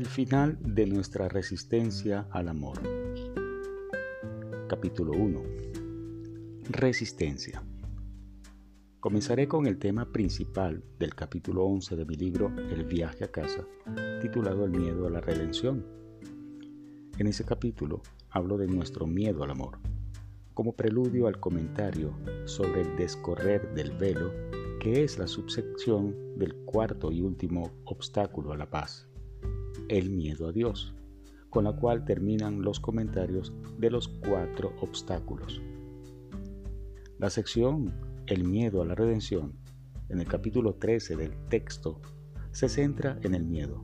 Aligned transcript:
El 0.00 0.06
final 0.06 0.56
de 0.62 0.86
nuestra 0.86 1.28
resistencia 1.28 2.26
al 2.30 2.48
amor. 2.48 2.80
Capítulo 4.66 5.12
1. 5.12 5.42
Resistencia. 6.70 7.62
Comenzaré 8.98 9.46
con 9.46 9.66
el 9.66 9.78
tema 9.78 10.10
principal 10.10 10.82
del 10.98 11.14
capítulo 11.14 11.66
11 11.66 11.96
de 11.96 12.06
mi 12.06 12.14
libro 12.14 12.50
El 12.70 12.86
viaje 12.86 13.24
a 13.24 13.30
casa, 13.30 13.66
titulado 14.22 14.64
El 14.64 14.70
miedo 14.70 15.06
a 15.06 15.10
la 15.10 15.20
redención. 15.20 15.84
En 17.18 17.26
ese 17.26 17.44
capítulo 17.44 18.00
hablo 18.30 18.56
de 18.56 18.68
nuestro 18.68 19.06
miedo 19.06 19.44
al 19.44 19.50
amor, 19.50 19.80
como 20.54 20.72
preludio 20.72 21.26
al 21.26 21.38
comentario 21.40 22.18
sobre 22.46 22.80
el 22.80 22.96
descorrer 22.96 23.74
del 23.74 23.90
velo, 23.98 24.32
que 24.80 25.04
es 25.04 25.18
la 25.18 25.26
subsección 25.26 26.38
del 26.38 26.54
cuarto 26.64 27.12
y 27.12 27.20
último 27.20 27.70
obstáculo 27.84 28.54
a 28.54 28.56
la 28.56 28.70
paz 28.70 29.09
el 29.88 30.10
miedo 30.10 30.48
a 30.48 30.52
Dios, 30.52 30.94
con 31.50 31.64
la 31.64 31.72
cual 31.72 32.04
terminan 32.04 32.62
los 32.62 32.80
comentarios 32.80 33.52
de 33.78 33.90
los 33.90 34.08
cuatro 34.08 34.72
obstáculos. 34.80 35.60
La 37.18 37.30
sección 37.30 37.92
El 38.26 38.44
miedo 38.44 38.80
a 38.80 38.86
la 38.86 38.94
redención, 38.94 39.52
en 40.08 40.20
el 40.20 40.26
capítulo 40.26 40.74
13 40.74 41.16
del 41.16 41.32
texto, 41.48 42.00
se 42.52 42.68
centra 42.68 43.18
en 43.22 43.34
el 43.34 43.44
miedo, 43.44 43.82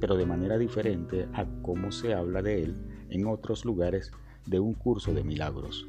pero 0.00 0.16
de 0.16 0.26
manera 0.26 0.58
diferente 0.58 1.26
a 1.32 1.46
cómo 1.62 1.90
se 1.90 2.14
habla 2.14 2.42
de 2.42 2.62
él 2.62 2.76
en 3.10 3.26
otros 3.26 3.64
lugares 3.64 4.12
de 4.46 4.60
un 4.60 4.74
curso 4.74 5.12
de 5.12 5.24
milagros. 5.24 5.86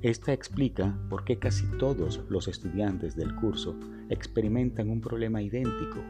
Esta 0.00 0.32
explica 0.32 0.96
por 1.10 1.24
qué 1.24 1.38
casi 1.38 1.66
todos 1.78 2.20
los 2.28 2.48
estudiantes 2.48 3.16
del 3.16 3.34
curso 3.34 3.76
experimentan 4.10 4.90
un 4.90 5.00
problema 5.00 5.42
idéntico 5.42 6.02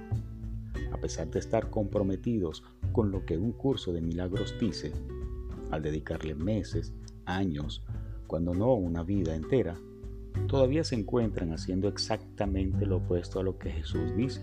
a 0.92 0.98
pesar 0.98 1.30
de 1.30 1.38
estar 1.38 1.70
comprometidos 1.70 2.64
con 2.92 3.10
lo 3.10 3.24
que 3.24 3.38
un 3.38 3.52
curso 3.52 3.92
de 3.92 4.00
milagros 4.00 4.54
dice, 4.60 4.92
al 5.70 5.82
dedicarle 5.82 6.34
meses, 6.34 6.92
años, 7.24 7.82
cuando 8.26 8.54
no 8.54 8.74
una 8.74 9.02
vida 9.02 9.34
entera, 9.34 9.76
todavía 10.46 10.84
se 10.84 10.94
encuentran 10.94 11.52
haciendo 11.52 11.88
exactamente 11.88 12.86
lo 12.86 12.98
opuesto 12.98 13.40
a 13.40 13.42
lo 13.42 13.58
que 13.58 13.70
Jesús 13.70 14.14
dice. 14.16 14.42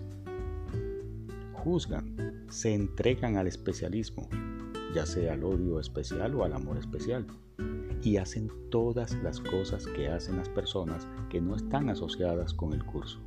Juzgan, 1.53 2.45
se 2.49 2.73
entregan 2.73 3.37
al 3.37 3.47
especialismo, 3.47 4.27
ya 4.93 5.05
sea 5.05 5.33
al 5.33 5.43
odio 5.43 5.79
especial 5.79 6.35
o 6.35 6.43
al 6.43 6.53
amor 6.53 6.77
especial, 6.77 7.25
y 8.03 8.17
hacen 8.17 8.51
todas 8.69 9.15
las 9.23 9.39
cosas 9.39 9.87
que 9.87 10.09
hacen 10.09 10.37
las 10.37 10.49
personas 10.49 11.07
que 11.29 11.41
no 11.41 11.55
están 11.55 11.89
asociadas 11.89 12.53
con 12.53 12.73
el 12.73 12.85
curso. 12.85 13.19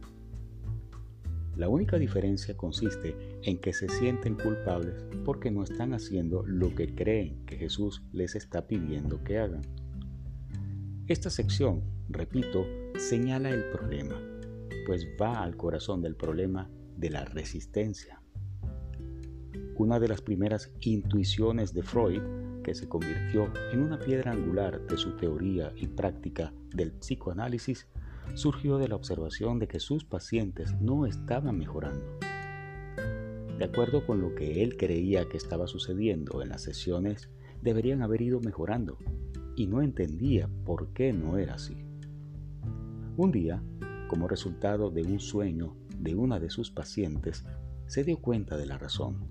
La 1.59 1.69
única 1.69 1.99
diferencia 1.99 2.57
consiste 2.57 3.17
en 3.43 3.61
que 3.61 3.73
se 3.73 3.89
sienten 3.89 4.37
culpables 4.37 4.95
porque 5.25 5.51
no 5.51 5.65
están 5.65 5.93
haciendo 5.93 6.45
lo 6.47 6.73
que 6.73 6.95
creen 6.95 7.45
que 7.47 7.57
Jesús 7.57 8.01
les 8.13 8.37
está 8.37 8.69
pidiendo 8.69 9.25
que 9.25 9.39
hagan. 9.39 9.63
Esta 11.09 11.31
sección, 11.31 11.83
repito, 12.09 12.65
señala 12.97 13.51
el 13.51 13.71
problema, 13.73 14.23
pues 14.87 15.05
va 15.21 15.43
al 15.43 15.57
corazón 15.57 16.01
del 16.01 16.15
problema 16.15 16.71
de 16.97 17.11
la 17.11 17.25
resistencia. 17.25 18.23
Una 19.79 19.99
de 19.99 20.07
las 20.07 20.23
primeras 20.23 20.73
intuiciones 20.79 21.75
de 21.75 21.83
Freud, 21.83 22.23
que 22.63 22.77
se 22.77 22.89
convirtió 22.89 23.53
en 23.73 23.81
una 23.81 23.99
piedra 23.99 24.31
angular 24.31 24.87
de 24.87 24.97
su 24.97 25.17
teoría 25.17 25.73
y 25.75 25.89
práctica 25.89 26.53
del 26.73 26.93
psicoanálisis, 26.93 27.89
surgió 28.35 28.79
de 28.79 28.89
la 28.89 28.97
observación 28.97 29.59
de 29.59 29.69
que 29.69 29.81
sus 29.81 30.05
pacientes 30.05 30.81
no 30.81 31.07
estaban 31.07 31.59
mejorando. 31.59 32.19
De 33.59 33.65
acuerdo 33.65 34.07
con 34.07 34.21
lo 34.21 34.35
que 34.35 34.63
él 34.63 34.77
creía 34.77 35.29
que 35.29 35.37
estaba 35.37 35.67
sucediendo 35.67 36.43
en 36.43 36.51
las 36.51 36.63
sesiones, 36.63 37.29
deberían 37.61 38.03
haber 38.03 38.23
ido 38.23 38.41
mejorando 38.41 38.99
y 39.57 39.67
no 39.67 39.83
entendía 39.83 40.49
por 40.65 40.93
qué 40.93 41.13
no 41.13 41.39
era 41.39 41.55
así. 41.55 41.85
Un 43.17 43.33
día, 43.33 43.63
como 44.09 44.29
resultado 44.29 44.91
de 44.91 45.03
un 45.03 45.19
sueño 45.19 45.77
de 45.99 46.15
una 46.15 46.39
de 46.39 46.51
sus 46.51 46.71
pacientes, 46.71 47.45
se 47.87 48.05
dio 48.05 48.19
cuenta 48.19 48.57
de 48.57 48.67
la 48.67 48.79
razón. 48.79 49.29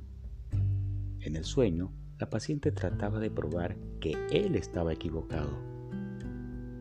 En 1.22 1.36
el 1.36 1.46
sueño, 1.46 1.94
la 2.20 2.30
paciente 2.30 2.72
trataba 2.72 3.20
de 3.20 3.32
probar 3.32 3.78
que 4.02 4.18
él 4.32 4.56
estaba 4.56 4.92
equivocado. 4.92 5.58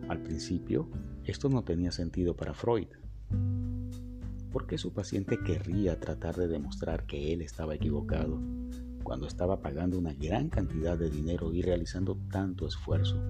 Al 0.08 0.22
principio, 0.22 0.88
esto 1.26 1.48
no 1.48 1.64
tenía 1.64 1.90
sentido 1.90 2.36
para 2.36 2.54
Freud. 2.54 2.88
¿Por 4.52 4.66
qué 4.66 4.78
su 4.78 4.92
paciente 4.94 5.38
querría 5.44 5.98
tratar 5.98 6.36
de 6.36 6.48
demostrar 6.48 7.04
que 7.04 7.32
él 7.32 7.42
estaba 7.42 7.74
equivocado 7.74 8.40
cuando 9.02 9.26
estaba 9.26 9.60
pagando 9.60 9.98
una 9.98 10.14
gran 10.14 10.48
cantidad 10.48 10.96
de 10.96 11.10
dinero 11.10 11.52
y 11.52 11.62
realizando 11.62 12.16
tanto 12.30 12.66
esfuerzo? 12.66 13.20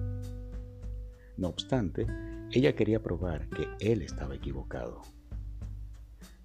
No 1.37 1.49
obstante, 1.49 2.07
ella 2.51 2.75
quería 2.75 3.01
probar 3.01 3.49
que 3.49 3.67
él 3.79 4.01
estaba 4.01 4.35
equivocado. 4.35 5.01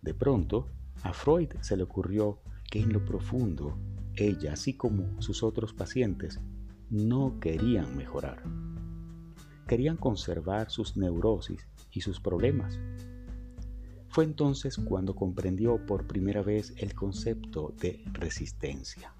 De 0.01 0.15
pronto, 0.15 0.69
a 1.03 1.13
Freud 1.13 1.51
se 1.61 1.77
le 1.77 1.83
ocurrió 1.83 2.41
que 2.71 2.81
en 2.81 2.93
lo 2.93 3.05
profundo, 3.05 3.79
ella, 4.17 4.55
así 4.55 4.75
como 4.75 5.21
sus 5.21 5.43
otros 5.43 5.75
pacientes, 5.75 6.41
no 6.91 7.39
querían 7.41 7.97
mejorar 7.97 8.43
querían 9.67 9.97
conservar 9.97 10.71
sus 10.71 10.97
neurosis 10.97 11.67
y 11.91 12.01
sus 12.01 12.21
problemas. 12.21 12.79
Fue 14.09 14.25
entonces 14.25 14.77
cuando 14.77 15.15
comprendió 15.15 15.87
por 15.87 16.07
primera 16.07 16.43
vez 16.43 16.75
el 16.77 16.95
concepto 16.95 17.75
de 17.81 18.05
resistencia. 18.13 19.15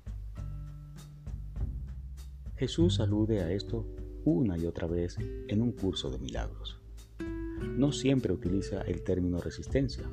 Jesús 2.57 3.01
alude 3.01 3.41
a 3.41 3.51
esto 3.51 3.87
una 4.25 4.57
y 4.59 4.67
otra 4.67 4.87
vez 4.87 5.17
en 5.49 5.63
un 5.63 5.73
curso 5.73 6.11
de 6.11 6.19
milagros. 6.19 6.79
No 7.77 7.91
siempre 7.91 8.33
utiliza 8.33 8.83
el 8.83 9.03
término 9.03 9.39
resistencia. 9.39 10.05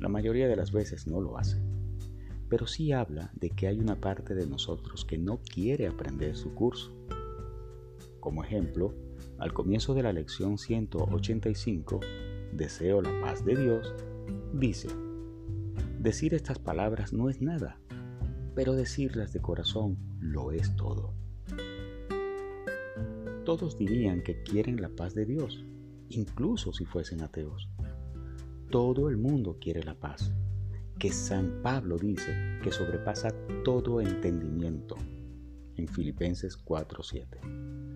La 0.00 0.08
mayoría 0.08 0.48
de 0.48 0.56
las 0.56 0.72
veces 0.72 1.06
no 1.06 1.20
lo 1.20 1.38
hace. 1.38 1.62
Pero 2.48 2.66
sí 2.66 2.92
habla 2.92 3.30
de 3.34 3.50
que 3.50 3.68
hay 3.68 3.78
una 3.78 4.00
parte 4.00 4.34
de 4.34 4.46
nosotros 4.46 5.04
que 5.04 5.18
no 5.18 5.38
quiere 5.38 5.86
aprender 5.86 6.36
su 6.36 6.54
curso. 6.54 6.92
Como 8.20 8.42
ejemplo, 8.42 8.94
al 9.38 9.52
comienzo 9.52 9.94
de 9.94 10.02
la 10.02 10.12
lección 10.12 10.58
185, 10.58 12.00
Deseo 12.52 13.02
la 13.02 13.20
paz 13.20 13.44
de 13.44 13.56
Dios, 13.56 13.94
dice, 14.52 14.88
decir 15.98 16.34
estas 16.34 16.58
palabras 16.58 17.12
no 17.12 17.28
es 17.28 17.42
nada, 17.42 17.80
pero 18.54 18.74
decirlas 18.74 19.32
de 19.32 19.40
corazón 19.40 19.98
lo 20.20 20.52
es 20.52 20.76
todo. 20.76 21.14
Todos 23.44 23.76
dirían 23.76 24.22
que 24.22 24.42
quieren 24.42 24.80
la 24.80 24.88
paz 24.88 25.14
de 25.14 25.26
Dios, 25.26 25.64
incluso 26.08 26.72
si 26.72 26.84
fuesen 26.84 27.22
ateos. 27.22 27.68
Todo 28.70 29.08
el 29.08 29.16
mundo 29.16 29.58
quiere 29.60 29.82
la 29.82 29.94
paz, 29.94 30.32
que 30.98 31.10
San 31.10 31.60
Pablo 31.62 31.98
dice 31.98 32.32
que 32.62 32.70
sobrepasa 32.70 33.34
todo 33.64 34.00
entendimiento 34.00 34.96
en 35.76 35.88
Filipenses 35.88 36.56
4:7. 36.56 37.93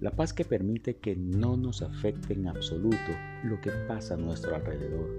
La 0.00 0.12
paz 0.12 0.32
que 0.32 0.44
permite 0.44 0.98
que 0.98 1.16
no 1.16 1.56
nos 1.56 1.82
afecte 1.82 2.32
en 2.32 2.46
absoluto 2.46 2.96
lo 3.42 3.60
que 3.60 3.72
pasa 3.88 4.14
a 4.14 4.16
nuestro 4.16 4.54
alrededor, 4.54 5.10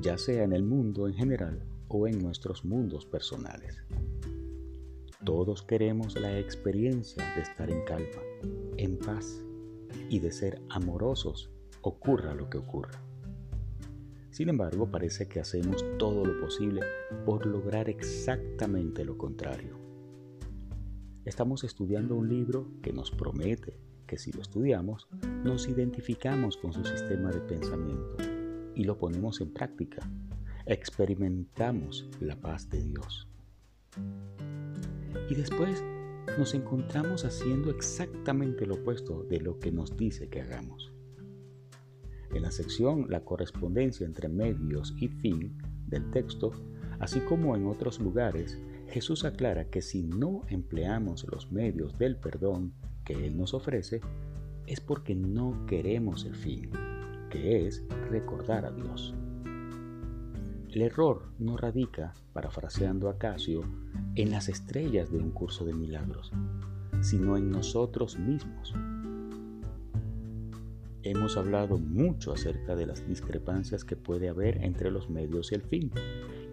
ya 0.00 0.18
sea 0.18 0.42
en 0.42 0.52
el 0.52 0.64
mundo 0.64 1.06
en 1.06 1.14
general 1.14 1.62
o 1.86 2.08
en 2.08 2.20
nuestros 2.20 2.64
mundos 2.64 3.06
personales. 3.06 3.80
Todos 5.24 5.62
queremos 5.62 6.18
la 6.18 6.36
experiencia 6.36 7.24
de 7.36 7.42
estar 7.42 7.70
en 7.70 7.84
calma, 7.84 8.22
en 8.76 8.98
paz 8.98 9.40
y 10.10 10.18
de 10.18 10.32
ser 10.32 10.60
amorosos, 10.68 11.52
ocurra 11.82 12.34
lo 12.34 12.50
que 12.50 12.58
ocurra. 12.58 13.00
Sin 14.30 14.48
embargo, 14.48 14.90
parece 14.90 15.28
que 15.28 15.38
hacemos 15.38 15.84
todo 15.96 16.24
lo 16.24 16.40
posible 16.40 16.80
por 17.24 17.46
lograr 17.46 17.88
exactamente 17.88 19.04
lo 19.04 19.16
contrario. 19.16 19.78
Estamos 21.24 21.62
estudiando 21.62 22.16
un 22.16 22.28
libro 22.28 22.66
que 22.82 22.92
nos 22.92 23.12
promete 23.12 23.87
que 24.08 24.18
si 24.18 24.32
lo 24.32 24.42
estudiamos, 24.42 25.06
nos 25.44 25.68
identificamos 25.68 26.56
con 26.56 26.72
su 26.72 26.84
sistema 26.84 27.30
de 27.30 27.40
pensamiento 27.40 28.16
y 28.74 28.82
lo 28.82 28.98
ponemos 28.98 29.40
en 29.40 29.52
práctica. 29.52 29.98
Experimentamos 30.66 32.08
la 32.18 32.34
paz 32.34 32.68
de 32.68 32.82
Dios. 32.82 33.28
Y 35.30 35.34
después 35.34 35.84
nos 36.38 36.54
encontramos 36.54 37.24
haciendo 37.24 37.70
exactamente 37.70 38.66
lo 38.66 38.74
opuesto 38.76 39.22
de 39.24 39.40
lo 39.40 39.58
que 39.60 39.70
nos 39.70 39.96
dice 39.96 40.28
que 40.28 40.40
hagamos. 40.40 40.90
En 42.34 42.42
la 42.42 42.50
sección 42.50 43.06
La 43.08 43.24
correspondencia 43.24 44.06
entre 44.06 44.28
medios 44.28 44.94
y 44.98 45.08
fin 45.08 45.58
del 45.86 46.10
texto, 46.10 46.52
así 46.98 47.20
como 47.20 47.56
en 47.56 47.66
otros 47.66 48.00
lugares, 48.00 48.58
Jesús 48.88 49.24
aclara 49.24 49.68
que 49.68 49.82
si 49.82 50.02
no 50.02 50.42
empleamos 50.48 51.26
los 51.30 51.52
medios 51.52 51.98
del 51.98 52.16
perdón 52.16 52.72
que 53.08 53.26
Él 53.26 53.38
nos 53.38 53.54
ofrece 53.54 54.02
es 54.66 54.80
porque 54.80 55.14
no 55.14 55.64
queremos 55.66 56.26
el 56.26 56.34
fin, 56.34 56.68
que 57.30 57.66
es 57.66 57.82
recordar 58.10 58.66
a 58.66 58.70
Dios. 58.70 59.14
El 60.70 60.82
error 60.82 61.32
no 61.38 61.56
radica, 61.56 62.12
parafraseando 62.34 63.08
a 63.08 63.16
Casio, 63.16 63.62
en 64.14 64.30
las 64.30 64.50
estrellas 64.50 65.10
de 65.10 65.16
un 65.16 65.30
curso 65.30 65.64
de 65.64 65.72
milagros, 65.72 66.30
sino 67.00 67.38
en 67.38 67.50
nosotros 67.50 68.18
mismos. 68.18 68.74
Hemos 71.02 71.38
hablado 71.38 71.78
mucho 71.78 72.34
acerca 72.34 72.76
de 72.76 72.84
las 72.84 73.08
discrepancias 73.08 73.86
que 73.86 73.96
puede 73.96 74.28
haber 74.28 74.62
entre 74.62 74.90
los 74.90 75.08
medios 75.08 75.50
y 75.50 75.54
el 75.54 75.62
fin, 75.62 75.90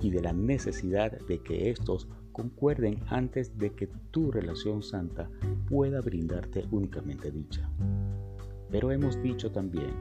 y 0.01 0.09
de 0.09 0.21
la 0.21 0.31
necesidad 0.31 1.19
de 1.27 1.39
que 1.39 1.69
estos 1.69 2.07
concuerden 2.35 2.99
antes 3.07 3.57
de 3.57 3.71
que 3.71 3.87
tu 4.11 4.29
relación 4.29 4.83
santa 4.83 5.29
pueda 5.69 6.01
brindarte 6.01 6.65
únicamente 6.69 7.31
dicha. 7.31 7.69
Pero 8.69 8.91
hemos 8.91 9.21
dicho 9.23 9.53
también 9.53 9.93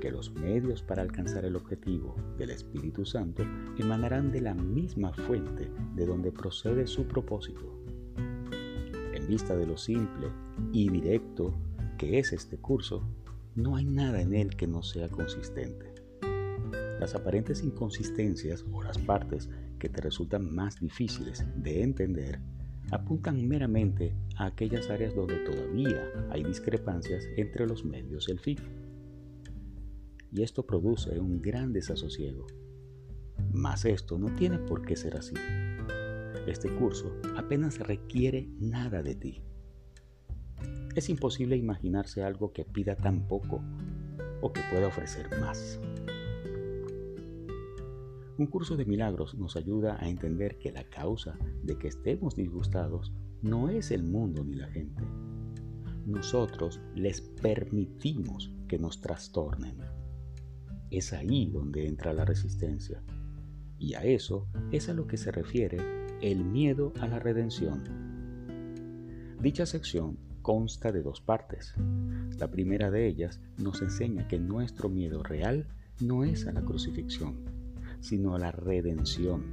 que 0.00 0.10
los 0.10 0.32
medios 0.32 0.82
para 0.82 1.02
alcanzar 1.02 1.44
el 1.44 1.54
objetivo 1.54 2.16
del 2.38 2.48
Espíritu 2.48 3.04
Santo 3.04 3.42
emanarán 3.78 4.32
de 4.32 4.40
la 4.40 4.54
misma 4.54 5.12
fuente 5.12 5.70
de 5.94 6.06
donde 6.06 6.32
procede 6.32 6.86
su 6.86 7.06
propósito. 7.06 7.84
En 9.12 9.28
vista 9.28 9.54
de 9.54 9.66
lo 9.66 9.76
simple 9.76 10.28
y 10.72 10.88
directo 10.88 11.52
que 11.98 12.18
es 12.18 12.32
este 12.32 12.56
curso, 12.56 13.02
no 13.54 13.76
hay 13.76 13.84
nada 13.84 14.22
en 14.22 14.32
él 14.32 14.56
que 14.56 14.66
no 14.66 14.82
sea 14.82 15.10
consistente. 15.10 15.92
Las 16.98 17.14
aparentes 17.14 17.62
inconsistencias 17.62 18.64
o 18.72 18.82
las 18.82 18.96
partes 18.96 19.50
que 19.82 19.88
te 19.88 20.00
resultan 20.00 20.54
más 20.54 20.78
difíciles 20.78 21.44
de 21.56 21.82
entender 21.82 22.38
apuntan 22.92 23.48
meramente 23.48 24.14
a 24.36 24.46
aquellas 24.46 24.88
áreas 24.90 25.12
donde 25.12 25.38
todavía 25.38 26.08
hay 26.30 26.44
discrepancias 26.44 27.26
entre 27.36 27.66
los 27.66 27.84
medios 27.84 28.28
y 28.28 28.30
el 28.30 28.38
fin. 28.38 28.58
Y 30.30 30.42
esto 30.42 30.64
produce 30.64 31.18
un 31.18 31.42
gran 31.42 31.72
desasosiego. 31.72 32.46
Mas 33.52 33.84
esto 33.84 34.20
no 34.20 34.32
tiene 34.36 34.58
por 34.58 34.86
qué 34.86 34.94
ser 34.94 35.16
así. 35.16 35.34
Este 36.46 36.68
curso 36.76 37.12
apenas 37.36 37.80
requiere 37.80 38.48
nada 38.60 39.02
de 39.02 39.16
ti. 39.16 39.42
Es 40.94 41.08
imposible 41.08 41.56
imaginarse 41.56 42.22
algo 42.22 42.52
que 42.52 42.64
pida 42.64 42.94
tan 42.94 43.26
poco 43.26 43.60
o 44.42 44.52
que 44.52 44.60
pueda 44.70 44.86
ofrecer 44.86 45.28
más. 45.40 45.80
Un 48.38 48.46
curso 48.46 48.76
de 48.76 48.86
milagros 48.86 49.34
nos 49.34 49.56
ayuda 49.56 49.98
a 50.00 50.08
entender 50.08 50.58
que 50.58 50.72
la 50.72 50.84
causa 50.84 51.38
de 51.62 51.78
que 51.78 51.88
estemos 51.88 52.34
disgustados 52.34 53.12
no 53.42 53.68
es 53.68 53.90
el 53.90 54.04
mundo 54.04 54.42
ni 54.42 54.54
la 54.54 54.68
gente. 54.68 55.02
Nosotros 56.06 56.80
les 56.94 57.20
permitimos 57.20 58.50
que 58.68 58.78
nos 58.78 59.00
trastornen. 59.00 59.76
Es 60.90 61.12
ahí 61.12 61.50
donde 61.50 61.86
entra 61.86 62.14
la 62.14 62.24
resistencia. 62.24 63.02
Y 63.78 63.94
a 63.94 64.04
eso 64.04 64.48
es 64.70 64.88
a 64.88 64.94
lo 64.94 65.06
que 65.06 65.18
se 65.18 65.30
refiere 65.30 65.78
el 66.22 66.44
miedo 66.44 66.92
a 67.00 67.08
la 67.08 67.18
redención. 67.18 67.84
Dicha 69.40 69.66
sección 69.66 70.18
consta 70.40 70.90
de 70.90 71.02
dos 71.02 71.20
partes. 71.20 71.74
La 72.38 72.50
primera 72.50 72.90
de 72.90 73.06
ellas 73.06 73.40
nos 73.58 73.82
enseña 73.82 74.26
que 74.26 74.38
nuestro 74.38 74.88
miedo 74.88 75.22
real 75.22 75.68
no 76.00 76.24
es 76.24 76.46
a 76.46 76.52
la 76.52 76.62
crucifixión, 76.62 77.61
sino 78.02 78.34
a 78.34 78.38
la 78.38 78.52
redención, 78.52 79.44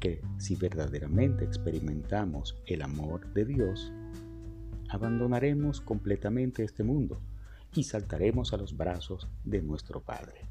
que 0.00 0.20
si 0.36 0.56
verdaderamente 0.56 1.44
experimentamos 1.44 2.60
el 2.66 2.82
amor 2.82 3.32
de 3.32 3.44
Dios, 3.46 3.92
abandonaremos 4.90 5.80
completamente 5.80 6.64
este 6.64 6.82
mundo 6.82 7.20
y 7.74 7.84
saltaremos 7.84 8.52
a 8.52 8.56
los 8.56 8.76
brazos 8.76 9.28
de 9.44 9.62
nuestro 9.62 10.00
Padre. 10.00 10.42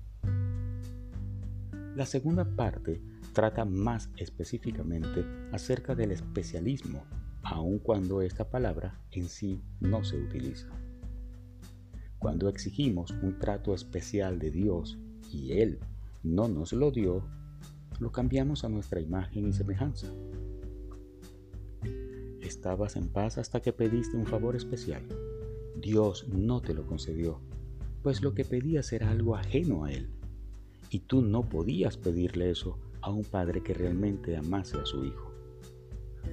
La 1.95 2.05
segunda 2.05 2.45
parte 2.45 3.01
trata 3.33 3.65
más 3.65 4.09
específicamente 4.17 5.25
acerca 5.51 5.95
del 5.95 6.11
especialismo, 6.11 7.03
aun 7.43 7.79
cuando 7.79 8.21
esta 8.21 8.49
palabra 8.49 8.99
en 9.11 9.27
sí 9.27 9.61
no 9.79 10.03
se 10.03 10.17
utiliza. 10.17 10.67
Cuando 12.19 12.49
exigimos 12.49 13.11
un 13.21 13.37
trato 13.39 13.73
especial 13.73 14.39
de 14.39 14.51
Dios 14.51 14.97
y 15.31 15.53
Él 15.53 15.79
no 16.27 16.47
nos 16.47 16.73
lo 16.73 16.91
dio, 16.91 17.23
lo 17.99 18.11
cambiamos 18.11 18.63
a 18.63 18.69
nuestra 18.69 18.99
imagen 18.99 19.47
y 19.47 19.53
semejanza. 19.53 20.07
Estabas 22.41 22.95
en 22.95 23.07
paz 23.09 23.37
hasta 23.37 23.61
que 23.61 23.73
pediste 23.73 24.15
un 24.17 24.25
favor 24.25 24.55
especial. 24.55 25.03
Dios 25.81 26.27
no 26.29 26.61
te 26.61 26.73
lo 26.73 26.85
concedió, 26.85 27.39
pues 28.03 28.21
lo 28.21 28.33
que 28.33 28.45
pedías 28.45 28.93
era 28.93 29.09
algo 29.09 29.35
ajeno 29.35 29.85
a 29.85 29.91
Él. 29.91 30.09
Y 30.89 30.99
tú 30.99 31.21
no 31.21 31.49
podías 31.49 31.97
pedirle 31.97 32.51
eso 32.51 32.79
a 33.01 33.11
un 33.11 33.23
padre 33.23 33.61
que 33.61 33.73
realmente 33.73 34.37
amase 34.37 34.77
a 34.77 34.85
su 34.85 35.03
hijo. 35.03 35.31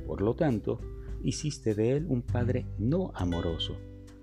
Por 0.06 0.22
lo 0.22 0.34
tanto, 0.34 0.78
hiciste 1.22 1.74
de 1.74 1.96
Él 1.96 2.06
un 2.08 2.22
padre 2.22 2.66
no 2.78 3.10
amoroso, 3.14 3.76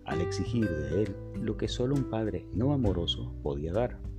al 0.06 0.22
exigir 0.22 0.70
de 0.70 1.04
Él 1.04 1.16
lo 1.42 1.58
que 1.58 1.68
solo 1.68 1.96
un 1.96 2.10
padre 2.10 2.46
no 2.54 2.74
amoroso 2.74 3.34
podía 3.42 3.74
dar. 3.74 4.11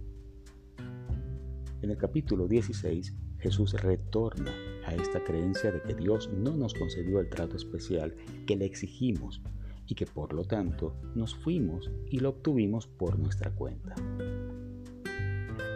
En 1.83 1.91
el 1.91 1.97
capítulo 1.97 2.47
16, 2.47 3.13
Jesús 3.41 3.73
retorna 3.73 4.53
a 4.87 4.95
esta 4.95 5.23
creencia 5.25 5.73
de 5.73 5.83
que 5.83 5.95
Dios 5.95 6.31
no 6.33 6.57
nos 6.57 6.75
concedió 6.75 7.19
el 7.19 7.29
trato 7.29 7.57
especial 7.57 8.15
que 8.47 8.55
le 8.55 8.67
exigimos 8.67 9.43
y 9.89 9.97
que 9.97 10.07
por 10.07 10.33
lo 10.33 10.45
tanto 10.45 10.95
nos 11.17 11.35
fuimos 11.35 11.91
y 12.09 12.21
lo 12.21 12.29
obtuvimos 12.29 12.87
por 12.87 13.19
nuestra 13.19 13.51
cuenta. 13.51 13.97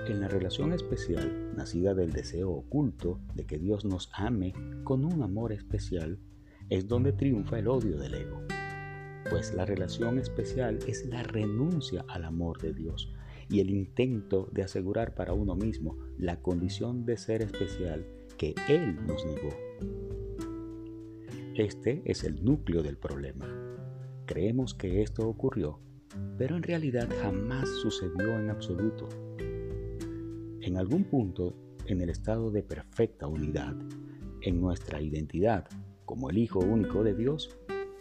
En 0.06 0.20
la 0.20 0.28
relación 0.28 0.72
especial, 0.72 1.52
nacida 1.56 1.92
del 1.92 2.12
deseo 2.12 2.52
oculto 2.52 3.18
de 3.34 3.44
que 3.44 3.58
Dios 3.58 3.84
nos 3.84 4.08
ame 4.14 4.54
con 4.84 5.04
un 5.04 5.24
amor 5.24 5.52
especial, 5.52 6.20
es 6.68 6.86
donde 6.86 7.12
triunfa 7.12 7.58
el 7.58 7.66
odio 7.66 7.98
del 7.98 8.14
ego. 8.14 8.42
Pues 9.28 9.52
la 9.54 9.64
relación 9.64 10.20
especial 10.20 10.78
es 10.86 11.04
la 11.06 11.24
renuncia 11.24 12.04
al 12.06 12.24
amor 12.24 12.62
de 12.62 12.72
Dios, 12.72 13.12
y 13.48 13.60
el 13.60 13.70
intento 13.70 14.48
de 14.52 14.62
asegurar 14.62 15.14
para 15.14 15.32
uno 15.32 15.54
mismo 15.54 15.96
la 16.18 16.40
condición 16.40 17.04
de 17.04 17.16
ser 17.16 17.42
especial 17.42 18.06
que 18.36 18.54
Él 18.68 18.96
nos 19.06 19.24
negó. 19.24 19.50
Este 21.54 22.02
es 22.04 22.24
el 22.24 22.44
núcleo 22.44 22.82
del 22.82 22.98
problema. 22.98 23.46
Creemos 24.26 24.74
que 24.74 25.02
esto 25.02 25.28
ocurrió, 25.28 25.78
pero 26.36 26.56
en 26.56 26.62
realidad 26.62 27.08
jamás 27.22 27.68
sucedió 27.80 28.38
en 28.38 28.50
absoluto. 28.50 29.08
En 30.60 30.76
algún 30.76 31.04
punto, 31.04 31.54
en 31.86 32.00
el 32.00 32.10
estado 32.10 32.50
de 32.50 32.62
perfecta 32.62 33.26
unidad, 33.28 33.74
en 34.42 34.60
nuestra 34.60 35.00
identidad 35.00 35.66
como 36.04 36.30
el 36.30 36.38
Hijo 36.38 36.60
único 36.60 37.02
de 37.02 37.14
Dios, 37.14 37.56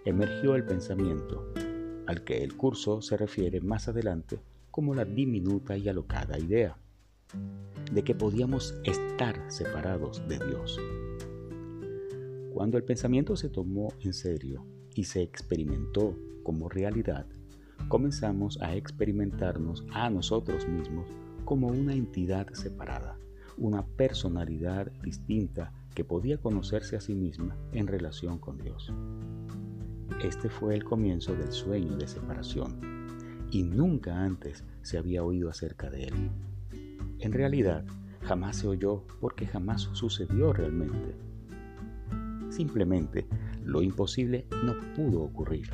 emergió 0.06 0.56
el 0.56 0.66
pensamiento, 0.66 1.52
al 2.08 2.24
que 2.24 2.44
el 2.44 2.56
curso 2.56 3.02
se 3.02 3.18
refiere 3.18 3.62
más 3.62 3.88
adelante 3.88 4.40
como 4.76 4.94
la 4.94 5.06
diminuta 5.06 5.78
y 5.78 5.88
alocada 5.88 6.38
idea 6.38 6.78
de 7.94 8.04
que 8.04 8.14
podíamos 8.14 8.76
estar 8.84 9.50
separados 9.50 10.22
de 10.28 10.38
Dios. 10.38 10.78
Cuando 12.54 12.78
el 12.78 12.84
pensamiento 12.84 13.38
se 13.38 13.48
tomó 13.48 13.94
en 14.02 14.12
serio 14.12 14.66
y 14.94 15.06
se 15.06 15.22
experimentó 15.22 16.18
como 16.44 16.68
realidad, 16.68 17.26
comenzamos 17.88 18.62
a 18.62 18.76
experimentarnos 18.76 19.86
a 19.94 20.10
nosotros 20.10 20.68
mismos 20.68 21.08
como 21.46 21.68
una 21.68 21.94
entidad 21.94 22.52
separada, 22.52 23.18
una 23.58 23.86
personalidad 23.86 24.92
distinta 25.02 25.72
que 25.94 26.04
podía 26.04 26.38
conocerse 26.38 26.98
a 26.98 27.00
sí 27.00 27.16
misma 27.16 27.56
en 27.72 27.88
relación 27.88 28.40
con 28.40 28.58
Dios. 28.58 28.92
Este 30.22 30.50
fue 30.50 30.76
el 30.76 30.84
comienzo 30.84 31.34
del 31.34 31.54
sueño 31.54 31.96
de 31.96 32.10
separación 32.10 32.95
y 33.52 33.64
nunca 33.64 34.24
antes 34.24 34.64
se 34.82 34.98
había 34.98 35.24
oído 35.24 35.50
acerca 35.50 35.90
de 35.90 36.06
él. 36.06 36.14
En 37.20 37.32
realidad, 37.32 37.86
jamás 38.22 38.58
se 38.58 38.68
oyó 38.68 39.04
porque 39.20 39.46
jamás 39.46 39.82
sucedió 39.94 40.54
realmente. 40.54 41.16
Simplemente, 42.50 43.26
lo 43.64 43.82
imposible 43.82 44.46
no 44.64 44.74
pudo 44.96 45.22
ocurrir. 45.22 45.70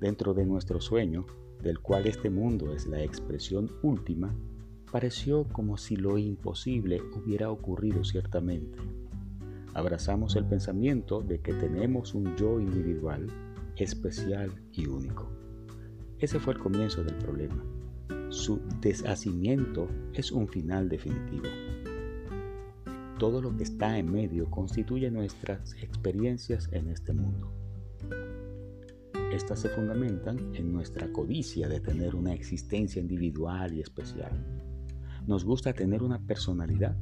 Dentro 0.00 0.34
de 0.34 0.44
nuestro 0.44 0.80
sueño, 0.80 1.26
del 1.62 1.80
cual 1.80 2.06
este 2.06 2.30
mundo 2.30 2.74
es 2.74 2.86
la 2.86 3.02
expresión 3.02 3.70
última, 3.82 4.34
pareció 4.92 5.44
como 5.44 5.76
si 5.76 5.96
lo 5.96 6.18
imposible 6.18 7.02
hubiera 7.16 7.50
ocurrido 7.50 8.04
ciertamente. 8.04 8.78
Abrazamos 9.72 10.36
el 10.36 10.44
pensamiento 10.44 11.20
de 11.20 11.40
que 11.40 11.52
tenemos 11.52 12.14
un 12.14 12.36
yo 12.36 12.60
individual, 12.60 13.26
especial 13.76 14.52
y 14.72 14.86
único. 14.86 15.33
Ese 16.24 16.40
fue 16.40 16.54
el 16.54 16.58
comienzo 16.58 17.04
del 17.04 17.16
problema. 17.16 17.62
Su 18.30 18.58
deshacimiento 18.80 19.86
es 20.14 20.32
un 20.32 20.48
final 20.48 20.88
definitivo. 20.88 21.44
Todo 23.18 23.42
lo 23.42 23.54
que 23.54 23.64
está 23.64 23.98
en 23.98 24.10
medio 24.10 24.50
constituye 24.50 25.10
nuestras 25.10 25.74
experiencias 25.82 26.70
en 26.72 26.88
este 26.88 27.12
mundo. 27.12 27.52
Estas 29.34 29.60
se 29.60 29.68
fundamentan 29.68 30.54
en 30.54 30.72
nuestra 30.72 31.12
codicia 31.12 31.68
de 31.68 31.80
tener 31.80 32.14
una 32.14 32.32
existencia 32.32 33.02
individual 33.02 33.74
y 33.74 33.82
especial. 33.82 34.32
Nos 35.26 35.44
gusta 35.44 35.74
tener 35.74 36.02
una 36.02 36.26
personalidad, 36.26 36.96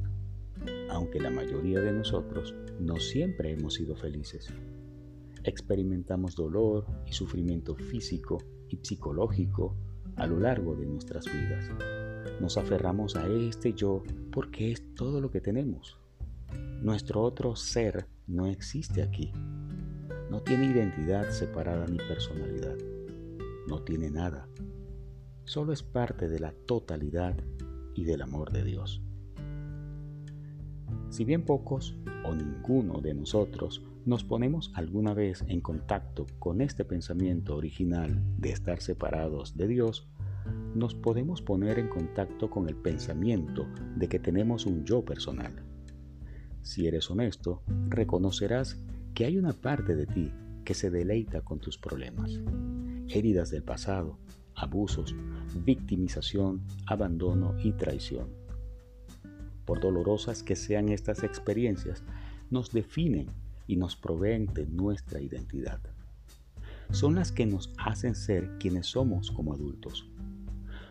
aunque 0.89 1.21
la 1.21 1.29
mayoría 1.29 1.79
de 1.79 1.93
nosotros 1.93 2.53
no 2.77 2.97
siempre 2.97 3.53
hemos 3.53 3.75
sido 3.75 3.95
felices. 3.95 4.49
Experimentamos 5.45 6.35
dolor 6.35 6.85
y 7.07 7.13
sufrimiento 7.13 7.73
físico 7.73 8.39
psicológico 8.81 9.75
a 10.15 10.27
lo 10.27 10.39
largo 10.39 10.75
de 10.75 10.85
nuestras 10.85 11.25
vidas. 11.25 11.69
Nos 12.39 12.57
aferramos 12.57 13.15
a 13.15 13.27
este 13.27 13.73
yo 13.73 14.03
porque 14.31 14.71
es 14.71 14.95
todo 14.95 15.21
lo 15.21 15.29
que 15.31 15.41
tenemos. 15.41 15.97
Nuestro 16.81 17.21
otro 17.21 17.55
ser 17.55 18.07
no 18.27 18.47
existe 18.47 19.01
aquí. 19.01 19.31
No 20.29 20.41
tiene 20.41 20.65
identidad 20.65 21.29
separada 21.29 21.85
ni 21.87 21.97
personalidad. 21.97 22.75
No 23.67 23.81
tiene 23.83 24.09
nada. 24.09 24.47
Solo 25.45 25.73
es 25.73 25.83
parte 25.83 26.27
de 26.27 26.39
la 26.39 26.51
totalidad 26.65 27.35
y 27.95 28.05
del 28.05 28.21
amor 28.21 28.51
de 28.51 28.63
Dios. 28.63 29.01
Si 31.09 31.25
bien 31.25 31.43
pocos 31.43 31.95
o 32.25 32.33
ninguno 32.33 32.99
de 32.99 33.13
nosotros 33.13 33.81
nos 34.05 34.23
ponemos 34.23 34.71
alguna 34.75 35.13
vez 35.13 35.43
en 35.47 35.61
contacto 35.61 36.25
con 36.39 36.61
este 36.61 36.83
pensamiento 36.83 37.55
original 37.55 38.21
de 38.37 38.51
estar 38.51 38.81
separados 38.81 39.55
de 39.55 39.67
Dios, 39.67 40.07
nos 40.75 40.93
podemos 40.93 41.41
poner 41.41 41.79
en 41.79 41.87
contacto 41.87 42.49
con 42.49 42.67
el 42.67 42.75
pensamiento 42.75 43.65
de 43.95 44.09
que 44.09 44.19
tenemos 44.19 44.65
un 44.65 44.83
yo 44.83 45.05
personal. 45.05 45.63
Si 46.61 46.87
eres 46.87 47.09
honesto, 47.09 47.61
reconocerás 47.87 48.77
que 49.13 49.25
hay 49.25 49.37
una 49.37 49.53
parte 49.53 49.95
de 49.95 50.05
ti 50.05 50.31
que 50.65 50.73
se 50.73 50.89
deleita 50.89 51.41
con 51.41 51.59
tus 51.59 51.77
problemas, 51.77 52.39
heridas 53.07 53.51
del 53.51 53.63
pasado, 53.63 54.17
abusos, 54.55 55.15
victimización, 55.63 56.61
abandono 56.87 57.55
y 57.63 57.71
traición. 57.73 58.29
Por 59.65 59.79
dolorosas 59.79 60.43
que 60.43 60.55
sean 60.55 60.89
estas 60.89 61.23
experiencias, 61.23 62.03
nos 62.49 62.71
definen 62.71 63.27
y 63.67 63.75
nos 63.75 63.95
proveen 63.95 64.47
de 64.53 64.65
nuestra 64.65 65.21
identidad. 65.21 65.79
Son 66.91 67.15
las 67.15 67.31
que 67.31 67.45
nos 67.45 67.73
hacen 67.77 68.15
ser 68.15 68.57
quienes 68.59 68.87
somos 68.87 69.31
como 69.31 69.53
adultos. 69.53 70.07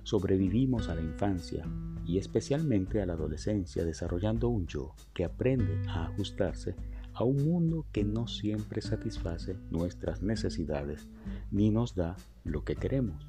Sobrevivimos 0.02 0.88
a 0.88 0.96
la 0.96 1.00
infancia 1.00 1.64
y 2.04 2.18
especialmente 2.18 3.00
a 3.00 3.06
la 3.06 3.12
adolescencia 3.12 3.84
desarrollando 3.84 4.48
un 4.48 4.66
yo 4.66 4.94
que 5.14 5.24
aprende 5.24 5.80
a 5.88 6.06
ajustarse 6.06 6.74
a 7.14 7.24
un 7.24 7.44
mundo 7.44 7.86
que 7.92 8.04
no 8.04 8.26
siempre 8.26 8.80
satisface 8.80 9.56
nuestras 9.70 10.22
necesidades 10.22 11.08
ni 11.50 11.70
nos 11.70 11.94
da 11.94 12.16
lo 12.42 12.64
que 12.64 12.74
queremos. 12.74 13.28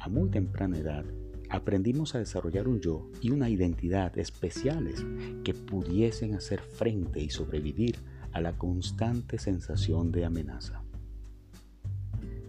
A 0.00 0.08
muy 0.08 0.30
temprana 0.30 0.78
edad 0.78 1.04
aprendimos 1.50 2.14
a 2.14 2.18
desarrollar 2.18 2.68
un 2.68 2.80
yo 2.80 3.10
y 3.20 3.30
una 3.30 3.48
identidad 3.48 4.16
especiales 4.18 5.04
que 5.44 5.54
pudiesen 5.54 6.34
hacer 6.34 6.60
frente 6.60 7.20
y 7.20 7.30
sobrevivir 7.30 7.96
a 8.32 8.40
la 8.40 8.56
constante 8.56 9.38
sensación 9.38 10.12
de 10.12 10.24
amenaza. 10.24 10.82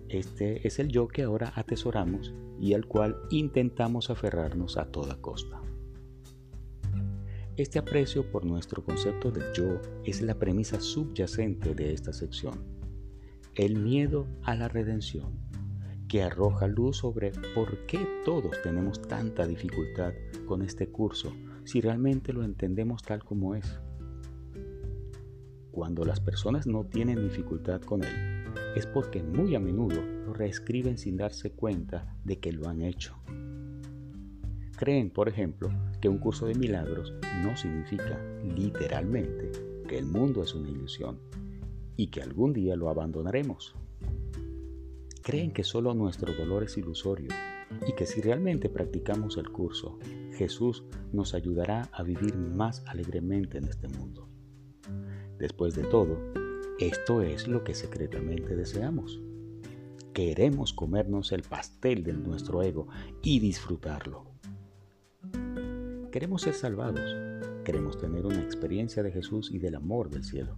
Este 0.09 0.67
es 0.67 0.79
el 0.79 0.89
yo 0.89 1.07
que 1.07 1.23
ahora 1.23 1.53
atesoramos 1.55 2.33
y 2.59 2.73
al 2.73 2.85
cual 2.85 3.15
intentamos 3.29 4.09
aferrarnos 4.09 4.77
a 4.77 4.85
toda 4.85 5.21
costa. 5.21 5.61
Este 7.55 7.77
aprecio 7.77 8.31
por 8.31 8.45
nuestro 8.45 8.83
concepto 8.83 9.31
del 9.31 9.53
yo 9.53 9.81
es 10.05 10.21
la 10.21 10.35
premisa 10.35 10.79
subyacente 10.79 11.75
de 11.75 11.93
esta 11.93 12.13
sección, 12.13 12.63
el 13.55 13.77
miedo 13.77 14.27
a 14.43 14.55
la 14.55 14.67
redención 14.67 15.48
que 16.09 16.23
arroja 16.23 16.67
luz 16.67 16.97
sobre 16.97 17.31
por 17.53 17.85
qué 17.85 17.99
todos 18.25 18.59
tenemos 18.63 18.99
tanta 18.99 19.45
dificultad 19.45 20.13
con 20.47 20.63
este 20.63 20.89
curso 20.89 21.31
si 21.65 21.81
realmente 21.81 22.33
lo 22.33 22.43
entendemos 22.43 23.03
tal 23.03 23.23
como 23.23 23.53
es. 23.53 23.79
Cuando 25.71 26.03
las 26.03 26.19
personas 26.19 26.65
no 26.65 26.83
tienen 26.83 27.21
dificultad 27.21 27.81
con 27.81 28.03
él, 28.03 28.43
es 28.75 28.87
porque 28.87 29.21
muy 29.21 29.53
a 29.53 29.59
menudo 29.59 30.01
lo 30.25 30.33
reescriben 30.33 30.97
sin 30.97 31.15
darse 31.15 31.51
cuenta 31.51 32.17
de 32.23 32.39
que 32.39 32.51
lo 32.53 32.67
han 32.67 32.81
hecho. 32.81 33.15
Creen, 34.77 35.11
por 35.11 35.29
ejemplo, 35.29 35.69
que 36.01 36.09
un 36.09 36.17
curso 36.17 36.47
de 36.47 36.55
milagros 36.55 37.13
no 37.43 37.55
significa 37.55 38.19
literalmente 38.43 39.51
que 39.87 39.99
el 39.99 40.07
mundo 40.07 40.41
es 40.41 40.55
una 40.55 40.69
ilusión 40.69 41.19
y 41.95 42.07
que 42.07 42.23
algún 42.23 42.53
día 42.53 42.75
lo 42.75 42.89
abandonaremos 42.89 43.75
creen 45.29 45.51
que 45.51 45.63
solo 45.63 45.93
nuestro 45.93 46.33
dolor 46.33 46.63
es 46.63 46.75
ilusorio 46.75 47.29
y 47.87 47.93
que 47.93 48.07
si 48.07 48.19
realmente 48.19 48.67
practicamos 48.67 49.37
el 49.37 49.51
curso, 49.51 49.99
Jesús 50.33 50.83
nos 51.13 51.35
ayudará 51.35 51.87
a 51.93 52.01
vivir 52.01 52.35
más 52.35 52.81
alegremente 52.87 53.59
en 53.59 53.65
este 53.65 53.87
mundo. 53.89 54.27
Después 55.37 55.75
de 55.75 55.83
todo, 55.83 56.17
esto 56.79 57.21
es 57.21 57.47
lo 57.47 57.63
que 57.63 57.75
secretamente 57.75 58.55
deseamos. 58.55 59.21
Queremos 60.13 60.73
comernos 60.73 61.31
el 61.31 61.43
pastel 61.43 62.03
de 62.03 62.13
nuestro 62.13 62.63
ego 62.63 62.87
y 63.21 63.39
disfrutarlo. 63.39 64.25
Queremos 66.11 66.41
ser 66.41 66.55
salvados. 66.55 67.15
Queremos 67.63 67.99
tener 67.99 68.25
una 68.25 68.41
experiencia 68.41 69.03
de 69.03 69.11
Jesús 69.11 69.51
y 69.53 69.59
del 69.59 69.75
amor 69.75 70.09
del 70.09 70.23
cielo 70.23 70.55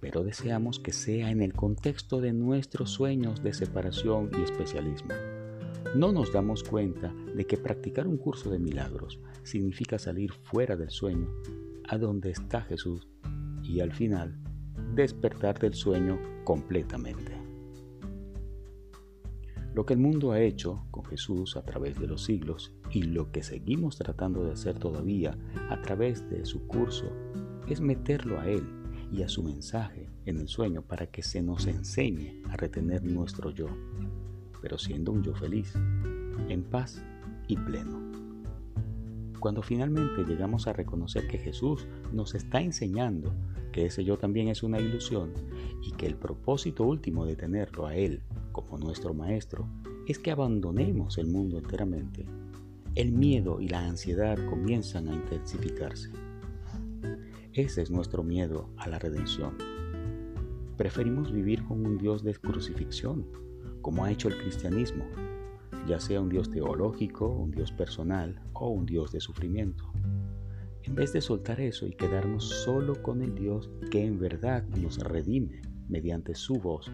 pero 0.00 0.24
deseamos 0.24 0.80
que 0.80 0.92
sea 0.92 1.30
en 1.30 1.42
el 1.42 1.52
contexto 1.52 2.20
de 2.20 2.32
nuestros 2.32 2.90
sueños 2.90 3.42
de 3.42 3.52
separación 3.52 4.30
y 4.38 4.42
especialismo. 4.42 5.14
No 5.94 6.12
nos 6.12 6.32
damos 6.32 6.64
cuenta 6.64 7.12
de 7.34 7.46
que 7.46 7.58
practicar 7.58 8.06
un 8.06 8.16
curso 8.16 8.50
de 8.50 8.58
milagros 8.58 9.20
significa 9.42 9.98
salir 9.98 10.32
fuera 10.32 10.76
del 10.76 10.90
sueño, 10.90 11.28
a 11.88 11.98
donde 11.98 12.30
está 12.30 12.62
Jesús, 12.62 13.06
y 13.62 13.80
al 13.80 13.92
final 13.92 14.38
despertar 14.94 15.58
del 15.58 15.74
sueño 15.74 16.18
completamente. 16.44 17.32
Lo 19.74 19.86
que 19.86 19.94
el 19.94 20.00
mundo 20.00 20.32
ha 20.32 20.40
hecho 20.40 20.86
con 20.90 21.04
Jesús 21.04 21.56
a 21.56 21.64
través 21.64 21.98
de 22.00 22.08
los 22.08 22.24
siglos 22.24 22.74
y 22.90 23.02
lo 23.02 23.30
que 23.30 23.42
seguimos 23.42 23.96
tratando 23.96 24.44
de 24.44 24.52
hacer 24.52 24.78
todavía 24.78 25.38
a 25.68 25.80
través 25.80 26.28
de 26.28 26.44
su 26.44 26.66
curso 26.66 27.12
es 27.68 27.80
meterlo 27.80 28.40
a 28.40 28.48
Él 28.48 28.79
y 29.12 29.22
a 29.22 29.28
su 29.28 29.42
mensaje 29.42 30.08
en 30.26 30.38
el 30.38 30.48
sueño 30.48 30.82
para 30.82 31.06
que 31.06 31.22
se 31.22 31.42
nos 31.42 31.66
enseñe 31.66 32.42
a 32.48 32.56
retener 32.56 33.02
nuestro 33.04 33.50
yo, 33.50 33.68
pero 34.60 34.78
siendo 34.78 35.12
un 35.12 35.22
yo 35.22 35.34
feliz, 35.34 35.74
en 36.48 36.62
paz 36.62 37.02
y 37.48 37.56
pleno. 37.56 38.00
Cuando 39.40 39.62
finalmente 39.62 40.24
llegamos 40.24 40.66
a 40.66 40.72
reconocer 40.72 41.26
que 41.26 41.38
Jesús 41.38 41.86
nos 42.12 42.34
está 42.34 42.60
enseñando 42.60 43.34
que 43.72 43.86
ese 43.86 44.04
yo 44.04 44.18
también 44.18 44.48
es 44.48 44.62
una 44.62 44.78
ilusión 44.78 45.32
y 45.82 45.92
que 45.92 46.06
el 46.06 46.16
propósito 46.16 46.84
último 46.84 47.24
de 47.24 47.36
tenerlo 47.36 47.86
a 47.86 47.94
Él 47.94 48.22
como 48.52 48.78
nuestro 48.78 49.14
Maestro 49.14 49.66
es 50.06 50.18
que 50.18 50.30
abandonemos 50.30 51.18
el 51.18 51.28
mundo 51.28 51.58
enteramente, 51.58 52.26
el 52.94 53.12
miedo 53.12 53.60
y 53.60 53.68
la 53.68 53.86
ansiedad 53.86 54.36
comienzan 54.48 55.08
a 55.08 55.14
intensificarse. 55.14 56.10
Ese 57.60 57.82
es 57.82 57.90
nuestro 57.90 58.22
miedo 58.22 58.70
a 58.78 58.88
la 58.88 58.98
redención. 58.98 59.58
Preferimos 60.78 61.30
vivir 61.30 61.62
con 61.66 61.84
un 61.84 61.98
Dios 61.98 62.24
de 62.24 62.32
crucifixión, 62.32 63.26
como 63.82 64.02
ha 64.02 64.10
hecho 64.10 64.28
el 64.28 64.38
cristianismo, 64.38 65.04
ya 65.86 66.00
sea 66.00 66.22
un 66.22 66.30
Dios 66.30 66.50
teológico, 66.50 67.28
un 67.28 67.50
Dios 67.50 67.70
personal 67.70 68.40
o 68.54 68.70
un 68.70 68.86
Dios 68.86 69.12
de 69.12 69.20
sufrimiento. 69.20 69.92
En 70.84 70.94
vez 70.94 71.12
de 71.12 71.20
soltar 71.20 71.60
eso 71.60 71.86
y 71.86 71.92
quedarnos 71.92 72.48
solo 72.48 73.02
con 73.02 73.20
el 73.20 73.34
Dios 73.34 73.68
que 73.90 74.06
en 74.06 74.18
verdad 74.18 74.64
nos 74.68 74.96
redime 74.96 75.60
mediante 75.86 76.34
su 76.36 76.54
voz, 76.54 76.90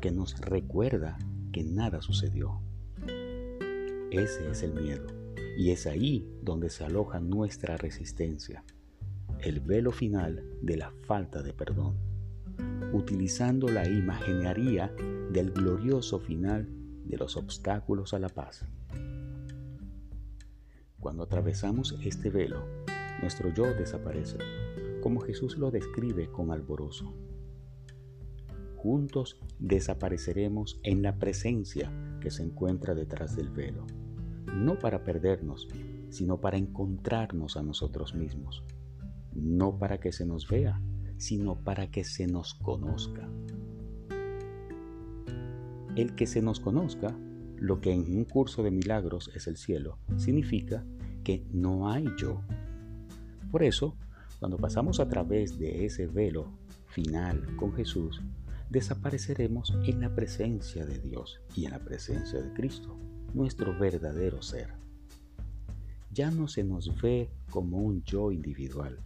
que 0.00 0.12
nos 0.12 0.40
recuerda 0.42 1.18
que 1.50 1.64
nada 1.64 2.00
sucedió. 2.02 2.60
Ese 4.12 4.48
es 4.48 4.62
el 4.62 4.74
miedo 4.80 5.08
y 5.58 5.72
es 5.72 5.88
ahí 5.88 6.24
donde 6.40 6.70
se 6.70 6.84
aloja 6.84 7.18
nuestra 7.18 7.76
resistencia 7.76 8.62
el 9.44 9.60
velo 9.60 9.92
final 9.92 10.42
de 10.62 10.78
la 10.78 10.90
falta 11.02 11.42
de 11.42 11.52
perdón, 11.52 11.98
utilizando 12.94 13.68
la 13.68 13.86
imaginería 13.86 14.90
del 15.30 15.50
glorioso 15.50 16.18
final 16.18 16.66
de 17.04 17.18
los 17.18 17.36
obstáculos 17.36 18.14
a 18.14 18.18
la 18.18 18.30
paz. 18.30 18.64
Cuando 20.98 21.24
atravesamos 21.24 21.94
este 22.02 22.30
velo, 22.30 22.64
nuestro 23.20 23.52
yo 23.52 23.64
desaparece, 23.64 24.38
como 25.02 25.20
Jesús 25.20 25.58
lo 25.58 25.70
describe 25.70 26.30
con 26.32 26.50
alborozo. 26.50 27.12
Juntos 28.76 29.38
desapareceremos 29.58 30.80
en 30.82 31.02
la 31.02 31.18
presencia 31.18 31.92
que 32.22 32.30
se 32.30 32.42
encuentra 32.42 32.94
detrás 32.94 33.36
del 33.36 33.50
velo, 33.50 33.84
no 34.54 34.78
para 34.78 35.04
perdernos, 35.04 35.68
sino 36.08 36.40
para 36.40 36.56
encontrarnos 36.56 37.58
a 37.58 37.62
nosotros 37.62 38.14
mismos 38.14 38.64
no 39.34 39.78
para 39.78 39.98
que 39.98 40.12
se 40.12 40.26
nos 40.26 40.48
vea, 40.48 40.80
sino 41.16 41.56
para 41.56 41.90
que 41.90 42.04
se 42.04 42.26
nos 42.26 42.54
conozca. 42.54 43.28
El 45.96 46.14
que 46.14 46.26
se 46.26 46.42
nos 46.42 46.60
conozca 46.60 47.16
lo 47.58 47.80
que 47.80 47.92
en 47.92 48.16
un 48.16 48.24
curso 48.24 48.62
de 48.62 48.70
milagros 48.70 49.30
es 49.34 49.46
el 49.46 49.56
cielo, 49.56 49.98
significa 50.16 50.84
que 51.22 51.46
no 51.52 51.88
hay 51.88 52.04
yo. 52.18 52.42
Por 53.50 53.62
eso, 53.62 53.96
cuando 54.38 54.58
pasamos 54.58 55.00
a 55.00 55.08
través 55.08 55.58
de 55.58 55.86
ese 55.86 56.06
velo 56.06 56.48
final 56.88 57.56
con 57.56 57.72
Jesús, 57.72 58.20
desapareceremos 58.70 59.72
en 59.84 60.00
la 60.00 60.14
presencia 60.14 60.84
de 60.84 60.98
Dios 60.98 61.40
y 61.54 61.64
en 61.64 61.70
la 61.70 61.78
presencia 61.78 62.42
de 62.42 62.52
Cristo, 62.52 62.96
nuestro 63.32 63.78
verdadero 63.78 64.42
ser. 64.42 64.74
Ya 66.12 66.30
no 66.30 66.48
se 66.48 66.64
nos 66.64 67.00
ve 67.00 67.30
como 67.50 67.78
un 67.78 68.02
yo 68.02 68.32
individual, 68.32 68.98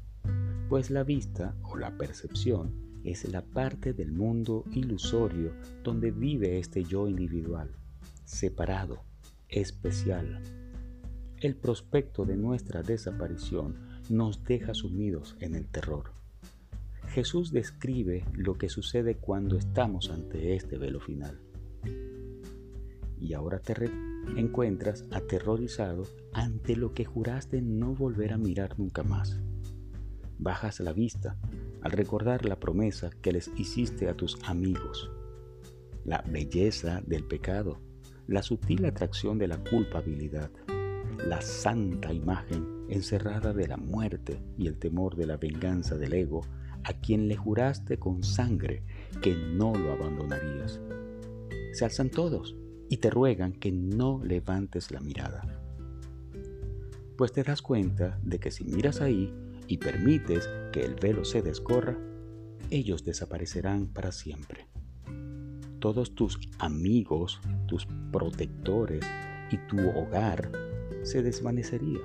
pues 0.69 0.91
la 0.91 1.03
vista 1.03 1.57
o 1.63 1.77
la 1.77 1.97
percepción 1.97 2.89
es 3.03 3.27
la 3.31 3.43
parte 3.43 3.95
del 3.95 4.13
mundo 4.13 4.65
ilusorio 4.73 5.53
donde 5.83 6.11
vive 6.11 6.59
este 6.59 6.85
yo 6.85 7.09
individual, 7.09 7.71
separado, 8.25 9.03
especial. 9.49 10.43
El 11.39 11.57
prospecto 11.57 12.27
de 12.27 12.37
nuestra 12.37 12.83
desaparición 12.83 13.77
nos 14.11 14.45
deja 14.45 14.75
sumidos 14.75 15.37
en 15.41 15.55
el 15.55 15.67
terror. 15.69 16.13
Jesús 17.09 17.51
describe 17.51 18.25
lo 18.35 18.59
que 18.59 18.69
sucede 18.69 19.15
cuando 19.15 19.57
estamos 19.57 20.11
ante 20.11 20.55
este 20.55 20.77
velo 20.77 21.01
final. 21.01 21.41
Y 23.19 23.33
ahora 23.33 23.59
te 23.59 23.75
encuentras 24.37 25.05
aterrorizado 25.11 26.05
ante 26.35 26.77
lo 26.77 26.93
que 26.93 27.07
juraste 27.07 27.63
no 27.63 27.95
volver 27.95 28.33
a 28.33 28.39
mirar 28.39 28.79
nunca 28.79 29.03
más. 29.03 29.41
Bajas 30.39 30.79
la 30.81 30.93
vista 30.93 31.37
al 31.83 31.93
recordar 31.93 32.45
la 32.45 32.61
promesa 32.61 33.11
que 33.23 33.33
les 33.33 33.51
hiciste 33.57 34.09
a 34.09 34.15
tus 34.15 34.39
amigos, 34.45 35.11
la 36.05 36.23
belleza 36.29 37.03
del 37.07 37.25
pecado, 37.25 37.81
la 38.29 38.43
sutil 38.43 38.85
atracción 38.85 39.39
de 39.39 39.49
la 39.49 39.59
culpabilidad, 39.59 40.51
la 41.27 41.41
santa 41.41 42.13
imagen 42.13 42.85
encerrada 42.89 43.53
de 43.53 43.67
la 43.67 43.77
muerte 43.77 44.41
y 44.57 44.69
el 44.69 44.79
temor 44.79 45.17
de 45.17 45.27
la 45.27 45.37
venganza 45.37 45.97
del 45.97 46.15
ego 46.15 46.43
a 46.85 46.93
quien 46.93 47.27
le 47.27 47.37
juraste 47.37 47.99
con 47.99 48.23
sangre 48.23 48.85
que 49.21 49.35
no 49.35 49.75
lo 49.75 49.93
abandonarías. 49.93 50.81
Se 51.73 51.85
alzan 51.85 52.11
todos 52.11 52.55
y 52.89 52.99
te 52.99 53.11
ruegan 53.11 53.53
que 53.53 53.73
no 53.73 54.23
levantes 54.25 54.91
la 54.91 55.01
mirada. 55.01 55.43
Pues 57.17 57.33
te 57.33 57.43
das 57.43 57.61
cuenta 57.61 58.19
de 58.23 58.39
que 58.39 58.51
si 58.51 58.65
miras 58.65 59.01
ahí 59.01 59.35
y 59.69 59.79
permites 59.79 60.49
que 60.73 60.81
el 60.81 60.97
velo 60.97 61.25
se 61.25 61.43
descorra, 61.43 61.97
ellos 62.71 63.05
desaparecerán 63.05 63.87
para 63.87 64.11
siempre 64.11 64.69
todos 65.79 66.15
tus 66.15 66.39
amigos, 66.59 67.41
tus 67.67 67.87
protectores 68.13 69.05
y 69.51 69.59
tu 69.69 69.79
hogar 69.91 70.51
se 71.03 71.23
desvanecería. 71.23 72.01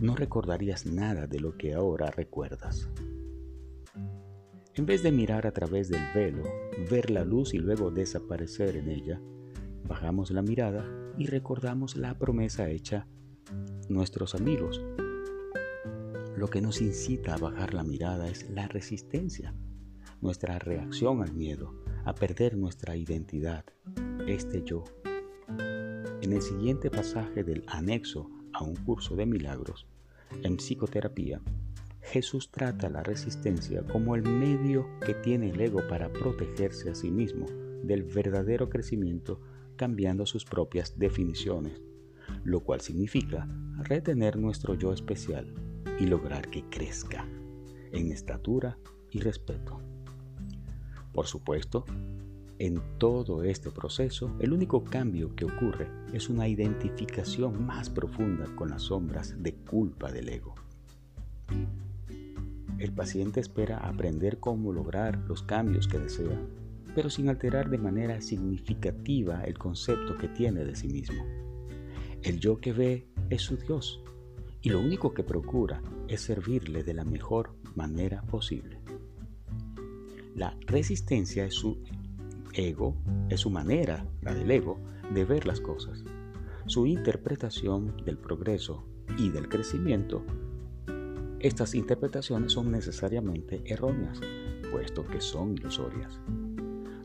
No 0.00 0.16
recordarías 0.16 0.86
nada 0.86 1.26
de 1.26 1.40
lo 1.40 1.56
que 1.56 1.74
ahora 1.74 2.10
recuerdas. 2.10 2.88
En 4.74 4.86
vez 4.86 5.02
de 5.02 5.12
mirar 5.12 5.46
a 5.46 5.52
través 5.52 5.88
del 5.88 6.02
velo, 6.14 6.44
ver 6.90 7.10
la 7.10 7.24
luz 7.24 7.52
y 7.52 7.58
luego 7.58 7.90
desaparecer 7.90 8.76
en 8.76 8.88
ella, 8.88 9.20
bajamos 9.86 10.30
la 10.30 10.42
mirada 10.42 10.86
y 11.18 11.26
recordamos 11.26 11.96
la 11.96 12.18
promesa 12.18 12.70
hecha 12.70 13.06
nuestros 13.88 14.34
amigos. 14.34 14.82
Lo 16.36 16.48
que 16.48 16.62
nos 16.62 16.80
incita 16.80 17.34
a 17.34 17.38
bajar 17.38 17.74
la 17.74 17.84
mirada 17.84 18.26
es 18.28 18.48
la 18.48 18.66
resistencia, 18.66 19.54
nuestra 20.22 20.58
reacción 20.58 21.22
al 21.22 21.34
miedo, 21.34 21.74
a 22.06 22.14
perder 22.14 22.56
nuestra 22.56 22.96
identidad, 22.96 23.66
este 24.26 24.62
yo. 24.62 24.84
En 26.22 26.32
el 26.32 26.40
siguiente 26.40 26.90
pasaje 26.90 27.44
del 27.44 27.64
anexo 27.66 28.30
a 28.54 28.64
un 28.64 28.76
curso 28.76 29.14
de 29.14 29.26
milagros, 29.26 29.86
en 30.42 30.56
psicoterapia, 30.56 31.42
Jesús 32.00 32.50
trata 32.50 32.88
la 32.88 33.02
resistencia 33.02 33.82
como 33.86 34.16
el 34.16 34.22
medio 34.22 34.86
que 35.04 35.12
tiene 35.12 35.50
el 35.50 35.60
ego 35.60 35.86
para 35.86 36.10
protegerse 36.10 36.88
a 36.88 36.94
sí 36.94 37.10
mismo 37.10 37.46
del 37.82 38.04
verdadero 38.04 38.70
crecimiento 38.70 39.38
cambiando 39.76 40.24
sus 40.24 40.46
propias 40.46 40.98
definiciones, 40.98 41.82
lo 42.42 42.60
cual 42.60 42.80
significa 42.80 43.46
retener 43.82 44.38
nuestro 44.38 44.74
yo 44.74 44.94
especial 44.94 45.52
y 45.98 46.06
lograr 46.06 46.48
que 46.50 46.64
crezca 46.68 47.26
en 47.92 48.10
estatura 48.10 48.78
y 49.10 49.20
respeto. 49.20 49.80
Por 51.12 51.26
supuesto, 51.26 51.84
en 52.58 52.80
todo 52.98 53.42
este 53.42 53.70
proceso, 53.70 54.34
el 54.38 54.52
único 54.52 54.84
cambio 54.84 55.34
que 55.34 55.44
ocurre 55.44 55.88
es 56.12 56.28
una 56.28 56.48
identificación 56.48 57.66
más 57.66 57.90
profunda 57.90 58.46
con 58.56 58.70
las 58.70 58.82
sombras 58.82 59.42
de 59.42 59.54
culpa 59.54 60.10
del 60.12 60.28
ego. 60.28 60.54
El 62.78 62.92
paciente 62.92 63.40
espera 63.40 63.78
aprender 63.78 64.38
cómo 64.38 64.72
lograr 64.72 65.18
los 65.28 65.42
cambios 65.42 65.86
que 65.86 65.98
desea, 65.98 66.40
pero 66.94 67.10
sin 67.10 67.28
alterar 67.28 67.70
de 67.70 67.78
manera 67.78 68.20
significativa 68.20 69.44
el 69.44 69.58
concepto 69.58 70.16
que 70.16 70.28
tiene 70.28 70.64
de 70.64 70.74
sí 70.74 70.88
mismo. 70.88 71.24
El 72.22 72.38
yo 72.38 72.58
que 72.58 72.72
ve 72.72 73.06
es 73.28 73.42
su 73.42 73.56
Dios 73.56 74.01
y 74.62 74.70
lo 74.70 74.80
único 74.80 75.12
que 75.12 75.24
procura 75.24 75.82
es 76.08 76.20
servirle 76.20 76.84
de 76.84 76.94
la 76.94 77.04
mejor 77.04 77.54
manera 77.74 78.22
posible. 78.22 78.80
La 80.34 80.56
resistencia 80.66 81.44
es 81.44 81.54
su 81.54 81.82
ego, 82.54 82.96
es 83.28 83.40
su 83.40 83.50
manera, 83.50 84.06
la 84.22 84.34
del 84.34 84.50
ego, 84.50 84.78
de 85.12 85.24
ver 85.24 85.46
las 85.46 85.60
cosas. 85.60 86.04
Su 86.66 86.86
interpretación 86.86 87.96
del 88.04 88.18
progreso 88.18 88.84
y 89.18 89.30
del 89.30 89.48
crecimiento. 89.48 90.24
Estas 91.40 91.74
interpretaciones 91.74 92.52
son 92.52 92.70
necesariamente 92.70 93.62
erróneas, 93.66 94.20
puesto 94.70 95.04
que 95.04 95.20
son 95.20 95.54
ilusorias. 95.54 96.20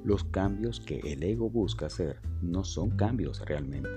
Los 0.04 0.24
cambios 0.24 0.80
que 0.80 1.00
el 1.00 1.24
ego 1.24 1.50
busca 1.50 1.88
hacer 1.88 2.22
no 2.42 2.64
son 2.64 2.92
cambios 2.92 3.44
realmente. 3.46 3.90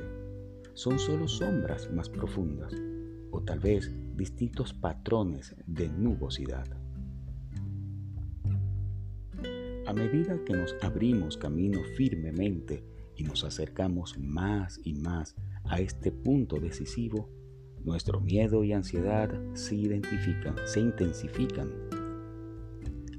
Son 0.73 0.99
solo 0.99 1.29
sombras 1.29 1.93
más 1.93 2.09
profundas, 2.09 2.75
o 3.31 3.43
tal 3.43 3.61
vez 3.61 3.91
distintos 4.17 4.73
patrones 4.73 5.55
de 5.67 5.89
nubosidad. 5.89 6.67
A 9.87 9.93
medida 9.93 10.39
que 10.45 10.53
nos 10.53 10.77
abrimos 10.83 11.37
camino 11.37 11.81
firmemente 11.97 12.85
y 13.17 13.25
nos 13.25 13.45
acercamos 13.45 14.19
más 14.19 14.81
y 14.85 14.95
más 14.95 15.35
a 15.65 15.81
este 15.81 16.13
punto 16.13 16.61
decisivo, 16.61 17.29
nuestro 17.85 18.21
miedo 18.21 18.63
y 18.63 18.73
ansiedad 18.73 19.31
se 19.55 19.75
identifican, 19.75 20.55
se 20.65 20.81
intensifican. 20.81 21.71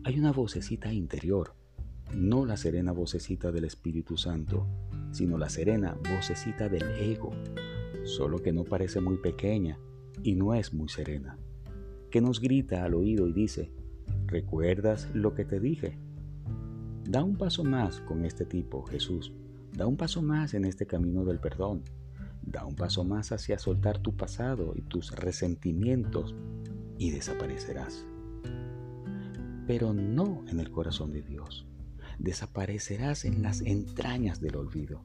Hay 0.04 0.18
una 0.18 0.32
vocecita 0.32 0.94
interior, 0.94 1.56
no 2.16 2.46
la 2.46 2.58
serena 2.58 2.92
vocecita 2.92 3.52
del 3.52 3.66
Espíritu 3.66 4.18
Santo, 4.18 4.68
sino 5.12 5.38
la 5.38 5.50
serena 5.50 5.98
vocecita 6.10 6.70
del 6.70 6.84
ego, 7.00 7.32
solo 8.06 8.42
que 8.42 8.54
no 8.54 8.64
parece 8.64 9.02
muy 9.02 9.18
pequeña 9.18 9.78
y 10.24 10.36
no 10.36 10.54
es 10.54 10.74
muy 10.74 10.90
serena, 10.90 11.38
que 12.10 12.22
nos 12.22 12.40
grita 12.40 12.84
al 12.84 12.94
oído 12.94 13.28
y 13.28 13.34
dice, 13.34 13.72
¿recuerdas 14.28 15.10
lo 15.14 15.34
que 15.34 15.46
te 15.46 15.60
dije? 15.60 15.98
Da 17.04 17.24
un 17.24 17.36
paso 17.36 17.64
más 17.64 18.00
con 18.02 18.26
este 18.26 18.46
tipo, 18.46 18.84
Jesús. 18.84 19.34
Da 19.74 19.88
un 19.88 19.98
paso 19.98 20.22
más 20.22 20.54
en 20.54 20.66
este 20.66 20.86
camino 20.86 21.26
del 21.26 21.40
perdón. 21.40 21.84
Da 22.42 22.66
un 22.66 22.76
paso 22.76 23.04
más 23.04 23.32
hacia 23.32 23.60
soltar 23.60 24.00
tu 24.00 24.16
pasado 24.16 24.74
y 24.76 24.82
tus 24.82 25.12
resentimientos 25.12 26.36
y 26.98 27.12
desaparecerás. 27.12 28.06
Pero 29.68 29.94
no 29.94 30.44
en 30.48 30.60
el 30.60 30.72
corazón 30.72 31.12
de 31.12 31.22
Dios. 31.22 31.66
Desaparecerás 32.20 33.26
en 33.26 33.42
las 33.42 33.62
entrañas 33.62 34.42
del 34.42 34.56
olvido. 34.56 35.02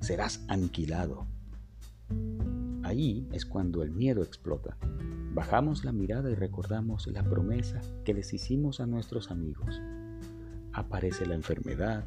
Serás 0.00 0.44
aniquilado. 0.48 1.26
Ahí 2.86 3.26
es 3.32 3.44
cuando 3.44 3.82
el 3.82 3.90
miedo 3.90 4.22
explota. 4.22 4.76
Bajamos 5.34 5.84
la 5.84 5.92
mirada 5.92 6.30
y 6.30 6.34
recordamos 6.34 7.06
la 7.08 7.22
promesa 7.22 7.80
que 8.04 8.14
les 8.14 8.32
hicimos 8.32 8.80
a 8.80 8.86
nuestros 8.86 9.30
amigos 9.30 9.80
aparece 10.76 11.24
la 11.24 11.34
enfermedad, 11.34 12.04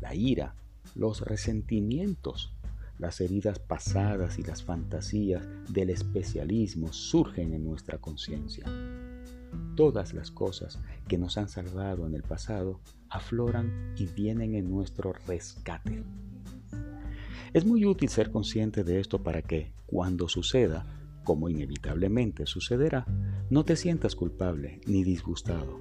la 0.00 0.14
ira, 0.14 0.54
los 0.94 1.22
resentimientos, 1.22 2.52
las 2.98 3.20
heridas 3.22 3.58
pasadas 3.58 4.38
y 4.38 4.42
las 4.42 4.62
fantasías 4.62 5.42
del 5.70 5.88
especialismo 5.88 6.92
surgen 6.92 7.54
en 7.54 7.64
nuestra 7.64 7.98
conciencia. 7.98 8.66
Todas 9.76 10.12
las 10.12 10.30
cosas 10.30 10.78
que 11.08 11.16
nos 11.16 11.38
han 11.38 11.48
salvado 11.48 12.06
en 12.06 12.14
el 12.14 12.22
pasado 12.22 12.80
afloran 13.08 13.94
y 13.96 14.06
vienen 14.06 14.54
en 14.54 14.70
nuestro 14.70 15.14
rescate. 15.26 16.04
Es 17.52 17.64
muy 17.66 17.84
útil 17.84 18.08
ser 18.08 18.30
consciente 18.30 18.84
de 18.84 19.00
esto 19.00 19.22
para 19.24 19.42
que, 19.42 19.72
cuando 19.86 20.28
suceda, 20.28 20.86
como 21.24 21.48
inevitablemente 21.48 22.46
sucederá, 22.46 23.06
no 23.50 23.64
te 23.64 23.74
sientas 23.74 24.14
culpable 24.14 24.80
ni 24.86 25.02
disgustado. 25.02 25.80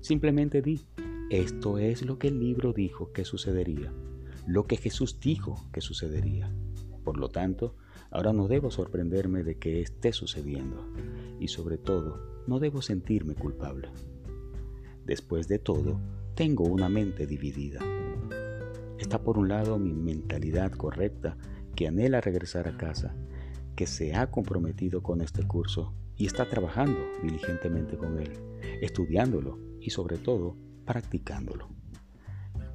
Simplemente 0.00 0.60
di, 0.60 0.82
esto 1.30 1.78
es 1.78 2.02
lo 2.02 2.18
que 2.18 2.28
el 2.28 2.38
libro 2.38 2.72
dijo 2.74 3.12
que 3.12 3.24
sucedería. 3.24 3.92
lo 4.46 4.66
que 4.66 4.76
Jesús 4.76 5.20
dijo 5.20 5.68
que 5.72 5.80
sucedería. 5.80 6.52
Por 7.04 7.18
lo 7.18 7.28
tanto, 7.28 7.76
ahora 8.10 8.32
no 8.32 8.48
debo 8.48 8.70
sorprenderme 8.70 9.42
de 9.42 9.58
que 9.58 9.80
esté 9.80 10.12
sucediendo 10.12 10.92
y 11.38 11.48
sobre 11.48 11.78
todo 11.78 12.42
no 12.46 12.58
debo 12.58 12.82
sentirme 12.82 13.34
culpable. 13.34 13.88
Después 15.04 15.46
de 15.48 15.58
todo, 15.58 16.00
tengo 16.34 16.64
una 16.64 16.88
mente 16.88 17.26
dividida. 17.26 17.80
Está 19.00 19.22
por 19.22 19.38
un 19.38 19.48
lado 19.48 19.78
mi 19.78 19.94
mentalidad 19.94 20.72
correcta 20.72 21.38
que 21.74 21.88
anhela 21.88 22.20
regresar 22.20 22.68
a 22.68 22.76
casa, 22.76 23.16
que 23.74 23.86
se 23.86 24.14
ha 24.14 24.30
comprometido 24.30 25.02
con 25.02 25.22
este 25.22 25.42
curso 25.42 25.94
y 26.16 26.26
está 26.26 26.50
trabajando 26.50 27.00
diligentemente 27.22 27.96
con 27.96 28.18
él, 28.18 28.30
estudiándolo 28.82 29.58
y 29.80 29.88
sobre 29.88 30.18
todo 30.18 30.54
practicándolo. 30.84 31.70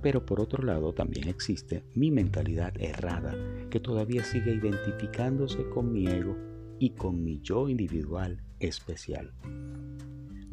Pero 0.02 0.26
por 0.26 0.42
otro 0.42 0.64
lado 0.64 0.94
también 0.94 1.28
existe 1.28 1.84
mi 1.94 2.10
mentalidad 2.10 2.74
errada 2.80 3.36
que 3.70 3.80
todavía 3.80 4.24
sigue 4.24 4.56
identificándose 4.56 5.70
con 5.70 5.94
mi 5.94 6.08
ego 6.08 6.36
y 6.80 6.96
con 6.96 7.24
mi 7.24 7.40
yo 7.42 7.70
individual 7.70 8.42
especial. 8.60 9.32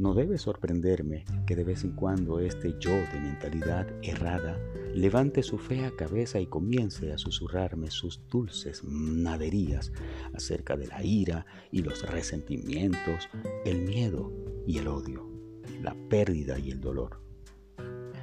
No 0.02 0.14
debe 0.14 0.36
sorprenderme 0.36 1.24
que 1.46 1.54
de 1.54 1.62
vez 1.62 1.84
en 1.84 1.92
cuando 1.92 2.40
este 2.40 2.74
yo 2.80 2.90
de 2.90 3.20
mentalidad 3.20 3.86
errada 4.02 4.58
levante 4.92 5.44
su 5.44 5.58
fea 5.58 5.92
cabeza 5.96 6.40
y 6.40 6.48
comience 6.48 7.12
a 7.12 7.18
susurrarme 7.18 7.88
sus 7.88 8.20
dulces 8.28 8.82
naderías 8.82 9.92
acerca 10.34 10.76
de 10.76 10.88
la 10.88 11.04
ira 11.04 11.46
y 11.70 11.82
los 11.82 12.02
resentimientos, 12.10 13.28
el 13.64 13.82
miedo 13.82 14.32
y 14.66 14.78
el 14.78 14.88
odio, 14.88 15.24
la 15.80 15.94
pérdida 16.08 16.58
y 16.58 16.72
el 16.72 16.80
dolor. 16.80 17.20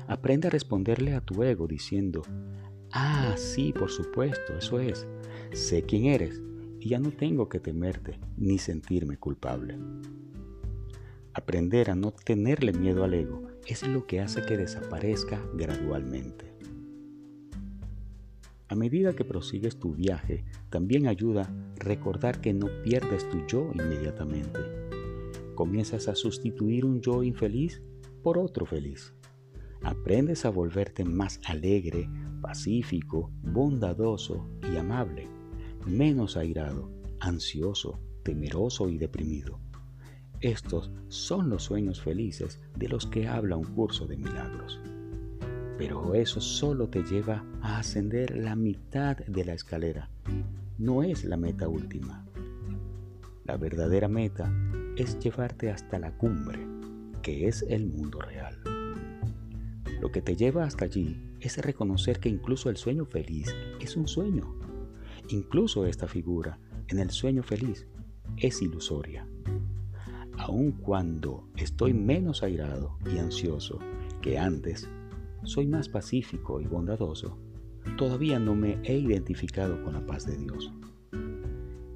Aprende 0.10 0.50
a 0.50 0.52
responderle 0.52 1.14
a 1.14 1.22
tu 1.22 1.44
ego 1.44 1.66
diciendo, 1.66 2.24
ah, 2.92 3.36
sí, 3.38 3.72
por 3.72 3.90
supuesto, 3.90 4.58
eso 4.58 4.82
es, 4.82 5.08
sé 5.54 5.84
quién 5.84 6.08
eres 6.08 6.42
y 6.82 6.90
ya 6.90 7.00
no 7.00 7.12
tengo 7.12 7.48
que 7.48 7.62
temerte 7.62 8.20
ni 8.36 8.58
sentirme 8.58 9.16
culpable. 9.16 9.78
Aprender 11.40 11.90
a 11.90 11.96
no 11.96 12.12
tenerle 12.12 12.74
miedo 12.74 13.06
al 13.06 13.14
ego 13.14 13.44
es 13.66 13.88
lo 13.88 14.06
que 14.06 14.20
hace 14.20 14.42
que 14.42 14.58
desaparezca 14.58 15.42
gradualmente. 15.54 16.54
A 18.68 18.76
medida 18.76 19.16
que 19.16 19.24
prosigues 19.24 19.80
tu 19.80 19.94
viaje, 19.94 20.44
también 20.70 21.08
ayuda 21.08 21.50
recordar 21.78 22.42
que 22.42 22.54
no 22.54 22.68
pierdes 22.84 23.30
tu 23.30 23.48
yo 23.48 23.72
inmediatamente. 23.74 24.60
Comienzas 25.56 26.10
a 26.10 26.16
sustituir 26.16 26.84
un 26.84 27.00
yo 27.00 27.24
infeliz 27.24 27.82
por 28.22 28.38
otro 28.38 28.66
feliz. 28.66 29.14
Aprendes 29.82 30.44
a 30.44 30.50
volverte 30.50 31.06
más 31.06 31.40
alegre, 31.46 32.10
pacífico, 32.42 33.32
bondadoso 33.42 34.46
y 34.74 34.76
amable, 34.76 35.30
menos 35.86 36.36
airado, 36.36 36.92
ansioso, 37.22 37.98
temeroso 38.24 38.90
y 38.90 38.98
deprimido. 38.98 39.62
Estos 40.42 40.90
son 41.10 41.50
los 41.50 41.64
sueños 41.64 42.00
felices 42.00 42.62
de 42.78 42.88
los 42.88 43.06
que 43.06 43.28
habla 43.28 43.58
un 43.58 43.66
curso 43.66 44.08
de 44.08 44.16
milagros. 44.16 44.80
Pero 45.78 46.16
eso 46.16 46.40
solo 46.40 46.88
te 46.88 47.04
lleva 47.04 47.44
a 47.62 47.80
ascender 47.80 48.38
la 48.38 48.56
mitad 48.56 49.18
de 49.18 49.44
la 49.44 49.52
escalera. 49.52 50.10
No 50.78 51.04
es 51.04 51.26
la 51.26 51.36
meta 51.36 51.68
última. 51.68 52.26
La 53.44 53.58
verdadera 53.58 54.08
meta 54.08 54.50
es 54.96 55.20
llevarte 55.20 55.72
hasta 55.72 56.00
la 56.00 56.18
cumbre, 56.18 56.66
que 57.22 57.50
es 57.50 57.66
el 57.68 57.88
mundo 57.88 58.22
real. 58.22 58.58
Lo 60.00 60.10
que 60.10 60.22
te 60.22 60.38
lleva 60.38 60.64
hasta 60.64 60.86
allí 60.86 61.22
es 61.42 61.58
reconocer 61.58 62.22
que 62.22 62.30
incluso 62.30 62.70
el 62.70 62.78
sueño 62.78 63.04
feliz 63.04 63.54
es 63.82 63.98
un 63.98 64.08
sueño. 64.08 64.58
Incluso 65.28 65.86
esta 65.86 66.08
figura 66.08 66.60
en 66.88 67.00
el 67.00 67.10
sueño 67.10 67.44
feliz 67.44 67.88
es 68.38 68.62
ilusoria 68.62 69.28
aun 70.50 70.72
cuando 70.72 71.48
estoy 71.58 71.94
menos 71.94 72.42
airado 72.42 72.98
y 73.06 73.20
ansioso 73.20 73.78
que 74.20 74.40
antes, 74.40 74.90
soy 75.44 75.68
más 75.68 75.88
pacífico 75.90 76.60
y 76.60 76.66
bondadoso, 76.66 77.38
todavía 77.98 78.40
no 78.40 78.56
me 78.56 78.80
he 78.84 78.98
identificado 78.98 79.82
con 79.84 79.94
la 79.94 80.06
paz 80.06 80.26
de 80.26 80.38
Dios. 80.38 80.74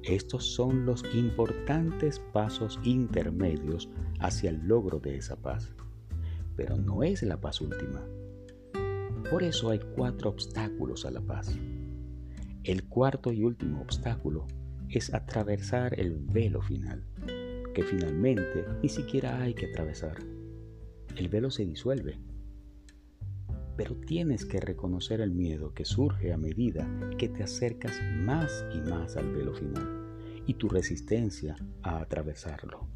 Estos 0.04 0.44
son 0.54 0.86
los 0.86 1.02
importantes 1.14 2.20
pasos 2.32 2.78
intermedios 2.84 3.90
hacia 4.20 4.50
el 4.50 4.68
logro 4.68 5.00
de 5.00 5.16
esa 5.16 5.34
paz, 5.34 5.72
pero 6.54 6.76
no 6.76 7.02
es 7.02 7.22
la 7.24 7.40
paz 7.40 7.60
última. 7.60 8.06
Por 9.30 9.42
eso 9.42 9.70
hay 9.70 9.80
cuatro 9.96 10.30
obstáculos 10.30 11.04
a 11.04 11.10
la 11.10 11.22
paz. 11.22 11.58
El 12.62 12.84
cuarto 12.84 13.32
y 13.32 13.42
último 13.42 13.80
obstáculo 13.80 14.46
es 14.88 15.12
atravesar 15.12 15.98
el 15.98 16.18
velo 16.18 16.62
final 16.62 17.02
que 17.74 17.82
finalmente 17.82 18.64
ni 18.82 18.88
siquiera 18.88 19.42
hay 19.42 19.52
que 19.52 19.66
atravesar. 19.66 20.16
El 21.16 21.28
velo 21.28 21.50
se 21.50 21.66
disuelve. 21.66 22.18
Pero 23.76 23.96
tienes 23.96 24.44
que 24.44 24.60
reconocer 24.60 25.20
el 25.20 25.32
miedo 25.32 25.74
que 25.74 25.84
surge 25.84 26.32
a 26.32 26.38
medida 26.38 26.88
que 27.18 27.28
te 27.28 27.42
acercas 27.42 28.00
más 28.16 28.64
y 28.72 28.80
más 28.88 29.16
al 29.16 29.30
velo 29.32 29.52
final 29.52 30.16
y 30.46 30.54
tu 30.54 30.68
resistencia 30.68 31.56
a 31.82 31.98
atravesarlo. 31.98 32.86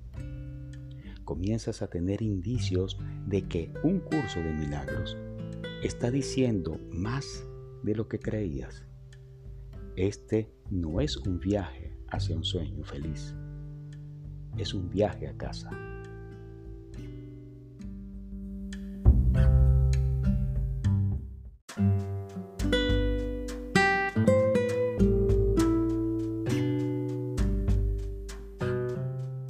Comienzas 1.24 1.82
a 1.82 1.88
tener 1.88 2.22
indicios 2.22 2.98
de 3.26 3.42
que 3.48 3.72
un 3.82 4.00
curso 4.00 4.38
de 4.40 4.52
milagros 4.52 5.16
está 5.82 6.10
diciendo 6.10 6.80
más 6.90 7.44
de 7.82 7.94
lo 7.94 8.08
que 8.08 8.18
creías. 8.18 8.86
Este 9.96 10.50
no 10.70 11.00
es 11.00 11.16
un 11.16 11.40
viaje 11.40 11.92
hacia 12.08 12.36
un 12.36 12.44
sueño 12.44 12.84
feliz 12.84 13.34
es 14.59 14.75
un 14.75 14.90
viaje 14.90 15.29
a 15.29 15.37
casa. 15.37 15.71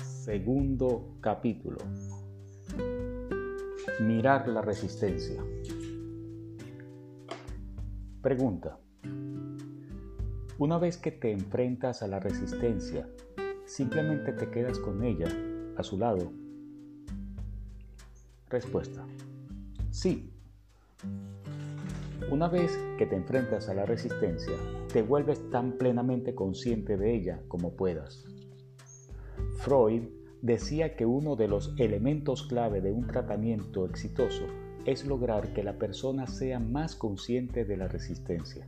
Segundo 0.05 1.17
capítulo. 1.21 1.79
Mirar 4.01 4.47
la 4.49 4.61
resistencia. 4.61 5.43
Pregunta. 8.21 8.79
Una 10.59 10.79
vez 10.79 10.99
que 10.99 11.13
te 11.13 11.33
enfrentas 11.33 12.03
a 12.03 12.09
la 12.09 12.21
resistencia, 12.21 13.09
simplemente 13.69 14.33
te 14.33 14.51
quedas 14.51 14.79
con 14.79 15.05
ella 15.05 15.29
a 15.77 15.83
su 15.83 15.99
lado? 15.99 16.33
Respuesta. 18.49 19.05
Sí. 19.91 20.33
Una 22.31 22.49
vez 22.49 22.77
que 22.97 23.07
te 23.07 23.15
enfrentas 23.15 23.69
a 23.69 23.75
la 23.75 23.85
resistencia, 23.85 24.55
te 24.93 25.03
vuelves 25.03 25.51
tan 25.51 25.73
plenamente 25.73 26.35
consciente 26.35 26.97
de 26.97 27.15
ella 27.15 27.43
como 27.47 27.73
puedas. 27.73 28.25
Freud 29.59 30.05
decía 30.41 30.97
que 30.97 31.05
uno 31.05 31.37
de 31.37 31.49
los 31.49 31.75
elementos 31.79 32.45
clave 32.45 32.81
de 32.81 32.91
un 32.91 33.07
tratamiento 33.07 33.85
exitoso 33.85 34.47
es 34.87 35.05
lograr 35.05 35.53
que 35.53 35.63
la 35.63 35.75
persona 35.75 36.27
sea 36.27 36.59
más 36.59 36.95
consciente 36.97 37.67
de 37.67 37.77
la 37.77 37.89
resistencia. 37.89 38.67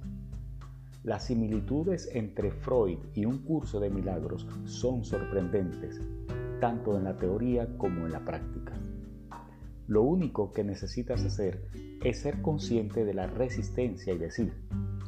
Las 1.02 1.24
similitudes 1.24 2.10
entre 2.12 2.50
Freud 2.50 2.98
y 3.14 3.24
un 3.24 3.38
curso 3.38 3.80
de 3.80 3.88
milagros 3.88 4.46
son 4.66 5.02
sorprendentes, 5.02 5.98
tanto 6.60 6.94
en 6.94 7.04
la 7.04 7.16
teoría 7.16 7.66
como 7.78 8.04
en 8.04 8.12
la 8.12 8.22
práctica. 8.22 8.74
Lo 9.86 10.02
único 10.02 10.52
que 10.52 10.62
necesitas 10.62 11.24
hacer 11.24 11.64
es 12.04 12.20
ser 12.20 12.42
consciente 12.42 13.06
de 13.06 13.14
la 13.14 13.26
resistencia 13.26 14.12
y 14.12 14.18
decir, 14.18 14.52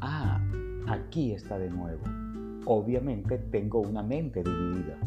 ah, 0.01 0.43
aquí 0.89 1.33
está 1.33 1.59
de 1.59 1.69
nuevo. 1.69 2.03
Obviamente 2.65 3.37
tengo 3.37 3.81
una 3.81 4.03
mente 4.03 4.43
dividida. 4.43 4.99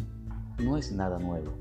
No 0.64 0.78
es 0.78 0.92
nada 0.92 1.18
nuevo. 1.18 1.52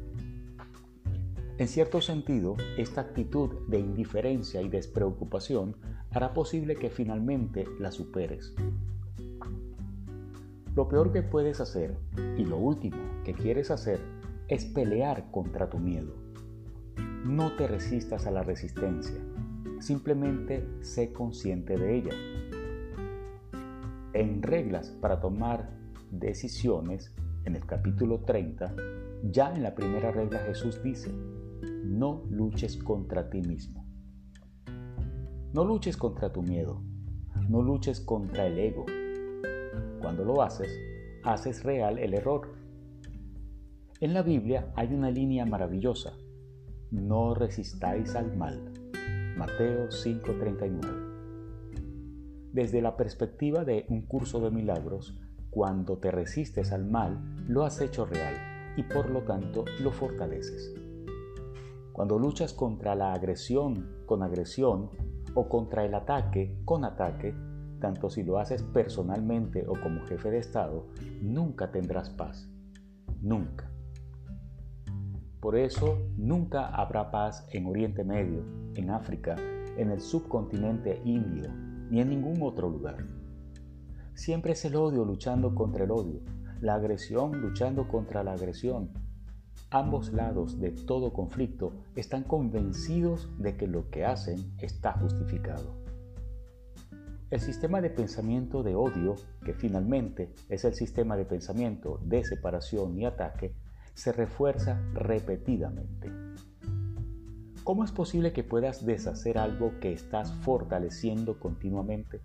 En 1.57 1.67
cierto 1.67 2.03
sentido, 2.03 2.57
esta 2.77 3.01
actitud 3.01 3.69
de 3.69 3.79
indiferencia 3.79 4.61
y 4.61 4.69
despreocupación 4.69 5.77
hará 6.11 6.35
posible 6.35 6.77
que 6.77 6.91
finalmente 6.91 7.65
la 7.81 7.91
superes. 7.91 8.55
Lo 10.75 10.89
peor 10.89 11.13
que 11.13 11.23
puedes 11.23 11.61
hacer 11.61 11.97
y 12.37 12.45
lo 12.45 12.57
último 12.57 12.97
que 13.25 13.33
quieres 13.33 13.71
hacer 13.71 14.01
es 14.49 14.65
pelear 14.65 15.31
contra 15.31 15.71
tu 15.71 15.79
miedo. 15.79 16.13
No 17.25 17.53
te 17.53 17.69
resistas 17.69 18.27
a 18.27 18.33
la 18.33 18.43
resistencia, 18.43 19.21
simplemente 19.79 20.69
sé 20.81 21.13
consciente 21.13 21.79
de 21.79 21.97
ella. 21.97 22.13
En 24.15 24.43
reglas 24.43 24.91
para 25.01 25.21
tomar 25.21 25.71
decisiones, 26.11 27.15
en 27.45 27.55
el 27.55 27.65
capítulo 27.67 28.21
30, 28.21 28.75
ya 29.31 29.55
en 29.55 29.63
la 29.63 29.77
primera 29.77 30.11
regla 30.11 30.41
Jesús 30.41 30.83
dice, 30.83 31.13
no 31.85 32.25
luches 32.31 32.77
contra 32.77 33.31
ti 33.31 33.43
mismo. 33.43 33.87
No 35.53 35.65
luches 35.65 35.97
contra 35.97 36.33
tu 36.33 36.43
miedo, 36.43 36.83
No 37.49 37.63
luches 37.63 38.01
contra 38.01 38.47
el 38.47 38.59
ego. 38.59 38.87
Cuando 40.05 40.23
lo 40.23 40.43
haces, 40.43 40.79
haces 41.23 41.65
real 41.65 41.99
el 41.99 42.13
error. 42.13 42.55
En 44.01 44.13
la 44.13 44.21
Biblia 44.21 44.71
hay 44.77 44.93
una 44.93 45.11
línea 45.11 45.47
maravillosa. 45.47 46.13
No 46.91 47.35
resistáis 47.35 48.15
al 48.15 48.37
mal. 48.37 48.71
Mateo 49.39 49.91
5:39. 49.91 52.51
Desde 52.53 52.83
la 52.83 52.99
perspectiva 52.99 53.65
de 53.65 53.87
un 53.89 54.03
curso 54.03 54.41
de 54.41 54.51
milagros, 54.51 55.19
cuando 55.49 55.97
te 55.97 56.11
resistes 56.11 56.71
al 56.71 56.85
mal, 56.85 57.19
lo 57.49 57.65
has 57.65 57.81
hecho 57.81 58.05
real 58.05 58.35
y 58.77 58.83
por 58.83 59.09
lo 59.09 59.23
tanto 59.23 59.65
lo 59.81 59.91
fortaleces. 59.91 60.75
Cuando 61.95 62.19
luchas 62.19 62.53
contra 62.53 62.95
la 62.95 63.15
agresión 63.15 64.05
con 64.05 64.23
agresión 64.23 64.91
o 65.33 65.49
contra 65.49 65.87
el 65.87 65.95
ataque 65.95 66.59
con 66.67 66.85
ataque, 66.85 67.35
tanto 67.85 68.09
si 68.09 68.23
lo 68.23 68.39
haces 68.39 68.63
personalmente 68.63 69.67
o 69.69 69.79
como 69.79 70.07
jefe 70.07 70.31
de 70.31 70.39
Estado, 70.39 70.87
nunca 71.21 71.71
tendrás 71.71 72.09
paz. 72.09 72.49
Nunca. 73.21 73.71
Por 75.39 75.55
eso 75.55 75.99
nunca 76.17 76.69
habrá 76.69 77.11
paz 77.11 77.47
en 77.51 77.67
Oriente 77.67 78.03
Medio, 78.03 78.43
en 78.75 78.89
África, 78.89 79.37
en 79.77 79.91
el 79.91 80.01
subcontinente 80.01 81.03
indio, 81.05 81.51
ni 81.91 82.01
en 82.01 82.09
ningún 82.09 82.41
otro 82.41 82.71
lugar. 82.71 83.05
Siempre 84.15 84.53
es 84.53 84.65
el 84.65 84.77
odio 84.77 85.05
luchando 85.05 85.55
contra 85.55 85.85
el 85.85 85.91
odio, 85.91 86.23
la 86.63 86.77
agresión 86.77 87.39
luchando 87.39 87.87
contra 87.87 88.25
la 88.25 88.33
agresión. 88.33 88.93
Ambos 89.69 90.11
lados 90.11 90.59
de 90.59 90.71
todo 90.71 91.13
conflicto 91.13 91.75
están 91.97 92.23
convencidos 92.23 93.29
de 93.39 93.59
que 93.59 93.67
lo 93.67 93.91
que 93.91 94.07
hacen 94.07 94.55
está 94.57 94.95
justificado. 94.95 95.84
El 97.35 97.41
sistema 97.41 97.81
de 97.81 97.91
pensamiento 97.91 98.63
de 98.63 98.77
odio, 98.77 99.17
que 99.45 99.55
finalmente 99.55 100.33
es 100.49 100.65
el 100.65 100.73
sistema 100.73 101.17
de 101.17 101.25
pensamiento 101.25 101.99
de 102.05 102.23
separación 102.23 102.97
y 102.97 103.07
ataque, 103.07 103.57
se 103.93 104.13
refuerza 104.13 104.81
repetidamente. 104.93 106.13
¿Cómo 107.65 107.83
es 107.83 107.91
posible 107.91 108.33
que 108.33 108.45
puedas 108.45 108.87
deshacer 108.87 109.37
algo 109.37 109.81
que 109.81 109.93
estás 109.93 110.33
fortaleciendo 110.33 111.41
continuamente? 111.41 112.21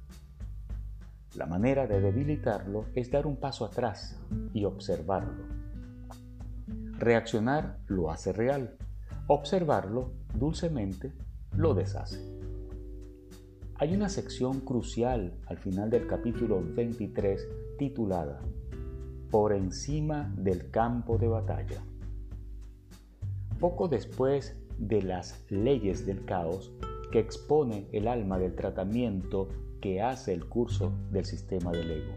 La 1.33 1.47
manera 1.47 1.87
de 1.87 2.01
debilitarlo 2.01 2.85
es 2.93 3.09
dar 3.09 3.25
un 3.25 3.37
paso 3.37 3.65
atrás 3.65 4.15
y 4.53 4.63
observarlo. 4.65 5.43
Reaccionar 6.99 7.79
lo 7.87 8.11
hace 8.11 8.31
real. 8.31 8.77
Observarlo 9.25 10.11
dulcemente 10.35 11.11
lo 11.53 11.73
deshace. 11.73 12.38
Hay 13.81 13.95
una 13.95 14.09
sección 14.09 14.59
crucial 14.59 15.31
al 15.45 15.57
final 15.57 15.89
del 15.89 16.05
capítulo 16.05 16.61
23 16.61 17.47
titulada 17.77 18.41
Por 19.31 19.53
encima 19.53 20.33
del 20.35 20.69
campo 20.69 21.17
de 21.17 21.29
batalla. 21.29 21.81
Poco 23.57 23.87
después 23.87 24.57
de 24.77 25.01
las 25.01 25.45
leyes 25.49 26.05
del 26.05 26.25
caos 26.25 26.73
que 27.13 27.19
expone 27.19 27.87
el 27.93 28.09
alma 28.09 28.37
del 28.37 28.53
tratamiento 28.53 29.47
que 29.79 30.01
hace 30.01 30.33
el 30.33 30.49
curso 30.49 30.91
del 31.09 31.23
sistema 31.23 31.71
del 31.71 31.89
ego. 31.89 32.13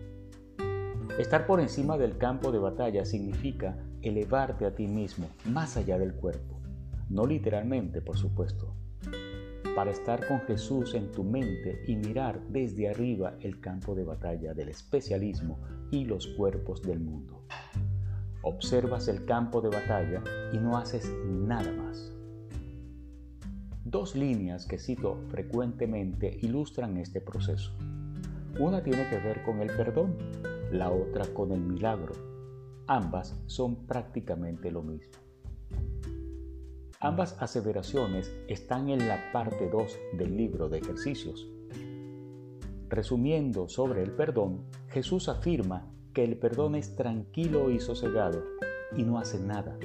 Estar 1.20 1.46
por 1.46 1.60
encima 1.60 1.96
del 1.96 2.18
campo 2.18 2.50
de 2.50 2.58
batalla 2.58 3.04
significa 3.04 3.78
elevarte 4.00 4.66
a 4.66 4.74
ti 4.74 4.88
mismo 4.88 5.28
más 5.44 5.76
allá 5.76 5.96
del 5.96 6.12
cuerpo, 6.14 6.58
no 7.08 7.24
literalmente 7.24 8.00
por 8.00 8.16
supuesto, 8.16 8.74
para 9.74 9.90
estar 9.90 10.26
con 10.26 10.40
Jesús 10.40 10.94
en 10.94 11.10
tu 11.12 11.24
mente 11.24 11.82
y 11.86 11.96
mirar 11.96 12.40
desde 12.48 12.88
arriba 12.88 13.36
el 13.40 13.60
campo 13.60 13.94
de 13.94 14.04
batalla 14.04 14.52
del 14.54 14.68
especialismo 14.68 15.58
y 15.90 16.04
los 16.04 16.26
cuerpos 16.26 16.82
del 16.82 17.00
mundo. 17.00 17.44
Observas 18.42 19.08
el 19.08 19.24
campo 19.24 19.60
de 19.60 19.70
batalla 19.70 20.22
y 20.52 20.58
no 20.58 20.76
haces 20.76 21.10
nada 21.26 21.72
más. 21.72 22.12
Dos 23.84 24.14
líneas 24.14 24.66
que 24.66 24.78
cito 24.78 25.18
frecuentemente 25.28 26.38
ilustran 26.42 26.96
este 26.96 27.20
proceso. 27.20 27.72
Una 28.58 28.82
tiene 28.82 29.08
que 29.08 29.18
ver 29.18 29.42
con 29.44 29.60
el 29.60 29.68
perdón, 29.68 30.16
la 30.70 30.90
otra 30.90 31.26
con 31.32 31.52
el 31.52 31.60
milagro. 31.60 32.14
Ambas 32.86 33.34
son 33.46 33.86
prácticamente 33.86 34.70
lo 34.70 34.82
mismo. 34.82 35.21
Ambas 37.04 37.36
aseveraciones 37.40 38.32
están 38.46 38.88
en 38.88 39.08
la 39.08 39.32
parte 39.32 39.68
2 39.68 39.98
del 40.12 40.36
libro 40.36 40.68
de 40.68 40.78
ejercicios. 40.78 41.48
Resumiendo 42.88 43.68
sobre 43.68 44.04
el 44.04 44.12
perdón, 44.12 44.66
Jesús 44.86 45.28
afirma 45.28 45.90
que 46.14 46.22
el 46.22 46.38
perdón 46.38 46.76
es 46.76 46.94
tranquilo 46.94 47.72
y 47.72 47.80
sosegado 47.80 48.44
y 48.96 49.02
no 49.02 49.18
hace 49.18 49.40
nada. 49.40 49.76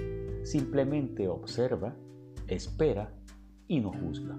Simplemente 0.44 1.28
observa, 1.28 1.96
espera 2.46 3.12
y 3.68 3.80
no 3.80 3.92
juzga. 3.94 4.38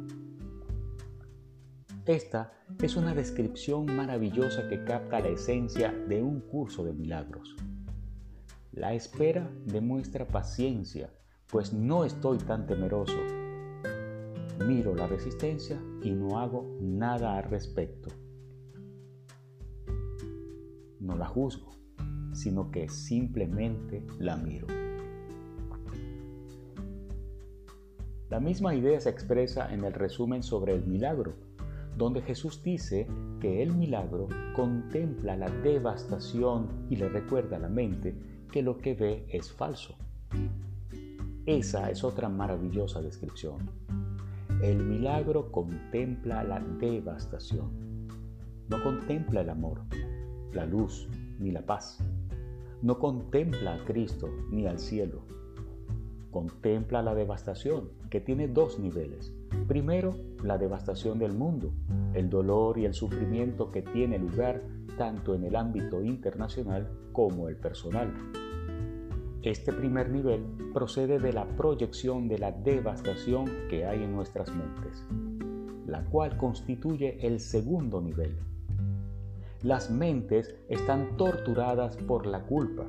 Esta 2.07 2.53
es 2.81 2.95
una 2.95 3.13
descripción 3.13 3.87
maravillosa 3.87 4.69
que 4.69 4.85
capta 4.85 5.19
la 5.19 5.31
esencia 5.31 5.91
de 5.91 6.23
un 6.23 6.43
curso 6.43 6.85
de 6.85 6.93
milagros. 6.93 7.57
La 8.71 8.95
espera 8.95 9.51
demuestra 9.67 10.29
paciencia, 10.29 11.11
pues 11.51 11.73
no 11.73 12.05
estoy 12.05 12.39
tan 12.39 12.67
temeroso. 12.67 13.17
Miro 14.67 14.95
la 14.95 15.07
resistencia 15.07 15.81
y 16.03 16.11
no 16.11 16.39
hago 16.39 16.77
nada 16.81 17.39
al 17.39 17.45
respecto. 17.45 18.11
No 21.01 21.17
la 21.17 21.27
juzgo, 21.27 21.71
sino 22.33 22.71
que 22.71 22.89
simplemente 22.89 24.05
la 24.19 24.37
miro. 24.37 24.67
La 28.29 28.41
misma 28.41 28.75
idea 28.75 29.01
se 29.01 29.09
expresa 29.09 29.73
en 29.73 29.85
el 29.85 29.95
resumen 29.95 30.43
sobre 30.43 30.75
el 30.75 30.85
milagro, 30.87 31.33
donde 31.97 32.21
Jesús 32.21 32.63
dice 32.63 33.07
que 33.41 33.63
el 33.63 33.75
milagro 33.75 34.29
contempla 34.55 35.35
la 35.35 35.49
devastación 35.49 36.69
y 36.91 36.97
le 36.97 37.09
recuerda 37.09 37.57
a 37.57 37.61
la 37.61 37.71
mente 37.71 38.15
que 38.53 38.63
lo 38.63 38.77
que 38.77 38.93
ve 38.93 39.25
es 39.31 39.51
falso. 39.51 39.97
Esa 41.49 41.91
es 41.91 42.05
otra 42.05 42.29
maravillosa 42.29 43.01
descripción. 43.01 43.71
El 44.61 44.85
milagro 44.85 45.51
contempla 45.51 46.45
la 46.45 46.61
devastación. 46.61 48.07
No 48.69 48.83
contempla 48.83 49.41
el 49.41 49.49
amor, 49.49 49.81
la 50.53 50.67
luz 50.67 51.09
ni 51.39 51.51
la 51.51 51.63
paz. 51.63 52.05
No 52.83 52.99
contempla 52.99 53.77
a 53.77 53.85
Cristo 53.87 54.29
ni 54.51 54.67
al 54.67 54.79
cielo 54.79 55.23
contempla 56.31 57.03
la 57.03 57.15
devastación, 57.15 57.91
que 58.11 58.21
tiene 58.21 58.49
dos 58.49 58.79
niveles. 58.79 59.35
Primero, 59.67 60.15
la 60.45 60.59
devastación 60.59 61.19
del 61.19 61.33
mundo, 61.33 61.73
el 62.15 62.31
dolor 62.31 62.79
y 62.79 62.85
el 62.85 62.95
sufrimiento 62.95 63.71
que 63.71 63.83
tiene 63.83 64.19
lugar 64.19 64.63
tanto 64.97 65.35
en 65.35 65.45
el 65.45 65.57
ámbito 65.57 66.03
internacional 66.03 66.89
como 67.13 67.49
el 67.49 67.57
personal. 67.57 68.13
Este 69.49 69.73
primer 69.73 70.11
nivel 70.11 70.45
procede 70.75 71.19
de 71.19 71.33
la 71.33 71.49
proyección 71.57 72.29
de 72.29 72.39
la 72.39 72.53
devastación 72.53 73.47
que 73.71 73.87
hay 73.87 74.05
en 74.05 74.13
nuestras 74.15 74.55
mentes, 74.55 75.03
la 75.87 76.05
cual 76.05 76.37
constituye 76.37 77.27
el 77.27 77.41
segundo 77.41 78.03
nivel. 78.03 78.37
Las 79.63 79.91
mentes 79.91 80.55
están 80.69 81.17
torturadas 81.17 81.97
por 81.97 82.27
la 82.27 82.45
culpa, 82.45 82.85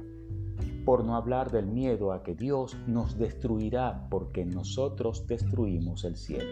por 0.83 1.05
no 1.05 1.15
hablar 1.15 1.49
del 1.49 1.65
miedo 1.65 2.11
a 2.11 2.23
que 2.23 2.35
Dios 2.35 2.75
nos 2.87 3.17
destruirá 3.17 4.09
porque 4.09 4.43
nosotros 4.43 5.27
destruimos 5.27 6.03
el 6.03 6.17
cielo. 6.17 6.51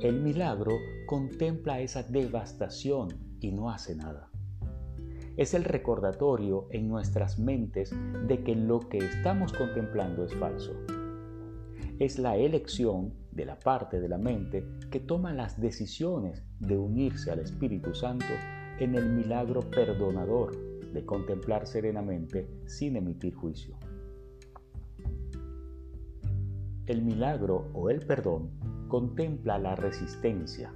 El 0.00 0.20
milagro 0.20 0.72
contempla 1.06 1.80
esa 1.80 2.02
devastación 2.02 3.08
y 3.40 3.52
no 3.52 3.70
hace 3.70 3.96
nada. 3.96 4.29
Es 5.40 5.54
el 5.54 5.64
recordatorio 5.64 6.66
en 6.68 6.86
nuestras 6.86 7.38
mentes 7.38 7.94
de 8.28 8.44
que 8.44 8.54
lo 8.54 8.78
que 8.90 8.98
estamos 8.98 9.54
contemplando 9.54 10.22
es 10.22 10.34
falso. 10.34 10.74
Es 11.98 12.18
la 12.18 12.36
elección 12.36 13.14
de 13.32 13.46
la 13.46 13.58
parte 13.58 14.00
de 14.00 14.08
la 14.10 14.18
mente 14.18 14.62
que 14.90 15.00
toma 15.00 15.32
las 15.32 15.58
decisiones 15.58 16.44
de 16.58 16.76
unirse 16.76 17.30
al 17.30 17.38
Espíritu 17.38 17.94
Santo 17.94 18.26
en 18.80 18.94
el 18.94 19.08
milagro 19.08 19.60
perdonador 19.60 20.54
de 20.92 21.06
contemplar 21.06 21.66
serenamente 21.66 22.46
sin 22.66 22.96
emitir 22.96 23.34
juicio. 23.34 23.78
El 26.84 27.00
milagro 27.00 27.70
o 27.72 27.88
el 27.88 28.04
perdón 28.04 28.50
contempla 28.88 29.58
la 29.58 29.74
resistencia, 29.74 30.70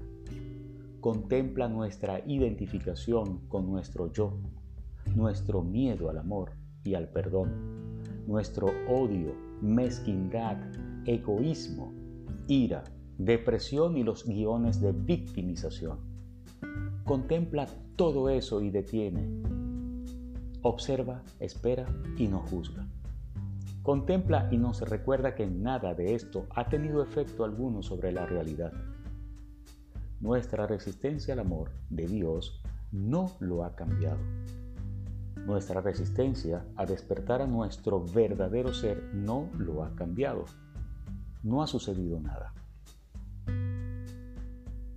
contempla 1.05 1.69
nuestra 1.69 2.23
identificación 2.27 3.47
con 3.49 3.67
nuestro 3.67 4.11
yo, 4.11 4.39
nuestro 5.15 5.61
miedo 5.61 6.09
al 6.09 6.17
amor 6.17 6.53
y 6.83 6.95
al 6.95 7.11
perdón, 7.11 8.01
nuestro 8.27 8.69
odio, 8.89 9.35
mezquindad, 9.61 10.57
egoísmo, 11.05 11.93
ira, 12.49 12.85
depresión 13.19 13.99
y 13.99 14.03
los 14.03 14.25
guiones 14.25 14.81
de 14.81 14.93
victimización. 14.93 15.99
Contempla 17.05 17.67
todo 17.97 18.31
eso 18.31 18.63
y 18.63 18.71
detiene. 18.71 19.29
Observa, 20.63 21.23
espera 21.39 21.85
y 22.17 22.29
no 22.29 22.39
juzga. 22.39 22.89
Contempla 23.83 24.49
y 24.51 24.57
no 24.57 24.73
se 24.73 24.87
recuerda 24.87 25.35
que 25.35 25.47
nada 25.47 25.93
de 25.93 26.15
esto 26.15 26.47
ha 26.55 26.71
tenido 26.71 27.03
efecto 27.03 27.45
alguno 27.45 27.83
sobre 27.83 28.11
la 28.11 28.25
realidad. 28.25 28.73
Nuestra 30.25 30.67
resistencia 30.67 31.35
al 31.35 31.41
amor 31.41 31.69
de 31.91 32.07
Dios 32.07 32.59
no 32.93 33.33
lo 33.41 33.63
ha 33.63 33.77
cambiado. 33.77 34.21
Nuestra 35.45 35.83
resistencia 35.83 36.65
a 36.77 36.87
despertar 36.87 37.43
a 37.43 37.47
nuestro 37.47 38.03
verdadero 38.03 38.73
ser 38.73 39.03
no 39.13 39.51
lo 39.59 39.85
ha 39.85 39.95
cambiado. 39.95 40.47
No 41.43 41.63
ha 41.63 41.67
sucedido 41.67 42.21
nada. 42.21 42.55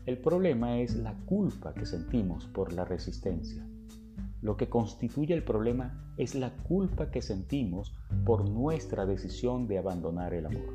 El 0.05 0.17
problema 0.17 0.79
es 0.79 0.95
la 0.95 1.13
culpa 1.25 1.73
que 1.73 1.85
sentimos 1.85 2.45
por 2.45 2.71
la 2.71 2.85
resistencia. 2.85 3.67
Lo 4.41 4.55
que 4.55 4.69
constituye 4.69 5.33
el 5.33 5.43
problema 5.43 6.13
es 6.15 6.35
la 6.35 6.53
culpa 6.55 7.11
que 7.11 7.21
sentimos 7.21 7.93
por 8.23 8.49
nuestra 8.49 9.05
decisión 9.05 9.67
de 9.67 9.77
abandonar 9.77 10.33
el 10.33 10.45
amor. 10.45 10.73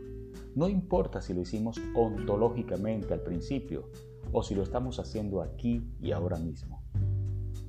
No 0.54 0.68
importa 0.68 1.22
si 1.22 1.32
lo 1.32 1.40
hicimos 1.40 1.80
ontológicamente 1.94 3.14
al 3.14 3.20
principio 3.20 3.88
o 4.32 4.42
si 4.42 4.54
lo 4.54 4.62
estamos 4.62 4.98
haciendo 4.98 5.42
aquí 5.42 5.86
y 6.00 6.12
ahora 6.12 6.38
mismo. 6.38 6.82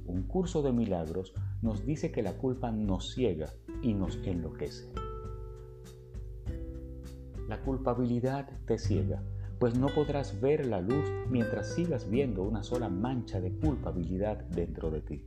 Un 0.06 0.24
curso 0.24 0.62
de 0.62 0.72
milagros 0.72 1.34
nos 1.62 1.86
dice 1.86 2.12
que 2.12 2.24
la 2.24 2.34
culpa 2.34 2.72
nos 2.72 3.14
ciega 3.14 3.50
y 3.82 3.94
nos 3.94 4.18
enloquece. 4.26 4.92
La 7.48 7.62
culpabilidad 7.62 8.50
te 8.66 8.78
ciega, 8.78 9.22
pues 9.60 9.78
no 9.78 9.88
podrás 9.88 10.40
ver 10.42 10.66
la 10.66 10.82
luz 10.82 11.06
mientras 11.30 11.74
sigas 11.74 12.10
viendo 12.10 12.44
una 12.44 12.64
sola 12.64 12.90
mancha 12.90 13.40
de 13.40 13.54
culpabilidad 13.60 14.44
dentro 14.50 14.90
de 14.92 15.02
ti. 15.02 15.26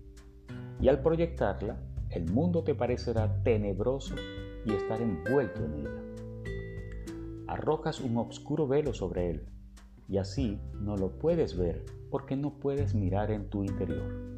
Y 0.80 0.88
al 0.88 1.00
proyectarla, 1.00 1.78
el 2.10 2.30
mundo 2.30 2.62
te 2.62 2.74
parecerá 2.74 3.42
tenebroso 3.42 4.14
y 4.64 4.72
estar 4.72 5.00
envuelto 5.00 5.64
en 5.64 5.74
ella. 5.74 6.02
Arrojas 7.46 8.00
un 8.00 8.16
oscuro 8.18 8.66
velo 8.66 8.92
sobre 8.92 9.30
él, 9.30 9.46
y 10.08 10.18
así 10.18 10.58
no 10.80 10.96
lo 10.96 11.10
puedes 11.10 11.56
ver 11.56 11.84
porque 12.10 12.36
no 12.36 12.58
puedes 12.58 12.94
mirar 12.94 13.30
en 13.30 13.48
tu 13.48 13.64
interior. 13.64 14.36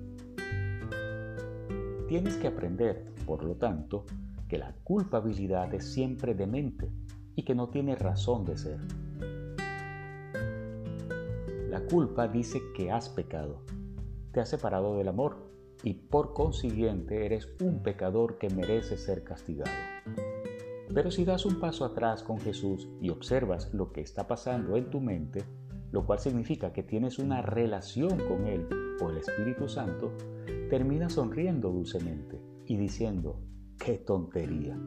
Tienes 2.08 2.36
que 2.36 2.48
aprender, 2.48 3.04
por 3.26 3.44
lo 3.44 3.56
tanto, 3.56 4.06
que 4.48 4.56
la 4.58 4.74
culpabilidad 4.82 5.72
es 5.74 5.92
siempre 5.92 6.34
demente 6.34 6.90
y 7.36 7.42
que 7.42 7.54
no 7.54 7.68
tiene 7.68 7.94
razón 7.96 8.44
de 8.46 8.56
ser. 8.56 8.80
La 11.68 11.80
culpa 11.80 12.26
dice 12.28 12.60
que 12.74 12.90
has 12.90 13.10
pecado, 13.10 13.62
te 14.32 14.40
has 14.40 14.48
separado 14.48 14.96
del 14.96 15.08
amor 15.08 15.36
y 15.82 15.94
por 15.94 16.32
consiguiente 16.32 17.26
eres 17.26 17.48
un 17.60 17.82
pecador 17.82 18.38
que 18.38 18.48
merece 18.48 18.96
ser 18.96 19.22
castigado. 19.22 19.70
Pero 20.92 21.10
si 21.10 21.24
das 21.24 21.44
un 21.44 21.60
paso 21.60 21.84
atrás 21.84 22.22
con 22.22 22.38
Jesús 22.38 22.88
y 23.00 23.10
observas 23.10 23.72
lo 23.74 23.92
que 23.92 24.00
está 24.00 24.26
pasando 24.26 24.76
en 24.76 24.90
tu 24.90 25.00
mente, 25.00 25.44
lo 25.92 26.06
cual 26.06 26.18
significa 26.18 26.72
que 26.72 26.82
tienes 26.82 27.18
una 27.18 27.42
relación 27.42 28.18
con 28.26 28.46
Él 28.46 28.66
o 29.00 29.10
el 29.10 29.18
Espíritu 29.18 29.68
Santo, 29.68 30.12
termina 30.70 31.08
sonriendo 31.08 31.70
dulcemente 31.70 32.40
y 32.66 32.76
diciendo, 32.76 33.40
¡qué 33.78 33.98
tontería! 33.98 34.78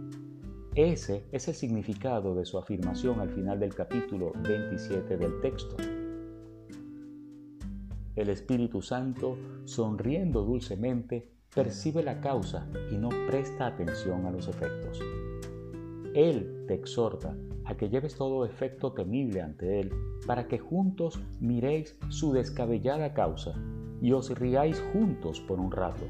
Ese 0.75 1.25
es 1.31 1.47
el 1.47 1.55
significado 1.55 2.33
de 2.33 2.45
su 2.45 2.57
afirmación 2.57 3.19
al 3.19 3.29
final 3.29 3.59
del 3.59 3.75
capítulo 3.75 4.31
27 4.41 5.17
del 5.17 5.41
texto. 5.41 5.75
El 8.15 8.29
Espíritu 8.29 8.81
Santo, 8.81 9.37
sonriendo 9.65 10.43
dulcemente, 10.43 11.29
percibe 11.53 12.03
la 12.03 12.21
causa 12.21 12.67
y 12.91 12.97
no 12.97 13.09
presta 13.27 13.67
atención 13.67 14.25
a 14.25 14.31
los 14.31 14.47
efectos. 14.47 15.01
Él 16.13 16.65
te 16.67 16.73
exhorta 16.73 17.37
a 17.63 17.75
que 17.75 17.89
lleves 17.89 18.15
todo 18.15 18.43
efecto 18.45 18.91
temible 18.91 19.41
ante 19.41 19.79
Él, 19.79 19.93
para 20.27 20.47
que 20.47 20.59
juntos 20.59 21.21
miréis 21.39 21.97
su 22.09 22.33
descabellada 22.33 23.13
causa 23.13 23.53
y 24.01 24.11
os 24.11 24.37
riáis 24.37 24.83
juntos 24.91 25.39
por 25.39 25.59
un 25.59 25.71
rato, 25.71 26.05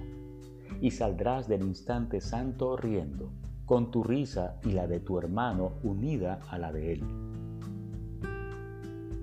y 0.79 0.91
saldrás 0.91 1.47
del 1.47 1.61
instante 1.61 2.19
santo 2.19 2.77
riendo, 2.77 3.31
con 3.65 3.91
tu 3.91 4.03
risa 4.03 4.59
y 4.63 4.71
la 4.71 4.87
de 4.87 4.99
tu 4.99 5.19
hermano 5.19 5.73
unida 5.83 6.39
a 6.49 6.57
la 6.57 6.71
de 6.71 6.93
él. 6.93 7.03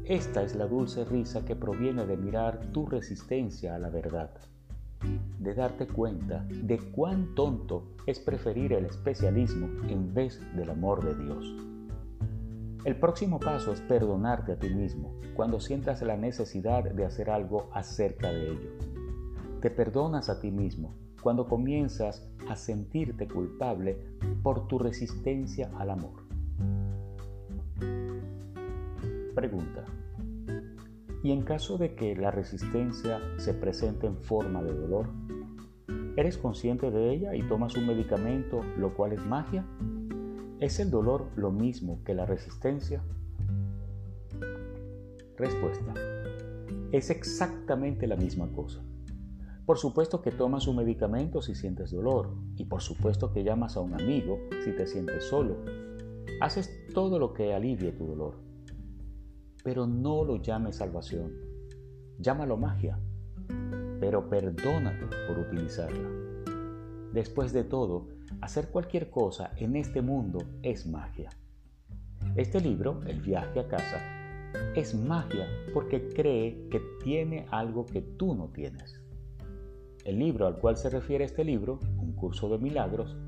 Esta 0.04 0.42
es 0.42 0.54
la 0.54 0.66
dulce 0.66 1.04
risa 1.04 1.44
que 1.44 1.56
proviene 1.56 2.06
de 2.06 2.16
mirar 2.16 2.70
tu 2.72 2.86
resistencia 2.86 3.74
a 3.74 3.78
la 3.78 3.90
verdad, 3.90 4.30
de 5.38 5.54
darte 5.54 5.87
cuenta 5.87 6.44
de 6.48 6.78
cuán 6.78 7.34
tonto 7.34 7.94
es 8.06 8.18
preferir 8.18 8.72
el 8.72 8.87
especialismo 8.87 9.68
en 9.88 10.12
vez 10.12 10.40
del 10.54 10.70
amor 10.70 11.04
de 11.04 11.22
Dios. 11.22 11.56
El 12.84 12.96
próximo 12.96 13.38
paso 13.38 13.72
es 13.72 13.80
perdonarte 13.80 14.52
a 14.52 14.58
ti 14.58 14.70
mismo 14.70 15.14
cuando 15.34 15.61
sientas 15.61 16.02
la 16.02 16.16
necesidad 16.16 16.84
de 16.84 17.04
hacer 17.04 17.30
algo 17.30 17.68
acerca 17.72 18.30
de 18.32 18.52
ello. 18.52 18.70
Te 19.61 19.70
perdonas 19.70 20.28
a 20.28 20.40
ti 20.40 20.50
mismo 20.50 20.94
cuando 21.22 21.46
comienzas 21.46 22.26
a 22.48 22.56
sentirte 22.56 23.26
culpable 23.26 23.98
por 24.42 24.68
tu 24.68 24.78
resistencia 24.78 25.70
al 25.76 25.90
amor. 25.90 26.22
Pregunta. 29.34 29.84
¿Y 31.22 31.33
en 31.33 31.42
caso 31.42 31.78
de 31.78 31.94
que 31.94 32.14
la 32.14 32.31
resistencia 32.31 33.20
se 33.38 33.52
presente 33.52 34.07
en 34.07 34.16
forma 34.18 34.62
de 34.62 34.72
dolor? 34.72 35.09
¿Eres 36.16 36.38
consciente 36.38 36.90
de 36.90 37.12
ella 37.12 37.35
y 37.35 37.42
tomas 37.42 37.76
un 37.76 37.87
medicamento, 37.87 38.62
lo 38.76 38.94
cual 38.94 39.12
es 39.12 39.24
magia? 39.26 39.64
¿Es 40.61 40.78
el 40.78 40.90
dolor 40.90 41.26
lo 41.37 41.50
mismo 41.50 42.02
que 42.04 42.14
la 42.14 42.24
resistencia? 42.24 43.02
Respuesta. 45.37 45.94
Es 46.92 47.11
exactamente 47.11 48.07
la 48.07 48.16
misma 48.16 48.48
cosa. 48.52 48.81
Por 49.66 49.76
supuesto 49.76 50.22
que 50.22 50.33
tomas 50.33 50.66
un 50.66 50.76
medicamento 50.76 51.42
si 51.42 51.54
sientes 51.54 51.90
dolor 51.90 52.31
y 52.57 52.64
por 52.64 52.81
supuesto 52.81 53.33
que 53.33 53.44
llamas 53.44 53.76
a 53.76 53.81
un 53.81 53.94
amigo 53.94 54.38
si 54.64 54.72
te 54.72 54.87
sientes 54.87 55.24
solo. 55.24 55.59
Haces 56.40 56.87
todo 56.94 57.18
lo 57.18 57.35
que 57.35 57.52
alivie 57.52 57.92
tu 57.92 58.07
dolor. 58.07 58.47
Pero 59.68 59.87
no 59.87 60.24
lo 60.24 60.37
llames 60.37 60.76
salvación. 60.76 61.31
Llámalo 62.18 62.57
magia. 62.57 62.98
Pero 64.00 64.26
perdónate 64.31 65.04
por 65.26 65.38
utilizarla. 65.38 66.09
Después 67.12 67.52
de 67.52 67.64
todo, 67.64 68.07
Hacer 68.40 68.68
cualquier 68.68 69.11
cosa 69.11 69.52
en 69.59 69.76
este 69.76 70.00
mundo 70.00 70.38
es 70.62 70.87
magia. 70.87 71.28
Este 72.35 72.62
libro, 72.62 73.02
El 73.07 73.20
viaje 73.20 73.61
a 73.61 73.68
casa, 73.68 74.00
es 74.74 74.94
magia 74.94 75.46
porque 75.74 76.09
cree 76.09 76.66
que 76.70 76.81
tiene 77.04 77.46
algo 77.50 77.85
que 77.85 78.00
tú 78.00 78.35
no 78.35 78.48
tienes. 78.48 79.02
El 80.07 80.18
libro 80.18 80.46
al 80.46 80.59
cual 80.59 80.78
se 80.78 80.88
refiere 80.88 81.24
este 81.24 81.44
libro, 81.44 81.78
Un 81.98 82.14
curso 82.14 82.48
de 82.48 82.57
milagros, 82.57 83.18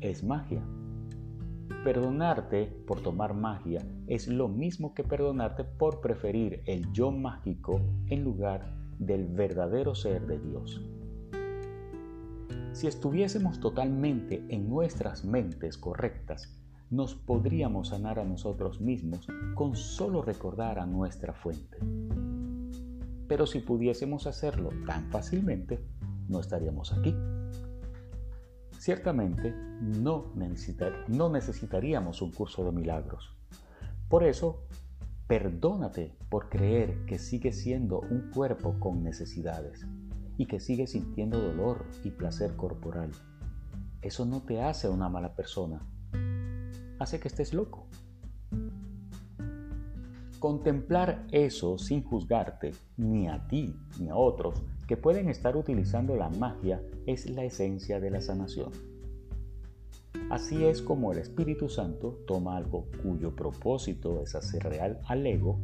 es 0.00 0.24
magia. 0.24 0.62
Perdonarte 1.84 2.66
por 2.86 3.00
tomar 3.00 3.32
magia 3.32 3.82
es 4.06 4.28
lo 4.28 4.48
mismo 4.48 4.92
que 4.92 5.02
perdonarte 5.02 5.64
por 5.64 6.02
preferir 6.02 6.62
el 6.66 6.92
yo 6.92 7.10
mágico 7.10 7.80
en 8.08 8.22
lugar 8.22 8.74
del 8.98 9.26
verdadero 9.28 9.94
ser 9.94 10.26
de 10.26 10.38
Dios. 10.38 10.82
Si 12.72 12.86
estuviésemos 12.86 13.60
totalmente 13.60 14.44
en 14.50 14.68
nuestras 14.68 15.24
mentes 15.24 15.78
correctas, 15.78 16.54
nos 16.90 17.14
podríamos 17.14 17.88
sanar 17.88 18.18
a 18.18 18.24
nosotros 18.24 18.82
mismos 18.82 19.26
con 19.54 19.74
solo 19.74 20.20
recordar 20.20 20.78
a 20.78 20.84
nuestra 20.84 21.32
fuente. 21.32 21.78
Pero 23.26 23.46
si 23.46 23.60
pudiésemos 23.60 24.26
hacerlo 24.26 24.68
tan 24.86 25.08
fácilmente, 25.10 25.80
no 26.28 26.40
estaríamos 26.40 26.92
aquí. 26.92 27.14
Ciertamente 28.80 29.54
no, 29.82 30.32
necesitaríamos 30.34 32.22
un 32.22 32.32
curso 32.32 32.64
de 32.64 32.72
milagros. 32.72 33.30
Por 34.08 34.24
eso, 34.24 34.64
perdónate 35.26 36.16
por 36.30 36.48
creer 36.48 37.04
que 37.04 37.18
sigue 37.18 37.52
siendo 37.52 38.00
un 38.00 38.30
cuerpo 38.30 38.80
con 38.80 39.02
necesidades 39.02 39.86
y 40.38 40.46
que 40.46 40.60
sigues 40.60 40.92
sintiendo 40.92 41.38
dolor 41.38 41.84
y 42.04 42.10
placer 42.10 42.56
corporal. 42.56 43.10
Eso 44.00 44.24
no 44.24 44.40
te 44.44 44.62
hace 44.62 44.88
una 44.88 45.10
mala 45.10 45.34
persona, 45.34 45.82
hace 46.98 47.20
que 47.20 47.28
estés 47.28 47.52
loco. 47.52 47.86
Contemplar 50.38 51.26
eso 51.32 51.76
sin 51.76 52.02
juzgarte, 52.02 52.72
ni 52.96 53.28
a 53.28 53.46
ti 53.46 53.76
ni 53.98 54.08
a 54.08 54.16
otros 54.16 54.54
que 54.90 54.96
pueden 54.96 55.28
estar 55.28 55.56
utilizando 55.56 56.16
la 56.16 56.28
magia, 56.30 56.82
es 57.06 57.30
la 57.30 57.44
esencia 57.44 58.00
de 58.00 58.10
la 58.10 58.20
sanación. 58.20 58.72
Así 60.30 60.64
es 60.64 60.82
como 60.82 61.12
el 61.12 61.18
Espíritu 61.18 61.68
Santo 61.68 62.18
toma 62.26 62.56
algo 62.56 62.86
cuyo 63.00 63.36
propósito 63.36 64.20
es 64.20 64.34
hacer 64.34 64.64
real 64.64 64.98
al 65.06 65.24
ego, 65.24 65.60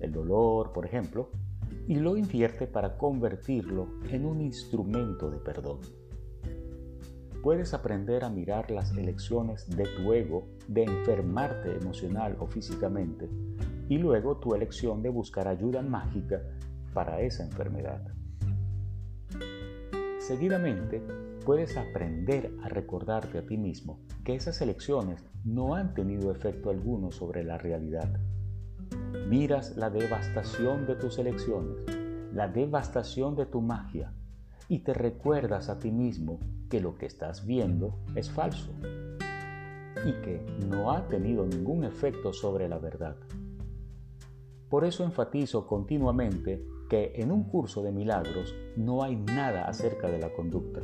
el 0.00 0.12
dolor, 0.12 0.72
por 0.72 0.86
ejemplo, 0.86 1.28
y 1.88 1.96
lo 1.96 2.16
invierte 2.16 2.66
para 2.66 2.96
convertirlo 2.96 3.86
en 4.08 4.24
un 4.24 4.40
instrumento 4.40 5.30
de 5.30 5.36
perdón. 5.40 5.80
Puedes 7.42 7.74
aprender 7.74 8.24
a 8.24 8.30
mirar 8.30 8.70
las 8.70 8.96
elecciones 8.96 9.68
de 9.68 9.84
tu 9.84 10.14
ego 10.14 10.48
de 10.68 10.84
enfermarte 10.84 11.76
emocional 11.76 12.34
o 12.40 12.46
físicamente 12.46 13.28
y 13.90 13.98
luego 13.98 14.38
tu 14.38 14.54
elección 14.54 15.02
de 15.02 15.10
buscar 15.10 15.48
ayuda 15.48 15.82
mágica 15.82 16.40
para 16.94 17.20
esa 17.20 17.44
enfermedad. 17.44 18.19
Seguidamente, 20.30 21.02
puedes 21.44 21.76
aprender 21.76 22.54
a 22.62 22.68
recordarte 22.68 23.38
a 23.38 23.44
ti 23.44 23.56
mismo 23.56 23.98
que 24.22 24.36
esas 24.36 24.60
elecciones 24.60 25.24
no 25.44 25.74
han 25.74 25.92
tenido 25.92 26.30
efecto 26.30 26.70
alguno 26.70 27.10
sobre 27.10 27.42
la 27.42 27.58
realidad. 27.58 28.20
Miras 29.26 29.76
la 29.76 29.90
devastación 29.90 30.86
de 30.86 30.94
tus 30.94 31.18
elecciones, 31.18 31.78
la 32.32 32.46
devastación 32.46 33.34
de 33.34 33.46
tu 33.46 33.60
magia, 33.60 34.14
y 34.68 34.84
te 34.84 34.94
recuerdas 34.94 35.68
a 35.68 35.80
ti 35.80 35.90
mismo 35.90 36.38
que 36.70 36.80
lo 36.80 36.94
que 36.94 37.06
estás 37.06 37.44
viendo 37.44 37.98
es 38.14 38.30
falso 38.30 38.70
y 40.06 40.12
que 40.22 40.46
no 40.68 40.92
ha 40.92 41.08
tenido 41.08 41.44
ningún 41.44 41.82
efecto 41.82 42.32
sobre 42.32 42.68
la 42.68 42.78
verdad. 42.78 43.16
Por 44.68 44.84
eso 44.84 45.02
enfatizo 45.02 45.66
continuamente 45.66 46.64
que 46.90 47.12
en 47.14 47.30
un 47.30 47.44
curso 47.44 47.84
de 47.84 47.92
milagros 47.92 48.52
no 48.76 49.04
hay 49.04 49.14
nada 49.14 49.68
acerca 49.68 50.08
de 50.08 50.18
la 50.18 50.32
conducta. 50.32 50.80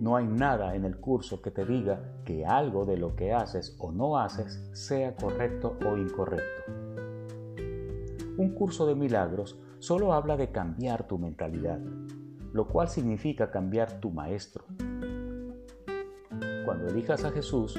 No 0.00 0.14
hay 0.14 0.28
nada 0.28 0.76
en 0.76 0.84
el 0.84 0.98
curso 0.98 1.42
que 1.42 1.50
te 1.50 1.66
diga 1.66 2.22
que 2.24 2.46
algo 2.46 2.86
de 2.86 2.96
lo 2.96 3.16
que 3.16 3.32
haces 3.32 3.76
o 3.80 3.90
no 3.90 4.16
haces 4.16 4.62
sea 4.72 5.16
correcto 5.16 5.76
o 5.84 5.96
incorrecto. 5.96 6.72
Un 8.36 8.54
curso 8.54 8.86
de 8.86 8.94
milagros 8.94 9.58
solo 9.80 10.12
habla 10.12 10.36
de 10.36 10.52
cambiar 10.52 11.08
tu 11.08 11.18
mentalidad, 11.18 11.80
lo 12.52 12.68
cual 12.68 12.88
significa 12.88 13.50
cambiar 13.50 13.98
tu 13.98 14.12
maestro. 14.12 14.64
Cuando 16.64 16.86
elijas 16.86 17.24
a 17.24 17.32
Jesús 17.32 17.76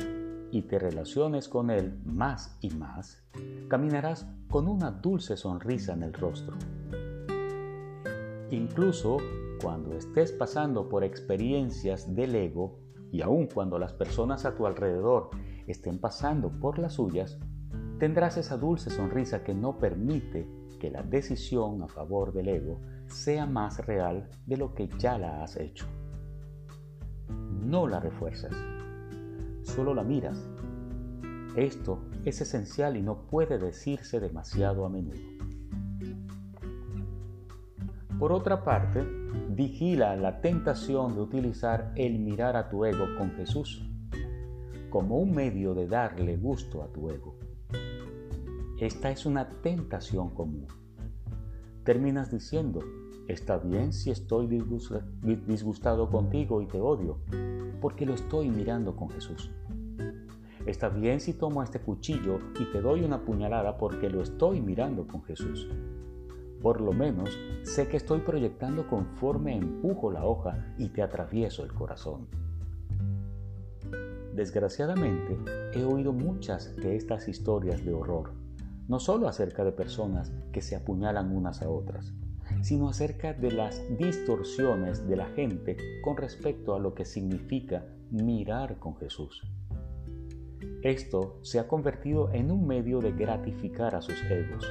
y 0.51 0.63
te 0.63 0.79
relaciones 0.79 1.47
con 1.47 1.69
Él 1.69 1.99
más 2.05 2.57
y 2.61 2.69
más, 2.71 3.23
caminarás 3.67 4.27
con 4.49 4.67
una 4.67 4.91
dulce 4.91 5.37
sonrisa 5.37 5.93
en 5.93 6.03
el 6.03 6.13
rostro. 6.13 6.57
Incluso 8.51 9.17
cuando 9.61 9.93
estés 9.95 10.31
pasando 10.31 10.89
por 10.89 11.03
experiencias 11.03 12.15
del 12.15 12.35
ego 12.35 12.79
y 13.11 13.21
aun 13.21 13.47
cuando 13.47 13.77
las 13.77 13.93
personas 13.93 14.45
a 14.45 14.55
tu 14.55 14.65
alrededor 14.65 15.29
estén 15.67 15.99
pasando 15.99 16.49
por 16.49 16.79
las 16.79 16.93
suyas, 16.93 17.37
tendrás 17.99 18.37
esa 18.37 18.57
dulce 18.57 18.89
sonrisa 18.89 19.43
que 19.43 19.53
no 19.53 19.77
permite 19.77 20.47
que 20.79 20.89
la 20.89 21.03
decisión 21.03 21.83
a 21.83 21.87
favor 21.87 22.33
del 22.33 22.47
ego 22.47 22.79
sea 23.07 23.45
más 23.45 23.85
real 23.85 24.29
de 24.45 24.57
lo 24.57 24.73
que 24.73 24.87
ya 24.97 25.17
la 25.17 25.43
has 25.43 25.57
hecho. 25.57 25.85
No 27.27 27.85
la 27.85 27.99
refuerzas, 27.99 28.55
solo 29.69 29.93
la 29.93 30.03
miras. 30.03 30.37
Esto 31.55 31.99
es 32.25 32.41
esencial 32.41 32.97
y 32.97 33.01
no 33.01 33.27
puede 33.27 33.57
decirse 33.57 34.19
demasiado 34.19 34.85
a 34.85 34.89
menudo. 34.89 35.19
Por 38.19 38.33
otra 38.33 38.63
parte, 38.63 39.03
vigila 39.49 40.15
la 40.15 40.41
tentación 40.41 41.15
de 41.15 41.21
utilizar 41.21 41.93
el 41.95 42.19
mirar 42.19 42.57
a 42.57 42.69
tu 42.69 42.83
ego 42.83 43.05
con 43.17 43.31
Jesús 43.31 43.85
como 44.89 45.19
un 45.19 45.31
medio 45.31 45.73
de 45.73 45.87
darle 45.87 46.35
gusto 46.35 46.83
a 46.83 46.87
tu 46.87 47.09
ego. 47.09 47.35
Esta 48.79 49.11
es 49.11 49.25
una 49.25 49.49
tentación 49.61 50.31
común. 50.31 50.67
Terminas 51.83 52.31
diciendo, 52.31 52.81
está 53.29 53.57
bien 53.57 53.93
si 53.93 54.09
estoy 54.09 54.47
disgustado 54.47 56.09
contigo 56.09 56.61
y 56.61 56.65
te 56.65 56.81
odio, 56.81 57.19
porque 57.79 58.05
lo 58.05 58.15
estoy 58.15 58.49
mirando 58.49 58.95
con 58.95 59.09
Jesús. 59.09 59.51
Está 60.65 60.89
bien 60.89 61.19
si 61.19 61.33
tomo 61.33 61.63
este 61.63 61.79
cuchillo 61.79 62.39
y 62.59 62.65
te 62.71 62.81
doy 62.81 63.03
una 63.03 63.23
puñalada 63.23 63.77
porque 63.77 64.09
lo 64.09 64.21
estoy 64.21 64.61
mirando 64.61 65.07
con 65.07 65.23
Jesús. 65.23 65.69
Por 66.61 66.81
lo 66.81 66.91
menos 66.91 67.29
sé 67.63 67.87
que 67.87 67.97
estoy 67.97 68.19
proyectando 68.19 68.87
conforme 68.87 69.55
empujo 69.55 70.11
la 70.11 70.25
hoja 70.25 70.73
y 70.77 70.89
te 70.89 71.01
atravieso 71.01 71.63
el 71.63 71.73
corazón. 71.73 72.27
Desgraciadamente, 74.35 75.37
he 75.73 75.83
oído 75.83 76.13
muchas 76.13 76.75
de 76.75 76.95
estas 76.95 77.27
historias 77.27 77.85
de 77.85 77.93
horror, 77.93 78.31
no 78.87 78.99
solo 78.99 79.27
acerca 79.27 79.63
de 79.63 79.71
personas 79.71 80.31
que 80.51 80.61
se 80.61 80.75
apuñalan 80.75 81.35
unas 81.35 81.61
a 81.61 81.69
otras, 81.69 82.13
sino 82.61 82.89
acerca 82.89 83.33
de 83.33 83.51
las 83.51 83.81
distorsiones 83.97 85.07
de 85.07 85.15
la 85.15 85.27
gente 85.27 85.77
con 86.01 86.17
respecto 86.17 86.75
a 86.75 86.79
lo 86.79 86.93
que 86.93 87.05
significa 87.05 87.85
mirar 88.11 88.77
con 88.79 88.97
Jesús. 88.97 89.43
Esto 90.83 91.39
se 91.41 91.59
ha 91.59 91.67
convertido 91.67 92.31
en 92.31 92.51
un 92.51 92.65
medio 92.65 92.99
de 92.99 93.11
gratificar 93.11 93.95
a 93.95 94.01
sus 94.01 94.21
egos, 94.23 94.65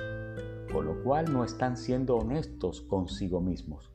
con 0.72 0.86
lo 0.86 1.02
cual 1.02 1.32
no 1.32 1.44
están 1.44 1.76
siendo 1.76 2.16
honestos 2.16 2.80
consigo 2.82 3.40
mismos, 3.40 3.90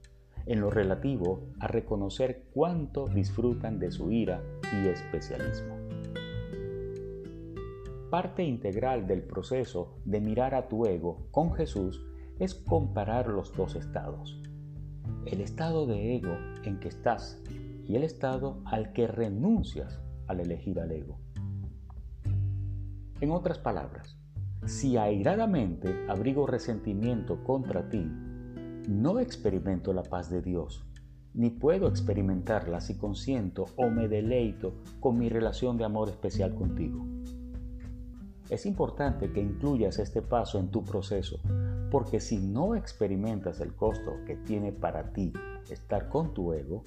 en 0.46 0.62
lo 0.62 0.70
relativo 0.70 1.42
a 1.60 1.68
reconocer 1.68 2.44
cuánto 2.54 3.08
disfrutan 3.08 3.80
de 3.80 3.92
su 3.92 4.12
ira 4.12 4.44
y 4.74 4.88
especialismo. 4.88 5.76
Parte 8.10 8.44
integral 8.44 9.08
del 9.08 9.24
proceso 9.24 9.96
de 10.06 10.22
mirar 10.22 10.54
a 10.54 10.68
tu 10.68 10.86
ego 10.86 11.26
con 11.32 11.54
Jesús 11.54 12.06
es 12.40 12.56
comparar 12.56 13.28
los 13.28 13.56
dos 13.56 13.76
estados. 13.76 14.42
El 15.26 15.42
estado 15.42 15.86
de 15.86 16.16
ego 16.16 16.38
en 16.64 16.80
que 16.80 16.88
estás 16.88 17.42
y 17.88 17.96
el 17.96 18.04
estado 18.04 18.62
al 18.66 18.94
que 18.94 19.08
renuncias 19.08 20.02
al 20.28 20.40
elegir 20.40 20.80
al 20.80 20.92
ego. 20.92 21.20
En 23.22 23.32
otras 23.32 23.60
palabras, 23.60 24.18
si 24.66 24.98
airadamente 24.98 26.06
abrigo 26.10 26.48
resentimiento 26.48 27.44
contra 27.44 27.90
ti, 27.90 28.06
no 28.90 29.20
experimento 29.20 29.94
la 29.94 30.04
paz 30.04 30.30
de 30.30 30.42
Dios, 30.42 30.86
ni 31.34 31.50
puedo 31.50 31.88
experimentarla 31.88 32.82
si 32.82 32.98
consiento 32.98 33.66
o 33.76 33.90
me 33.90 34.08
deleito 34.08 34.74
con 35.00 35.18
mi 35.18 35.30
relación 35.30 35.78
de 35.78 35.86
amor 35.86 36.10
especial 36.10 36.54
contigo. 36.54 37.06
Es 38.54 38.68
importante 38.68 39.32
que 39.32 39.42
incluyas 39.42 39.98
este 39.98 40.22
paso 40.22 40.60
en 40.60 40.70
tu 40.70 40.84
proceso, 40.84 41.40
porque 41.90 42.20
si 42.20 42.38
no 42.38 42.76
experimentas 42.76 43.60
el 43.62 43.76
costo 43.76 44.12
que 44.28 44.36
tiene 44.36 44.72
para 44.72 45.12
ti 45.12 45.34
estar 45.72 46.08
con 46.08 46.36
tu 46.36 46.54
ego, 46.54 46.84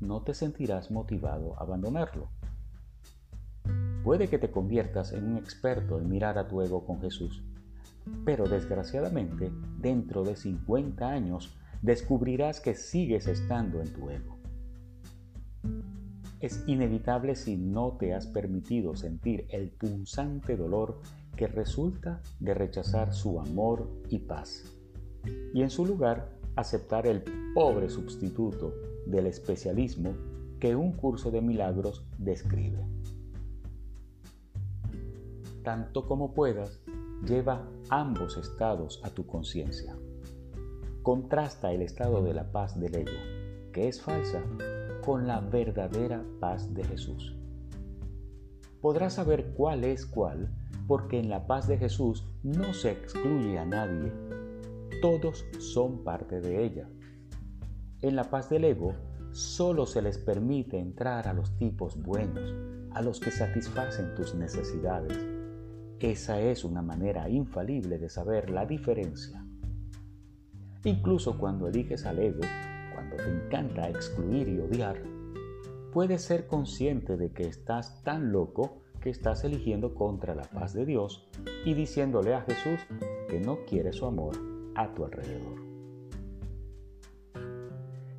no 0.00 0.22
te 0.22 0.32
sentirás 0.32 0.90
motivado 0.90 1.54
a 1.58 1.64
abandonarlo. 1.64 2.30
Puede 4.02 4.28
que 4.28 4.38
te 4.38 4.50
conviertas 4.50 5.12
en 5.12 5.24
un 5.32 5.36
experto 5.36 6.00
en 6.00 6.08
mirar 6.08 6.38
a 6.38 6.48
tu 6.48 6.62
ego 6.62 6.86
con 6.86 6.98
Jesús, 7.02 7.44
pero 8.24 8.48
desgraciadamente 8.48 9.52
dentro 9.80 10.24
de 10.24 10.34
50 10.34 11.06
años 11.06 11.54
descubrirás 11.82 12.58
que 12.58 12.74
sigues 12.74 13.26
estando 13.26 13.82
en 13.82 13.92
tu 13.92 14.08
ego. 14.08 14.38
Es 16.42 16.64
inevitable 16.66 17.34
si 17.34 17.56
no 17.56 17.96
te 17.98 18.12
has 18.12 18.26
permitido 18.26 18.94
sentir 18.94 19.46
el 19.48 19.70
punzante 19.70 20.56
dolor 20.56 21.00
que 21.36 21.46
resulta 21.46 22.20
de 22.40 22.52
rechazar 22.52 23.14
su 23.14 23.40
amor 23.40 23.88
y 24.10 24.18
paz, 24.18 24.64
y 25.54 25.62
en 25.62 25.70
su 25.70 25.86
lugar 25.86 26.28
aceptar 26.56 27.06
el 27.06 27.22
pobre 27.54 27.88
sustituto 27.88 28.74
del 29.06 29.26
especialismo 29.26 30.12
que 30.60 30.76
un 30.76 30.92
curso 30.92 31.30
de 31.30 31.40
milagros 31.40 32.04
describe 32.18 32.84
tanto 35.62 36.06
como 36.06 36.34
puedas, 36.34 36.80
lleva 37.26 37.66
ambos 37.88 38.36
estados 38.36 39.00
a 39.04 39.10
tu 39.10 39.26
conciencia. 39.26 39.96
Contrasta 41.02 41.72
el 41.72 41.82
estado 41.82 42.22
de 42.22 42.34
la 42.34 42.50
paz 42.50 42.78
del 42.78 42.94
ego, 42.94 43.12
que 43.72 43.88
es 43.88 44.00
falsa, 44.00 44.42
con 45.02 45.26
la 45.26 45.40
verdadera 45.40 46.24
paz 46.40 46.72
de 46.72 46.84
Jesús. 46.84 47.36
Podrás 48.80 49.14
saber 49.14 49.52
cuál 49.54 49.84
es 49.84 50.06
cuál, 50.06 50.48
porque 50.88 51.18
en 51.18 51.28
la 51.28 51.46
paz 51.46 51.68
de 51.68 51.76
Jesús 51.76 52.26
no 52.42 52.72
se 52.72 52.92
excluye 52.92 53.58
a 53.58 53.66
nadie. 53.66 54.10
Todos 55.02 55.44
son 55.58 56.02
parte 56.02 56.40
de 56.40 56.64
ella. 56.64 56.88
En 58.00 58.16
la 58.16 58.24
paz 58.24 58.48
del 58.48 58.64
ego, 58.64 58.94
solo 59.32 59.84
se 59.84 60.00
les 60.00 60.16
permite 60.16 60.78
entrar 60.78 61.28
a 61.28 61.34
los 61.34 61.56
tipos 61.58 62.00
buenos, 62.02 62.54
a 62.92 63.02
los 63.02 63.20
que 63.20 63.30
satisfacen 63.30 64.14
tus 64.14 64.34
necesidades 64.34 65.42
esa 66.02 66.40
es 66.40 66.64
una 66.64 66.82
manera 66.82 67.28
infalible 67.28 67.96
de 67.96 68.08
saber 68.08 68.50
la 68.50 68.66
diferencia. 68.66 69.44
Incluso 70.82 71.38
cuando 71.38 71.68
eliges 71.68 72.06
al 72.06 72.18
ego, 72.18 72.40
cuando 72.94 73.16
te 73.16 73.28
encanta 73.28 73.88
excluir 73.88 74.48
y 74.48 74.58
odiar, 74.60 75.02
puedes 75.92 76.22
ser 76.22 76.46
consciente 76.46 77.16
de 77.16 77.32
que 77.32 77.44
estás 77.44 78.02
tan 78.02 78.32
loco 78.32 78.82
que 79.00 79.10
estás 79.10 79.44
eligiendo 79.44 79.94
contra 79.94 80.34
la 80.34 80.44
paz 80.44 80.72
de 80.72 80.86
Dios 80.86 81.28
y 81.64 81.74
diciéndole 81.74 82.34
a 82.34 82.42
Jesús 82.42 82.80
que 83.28 83.40
no 83.40 83.58
quiere 83.66 83.92
su 83.92 84.06
amor 84.06 84.36
a 84.74 84.94
tu 84.94 85.04
alrededor. 85.04 85.60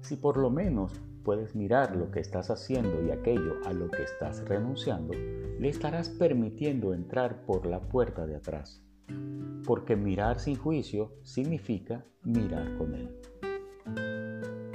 Si 0.01 0.17
por 0.17 0.37
lo 0.37 0.49
menos 0.49 0.91
puedes 1.23 1.55
mirar 1.55 1.95
lo 1.95 2.11
que 2.11 2.19
estás 2.19 2.49
haciendo 2.49 3.03
y 3.05 3.11
aquello 3.11 3.55
a 3.65 3.71
lo 3.73 3.89
que 3.89 4.03
estás 4.03 4.47
renunciando, 4.47 5.13
le 5.13 5.69
estarás 5.69 6.09
permitiendo 6.09 6.93
entrar 6.93 7.45
por 7.45 7.65
la 7.65 7.79
puerta 7.79 8.25
de 8.25 8.35
atrás. 8.35 8.83
Porque 9.65 9.95
mirar 9.95 10.39
sin 10.39 10.57
juicio 10.57 11.13
significa 11.23 12.05
mirar 12.23 12.77
con 12.77 12.93
él. 12.95 13.22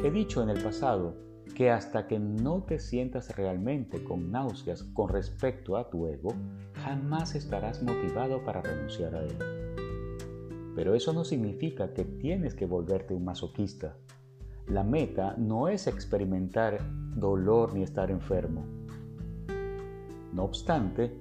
He 0.01 0.13
dicho 0.13 0.41
en 0.43 0.49
el 0.49 0.63
pasado 0.63 1.17
que 1.57 1.73
hasta 1.73 2.07
que 2.07 2.21
no 2.21 2.63
te 2.63 2.79
sientas 2.79 3.37
realmente 3.37 4.05
con 4.05 4.31
náuseas 4.31 4.85
con 4.85 5.09
respecto 5.09 5.77
a 5.77 5.91
tu 5.91 6.07
ego, 6.07 6.33
jamás 6.75 7.35
estarás 7.35 7.83
motivado 7.83 8.45
para 8.45 8.63
renunciar 8.63 9.17
a 9.17 9.25
él. 9.25 9.37
Pero 10.77 10.95
eso 10.95 11.13
no 11.13 11.25
significa 11.25 11.93
que 11.95 12.05
tienes 12.05 12.55
que 12.55 12.67
volverte 12.67 13.13
un 13.13 13.25
masoquista. 13.25 13.97
La 14.69 14.85
meta 14.85 15.35
no 15.37 15.67
es 15.67 15.89
experimentar 15.89 16.79
dolor 17.17 17.75
ni 17.75 17.83
estar 17.83 18.13
enfermo. 18.13 18.65
No 20.33 20.45
obstante, 20.45 21.13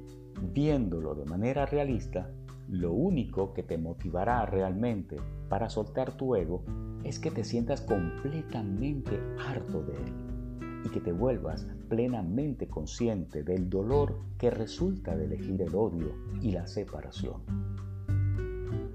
viéndolo 0.53 1.15
de 1.15 1.25
manera 1.25 1.65
realista, 1.65 2.30
lo 2.70 2.91
único 2.91 3.53
que 3.53 3.63
te 3.63 3.78
motivará 3.78 4.45
realmente 4.45 5.18
para 5.49 5.70
soltar 5.70 6.18
tu 6.18 6.36
ego 6.36 6.63
es 7.03 7.20
que 7.20 7.32
te 7.32 7.43
sientas 7.43 7.82
completamente 7.82 9.20
harto 9.39 9.82
de 9.84 9.93
él 9.93 10.13
y 10.84 10.89
que 10.89 10.99
te 10.99 11.11
vuelvas 11.11 11.65
plenamente 11.88 12.68
consciente 12.68 13.43
del 13.43 13.70
dolor 13.70 14.20
que 14.38 14.49
resulta 14.49 15.15
de 15.15 15.26
elegir 15.26 15.61
el 15.61 15.74
odio 15.74 16.13
y 16.41 16.51
la 16.51 16.68
separación. 16.68 17.41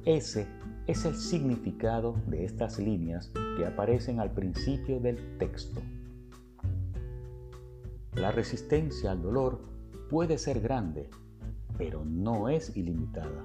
Ese 0.04 0.46
es 0.86 1.04
el 1.04 1.14
significado 1.14 2.16
de 2.26 2.44
estas 2.44 2.78
líneas 2.78 3.32
que 3.56 3.64
aparecen 3.64 4.20
al 4.20 4.32
principio 4.32 5.00
del 5.00 5.38
texto. 5.38 5.80
La 8.14 8.30
resistencia 8.30 9.12
al 9.12 9.22
dolor 9.22 9.60
puede 10.10 10.36
ser 10.36 10.60
grande, 10.60 11.08
pero 11.78 12.04
no 12.04 12.48
es 12.48 12.76
ilimitada. 12.76 13.44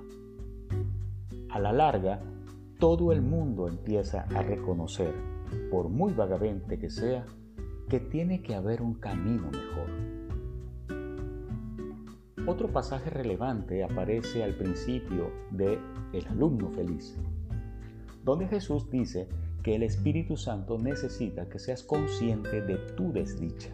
A 1.50 1.60
la 1.60 1.72
larga, 1.72 2.22
todo 2.80 3.12
el 3.12 3.22
mundo 3.22 3.68
empieza 3.68 4.22
a 4.36 4.44
reconocer, 4.44 5.14
por 5.72 5.90
muy 5.90 6.14
vagamente 6.14 6.78
que 6.78 6.90
sea, 6.90 7.26
que 7.90 8.00
tiene 8.00 8.42
que 8.42 8.54
haber 8.54 8.82
un 8.82 8.96
camino 8.96 9.50
mejor. 9.52 9.90
Otro 12.46 12.72
pasaje 12.72 13.10
relevante 13.10 13.84
aparece 13.84 14.44
al 14.44 14.54
principio 14.54 15.32
de 15.52 15.80
El 16.14 16.28
alumno 16.28 16.70
feliz, 16.70 17.18
donde 18.24 18.48
Jesús 18.48 18.90
dice 18.90 19.28
que 19.64 19.76
el 19.76 19.84
Espíritu 19.84 20.38
Santo 20.38 20.78
necesita 20.78 21.50
que 21.50 21.60
seas 21.60 21.84
consciente 21.84 22.62
de 22.62 22.78
tu 22.96 23.12
desdicha. 23.12 23.70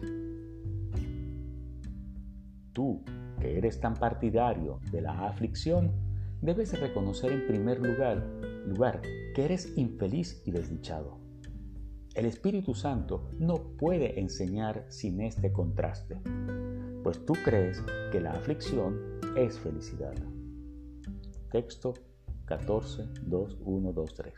Tú, 2.72 3.00
que 3.40 3.58
eres 3.58 3.80
tan 3.80 3.94
partidario 3.94 4.80
de 4.90 5.02
la 5.02 5.26
aflicción, 5.26 5.92
debes 6.40 6.78
reconocer 6.78 7.32
en 7.32 7.46
primer 7.46 7.80
lugar, 7.80 8.24
lugar 8.66 9.00
que 9.34 9.44
eres 9.44 9.76
infeliz 9.76 10.42
y 10.44 10.50
desdichado. 10.50 11.18
El 12.14 12.26
Espíritu 12.26 12.74
Santo 12.74 13.30
no 13.38 13.56
puede 13.76 14.20
enseñar 14.20 14.84
sin 14.88 15.20
este 15.20 15.52
contraste, 15.52 16.20
pues 17.02 17.24
tú 17.26 17.32
crees 17.44 17.82
que 18.12 18.20
la 18.20 18.32
aflicción 18.32 19.00
es 19.36 19.58
felicidad. 19.58 20.14
Texto 21.50 21.94
14, 22.44 23.08
2, 23.22 23.58
1, 23.64 23.92
2, 23.92 24.14
3. 24.14 24.34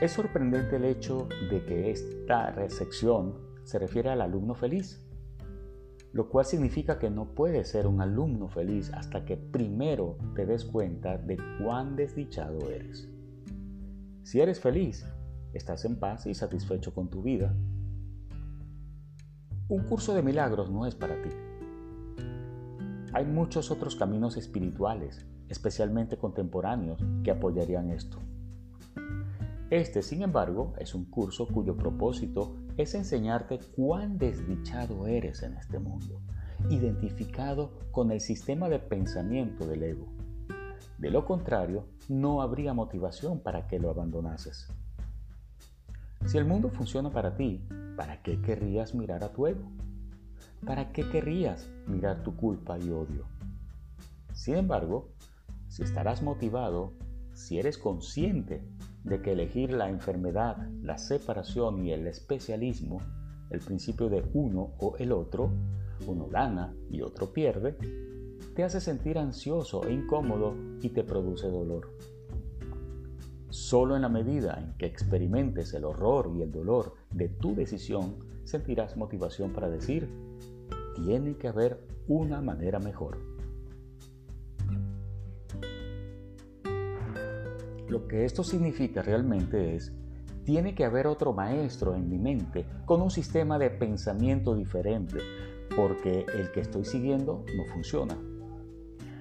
Es 0.00 0.12
sorprendente 0.12 0.76
el 0.76 0.84
hecho 0.84 1.28
de 1.50 1.64
que 1.64 1.90
esta 1.90 2.50
recepción 2.50 3.34
se 3.64 3.78
refiere 3.78 4.10
al 4.10 4.20
alumno 4.20 4.54
feliz, 4.54 5.04
lo 6.12 6.28
cual 6.28 6.44
significa 6.44 6.98
que 6.98 7.10
no 7.10 7.34
puedes 7.34 7.68
ser 7.68 7.86
un 7.86 8.00
alumno 8.00 8.48
feliz 8.48 8.90
hasta 8.94 9.24
que 9.24 9.36
primero 9.36 10.16
te 10.34 10.46
des 10.46 10.64
cuenta 10.64 11.18
de 11.18 11.38
cuán 11.62 11.96
desdichado 11.96 12.70
eres. 12.70 13.08
Si 14.22 14.40
eres 14.40 14.60
feliz, 14.60 15.06
estás 15.52 15.84
en 15.84 15.96
paz 15.96 16.26
y 16.26 16.34
satisfecho 16.34 16.94
con 16.94 17.08
tu 17.08 17.22
vida. 17.22 17.54
Un 19.68 19.84
curso 19.84 20.14
de 20.14 20.22
milagros 20.22 20.70
no 20.70 20.86
es 20.86 20.94
para 20.94 21.20
ti. 21.22 21.30
Hay 23.12 23.24
muchos 23.24 23.70
otros 23.70 23.96
caminos 23.96 24.36
espirituales, 24.36 25.26
especialmente 25.48 26.16
contemporáneos, 26.16 27.02
que 27.22 27.30
apoyarían 27.30 27.90
esto. 27.90 28.18
Este, 29.70 30.02
sin 30.02 30.22
embargo, 30.22 30.72
es 30.78 30.94
un 30.94 31.04
curso 31.04 31.46
cuyo 31.46 31.76
propósito 31.76 32.56
es 32.78 32.94
enseñarte 32.94 33.58
cuán 33.76 34.18
desdichado 34.18 35.08
eres 35.08 35.42
en 35.42 35.54
este 35.54 35.80
mundo, 35.80 36.20
identificado 36.70 37.72
con 37.90 38.12
el 38.12 38.20
sistema 38.20 38.68
de 38.68 38.78
pensamiento 38.78 39.66
del 39.66 39.82
ego. 39.82 40.06
De 40.96 41.10
lo 41.10 41.24
contrario, 41.24 41.86
no 42.08 42.40
habría 42.40 42.74
motivación 42.74 43.40
para 43.40 43.66
que 43.66 43.80
lo 43.80 43.90
abandonases. 43.90 44.68
Si 46.24 46.38
el 46.38 46.44
mundo 46.44 46.70
funciona 46.70 47.10
para 47.10 47.34
ti, 47.34 47.66
¿para 47.96 48.22
qué 48.22 48.40
querrías 48.40 48.94
mirar 48.94 49.24
a 49.24 49.32
tu 49.32 49.48
ego? 49.48 49.72
¿Para 50.64 50.92
qué 50.92 51.08
querrías 51.10 51.68
mirar 51.86 52.22
tu 52.22 52.36
culpa 52.36 52.78
y 52.78 52.90
odio? 52.90 53.24
Sin 54.34 54.54
embargo, 54.54 55.08
si 55.66 55.82
estarás 55.82 56.22
motivado, 56.22 56.92
si 57.32 57.58
eres 57.58 57.76
consciente 57.76 58.62
de 59.08 59.22
que 59.22 59.32
elegir 59.32 59.72
la 59.72 59.88
enfermedad, 59.88 60.56
la 60.82 60.98
separación 60.98 61.84
y 61.84 61.92
el 61.92 62.06
especialismo, 62.06 63.00
el 63.50 63.60
principio 63.60 64.08
de 64.08 64.24
uno 64.34 64.74
o 64.78 64.96
el 64.98 65.12
otro, 65.12 65.50
uno 66.06 66.28
gana 66.28 66.74
y 66.90 67.00
otro 67.00 67.32
pierde, 67.32 67.76
te 68.54 68.64
hace 68.64 68.80
sentir 68.80 69.18
ansioso 69.18 69.84
e 69.84 69.92
incómodo 69.92 70.54
y 70.82 70.90
te 70.90 71.04
produce 71.04 71.48
dolor. 71.48 71.90
Solo 73.50 73.96
en 73.96 74.02
la 74.02 74.08
medida 74.08 74.58
en 74.58 74.76
que 74.76 74.86
experimentes 74.86 75.72
el 75.74 75.84
horror 75.84 76.30
y 76.36 76.42
el 76.42 76.52
dolor 76.52 76.94
de 77.10 77.28
tu 77.28 77.54
decisión, 77.54 78.16
sentirás 78.44 78.96
motivación 78.96 79.52
para 79.52 79.68
decir, 79.68 80.08
tiene 80.94 81.36
que 81.36 81.48
haber 81.48 81.80
una 82.08 82.40
manera 82.42 82.78
mejor. 82.78 83.27
Lo 87.88 88.06
que 88.06 88.24
esto 88.24 88.44
significa 88.44 89.02
realmente 89.02 89.74
es, 89.74 89.92
tiene 90.44 90.74
que 90.74 90.84
haber 90.84 91.06
otro 91.06 91.32
maestro 91.32 91.94
en 91.94 92.08
mi 92.08 92.18
mente 92.18 92.66
con 92.84 93.00
un 93.00 93.10
sistema 93.10 93.58
de 93.58 93.70
pensamiento 93.70 94.54
diferente, 94.54 95.18
porque 95.74 96.26
el 96.34 96.50
que 96.52 96.60
estoy 96.60 96.84
siguiendo 96.84 97.44
no 97.56 97.64
funciona. 97.72 98.16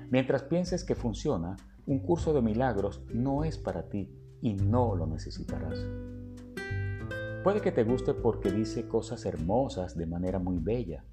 Mientras 0.10 0.44
pienses 0.44 0.84
que 0.84 0.96
funciona, 0.96 1.58
un 1.86 2.00
curso 2.00 2.34
de 2.34 2.42
milagros 2.42 3.02
no 3.14 3.44
es 3.44 3.58
para 3.58 3.90
ti 3.90 4.10
y 4.42 4.54
no 4.54 4.96
lo 4.96 5.08
necesitarás. 5.08 5.80
Puede 7.44 7.62
que 7.62 7.72
te 7.72 7.84
guste 7.86 8.14
porque 8.14 8.52
dice 8.52 8.88
cosas 8.88 9.26
hermosas 9.26 9.96
de 9.96 10.06
manera 10.06 10.40
muy 10.40 10.60
bella, 10.60 11.06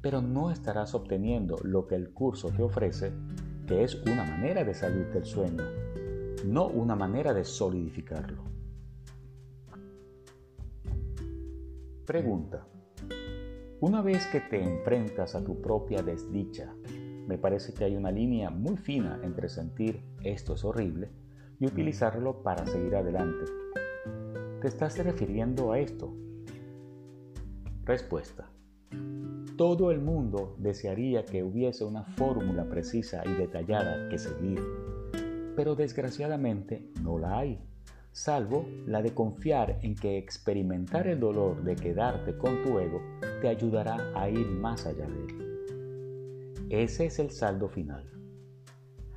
pero 0.00 0.22
no 0.22 0.50
estarás 0.50 0.94
obteniendo 0.94 1.56
lo 1.62 1.86
que 1.86 1.96
el 1.96 2.14
curso 2.14 2.48
te 2.50 2.62
ofrece, 2.62 3.12
que 3.66 3.84
es 3.84 3.94
una 4.06 4.24
manera 4.24 4.64
de 4.64 4.72
salir 4.72 5.10
del 5.12 5.24
sueño, 5.24 5.64
no 6.44 6.66
una 6.66 6.94
manera 6.94 7.32
de 7.32 7.44
solidificarlo. 7.44 8.42
Pregunta. 12.04 12.66
Una 13.80 14.00
vez 14.00 14.26
que 14.26 14.40
te 14.40 14.62
enfrentas 14.62 15.34
a 15.34 15.44
tu 15.44 15.60
propia 15.60 16.02
desdicha, 16.02 16.74
me 17.26 17.36
parece 17.36 17.74
que 17.74 17.84
hay 17.84 17.96
una 17.96 18.10
línea 18.10 18.50
muy 18.50 18.76
fina 18.76 19.20
entre 19.22 19.48
sentir 19.48 20.00
esto 20.22 20.54
es 20.54 20.64
horrible 20.64 21.10
y 21.58 21.66
utilizarlo 21.66 22.42
para 22.42 22.66
seguir 22.66 22.94
adelante. 22.94 23.44
¿Te 24.60 24.68
estás 24.68 24.96
refiriendo 24.98 25.72
a 25.72 25.78
esto? 25.78 26.14
Respuesta. 27.84 28.50
Todo 29.56 29.90
el 29.90 30.00
mundo 30.00 30.54
desearía 30.58 31.24
que 31.24 31.42
hubiese 31.42 31.84
una 31.84 32.04
fórmula 32.04 32.68
precisa 32.68 33.22
y 33.26 33.32
detallada 33.34 34.08
que 34.08 34.18
seguir 34.18 34.60
pero 35.56 35.74
desgraciadamente 35.74 36.90
no 37.02 37.18
la 37.18 37.38
hay, 37.38 37.58
salvo 38.12 38.66
la 38.86 39.02
de 39.02 39.14
confiar 39.14 39.78
en 39.82 39.94
que 39.94 40.18
experimentar 40.18 41.06
el 41.06 41.18
dolor 41.18 41.64
de 41.64 41.74
quedarte 41.74 42.36
con 42.36 42.62
tu 42.62 42.78
ego 42.78 43.00
te 43.40 43.48
ayudará 43.48 44.12
a 44.14 44.28
ir 44.28 44.46
más 44.46 44.86
allá 44.86 45.06
de 45.06 45.24
él. 45.24 46.66
Ese 46.68 47.06
es 47.06 47.18
el 47.18 47.30
saldo 47.30 47.68
final. 47.68 48.10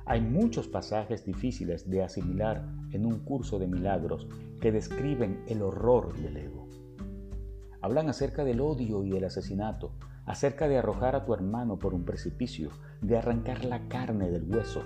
Hay 0.06 0.20
muchos 0.20 0.66
pasajes 0.66 1.24
difíciles 1.24 1.88
de 1.88 2.02
asimilar 2.02 2.66
en 2.90 3.06
un 3.06 3.20
curso 3.20 3.58
de 3.58 3.66
milagros 3.66 4.26
que 4.60 4.72
describen 4.72 5.44
el 5.46 5.62
horror 5.62 6.16
del 6.20 6.36
ego. 6.36 6.68
Hablan 7.80 8.08
acerca 8.08 8.44
del 8.44 8.60
odio 8.60 9.04
y 9.04 9.16
el 9.16 9.24
asesinato, 9.24 9.92
acerca 10.26 10.68
de 10.68 10.78
arrojar 10.78 11.16
a 11.16 11.24
tu 11.24 11.34
hermano 11.34 11.78
por 11.78 11.94
un 11.94 12.04
precipicio, 12.04 12.70
de 13.00 13.16
arrancar 13.16 13.64
la 13.64 13.88
carne 13.88 14.30
del 14.30 14.44
hueso, 14.44 14.84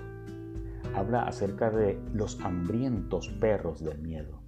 habla 0.93 1.23
acerca 1.23 1.69
de 1.69 1.99
los 2.13 2.39
hambrientos 2.41 3.29
perros 3.29 3.83
del 3.83 3.99
miedo, 3.99 4.41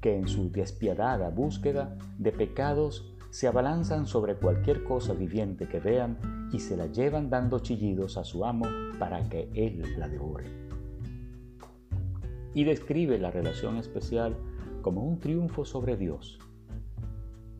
que 0.00 0.16
en 0.16 0.28
su 0.28 0.50
despiadada 0.50 1.30
búsqueda 1.30 1.96
de 2.18 2.32
pecados 2.32 3.14
se 3.30 3.46
abalanzan 3.46 4.06
sobre 4.06 4.34
cualquier 4.34 4.82
cosa 4.84 5.14
viviente 5.14 5.68
que 5.68 5.78
vean 5.78 6.18
y 6.52 6.58
se 6.58 6.76
la 6.76 6.86
llevan 6.86 7.30
dando 7.30 7.60
chillidos 7.60 8.16
a 8.16 8.24
su 8.24 8.44
amo 8.44 8.66
para 8.98 9.28
que 9.28 9.48
él 9.54 9.82
la 9.98 10.08
devore. 10.08 10.44
Y 12.54 12.64
describe 12.64 13.18
la 13.18 13.30
relación 13.30 13.76
especial 13.76 14.36
como 14.82 15.04
un 15.04 15.20
triunfo 15.20 15.64
sobre 15.64 15.96
Dios. 15.96 16.40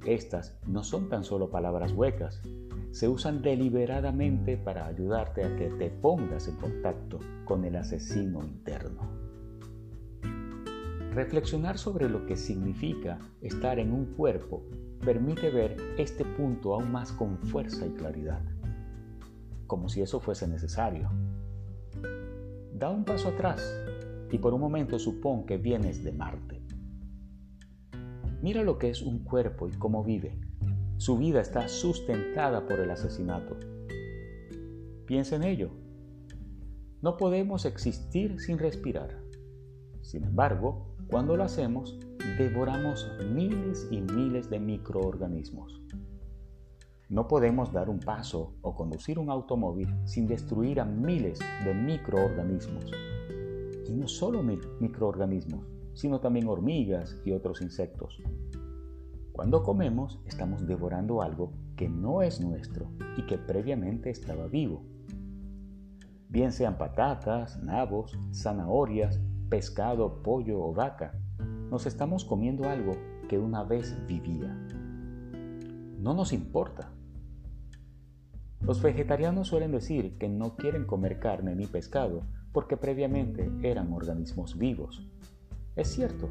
Estas 0.04 0.58
no 0.66 0.82
son 0.82 1.08
tan 1.08 1.22
solo 1.22 1.50
palabras 1.50 1.92
huecas, 1.92 2.42
se 2.92 3.08
usan 3.08 3.42
deliberadamente 3.42 4.56
para 4.56 4.86
ayudarte 4.86 5.44
a 5.44 5.56
que 5.56 5.68
te 5.70 5.90
pongas 5.90 6.48
en 6.48 6.56
contacto 6.56 7.18
con 7.44 7.64
el 7.64 7.76
asesino 7.76 8.42
interno. 8.42 9.00
Reflexionar 11.12 11.78
sobre 11.78 12.08
lo 12.08 12.26
que 12.26 12.36
significa 12.36 13.18
estar 13.40 13.78
en 13.78 13.92
un 13.92 14.06
cuerpo 14.14 14.62
permite 15.04 15.50
ver 15.50 15.76
este 15.98 16.24
punto 16.24 16.74
aún 16.74 16.92
más 16.92 17.12
con 17.12 17.38
fuerza 17.38 17.86
y 17.86 17.90
claridad, 17.90 18.42
como 19.66 19.88
si 19.88 20.02
eso 20.02 20.20
fuese 20.20 20.46
necesario. 20.46 21.10
Da 22.74 22.90
un 22.90 23.04
paso 23.04 23.28
atrás 23.28 23.62
y 24.30 24.38
por 24.38 24.54
un 24.54 24.60
momento 24.60 24.98
supón 24.98 25.46
que 25.46 25.58
vienes 25.58 26.04
de 26.04 26.12
Marte. 26.12 26.62
Mira 28.42 28.62
lo 28.62 28.78
que 28.78 28.90
es 28.90 29.02
un 29.02 29.24
cuerpo 29.24 29.68
y 29.68 29.72
cómo 29.72 30.02
vive. 30.02 30.49
Su 31.00 31.16
vida 31.16 31.40
está 31.40 31.66
sustentada 31.66 32.66
por 32.66 32.78
el 32.78 32.90
asesinato. 32.90 33.56
Piensa 35.06 35.34
en 35.34 35.44
ello. 35.44 35.70
No 37.00 37.16
podemos 37.16 37.64
existir 37.64 38.38
sin 38.38 38.58
respirar. 38.58 39.18
Sin 40.02 40.24
embargo, 40.24 40.94
cuando 41.06 41.38
lo 41.38 41.44
hacemos, 41.44 41.98
devoramos 42.36 43.10
miles 43.32 43.88
y 43.90 44.02
miles 44.02 44.50
de 44.50 44.60
microorganismos. 44.60 45.80
No 47.08 47.26
podemos 47.28 47.72
dar 47.72 47.88
un 47.88 48.00
paso 48.00 48.56
o 48.60 48.74
conducir 48.74 49.18
un 49.18 49.30
automóvil 49.30 49.88
sin 50.04 50.26
destruir 50.26 50.80
a 50.80 50.84
miles 50.84 51.38
de 51.64 51.72
microorganismos. 51.72 52.84
Y 53.88 53.94
no 53.94 54.06
solo 54.06 54.42
microorganismos, 54.42 55.66
sino 55.94 56.20
también 56.20 56.46
hormigas 56.46 57.16
y 57.24 57.32
otros 57.32 57.62
insectos. 57.62 58.20
Cuando 59.40 59.62
comemos, 59.62 60.20
estamos 60.26 60.66
devorando 60.66 61.22
algo 61.22 61.54
que 61.74 61.88
no 61.88 62.20
es 62.20 62.42
nuestro 62.42 62.90
y 63.16 63.24
que 63.24 63.38
previamente 63.38 64.10
estaba 64.10 64.48
vivo. 64.48 64.84
Bien 66.28 66.52
sean 66.52 66.76
patatas, 66.76 67.58
nabos, 67.62 68.18
zanahorias, 68.34 69.18
pescado, 69.48 70.22
pollo 70.22 70.60
o 70.60 70.74
vaca 70.74 71.14
nos 71.70 71.86
estamos 71.86 72.26
comiendo 72.26 72.68
algo 72.68 72.92
que 73.30 73.38
una 73.38 73.64
vez 73.64 73.96
vivía. 74.06 74.54
No 75.98 76.12
nos 76.12 76.34
importa. 76.34 76.90
Los 78.60 78.82
vegetarianos 78.82 79.48
suelen 79.48 79.72
decir 79.72 80.18
que 80.18 80.28
no 80.28 80.54
quieren 80.56 80.84
comer 80.84 81.18
carne 81.18 81.56
ni 81.56 81.66
pescado 81.66 82.24
porque 82.52 82.76
previamente 82.76 83.50
eran 83.62 83.90
organismos 83.90 84.58
vivos. 84.58 85.02
Es 85.76 85.88
cierto, 85.88 86.28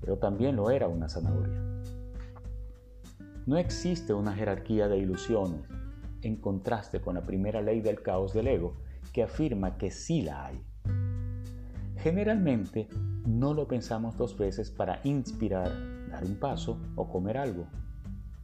pero 0.00 0.18
también 0.18 0.56
lo 0.56 0.70
era 0.70 0.88
una 0.88 1.08
zanahoria. 1.08 1.72
No 3.44 3.56
existe 3.56 4.14
una 4.14 4.34
jerarquía 4.34 4.86
de 4.86 4.98
ilusiones 4.98 5.62
en 6.22 6.36
contraste 6.36 7.00
con 7.00 7.16
la 7.16 7.22
primera 7.22 7.60
ley 7.60 7.80
del 7.80 8.00
caos 8.00 8.32
del 8.32 8.46
ego 8.46 8.76
que 9.12 9.24
afirma 9.24 9.76
que 9.78 9.90
sí 9.90 10.22
la 10.22 10.46
hay. 10.46 10.62
Generalmente 11.96 12.88
no 13.26 13.52
lo 13.52 13.66
pensamos 13.66 14.16
dos 14.16 14.38
veces 14.38 14.70
para 14.70 15.00
inspirar, 15.02 15.72
dar 16.08 16.24
un 16.24 16.36
paso 16.36 16.78
o 16.94 17.08
comer 17.08 17.36
algo. 17.36 17.66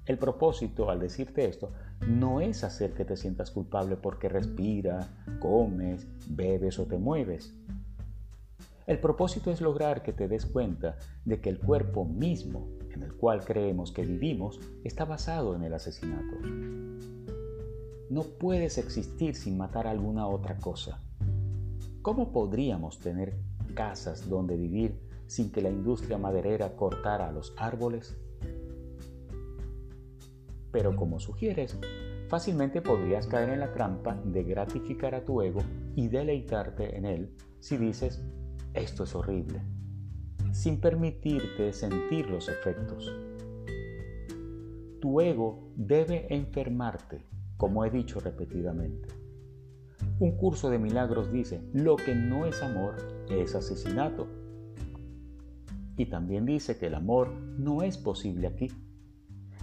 El 0.04 0.18
propósito 0.18 0.90
al 0.90 0.98
decirte 0.98 1.44
esto 1.44 1.70
no 2.08 2.40
es 2.40 2.64
hacer 2.64 2.92
que 2.92 3.04
te 3.04 3.16
sientas 3.16 3.52
culpable 3.52 3.96
porque 3.96 4.28
respiras, 4.28 5.08
comes, 5.38 6.08
bebes 6.28 6.76
o 6.80 6.86
te 6.86 6.98
mueves. 6.98 7.54
El 8.88 8.98
propósito 8.98 9.52
es 9.52 9.60
lograr 9.60 10.02
que 10.02 10.12
te 10.12 10.26
des 10.26 10.44
cuenta 10.44 10.96
de 11.24 11.40
que 11.40 11.50
el 11.50 11.60
cuerpo 11.60 12.04
mismo 12.04 12.77
en 12.98 13.04
el 13.04 13.14
cual 13.14 13.44
creemos 13.44 13.92
que 13.92 14.04
vivimos 14.04 14.58
está 14.82 15.04
basado 15.04 15.54
en 15.54 15.62
el 15.62 15.72
asesinato. 15.72 16.36
No 18.10 18.22
puedes 18.22 18.76
existir 18.76 19.36
sin 19.36 19.56
matar 19.56 19.86
alguna 19.86 20.26
otra 20.26 20.56
cosa. 20.58 21.00
¿Cómo 22.02 22.32
podríamos 22.32 22.98
tener 22.98 23.38
casas 23.74 24.28
donde 24.28 24.56
vivir 24.56 24.98
sin 25.26 25.52
que 25.52 25.62
la 25.62 25.70
industria 25.70 26.18
maderera 26.18 26.74
cortara 26.74 27.30
los 27.30 27.54
árboles? 27.56 28.16
Pero 30.72 30.96
como 30.96 31.20
sugieres, 31.20 31.78
fácilmente 32.28 32.82
podrías 32.82 33.26
caer 33.26 33.50
en 33.50 33.60
la 33.60 33.72
trampa 33.72 34.20
de 34.24 34.42
gratificar 34.42 35.14
a 35.14 35.24
tu 35.24 35.40
ego 35.40 35.60
y 35.94 36.08
deleitarte 36.08 36.96
en 36.96 37.04
él 37.04 37.30
si 37.60 37.76
dices, 37.76 38.22
esto 38.74 39.04
es 39.04 39.14
horrible, 39.14 39.60
sin 40.52 40.80
permitirte 40.80 41.72
sentir 41.72 42.28
los 42.28 42.48
efectos. 42.48 43.12
Tu 45.00 45.20
ego 45.20 45.70
debe 45.76 46.26
enfermarte, 46.34 47.24
como 47.56 47.84
he 47.84 47.90
dicho 47.90 48.20
repetidamente. 48.20 49.08
Un 50.20 50.36
curso 50.36 50.70
de 50.70 50.78
milagros 50.78 51.30
dice, 51.30 51.60
lo 51.72 51.96
que 51.96 52.14
no 52.14 52.46
es 52.46 52.62
amor 52.62 52.96
es 53.30 53.54
asesinato. 53.54 54.26
Y 55.96 56.06
también 56.06 56.46
dice 56.46 56.78
que 56.78 56.86
el 56.86 56.94
amor 56.94 57.30
no 57.58 57.82
es 57.82 57.98
posible 57.98 58.48
aquí. 58.48 58.68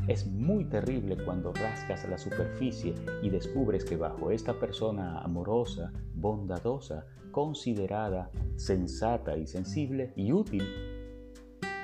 Es 0.07 0.27
muy 0.27 0.65
terrible 0.65 1.17
cuando 1.23 1.51
rascas 1.53 2.07
la 2.07 2.17
superficie 2.17 2.93
y 3.21 3.29
descubres 3.29 3.85
que 3.85 3.97
bajo 3.97 4.31
esta 4.31 4.59
persona 4.59 5.19
amorosa, 5.19 5.91
bondadosa, 6.13 7.05
considerada, 7.31 8.29
sensata 8.55 9.35
y 9.37 9.47
sensible 9.47 10.13
y 10.15 10.31
útil 10.31 10.63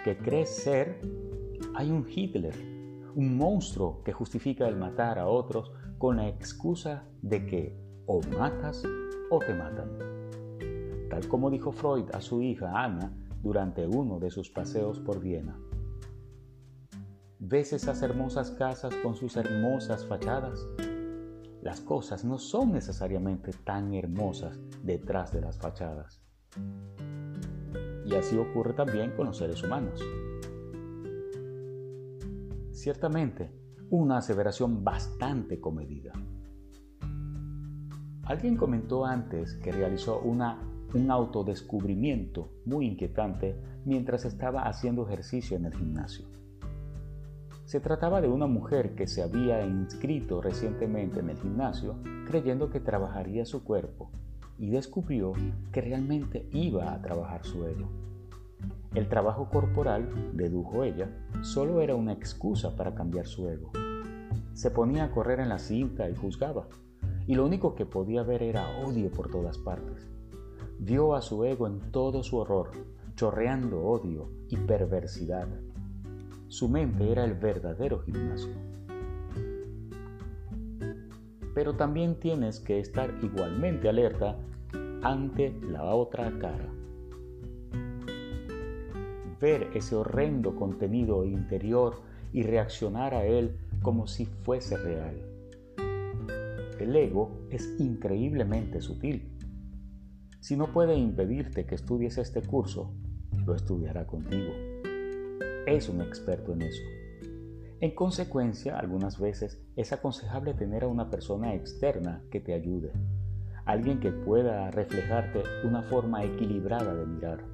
que 0.04 0.18
crees 0.18 0.50
ser, 0.50 1.00
hay 1.76 1.92
un 1.92 2.06
Hitler, 2.10 2.56
un 3.16 3.38
monstruo 3.38 4.02
que 4.04 4.14
justifica 4.14 4.68
el 4.68 4.76
matar 4.76 5.20
a 5.20 5.28
otros 5.28 5.72
con 5.98 6.18
la 6.18 6.28
excusa 6.28 7.04
de 7.22 7.46
que 7.46 7.78
o 8.08 8.22
matas 8.36 8.84
o 9.30 9.40
te 9.40 9.54
matan. 9.54 9.90
Tal 11.10 11.28
como 11.28 11.50
dijo 11.50 11.72
Freud 11.72 12.06
a 12.14 12.22
su 12.22 12.42
hija 12.42 12.72
Ana 12.74 13.14
durante 13.44 13.86
uno 13.86 14.20
de 14.20 14.32
sus 14.32 14.50
paseos 14.50 15.00
por 15.00 15.20
Viena. 15.20 15.58
¿Ves 17.44 17.74
esas 17.74 18.04
hermosas 18.04 18.52
casas 18.52 18.96
con 18.98 19.16
sus 19.16 19.36
hermosas 19.36 20.06
fachadas? 20.06 20.64
Las 21.64 21.82
cosas 21.82 22.24
no 22.24 22.38
son 22.38 22.72
necesariamente 22.72 23.52
tan 23.66 23.96
hermosas 23.96 24.60
detrás 24.84 25.34
de 25.34 25.42
las 25.42 25.58
fachadas. 25.58 26.22
Y 28.06 28.14
así 28.14 28.38
ocurre 28.38 28.74
también 28.74 29.16
con 29.18 29.26
los 29.26 29.40
seres 29.40 29.64
humanos. 29.64 30.00
Ciertamente, 32.70 33.50
una 33.90 34.18
aseveración 34.18 34.84
bastante 34.84 35.60
comedida. 35.60 36.14
Alguien 38.22 38.56
comentó 38.56 39.04
antes 39.04 39.56
que 39.56 39.72
realizó 39.72 40.20
una, 40.20 40.62
un 40.94 41.10
autodescubrimiento 41.10 42.52
muy 42.66 42.86
inquietante 42.86 43.60
mientras 43.84 44.26
estaba 44.26 44.62
haciendo 44.62 45.08
ejercicio 45.08 45.58
en 45.58 45.66
el 45.66 45.74
gimnasio. 45.76 46.41
Se 47.72 47.80
trataba 47.80 48.20
de 48.20 48.28
una 48.28 48.48
mujer 48.48 48.96
que 48.96 49.08
se 49.08 49.24
había 49.24 49.66
inscrito 49.66 50.42
recientemente 50.42 51.22
en 51.22 51.30
el 51.30 51.38
gimnasio 51.38 51.96
creyendo 52.28 52.70
que 52.70 52.82
trabajaría 52.82 53.46
su 53.46 53.64
cuerpo 53.64 54.12
y 54.60 54.72
descubrió 54.72 55.32
que 55.72 55.80
realmente 55.80 56.50
iba 56.52 56.92
a 56.92 57.02
trabajar 57.02 57.46
su 57.46 57.66
ego. 57.66 57.88
El 58.94 59.08
trabajo 59.08 59.48
corporal, 59.50 60.34
dedujo 60.34 60.84
ella, 60.84 61.10
solo 61.44 61.80
era 61.80 61.96
una 61.96 62.12
excusa 62.12 62.76
para 62.76 62.94
cambiar 62.94 63.26
su 63.26 63.48
ego. 63.48 63.72
Se 64.54 64.70
ponía 64.70 65.06
a 65.06 65.12
correr 65.12 65.40
en 65.40 65.48
la 65.48 65.58
cinta 65.58 66.10
y 66.10 66.16
juzgaba 66.18 66.68
y 67.26 67.36
lo 67.36 67.46
único 67.46 67.76
que 67.76 67.86
podía 67.86 68.22
ver 68.24 68.44
era 68.44 68.68
odio 68.86 69.10
por 69.12 69.32
todas 69.32 69.58
partes. 69.58 70.10
Vio 70.78 71.16
a 71.16 71.22
su 71.22 71.46
ego 71.46 71.68
en 71.68 71.80
todo 71.94 72.22
su 72.22 72.36
horror, 72.36 72.72
chorreando 73.16 73.82
odio 73.82 74.30
y 74.50 74.58
perversidad. 74.58 75.48
Su 76.52 76.68
mente 76.68 77.12
era 77.12 77.24
el 77.24 77.34
verdadero 77.34 78.02
gimnasio. 78.02 78.52
Pero 81.56 81.76
también 81.76 82.20
tienes 82.20 82.60
que 82.60 82.80
estar 82.80 83.12
igualmente 83.24 83.90
alerta 83.90 84.38
ante 85.02 85.58
la 85.62 85.84
otra 85.96 86.32
cara. 86.40 86.70
Ver 89.40 89.70
ese 89.74 89.96
horrendo 89.96 90.56
contenido 90.56 91.26
interior 91.26 92.02
y 92.32 92.44
reaccionar 92.44 93.16
a 93.16 93.26
él 93.26 93.58
como 93.82 94.06
si 94.06 94.26
fuese 94.26 94.78
real 94.78 95.32
el 96.82 96.96
ego 96.96 97.32
es 97.50 97.76
increíblemente 97.80 98.82
sutil. 98.82 99.30
Si 100.40 100.56
no 100.56 100.74
puede 100.74 100.96
impedirte 100.96 101.66
que 101.66 101.76
estudies 101.76 102.18
este 102.18 102.42
curso, 102.42 102.92
lo 103.46 103.56
estudiará 103.56 104.08
contigo. 104.08 104.52
Es 105.68 105.90
un 105.90 106.02
experto 106.02 106.54
en 106.54 106.64
eso. 106.64 106.82
En 107.82 107.94
consecuencia, 107.94 108.80
algunas 108.80 109.20
veces 109.20 109.62
es 109.76 109.94
aconsejable 109.94 110.56
tener 110.56 110.84
a 110.84 110.88
una 110.88 111.12
persona 111.12 111.54
externa 111.54 112.24
que 112.32 112.40
te 112.40 112.56
ayude, 112.56 112.92
alguien 113.66 114.00
que 114.00 114.12
pueda 114.12 114.72
reflejarte 114.72 115.44
una 115.64 115.84
forma 115.84 116.24
equilibrada 116.24 116.96
de 116.96 117.06
mirar, 117.06 117.46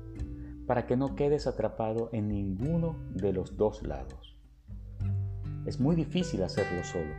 para 0.66 0.88
que 0.88 0.96
no 0.96 1.16
quedes 1.16 1.48
atrapado 1.48 2.10
en 2.14 2.30
ninguno 2.30 2.96
de 3.14 3.34
los 3.34 3.58
dos 3.58 3.84
lados. 3.84 4.38
Es 5.66 5.82
muy 5.82 5.98
difícil 5.98 6.44
hacerlo 6.44 6.86
solo, 6.86 7.14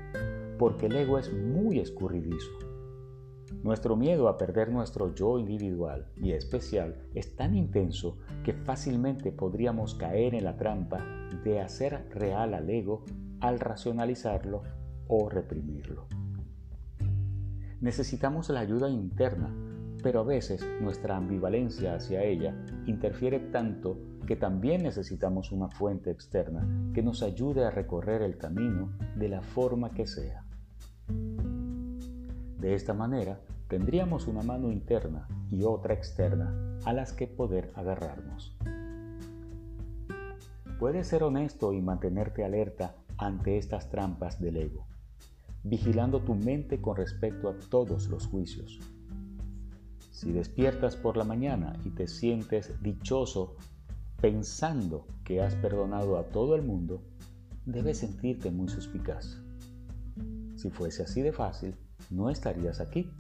porque 0.59 0.87
el 0.87 0.97
ego 0.97 1.19
es 1.19 1.31
muy 1.31 1.81
escurridizo. 1.81 2.51
Nuestro 3.63 3.97
miedo 3.97 4.29
a 4.29 4.39
perder 4.39 4.71
nuestro 4.71 5.15
yo 5.15 5.39
individual 5.39 6.07
y 6.17 6.33
especial 6.33 6.97
es 7.15 7.35
tan 7.37 7.55
intenso 7.55 8.19
que 8.45 8.53
fácilmente 8.53 9.33
podríamos 9.33 9.95
caer 9.95 10.35
en 10.35 10.45
la 10.45 10.57
trampa 10.57 11.05
de 11.45 11.61
hacer 11.61 12.09
real 12.11 12.55
al 12.55 12.69
ego 12.69 13.05
al 13.41 13.61
racionalizarlo 13.61 14.63
o 15.07 15.29
reprimirlo. 15.29 16.07
Necesitamos 17.81 18.51
la 18.51 18.61
ayuda 18.61 18.91
interna, 18.91 19.55
pero 20.03 20.21
a 20.21 20.25
veces 20.25 20.67
nuestra 20.81 21.17
ambivalencia 21.17 21.95
hacia 21.95 22.23
ella 22.23 22.55
interfiere 22.87 23.39
tanto 23.39 23.99
que 24.27 24.37
también 24.37 24.83
necesitamos 24.83 25.53
una 25.53 25.69
fuente 25.69 26.11
externa 26.11 26.93
que 26.93 27.03
nos 27.03 27.23
ayude 27.23 27.65
a 27.65 27.71
recorrer 27.71 28.23
el 28.23 28.37
camino 28.37 28.93
de 29.17 29.29
la 29.29 29.43
forma 29.43 29.93
que 29.93 30.07
sea. 30.07 30.45
De 32.59 32.75
esta 32.75 32.93
manera, 32.93 33.41
tendríamos 33.69 34.27
una 34.27 34.43
mano 34.43 34.73
interna 34.73 35.29
y 35.51 35.63
otra 35.63 35.95
externa 35.95 36.53
a 36.85 36.93
las 36.93 37.13
que 37.13 37.29
poder 37.29 37.71
agarrarnos. 37.77 38.57
Puedes 40.81 41.07
ser 41.07 41.23
honesto 41.23 41.73
y 41.73 41.81
mantenerte 41.81 42.45
alerta 42.45 42.97
ante 43.17 43.59
estas 43.59 43.91
trampas 43.91 44.41
del 44.41 44.57
ego, 44.57 44.87
vigilando 45.63 46.21
tu 46.21 46.35
mente 46.35 46.81
con 46.81 46.97
respecto 46.97 47.49
a 47.49 47.55
todos 47.71 48.09
los 48.09 48.27
juicios. 48.27 48.81
Si 50.11 50.33
despiertas 50.33 50.97
por 50.97 51.17
la 51.17 51.25
mañana 51.25 51.77
y 51.85 51.91
te 51.91 52.09
sientes 52.09 52.73
dichoso 52.83 53.57
pensando 54.21 55.07
que 55.23 55.41
has 55.41 55.55
perdonado 55.55 56.19
a 56.19 56.25
todo 56.25 56.57
el 56.57 56.63
mundo, 56.63 57.03
debes 57.67 57.99
sentirte 57.99 58.51
muy 58.51 58.69
suspicaz. 58.69 59.41
Si 60.57 60.71
fuese 60.71 61.05
así 61.05 61.23
de 61.23 61.33
fácil, 61.33 61.77
no 62.11 62.31
estarías 62.31 62.81
aquí, 62.81 63.11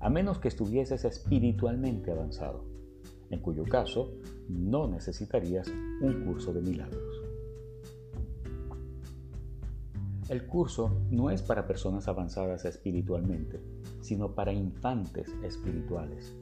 a 0.00 0.10
menos 0.10 0.38
que 0.38 0.48
estuvieses 0.48 1.04
espiritualmente 1.04 2.10
avanzado, 2.10 2.64
en 3.30 3.40
cuyo 3.40 3.64
caso 3.64 4.12
no 4.48 4.88
necesitarías 4.88 5.68
un 6.00 6.24
curso 6.24 6.52
de 6.52 6.60
milagros. 6.60 7.22
El 10.28 10.46
curso 10.46 11.02
no 11.10 11.30
es 11.30 11.42
para 11.42 11.66
personas 11.66 12.08
avanzadas 12.08 12.64
espiritualmente, 12.64 13.60
sino 14.00 14.34
para 14.34 14.52
infantes 14.52 15.28
espirituales. 15.42 16.34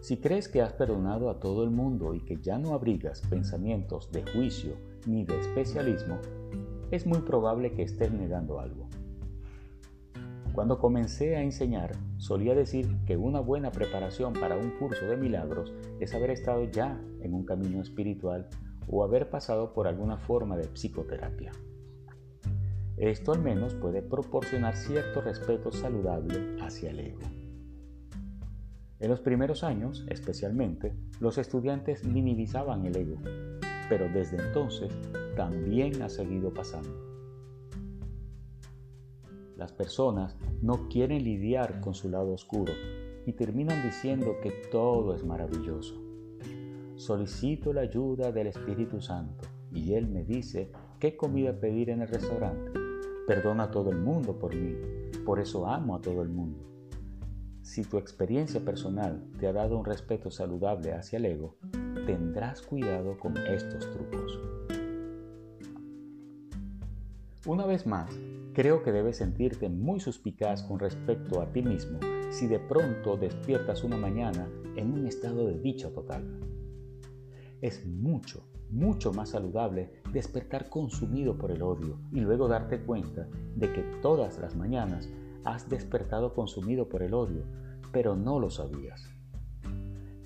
Si 0.00 0.16
crees 0.16 0.48
que 0.48 0.62
has 0.62 0.72
perdonado 0.72 1.30
a 1.30 1.38
todo 1.38 1.62
el 1.62 1.70
mundo 1.70 2.14
y 2.14 2.20
que 2.20 2.38
ya 2.40 2.58
no 2.58 2.74
abrigas 2.74 3.20
pensamientos 3.28 4.10
de 4.10 4.24
juicio 4.24 4.74
ni 5.06 5.24
de 5.24 5.38
especialismo, 5.38 6.18
es 6.90 7.06
muy 7.06 7.20
probable 7.20 7.72
que 7.74 7.82
estés 7.82 8.12
negando 8.12 8.58
algo. 8.58 8.88
Cuando 10.52 10.78
comencé 10.78 11.34
a 11.36 11.42
enseñar, 11.42 11.92
solía 12.18 12.54
decir 12.54 12.98
que 13.06 13.16
una 13.16 13.40
buena 13.40 13.72
preparación 13.72 14.34
para 14.34 14.56
un 14.56 14.70
curso 14.72 15.06
de 15.06 15.16
milagros 15.16 15.72
es 15.98 16.14
haber 16.14 16.30
estado 16.30 16.64
ya 16.64 17.00
en 17.22 17.32
un 17.32 17.46
camino 17.46 17.80
espiritual 17.80 18.48
o 18.86 19.02
haber 19.02 19.30
pasado 19.30 19.72
por 19.72 19.86
alguna 19.86 20.18
forma 20.18 20.58
de 20.58 20.68
psicoterapia. 20.68 21.52
Esto 22.98 23.32
al 23.32 23.40
menos 23.40 23.74
puede 23.74 24.02
proporcionar 24.02 24.76
cierto 24.76 25.22
respeto 25.22 25.72
saludable 25.72 26.58
hacia 26.60 26.90
el 26.90 27.00
ego. 27.00 27.20
En 29.00 29.08
los 29.08 29.20
primeros 29.20 29.64
años, 29.64 30.04
especialmente, 30.08 30.92
los 31.18 31.38
estudiantes 31.38 32.04
minimizaban 32.04 32.84
el 32.84 32.94
ego, 32.94 33.16
pero 33.88 34.06
desde 34.10 34.36
entonces 34.36 34.92
también 35.34 36.02
ha 36.02 36.10
seguido 36.10 36.52
pasando. 36.52 37.11
Las 39.62 39.70
personas 39.70 40.36
no 40.60 40.88
quieren 40.88 41.22
lidiar 41.22 41.80
con 41.80 41.94
su 41.94 42.10
lado 42.10 42.32
oscuro 42.32 42.72
y 43.26 43.32
terminan 43.34 43.80
diciendo 43.84 44.34
que 44.42 44.50
todo 44.72 45.14
es 45.14 45.22
maravilloso. 45.22 46.02
Solicito 46.96 47.72
la 47.72 47.82
ayuda 47.82 48.32
del 48.32 48.48
Espíritu 48.48 49.00
Santo 49.00 49.46
y 49.72 49.92
Él 49.92 50.08
me 50.08 50.24
dice 50.24 50.72
qué 50.98 51.16
comida 51.16 51.60
pedir 51.60 51.90
en 51.90 52.02
el 52.02 52.08
restaurante. 52.08 52.72
Perdona 53.28 53.62
a 53.62 53.70
todo 53.70 53.90
el 53.90 53.98
mundo 53.98 54.36
por 54.36 54.52
mí, 54.52 54.74
por 55.24 55.38
eso 55.38 55.64
amo 55.68 55.94
a 55.94 56.00
todo 56.00 56.22
el 56.22 56.28
mundo. 56.28 56.58
Si 57.62 57.84
tu 57.84 57.98
experiencia 57.98 58.64
personal 58.64 59.22
te 59.38 59.46
ha 59.46 59.52
dado 59.52 59.78
un 59.78 59.84
respeto 59.84 60.32
saludable 60.32 60.92
hacia 60.92 61.18
el 61.18 61.26
ego, 61.26 61.54
tendrás 62.04 62.62
cuidado 62.62 63.16
con 63.16 63.36
estos 63.36 63.88
trucos. 63.92 64.40
Una 67.44 67.66
vez 67.66 67.88
más, 67.88 68.08
Creo 68.54 68.82
que 68.82 68.92
debes 68.92 69.16
sentirte 69.16 69.70
muy 69.70 69.98
suspicaz 69.98 70.62
con 70.62 70.78
respecto 70.78 71.40
a 71.40 71.50
ti 71.52 71.62
mismo 71.62 71.98
si 72.30 72.46
de 72.46 72.58
pronto 72.58 73.16
despiertas 73.16 73.82
una 73.82 73.96
mañana 73.96 74.46
en 74.76 74.92
un 74.92 75.06
estado 75.06 75.46
de 75.46 75.58
dicha 75.58 75.90
total. 75.90 76.38
Es 77.62 77.86
mucho, 77.86 78.46
mucho 78.70 79.10
más 79.12 79.30
saludable 79.30 80.02
despertar 80.12 80.68
consumido 80.68 81.38
por 81.38 81.50
el 81.50 81.62
odio 81.62 81.98
y 82.12 82.20
luego 82.20 82.46
darte 82.46 82.82
cuenta 82.82 83.26
de 83.56 83.72
que 83.72 83.82
todas 84.02 84.38
las 84.38 84.54
mañanas 84.54 85.08
has 85.44 85.70
despertado 85.70 86.34
consumido 86.34 86.90
por 86.90 87.02
el 87.02 87.14
odio, 87.14 87.44
pero 87.90 88.16
no 88.16 88.38
lo 88.38 88.50
sabías. 88.50 89.08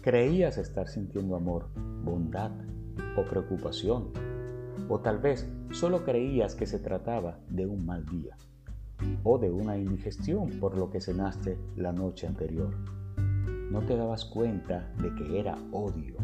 Creías 0.03 0.59
estar 0.59 0.89
sintiendo 0.89 1.37
amor, 1.37 1.69
bondad 2.03 2.51
o 3.17 3.25
preocupación 3.25 4.11
o 4.89 5.01
tal 5.01 5.19
vez 5.19 5.49
solo 5.71 6.05
creías 6.05 6.55
que 6.55 6.67
se 6.67 6.79
trataba 6.79 7.39
de 7.49 7.67
un 7.67 7.85
mal 7.85 8.07
día 8.07 8.37
o 9.25 9.39
de 9.39 9.51
una 9.51 9.77
indigestión 9.77 10.51
por 10.61 10.77
lo 10.77 10.91
que 10.91 11.01
cenaste 11.01 11.59
la 11.77 11.93
noche 11.93 12.27
anterior. 12.27 12.71
No 13.71 13.81
te 13.83 13.97
dabas 13.97 14.25
cuenta 14.25 14.93
de 15.01 15.15
que 15.15 15.39
era 15.39 15.59
odio. 15.73 16.17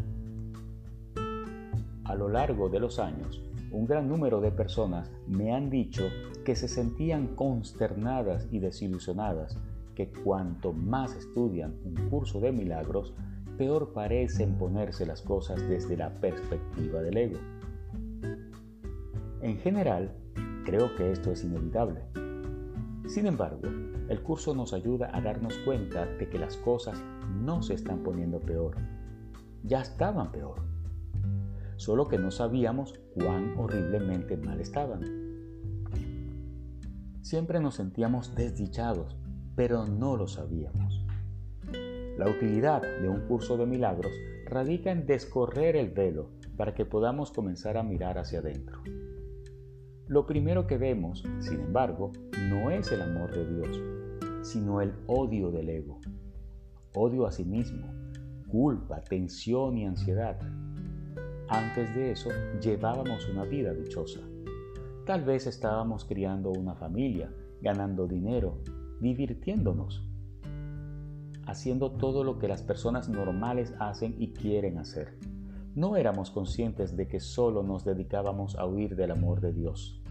A 2.05 2.15
lo 2.15 2.29
largo 2.29 2.69
de 2.69 2.79
los 2.79 2.99
años, 2.99 3.41
un 3.71 3.85
gran 3.85 4.07
número 4.07 4.39
de 4.41 4.51
personas 4.51 5.11
me 5.27 5.53
han 5.53 5.69
dicho 5.69 6.03
que 6.45 6.55
se 6.55 6.67
sentían 6.67 7.35
consternadas 7.35 8.47
y 8.51 8.59
desilusionadas 8.59 9.57
que 9.95 10.09
cuanto 10.09 10.73
más 10.73 11.15
estudian 11.15 11.75
un 11.85 12.09
curso 12.09 12.39
de 12.39 12.51
milagros, 12.51 13.13
peor 13.57 13.93
parecen 13.93 14.57
ponerse 14.57 15.05
las 15.05 15.21
cosas 15.21 15.61
desde 15.69 15.97
la 15.97 16.09
perspectiva 16.09 17.01
del 17.01 17.17
ego. 17.17 17.39
En 19.43 19.57
general, 19.57 20.09
creo 20.63 20.95
que 20.95 21.11
esto 21.11 21.29
es 21.29 21.43
inevitable. 21.43 21.99
Sin 23.07 23.27
embargo, 23.27 23.59
el 24.07 24.23
curso 24.23 24.55
nos 24.55 24.71
ayuda 24.71 25.09
a 25.13 25.19
darnos 25.19 25.57
cuenta 25.65 26.05
de 26.05 26.29
que 26.29 26.39
las 26.39 26.55
cosas 26.55 26.97
no 27.41 27.61
se 27.61 27.73
están 27.73 28.03
poniendo 28.03 28.39
peor. 28.39 28.77
Ya 29.65 29.81
estaban 29.81 30.31
peor. 30.31 30.61
Solo 31.75 32.07
que 32.07 32.17
no 32.17 32.31
sabíamos 32.31 32.97
cuán 33.15 33.53
horriblemente 33.57 34.37
mal 34.37 34.61
estaban. 34.61 35.01
Siempre 37.21 37.59
nos 37.59 37.75
sentíamos 37.75 38.35
desdichados, 38.35 39.17
pero 39.57 39.85
no 39.85 40.15
lo 40.15 40.29
sabíamos. 40.29 41.05
La 42.17 42.29
utilidad 42.29 42.81
de 42.81 43.09
un 43.09 43.27
curso 43.27 43.57
de 43.57 43.65
milagros 43.65 44.13
radica 44.45 44.89
en 44.89 45.05
descorrer 45.05 45.75
el 45.75 45.89
velo 45.89 46.29
para 46.55 46.73
que 46.73 46.85
podamos 46.85 47.33
comenzar 47.33 47.75
a 47.75 47.83
mirar 47.83 48.17
hacia 48.17 48.39
adentro. 48.39 48.81
Lo 50.07 50.27
primero 50.27 50.67
que 50.67 50.77
vemos, 50.77 51.23
sin 51.39 51.61
embargo, 51.61 52.11
no 52.49 52.69
es 52.69 52.91
el 52.91 53.01
amor 53.01 53.31
de 53.31 53.55
Dios, 53.55 53.81
sino 54.41 54.81
el 54.81 54.93
odio 55.07 55.49
del 55.49 55.69
ego. 55.69 56.01
Odio 56.93 57.25
a 57.25 57.31
sí 57.31 57.45
mismo, 57.45 57.87
culpa, 58.49 59.01
tensión 59.01 59.77
y 59.77 59.85
ansiedad. 59.85 60.37
Antes 61.47 61.95
de 61.95 62.11
eso, 62.11 62.29
llevábamos 62.61 63.29
una 63.29 63.45
vida 63.45 63.73
dichosa. 63.73 64.19
Tal 65.05 65.23
vez 65.23 65.47
estábamos 65.47 66.03
criando 66.03 66.51
una 66.51 66.75
familia, 66.75 67.33
ganando 67.61 68.05
dinero, 68.05 68.57
divirtiéndonos, 68.99 70.05
haciendo 71.45 71.93
todo 71.93 72.25
lo 72.25 72.39
que 72.39 72.49
las 72.49 72.61
personas 72.61 73.07
normales 73.07 73.73
hacen 73.79 74.15
y 74.17 74.33
quieren 74.33 74.79
hacer 74.79 75.17
no 75.75 75.97
éramos 75.97 76.29
conscientes 76.29 76.95
de 76.95 77.07
que 77.07 77.19
solo 77.19 77.63
nos 77.63 77.83
dedicábamos 77.83 78.55
a 78.55 78.65
huir 78.65 78.95
del 78.95 79.11
amor 79.11 79.41
de 79.41 79.53
Dios, 79.53 80.01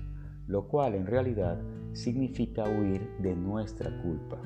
lo 0.47 0.67
cual 0.69 0.95
en 0.95 1.07
realidad 1.07 1.61
significa 1.93 2.65
huir 2.65 3.09
de 3.19 3.37
nuestra 3.37 3.91
culpa. 4.03 4.39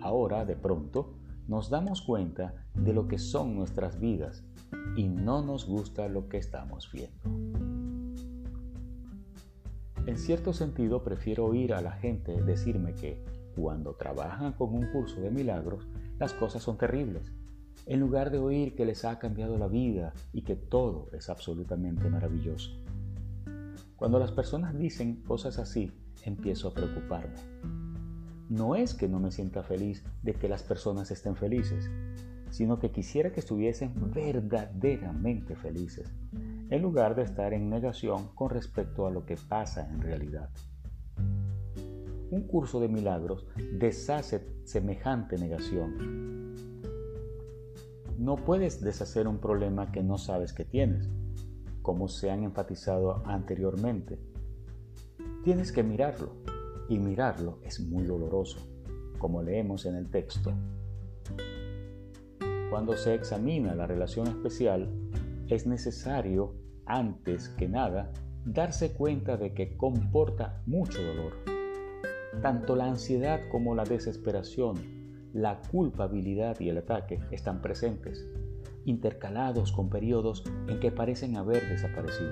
Ahora, 0.00 0.44
de 0.44 0.54
pronto, 0.54 1.14
nos 1.48 1.70
damos 1.70 2.02
cuenta 2.02 2.54
de 2.74 2.92
lo 2.92 3.08
que 3.08 3.18
son 3.18 3.54
nuestras 3.56 4.00
vidas 4.00 4.44
y 4.96 5.08
no 5.08 5.42
nos 5.42 5.66
gusta 5.66 6.08
lo 6.08 6.28
que 6.28 6.38
estamos 6.38 6.90
viendo. 6.92 7.44
En 10.06 10.18
cierto 10.18 10.52
sentido, 10.52 11.02
prefiero 11.02 11.46
oír 11.46 11.72
a 11.72 11.80
la 11.80 11.92
gente 11.92 12.42
decirme 12.42 12.94
que 12.94 13.24
cuando 13.56 13.94
trabajan 13.94 14.52
con 14.52 14.74
un 14.74 14.86
curso 14.92 15.20
de 15.20 15.30
milagros, 15.30 15.88
las 16.18 16.34
cosas 16.34 16.62
son 16.62 16.76
terribles, 16.76 17.32
en 17.86 18.00
lugar 18.00 18.30
de 18.30 18.38
oír 18.38 18.74
que 18.74 18.86
les 18.86 19.04
ha 19.04 19.18
cambiado 19.18 19.58
la 19.58 19.68
vida 19.68 20.12
y 20.32 20.42
que 20.42 20.56
todo 20.56 21.08
es 21.12 21.28
absolutamente 21.28 22.08
maravilloso. 22.08 22.70
Cuando 23.96 24.18
las 24.18 24.32
personas 24.32 24.76
dicen 24.76 25.22
cosas 25.22 25.58
así, 25.58 25.92
empiezo 26.24 26.68
a 26.68 26.74
preocuparme. 26.74 27.34
No 28.48 28.76
es 28.76 28.94
que 28.94 29.08
no 29.08 29.20
me 29.20 29.30
sienta 29.30 29.62
feliz 29.62 30.04
de 30.22 30.34
que 30.34 30.48
las 30.48 30.62
personas 30.62 31.10
estén 31.10 31.36
felices, 31.36 31.90
sino 32.50 32.78
que 32.78 32.90
quisiera 32.90 33.32
que 33.32 33.40
estuviesen 33.40 33.92
verdaderamente 34.12 35.56
felices, 35.56 36.12
en 36.70 36.82
lugar 36.82 37.14
de 37.14 37.22
estar 37.22 37.52
en 37.52 37.68
negación 37.68 38.28
con 38.34 38.50
respecto 38.50 39.06
a 39.06 39.10
lo 39.10 39.24
que 39.24 39.36
pasa 39.36 39.88
en 39.90 40.00
realidad. 40.00 40.50
Un 42.30 42.46
curso 42.46 42.80
de 42.80 42.88
milagros 42.88 43.46
deshace 43.72 44.46
semejante 44.64 45.38
negación. 45.38 46.43
No 48.18 48.36
puedes 48.36 48.80
deshacer 48.80 49.26
un 49.26 49.38
problema 49.38 49.90
que 49.90 50.02
no 50.02 50.18
sabes 50.18 50.52
que 50.52 50.64
tienes, 50.64 51.08
como 51.82 52.08
se 52.08 52.30
han 52.30 52.44
enfatizado 52.44 53.26
anteriormente. 53.26 54.18
Tienes 55.42 55.72
que 55.72 55.82
mirarlo, 55.82 56.32
y 56.88 56.98
mirarlo 56.98 57.58
es 57.62 57.80
muy 57.80 58.04
doloroso, 58.04 58.58
como 59.18 59.42
leemos 59.42 59.84
en 59.86 59.96
el 59.96 60.10
texto. 60.10 60.52
Cuando 62.70 62.96
se 62.96 63.14
examina 63.14 63.74
la 63.74 63.86
relación 63.86 64.28
especial, 64.28 64.88
es 65.48 65.66
necesario, 65.66 66.54
antes 66.86 67.48
que 67.50 67.68
nada, 67.68 68.12
darse 68.44 68.92
cuenta 68.92 69.36
de 69.36 69.54
que 69.54 69.76
comporta 69.76 70.62
mucho 70.66 71.02
dolor. 71.02 71.32
Tanto 72.42 72.76
la 72.76 72.86
ansiedad 72.86 73.40
como 73.50 73.74
la 73.74 73.84
desesperación, 73.84 75.03
la 75.34 75.60
culpabilidad 75.62 76.60
y 76.60 76.68
el 76.68 76.78
ataque 76.78 77.18
están 77.32 77.60
presentes, 77.60 78.24
intercalados 78.84 79.72
con 79.72 79.90
periodos 79.90 80.44
en 80.68 80.78
que 80.78 80.92
parecen 80.92 81.36
haber 81.36 81.68
desaparecido. 81.68 82.30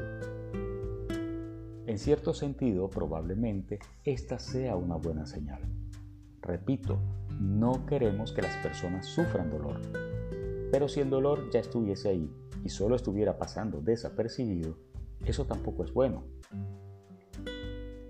En 1.86 1.98
cierto 1.98 2.32
sentido, 2.32 2.88
probablemente, 2.88 3.80
esta 4.05 4.38
sea 4.38 4.76
una 4.76 4.94
buena 4.94 5.26
señal. 5.26 5.61
Repito, 6.40 7.00
no 7.40 7.86
queremos 7.86 8.30
que 8.30 8.42
las 8.42 8.57
personas 8.59 9.07
sufran 9.07 9.50
dolor. 9.50 9.80
Pero 10.70 10.86
si 10.86 11.00
el 11.00 11.11
dolor 11.11 11.50
ya 11.50 11.59
estuviese 11.59 12.09
ahí 12.09 12.30
y 12.64 12.68
solo 12.68 12.94
estuviera 12.94 13.36
pasando 13.36 13.80
desapercibido, 13.80 14.76
eso 15.26 15.44
tampoco 15.44 15.82
es 15.82 15.92
bueno. 15.92 16.22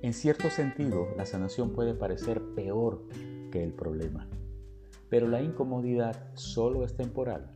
En 0.03 0.13
cierto 0.13 0.51
sentido, 0.51 1.09
la 1.17 1.25
sanación 1.25 1.73
puede 1.73 1.95
parecer 1.95 2.43
peor 2.55 3.07
que 3.51 3.65
el 3.65 3.73
problema, 3.73 4.29
pero 5.13 5.29
la 5.29 5.43
incomodidad 5.43 6.17
solo 6.33 6.87
es 6.87 6.97
temporal. 6.97 7.55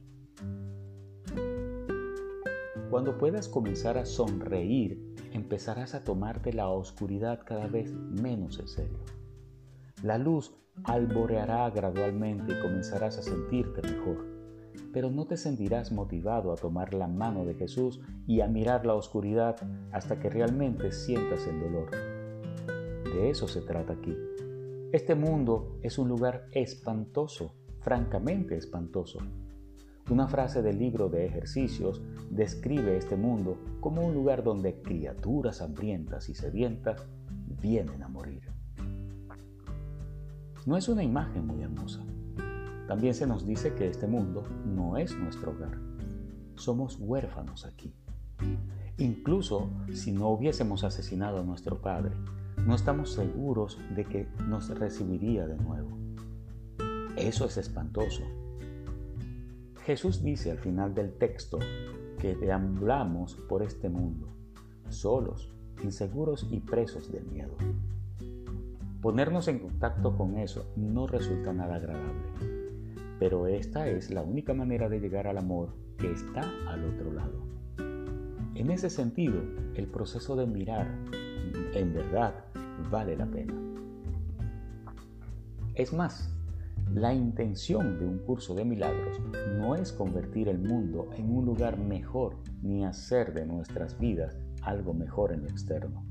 Cuando 2.90 3.16
puedas 3.16 3.48
comenzar 3.48 3.96
a 3.96 4.04
sonreír, 4.04 5.14
empezarás 5.32 5.94
a 5.94 6.04
tomarte 6.04 6.52
la 6.52 6.68
oscuridad 6.68 7.40
cada 7.46 7.66
vez 7.66 7.94
menos 7.94 8.58
en 8.58 8.68
serio. 8.68 8.98
La 10.02 10.18
luz 10.18 10.54
alboreará 10.84 11.70
gradualmente 11.70 12.52
y 12.52 12.60
comenzarás 12.60 13.16
a 13.16 13.22
sentirte 13.22 13.80
mejor 13.80 14.36
pero 14.92 15.10
no 15.10 15.26
te 15.26 15.36
sentirás 15.36 15.92
motivado 15.92 16.52
a 16.52 16.56
tomar 16.56 16.94
la 16.94 17.06
mano 17.06 17.44
de 17.44 17.54
Jesús 17.54 18.00
y 18.26 18.40
a 18.40 18.46
mirar 18.46 18.86
la 18.86 18.94
oscuridad 18.94 19.56
hasta 19.92 20.18
que 20.18 20.30
realmente 20.30 20.90
sientas 20.90 21.46
el 21.46 21.60
dolor. 21.60 21.90
De 23.04 23.28
eso 23.28 23.46
se 23.46 23.60
trata 23.60 23.92
aquí. 23.92 24.16
Este 24.92 25.16
mundo 25.16 25.78
es 25.82 25.98
un 25.98 26.08
lugar 26.08 26.46
espantoso, 26.52 27.54
francamente 27.80 28.56
espantoso. 28.56 29.18
Una 30.08 30.28
frase 30.28 30.62
del 30.62 30.78
libro 30.78 31.08
de 31.08 31.26
ejercicios 31.26 32.00
describe 32.30 32.96
este 32.96 33.16
mundo 33.16 33.58
como 33.80 34.06
un 34.06 34.14
lugar 34.14 34.44
donde 34.44 34.80
criaturas 34.82 35.60
hambrientas 35.60 36.28
y 36.28 36.36
sedientas 36.36 37.04
vienen 37.60 38.00
a 38.04 38.08
morir. 38.08 38.42
No 40.66 40.76
es 40.76 40.88
una 40.88 41.02
imagen 41.02 41.48
muy 41.48 41.62
hermosa. 41.62 42.04
También 42.86 43.14
se 43.14 43.26
nos 43.26 43.44
dice 43.44 43.74
que 43.74 43.88
este 43.88 44.06
mundo 44.06 44.44
no 44.64 44.96
es 44.96 45.16
nuestro 45.18 45.50
hogar. 45.50 45.76
Somos 46.54 46.96
huérfanos 47.00 47.66
aquí. 47.66 47.92
Incluso 48.98 49.68
si 49.92 50.12
no 50.12 50.28
hubiésemos 50.28 50.84
asesinado 50.84 51.40
a 51.40 51.44
nuestro 51.44 51.82
Padre, 51.82 52.14
no 52.66 52.74
estamos 52.74 53.12
seguros 53.12 53.78
de 53.94 54.04
que 54.04 54.28
nos 54.48 54.68
recibiría 54.68 55.46
de 55.46 55.56
nuevo. 55.56 55.96
Eso 57.16 57.46
es 57.46 57.56
espantoso. 57.56 58.22
Jesús 59.84 60.22
dice 60.22 60.50
al 60.50 60.58
final 60.58 60.94
del 60.94 61.12
texto 61.12 61.58
que 62.18 62.34
deambulamos 62.34 63.36
por 63.48 63.62
este 63.62 63.88
mundo, 63.88 64.28
solos, 64.88 65.52
inseguros 65.82 66.46
y 66.50 66.60
presos 66.60 67.10
del 67.10 67.24
miedo. 67.26 67.56
Ponernos 69.00 69.48
en 69.48 69.60
contacto 69.60 70.16
con 70.16 70.36
eso 70.38 70.72
no 70.76 71.06
resulta 71.06 71.52
nada 71.52 71.76
agradable 71.76 72.56
pero 73.18 73.46
esta 73.46 73.88
es 73.88 74.10
la 74.10 74.22
única 74.22 74.54
manera 74.54 74.88
de 74.88 75.00
llegar 75.00 75.26
al 75.26 75.38
amor 75.38 75.70
que 75.98 76.10
está 76.12 76.42
al 76.68 76.84
otro 76.84 77.12
lado. 77.12 77.46
En 78.54 78.70
ese 78.70 78.90
sentido, 78.90 79.40
el 79.74 79.86
proceso 79.86 80.36
de 80.36 80.46
mirar 80.46 80.86
en 81.74 81.94
verdad 81.94 82.45
vale 82.90 83.16
la 83.16 83.26
pena. 83.26 83.54
Es 85.74 85.92
más, 85.92 86.32
la 86.94 87.12
intención 87.12 87.98
de 87.98 88.06
un 88.06 88.18
curso 88.18 88.54
de 88.54 88.64
milagros 88.64 89.20
no 89.58 89.74
es 89.74 89.92
convertir 89.92 90.48
el 90.48 90.58
mundo 90.58 91.10
en 91.16 91.34
un 91.34 91.44
lugar 91.44 91.78
mejor 91.78 92.36
ni 92.62 92.84
hacer 92.84 93.34
de 93.34 93.44
nuestras 93.44 93.98
vidas 93.98 94.38
algo 94.62 94.94
mejor 94.94 95.32
en 95.32 95.42
lo 95.42 95.48
externo. 95.48 96.04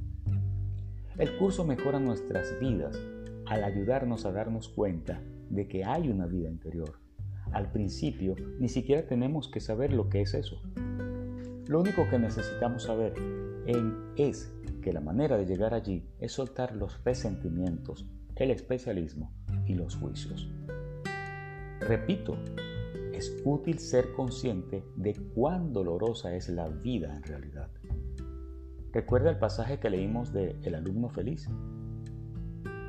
El 1.18 1.38
curso 1.38 1.64
mejora 1.64 2.00
nuestras 2.00 2.60
vidas 2.60 3.00
al 3.46 3.64
ayudarnos 3.64 4.26
a 4.26 4.32
darnos 4.32 4.70
cuenta 4.70 5.22
de 5.50 5.68
que 5.68 5.86
hay 5.86 6.10
una 6.10 6.26
vida 6.26 6.50
interior. 6.50 7.00
Al 7.52 7.72
principio 7.72 8.36
ni 8.60 8.70
siquiera 8.70 9.08
tenemos 9.08 9.50
que 9.50 9.62
saber 9.62 9.94
lo 9.94 10.10
que 10.10 10.22
es 10.22 10.34
eso. 10.34 10.62
Lo 11.68 11.80
único 11.80 12.08
que 12.10 12.20
necesitamos 12.20 12.84
saber 12.84 13.14
es 14.18 14.54
que 14.86 14.94
la 14.94 15.02
manera 15.02 15.36
de 15.36 15.48
llegar 15.48 15.74
allí 15.74 16.08
es 16.20 16.34
soltar 16.34 16.76
los 16.76 17.04
resentimientos, 17.04 18.06
el 18.36 18.52
especialismo 18.52 19.34
y 19.66 19.74
los 19.74 19.96
juicios. 19.96 20.48
Repito, 21.80 22.38
es 23.12 23.36
útil 23.44 23.80
ser 23.80 24.14
consciente 24.14 24.84
de 24.96 25.16
cuán 25.34 25.74
dolorosa 25.74 26.36
es 26.36 26.50
la 26.50 26.68
vida 26.68 27.16
en 27.16 27.24
realidad. 27.24 27.72
Recuerda 28.92 29.32
el 29.32 29.40
pasaje 29.40 29.80
que 29.80 29.90
leímos 29.90 30.32
de 30.32 30.56
El 30.62 30.76
alumno 30.76 31.10
feliz. 31.10 31.50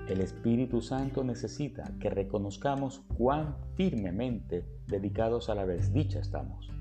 El 0.06 0.20
Espíritu 0.20 0.82
Santo 0.82 1.24
necesita 1.24 1.94
que 1.98 2.10
reconozcamos 2.10 3.06
cuán 3.16 3.56
firmemente 3.74 4.66
dedicados 4.86 5.48
a 5.48 5.54
la 5.54 5.64
desdicha 5.64 6.20
estamos. 6.20 6.75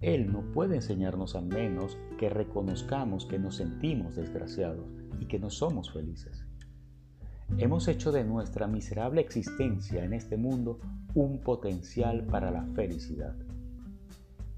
Él 0.00 0.32
no 0.32 0.42
puede 0.52 0.76
enseñarnos 0.76 1.34
a 1.34 1.40
menos 1.40 1.98
que 2.18 2.28
reconozcamos 2.28 3.26
que 3.26 3.38
nos 3.38 3.56
sentimos 3.56 4.16
desgraciados 4.16 4.86
y 5.20 5.26
que 5.26 5.38
no 5.38 5.50
somos 5.50 5.92
felices. 5.92 6.44
Hemos 7.56 7.88
hecho 7.88 8.12
de 8.12 8.24
nuestra 8.24 8.66
miserable 8.66 9.20
existencia 9.20 10.04
en 10.04 10.12
este 10.12 10.36
mundo 10.36 10.78
un 11.14 11.40
potencial 11.40 12.24
para 12.24 12.50
la 12.50 12.64
felicidad. 12.74 13.34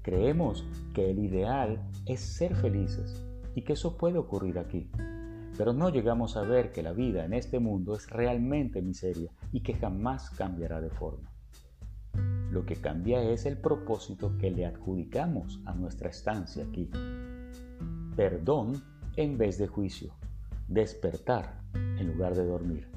Creemos 0.01 0.65
que 0.93 1.11
el 1.11 1.19
ideal 1.19 1.81
es 2.05 2.19
ser 2.19 2.55
felices 2.55 3.23
y 3.55 3.61
que 3.61 3.73
eso 3.73 3.97
puede 3.97 4.17
ocurrir 4.17 4.59
aquí 4.59 4.89
pero 5.57 5.73
no 5.73 5.89
llegamos 5.89 6.37
a 6.37 6.41
ver 6.41 6.71
que 6.71 6.83
la 6.83 6.93
vida 6.93 7.25
en 7.25 7.33
este 7.33 7.59
mundo 7.59 7.95
es 7.95 8.09
realmente 8.09 8.81
miseria 8.81 9.31
y 9.51 9.61
que 9.61 9.73
jamás 9.73 10.29
cambiará 10.31 10.81
de 10.81 10.89
forma. 10.89 11.30
Lo 12.51 12.65
que 12.65 12.75
cambia 12.75 13.23
es 13.23 13.45
el 13.45 13.57
propósito 13.57 14.37
que 14.37 14.51
le 14.51 14.65
adjudicamos 14.65 15.61
a 15.63 15.73
nuestra 15.73 16.09
estancia 16.09 16.65
aquí. 16.65 16.89
Perdón 18.17 18.83
en 19.15 19.37
vez 19.37 19.57
de 19.57 19.67
juicio. 19.67 20.13
Despertar 20.67 21.61
en 21.73 22.07
lugar 22.07 22.35
de 22.35 22.45
dormir. 22.45 22.89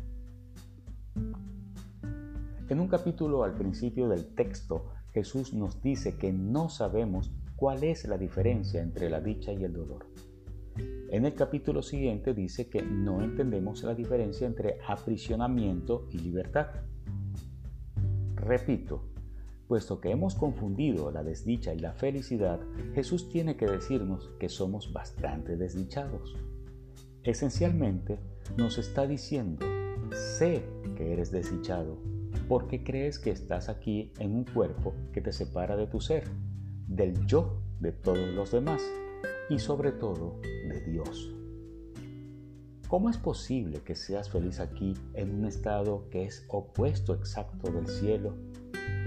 En 2.68 2.80
un 2.80 2.88
capítulo 2.88 3.44
al 3.44 3.54
principio 3.54 4.08
del 4.08 4.34
texto, 4.34 4.86
Jesús 5.12 5.54
nos 5.54 5.80
dice 5.80 6.16
que 6.16 6.32
no 6.32 6.68
sabemos 6.68 7.32
cuál 7.54 7.84
es 7.84 8.08
la 8.08 8.18
diferencia 8.18 8.82
entre 8.82 9.08
la 9.08 9.20
dicha 9.20 9.52
y 9.52 9.62
el 9.62 9.72
dolor. 9.72 10.08
En 11.10 11.24
el 11.26 11.34
capítulo 11.34 11.80
siguiente 11.80 12.34
dice 12.34 12.68
que 12.68 12.82
no 12.82 13.22
entendemos 13.22 13.84
la 13.84 13.94
diferencia 13.94 14.48
entre 14.48 14.78
aprisionamiento 14.88 16.08
y 16.10 16.18
libertad. 16.18 16.66
Repito, 18.34 19.13
puesto 19.66 20.00
que 20.00 20.10
hemos 20.10 20.34
confundido 20.34 21.10
la 21.10 21.22
desdicha 21.22 21.74
y 21.74 21.78
la 21.78 21.92
felicidad, 21.92 22.60
Jesús 22.94 23.28
tiene 23.28 23.56
que 23.56 23.66
decirnos 23.66 24.30
que 24.38 24.48
somos 24.48 24.92
bastante 24.92 25.56
desdichados. 25.56 26.36
Esencialmente 27.22 28.18
nos 28.56 28.78
está 28.78 29.06
diciendo, 29.06 29.64
sé 30.12 30.64
que 30.96 31.12
eres 31.12 31.30
desdichado, 31.30 31.98
porque 32.48 32.84
crees 32.84 33.18
que 33.18 33.30
estás 33.30 33.68
aquí 33.68 34.12
en 34.18 34.34
un 34.34 34.44
cuerpo 34.44 34.94
que 35.12 35.20
te 35.20 35.32
separa 35.32 35.76
de 35.76 35.86
tu 35.86 36.00
ser, 36.00 36.24
del 36.86 37.26
yo 37.26 37.62
de 37.80 37.92
todos 37.92 38.28
los 38.34 38.52
demás 38.52 38.82
y 39.48 39.58
sobre 39.58 39.92
todo 39.92 40.40
de 40.42 40.80
Dios. 40.82 41.34
¿Cómo 42.88 43.08
es 43.08 43.16
posible 43.16 43.80
que 43.80 43.94
seas 43.94 44.30
feliz 44.30 44.60
aquí 44.60 44.94
en 45.14 45.34
un 45.34 45.46
estado 45.46 46.08
que 46.10 46.24
es 46.24 46.44
opuesto 46.48 47.14
exacto 47.14 47.72
del 47.72 47.88
cielo, 47.88 48.36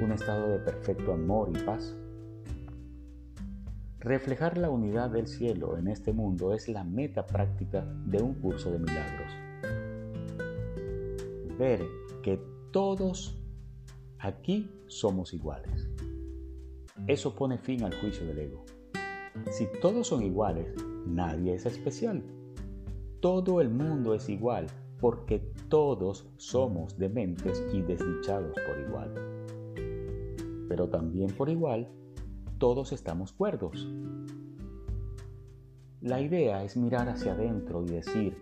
un 0.02 0.12
estado 0.12 0.50
de 0.50 0.60
perfecto 0.60 1.14
amor 1.14 1.50
y 1.54 1.60
paz? 1.64 1.96
Reflejar 4.00 4.58
la 4.58 4.70
unidad 4.70 5.10
del 5.10 5.28
cielo 5.28 5.78
en 5.78 5.88
este 5.88 6.14
mundo 6.14 6.54
es 6.54 6.70
la 6.70 6.84
meta 6.84 7.26
práctica 7.26 7.84
de 8.06 8.22
un 8.22 8.36
curso 8.36 8.72
de 8.72 8.80
milagros. 8.80 9.32
Ver 11.58 11.84
que 12.22 12.40
todos 12.72 13.42
aquí 14.20 14.70
somos 14.86 15.34
iguales. 15.34 15.90
Eso 17.08 17.34
pone 17.36 17.58
fin 17.58 17.84
al 17.84 18.00
juicio 18.00 18.26
del 18.28 18.40
ego. 18.40 18.66
Si 19.50 19.68
todos 19.82 20.08
son 20.08 20.24
iguales, 20.24 20.74
nadie 21.06 21.56
es 21.56 21.66
especial. 21.66 22.24
Todo 23.20 23.62
el 23.62 23.70
mundo 23.70 24.14
es 24.14 24.30
igual 24.30 24.68
porque 25.00 25.40
todos 25.70 26.28
somos 26.38 26.98
dementes 26.98 27.64
y 27.74 27.82
desdichados 27.82 28.56
por 28.68 28.80
igual. 28.80 29.37
Pero 30.68 30.90
también 30.90 31.32
por 31.32 31.50
igual, 31.50 31.90
todos 32.58 32.92
estamos 32.92 33.32
cuerdos. 33.32 33.88
La 36.02 36.22
idea 36.22 36.64
es 36.64 36.78
mirar 36.78 37.10
hacia 37.10 37.34
adentro 37.34 37.84
y 37.84 37.88
decir, 37.88 38.42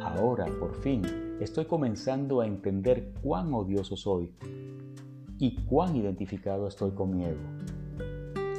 ahora 0.00 0.46
por 0.58 0.74
fin 0.74 1.02
estoy 1.40 1.66
comenzando 1.66 2.40
a 2.40 2.46
entender 2.46 3.12
cuán 3.22 3.54
odioso 3.54 3.96
soy 3.96 4.32
y 5.38 5.64
cuán 5.64 5.96
identificado 5.96 6.66
estoy 6.66 6.92
con 6.92 7.16
mi 7.16 7.24
ego. 7.24 7.40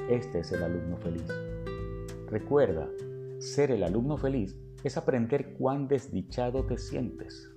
Este 0.10 0.40
es 0.40 0.52
el 0.54 0.64
alumno 0.64 0.98
feliz. 0.98 1.28
Recuerda, 2.30 2.90
ser 3.40 3.72
el 3.72 3.84
alumno 3.84 4.18
feliz 4.18 4.58
es 4.84 4.98
aprender 4.98 5.56
cuán 5.58 5.88
desdichado 5.88 6.66
te 6.66 6.78
sientes. 6.78 7.52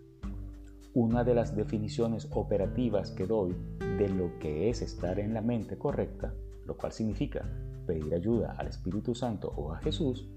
Una 0.92 1.22
de 1.22 1.34
las 1.34 1.54
definiciones 1.54 2.26
operativas 2.32 3.12
que 3.12 3.24
doy 3.24 3.54
de 3.96 4.08
lo 4.08 4.36
que 4.40 4.70
es 4.70 4.82
estar 4.82 5.20
en 5.20 5.34
la 5.34 5.40
mente 5.40 5.78
correcta, 5.78 6.34
lo 6.66 6.76
cual 6.76 6.90
significa 6.90 7.48
pedir 7.86 8.12
ayuda 8.12 8.56
al 8.58 8.66
Espíritu 8.66 9.14
Santo 9.14 9.52
o 9.56 9.72
a 9.72 9.78
Jesús, 9.78 10.28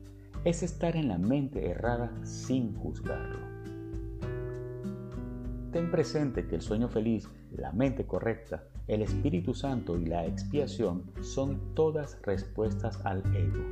es 0.45 0.61
estar 0.61 0.95
en 0.95 1.07
la 1.07 1.17
mente 1.17 1.71
errada 1.71 2.11
sin 2.23 2.75
juzgarlo. 2.75 3.39
Ten 5.71 5.89
presente 5.89 6.45
que 6.45 6.53
el 6.53 6.61
sueño 6.61 6.87
feliz, 6.87 7.27
la 7.51 7.71
mente 7.71 8.05
correcta, 8.05 8.63
el 8.87 9.01
Espíritu 9.01 9.55
Santo 9.55 9.97
y 9.97 10.05
la 10.05 10.27
expiación 10.27 11.03
son 11.21 11.73
todas 11.73 12.19
respuestas 12.21 13.03
al 13.03 13.23
ego. 13.35 13.63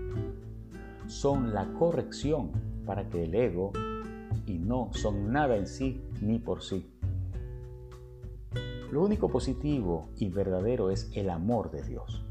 Son 1.06 1.54
la 1.54 1.72
corrección 1.74 2.52
para 2.88 3.08
que 3.08 3.26
el 3.26 3.36
ego 3.36 3.72
y 4.52 4.60
no 4.60 4.90
son 4.94 5.32
nada 5.32 5.56
en 5.56 5.68
sí 5.68 6.02
ni 6.22 6.40
por 6.40 6.62
sí. 6.62 6.92
Lo 8.92 9.02
único 9.02 9.30
positivo 9.30 10.10
y 10.18 10.30
verdadero 10.30 10.92
es 10.92 11.10
el 11.16 11.30
amor 11.30 11.72
de 11.72 11.84
Dios. 11.84 12.26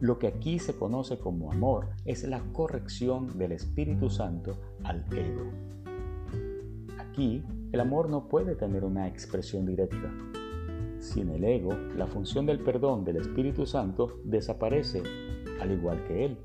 Lo 0.00 0.18
que 0.18 0.26
aquí 0.26 0.58
se 0.58 0.76
conoce 0.76 1.18
como 1.18 1.50
amor 1.50 1.88
es 2.04 2.24
la 2.24 2.40
corrección 2.52 3.38
del 3.38 3.52
Espíritu 3.52 4.10
Santo 4.10 4.58
al 4.84 5.04
ego. 5.12 5.50
Aquí 6.98 7.42
el 7.72 7.80
amor 7.80 8.10
no 8.10 8.28
puede 8.28 8.54
tener 8.54 8.84
una 8.84 9.08
expresión 9.08 9.64
directa. 9.64 10.12
Sin 11.00 11.30
el 11.30 11.44
ego, 11.44 11.72
la 11.96 12.06
función 12.06 12.44
del 12.44 12.60
perdón 12.60 13.04
del 13.04 13.16
Espíritu 13.16 13.66
Santo 13.66 14.20
desaparece, 14.24 15.02
al 15.60 15.72
igual 15.72 16.04
que 16.04 16.26
Él 16.26 16.38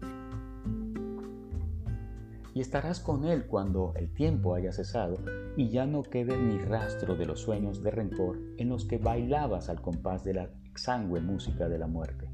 y 2.53 2.61
estarás 2.61 2.99
con 2.99 3.25
Él 3.25 3.45
cuando 3.47 3.93
el 3.95 4.13
tiempo 4.13 4.53
haya 4.53 4.71
cesado 4.71 5.17
y 5.57 5.69
ya 5.69 5.85
no 5.85 6.03
quede 6.03 6.37
ni 6.37 6.59
rastro 6.59 7.15
de 7.15 7.25
los 7.25 7.41
sueños 7.41 7.81
de 7.81 7.91
rencor 7.91 8.39
en 8.57 8.69
los 8.69 8.85
que 8.85 8.97
bailabas 8.97 9.69
al 9.69 9.81
compás 9.81 10.23
de 10.23 10.35
la 10.35 10.49
exangüe 10.69 11.19
música 11.19 11.67
de 11.67 11.79
la 11.79 11.87
muerte. 11.87 12.29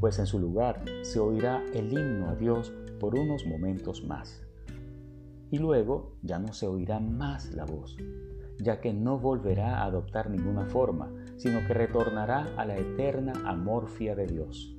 Pues 0.00 0.18
en 0.18 0.26
su 0.26 0.38
lugar 0.38 0.84
se 1.02 1.20
oirá 1.20 1.62
el 1.74 1.92
himno 1.92 2.30
a 2.30 2.34
Dios 2.34 2.72
por 2.98 3.18
unos 3.18 3.46
momentos 3.46 4.04
más. 4.04 4.42
Y 5.50 5.58
luego 5.58 6.16
ya 6.22 6.38
no 6.38 6.52
se 6.52 6.66
oirá 6.66 6.98
más 6.98 7.52
la 7.52 7.64
voz, 7.64 7.96
ya 8.58 8.80
que 8.80 8.92
no 8.92 9.18
volverá 9.18 9.78
a 9.78 9.84
adoptar 9.84 10.28
ninguna 10.28 10.66
forma, 10.66 11.10
sino 11.36 11.66
que 11.66 11.74
retornará 11.74 12.52
a 12.56 12.64
la 12.64 12.76
eterna 12.76 13.32
amorfia 13.44 14.14
de 14.14 14.26
Dios. 14.26 14.76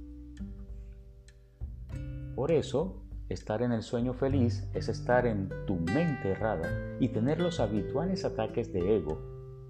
Por 2.36 2.52
eso, 2.52 3.07
Estar 3.30 3.62
en 3.62 3.74
el 3.74 3.84
sueño 3.84 4.14
feliz 4.14 4.66
es 4.74 4.88
estar 4.88 5.26
en 5.26 5.50
tu 5.66 5.76
mente 5.76 6.32
errada 6.32 6.70
y 7.02 7.10
tener 7.10 7.42
los 7.42 7.60
habituales 7.60 8.24
ataques 8.24 8.72
de 8.72 8.96
ego, 8.96 9.20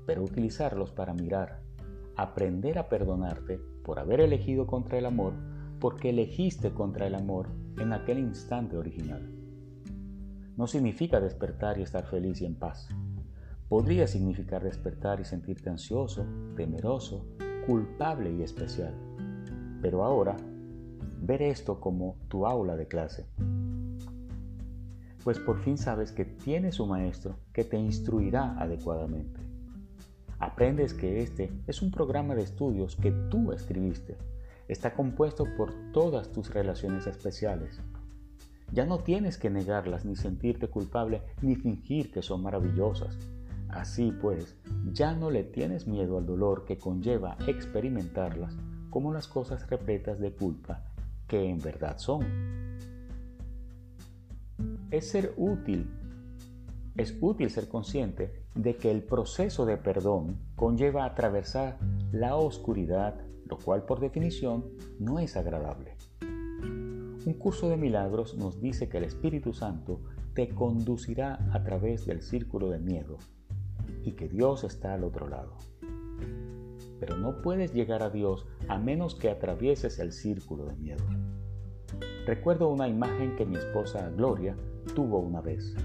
pero 0.06 0.22
utilizarlos 0.22 0.92
para 0.92 1.16
mirar, 1.16 1.62
aprender 2.16 2.78
a 2.78 2.88
perdonarte 2.88 3.60
por 3.84 3.98
haber 3.98 4.22
elegido 4.22 4.68
contra 4.68 5.00
el 5.00 5.08
amor, 5.08 5.34
porque 5.80 6.12
elegiste 6.12 6.72
contra 6.72 7.08
el 7.08 7.16
amor 7.16 7.48
en 7.80 7.94
aquel 7.94 8.20
instante 8.20 8.78
original. 8.78 9.28
No 10.56 10.68
significa 10.68 11.20
despertar 11.20 11.80
y 11.80 11.82
estar 11.82 12.06
feliz 12.06 12.42
y 12.42 12.46
en 12.46 12.56
paz. 12.56 12.88
Podría 13.70 14.06
significar 14.06 14.64
despertar 14.64 15.20
y 15.20 15.26
sentirte 15.26 15.72
ansioso, 15.72 16.28
temeroso, 16.56 17.26
culpable 17.66 18.32
y 18.34 18.44
especial. 18.44 18.94
Pero 19.82 20.04
ahora 20.04 20.36
ver 21.22 21.42
esto 21.42 21.80
como 21.80 22.16
tu 22.28 22.46
aula 22.46 22.76
de 22.76 22.88
clase. 22.88 23.26
Pues 25.24 25.40
por 25.40 25.60
fin 25.60 25.78
sabes 25.78 26.12
que 26.12 26.26
tienes 26.26 26.80
un 26.80 26.90
maestro 26.90 27.38
que 27.52 27.64
te 27.64 27.78
instruirá 27.78 28.58
adecuadamente. 28.60 29.42
Aprendes 30.40 30.94
que 30.94 31.22
este 31.22 31.52
es 31.66 31.82
un 31.82 31.92
programa 31.92 32.36
de 32.36 32.44
estudios 32.44 32.96
que 32.96 33.12
tú 33.12 33.52
escribiste. 33.52 34.16
Está 34.68 34.94
compuesto 34.94 35.46
por 35.58 35.74
todas 35.92 36.32
tus 36.32 36.54
relaciones 36.54 37.08
especiales. 37.08 37.82
Ya 38.72 38.86
no 38.86 39.00
tienes 39.00 39.38
que 39.38 39.50
negarlas 39.50 40.06
ni 40.06 40.16
sentirte 40.16 40.68
culpable 40.68 41.22
ni 41.42 41.56
fingir 41.56 42.12
que 42.12 42.22
son 42.22 42.44
maravillosas. 42.44 43.18
Así 43.70 44.14
pues, 44.22 44.56
ya 44.94 45.14
no 45.14 45.32
le 45.32 45.44
tienes 45.44 45.88
miedo 45.88 46.18
al 46.18 46.26
dolor 46.26 46.66
que 46.66 46.78
conlleva 46.78 47.38
experimentarlas 47.48 48.56
como 48.90 49.12
las 49.12 49.28
cosas 49.28 49.70
repletas 49.70 50.20
de 50.20 50.32
culpa 50.32 50.86
que 51.28 51.50
en 51.50 51.60
verdad 51.60 51.98
son. 51.98 52.26
Es 54.90 55.10
ser 55.10 55.34
útil, 55.38 55.90
es 56.96 57.16
útil 57.22 57.50
ser 57.50 57.68
consciente 57.68 58.44
de 58.56 58.76
que 58.76 58.90
el 58.90 59.04
proceso 59.04 59.66
de 59.66 59.78
perdón 59.78 60.40
conlleva 60.56 61.06
atravesar 61.06 61.78
la 62.12 62.36
oscuridad, 62.36 63.22
lo 63.46 63.58
cual 63.58 63.84
por 63.84 64.00
definición 64.00 64.66
no 65.00 65.20
es 65.20 65.38
agradable. 65.38 65.96
Un 66.22 67.34
curso 67.34 67.70
de 67.70 67.78
milagros 67.78 68.36
nos 68.38 68.62
dice 68.62 68.88
que 68.88 68.98
el 68.98 69.04
Espíritu 69.04 69.54
Santo 69.54 70.00
te 70.34 70.50
conducirá 70.50 71.40
a 71.52 71.64
través 71.64 72.06
del 72.06 72.22
círculo 72.22 72.70
de 72.70 72.80
miedo 72.80 73.18
y 74.04 74.14
que 74.14 74.30
Dios 74.30 74.64
está 74.64 74.94
al 74.94 75.04
otro 75.04 75.28
lado. 75.28 75.58
Pero 77.00 77.18
no 77.18 77.42
puedes 77.42 77.74
llegar 77.74 78.04
a 78.04 78.10
Dios 78.10 78.46
a 78.68 78.78
menos 78.78 79.16
que 79.16 79.30
atravieses 79.30 80.00
el 80.00 80.12
círculo 80.12 80.66
de 80.66 80.76
miedo. 80.76 81.04
Recuerdo 82.26 82.70
una 82.70 82.88
imagen 82.88 83.36
que 83.36 83.46
mi 83.46 83.56
esposa 83.56 84.10
Gloria 84.10 84.56
tuvo 84.96 85.20
una 85.20 85.42
vez. 85.42 85.76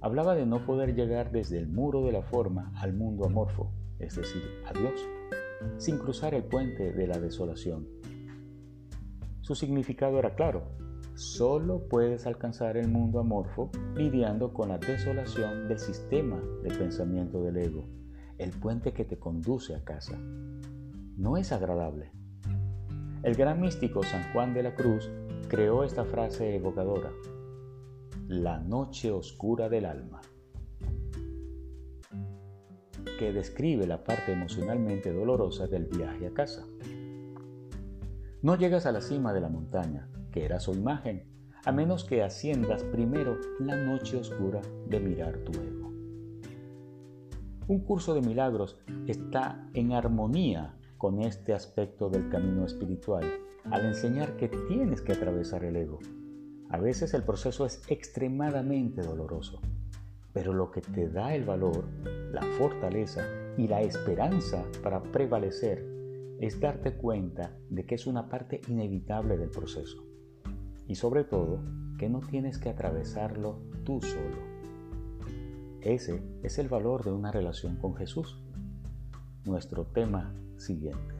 Hablaba 0.00 0.34
de 0.34 0.46
no 0.46 0.66
poder 0.66 0.94
llegar 0.94 1.30
desde 1.30 1.58
el 1.58 1.68
muro 1.68 2.04
de 2.04 2.12
la 2.12 2.22
forma 2.22 2.72
al 2.76 2.92
mundo 2.92 3.24
amorfo, 3.24 3.72
es 3.98 4.16
decir, 4.16 4.42
a 4.66 4.72
Dios, 4.72 5.00
sin 5.78 5.98
cruzar 5.98 6.34
el 6.34 6.44
puente 6.44 6.92
de 6.92 7.06
la 7.06 7.18
desolación. 7.18 7.88
Su 9.42 9.54
significado 9.54 10.18
era 10.18 10.34
claro, 10.34 10.64
solo 11.14 11.88
puedes 11.88 12.26
alcanzar 12.26 12.76
el 12.76 12.88
mundo 12.88 13.20
amorfo 13.20 13.70
lidiando 13.94 14.52
con 14.52 14.70
la 14.70 14.78
desolación 14.78 15.68
del 15.68 15.78
sistema 15.78 16.42
de 16.62 16.70
pensamiento 16.70 17.42
del 17.42 17.56
ego 17.58 18.01
el 18.42 18.50
puente 18.50 18.92
que 18.92 19.04
te 19.04 19.18
conduce 19.18 19.74
a 19.74 19.84
casa. 19.84 20.18
No 21.16 21.36
es 21.36 21.52
agradable. 21.52 22.10
El 23.22 23.34
gran 23.34 23.60
místico 23.60 24.02
San 24.02 24.32
Juan 24.32 24.52
de 24.54 24.62
la 24.62 24.74
Cruz 24.74 25.10
creó 25.48 25.84
esta 25.84 26.04
frase 26.04 26.56
evocadora, 26.56 27.12
la 28.28 28.58
noche 28.58 29.10
oscura 29.10 29.68
del 29.68 29.86
alma. 29.86 30.20
que 33.18 33.32
describe 33.32 33.86
la 33.86 34.02
parte 34.02 34.32
emocionalmente 34.32 35.12
dolorosa 35.12 35.68
del 35.68 35.86
viaje 35.86 36.26
a 36.26 36.34
casa. 36.34 36.66
No 38.42 38.56
llegas 38.56 38.84
a 38.84 38.90
la 38.90 39.00
cima 39.00 39.32
de 39.32 39.40
la 39.40 39.48
montaña, 39.48 40.08
que 40.32 40.44
era 40.44 40.58
su 40.58 40.72
imagen, 40.72 41.24
a 41.64 41.70
menos 41.70 42.02
que 42.02 42.24
asciendas 42.24 42.82
primero 42.82 43.38
la 43.60 43.76
noche 43.76 44.16
oscura 44.16 44.60
de 44.88 44.98
mirar 44.98 45.38
tu 45.38 45.52
ego. 45.52 45.91
Un 47.72 47.80
curso 47.80 48.12
de 48.12 48.20
milagros 48.20 48.76
está 49.06 49.66
en 49.72 49.92
armonía 49.92 50.74
con 50.98 51.22
este 51.22 51.54
aspecto 51.54 52.10
del 52.10 52.28
camino 52.28 52.66
espiritual 52.66 53.24
al 53.64 53.86
enseñar 53.86 54.36
que 54.36 54.50
tienes 54.68 55.00
que 55.00 55.12
atravesar 55.12 55.64
el 55.64 55.76
ego. 55.76 55.98
A 56.68 56.76
veces 56.76 57.14
el 57.14 57.22
proceso 57.22 57.64
es 57.64 57.82
extremadamente 57.88 59.00
doloroso, 59.00 59.62
pero 60.34 60.52
lo 60.52 60.70
que 60.70 60.82
te 60.82 61.08
da 61.08 61.34
el 61.34 61.46
valor, 61.46 61.86
la 62.30 62.42
fortaleza 62.58 63.26
y 63.56 63.66
la 63.68 63.80
esperanza 63.80 64.66
para 64.82 65.02
prevalecer 65.04 65.82
es 66.40 66.60
darte 66.60 66.98
cuenta 66.98 67.56
de 67.70 67.86
que 67.86 67.94
es 67.94 68.06
una 68.06 68.28
parte 68.28 68.60
inevitable 68.68 69.38
del 69.38 69.48
proceso 69.48 70.04
y 70.86 70.94
sobre 70.94 71.24
todo 71.24 71.64
que 71.98 72.10
no 72.10 72.20
tienes 72.20 72.58
que 72.58 72.68
atravesarlo 72.68 73.62
tú 73.82 73.98
solo. 74.02 74.51
Ese 75.84 76.22
es 76.44 76.58
el 76.58 76.68
valor 76.68 77.02
de 77.02 77.10
una 77.10 77.32
relación 77.32 77.74
con 77.74 77.96
Jesús. 77.96 78.38
Nuestro 79.44 79.84
tema 79.84 80.32
siguiente. 80.56 81.12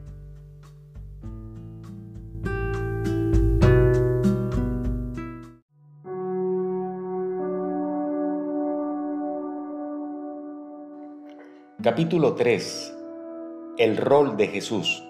Capítulo 11.81 12.35
3. 12.35 12.97
El 13.77 13.97
rol 13.97 14.37
de 14.37 14.47
Jesús. 14.47 15.03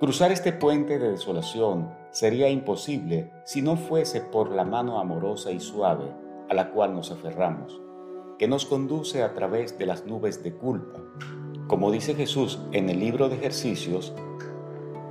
Cruzar 0.00 0.32
este 0.32 0.52
puente 0.52 0.98
de 0.98 1.12
desolación 1.12 1.94
sería 2.10 2.50
imposible 2.50 3.32
si 3.46 3.62
no 3.62 3.78
fuese 3.78 4.20
por 4.20 4.50
la 4.50 4.66
mano 4.66 5.00
amorosa 5.00 5.50
y 5.50 5.60
suave 5.60 6.29
a 6.50 6.54
la 6.54 6.72
cual 6.72 6.94
nos 6.94 7.12
aferramos, 7.12 7.80
que 8.36 8.48
nos 8.48 8.66
conduce 8.66 9.22
a 9.22 9.34
través 9.34 9.78
de 9.78 9.86
las 9.86 10.04
nubes 10.04 10.42
de 10.42 10.52
culpa. 10.52 10.98
Como 11.68 11.92
dice 11.92 12.14
Jesús 12.14 12.58
en 12.72 12.90
el 12.90 12.98
libro 12.98 13.28
de 13.28 13.36
ejercicios, 13.36 14.12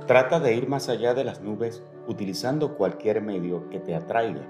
trata 0.06 0.38
de 0.38 0.54
ir 0.54 0.68
más 0.68 0.90
allá 0.90 1.14
de 1.14 1.24
las 1.24 1.40
nubes 1.40 1.82
utilizando 2.06 2.76
cualquier 2.76 3.22
medio 3.22 3.70
que 3.70 3.80
te 3.80 3.94
atraiga. 3.94 4.46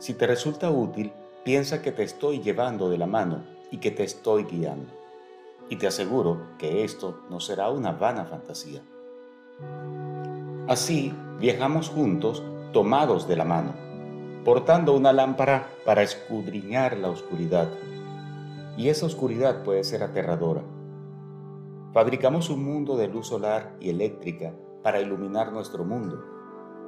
Si 0.00 0.12
te 0.14 0.26
resulta 0.26 0.70
útil, 0.70 1.12
piensa 1.44 1.82
que 1.82 1.92
te 1.92 2.02
estoy 2.02 2.40
llevando 2.40 2.90
de 2.90 2.98
la 2.98 3.06
mano 3.06 3.44
y 3.70 3.78
que 3.78 3.92
te 3.92 4.02
estoy 4.02 4.44
guiando. 4.44 4.92
Y 5.68 5.76
te 5.76 5.86
aseguro 5.86 6.56
que 6.58 6.82
esto 6.82 7.20
no 7.30 7.38
será 7.38 7.70
una 7.70 7.92
vana 7.92 8.24
fantasía. 8.24 8.82
Así 10.66 11.14
viajamos 11.38 11.90
juntos 11.90 12.42
tomados 12.72 13.28
de 13.28 13.36
la 13.36 13.44
mano, 13.44 13.89
portando 14.44 14.96
una 14.96 15.12
lámpara 15.12 15.68
para 15.84 16.02
escudriñar 16.02 16.96
la 16.96 17.10
oscuridad. 17.10 17.68
Y 18.76 18.88
esa 18.88 19.04
oscuridad 19.04 19.62
puede 19.64 19.84
ser 19.84 20.02
aterradora. 20.02 20.62
Fabricamos 21.92 22.48
un 22.48 22.64
mundo 22.64 22.96
de 22.96 23.08
luz 23.08 23.26
solar 23.26 23.76
y 23.80 23.90
eléctrica 23.90 24.54
para 24.82 25.00
iluminar 25.00 25.52
nuestro 25.52 25.84
mundo, 25.84 26.24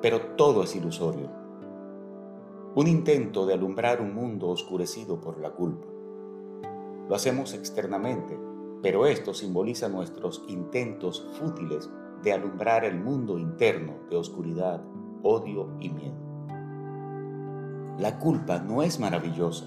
pero 0.00 0.20
todo 0.36 0.62
es 0.62 0.74
ilusorio. 0.74 1.28
Un 2.74 2.86
intento 2.86 3.44
de 3.44 3.52
alumbrar 3.52 4.00
un 4.00 4.14
mundo 4.14 4.48
oscurecido 4.48 5.20
por 5.20 5.38
la 5.38 5.50
culpa. 5.50 5.86
Lo 7.06 7.14
hacemos 7.14 7.52
externamente, 7.52 8.38
pero 8.82 9.04
esto 9.04 9.34
simboliza 9.34 9.90
nuestros 9.90 10.42
intentos 10.48 11.28
fútiles 11.38 11.90
de 12.22 12.32
alumbrar 12.32 12.86
el 12.86 12.98
mundo 12.98 13.38
interno 13.38 13.96
de 14.08 14.16
oscuridad, 14.16 14.82
odio 15.22 15.68
y 15.80 15.90
miedo. 15.90 16.21
La 18.02 18.18
culpa 18.18 18.58
no 18.58 18.82
es 18.82 18.98
maravillosa, 18.98 19.64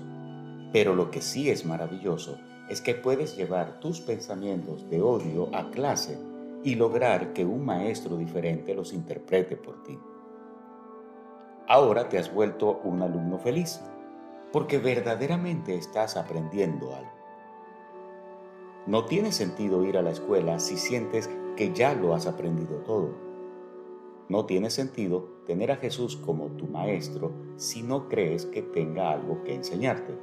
pero 0.73 0.93
lo 0.93 1.09
que 1.09 1.21
sí 1.21 1.49
es 1.49 1.65
maravilloso 1.65 2.37
es 2.67 2.81
que 2.81 2.93
puedes 2.93 3.37
llevar 3.37 3.79
tus 3.79 4.01
pensamientos 4.01 4.89
de 4.89 5.01
odio 5.01 5.55
a 5.55 5.71
clase 5.71 6.19
y 6.61 6.75
lograr 6.75 7.31
que 7.31 7.45
un 7.45 7.63
maestro 7.63 8.17
diferente 8.17 8.75
los 8.75 8.91
interprete 8.91 9.55
por 9.55 9.81
ti. 9.83 9.97
Ahora 11.69 12.09
te 12.09 12.17
has 12.17 12.33
vuelto 12.33 12.81
un 12.83 13.01
alumno 13.01 13.39
feliz, 13.39 13.79
porque 14.51 14.79
verdaderamente 14.79 15.73
estás 15.77 16.17
aprendiendo 16.17 16.93
algo. 16.93 17.13
No 18.85 19.05
tiene 19.05 19.31
sentido 19.31 19.85
ir 19.85 19.97
a 19.97 20.01
la 20.01 20.11
escuela 20.11 20.59
si 20.59 20.75
sientes 20.75 21.29
que 21.55 21.71
ya 21.71 21.93
lo 21.93 22.13
has 22.13 22.27
aprendido 22.27 22.79
todo. 22.79 23.24
No 24.29 24.45
tiene 24.45 24.69
sentido 24.69 25.29
tener 25.45 25.71
a 25.71 25.77
Jesús 25.77 26.17
como 26.17 26.47
tu 26.57 26.67
maestro 26.67 27.31
si 27.57 27.83
no 27.83 28.09
crees 28.09 28.45
que 28.45 28.61
tenga 28.61 29.11
algo 29.11 29.43
que 29.43 29.53
enseñarte. 29.53 30.17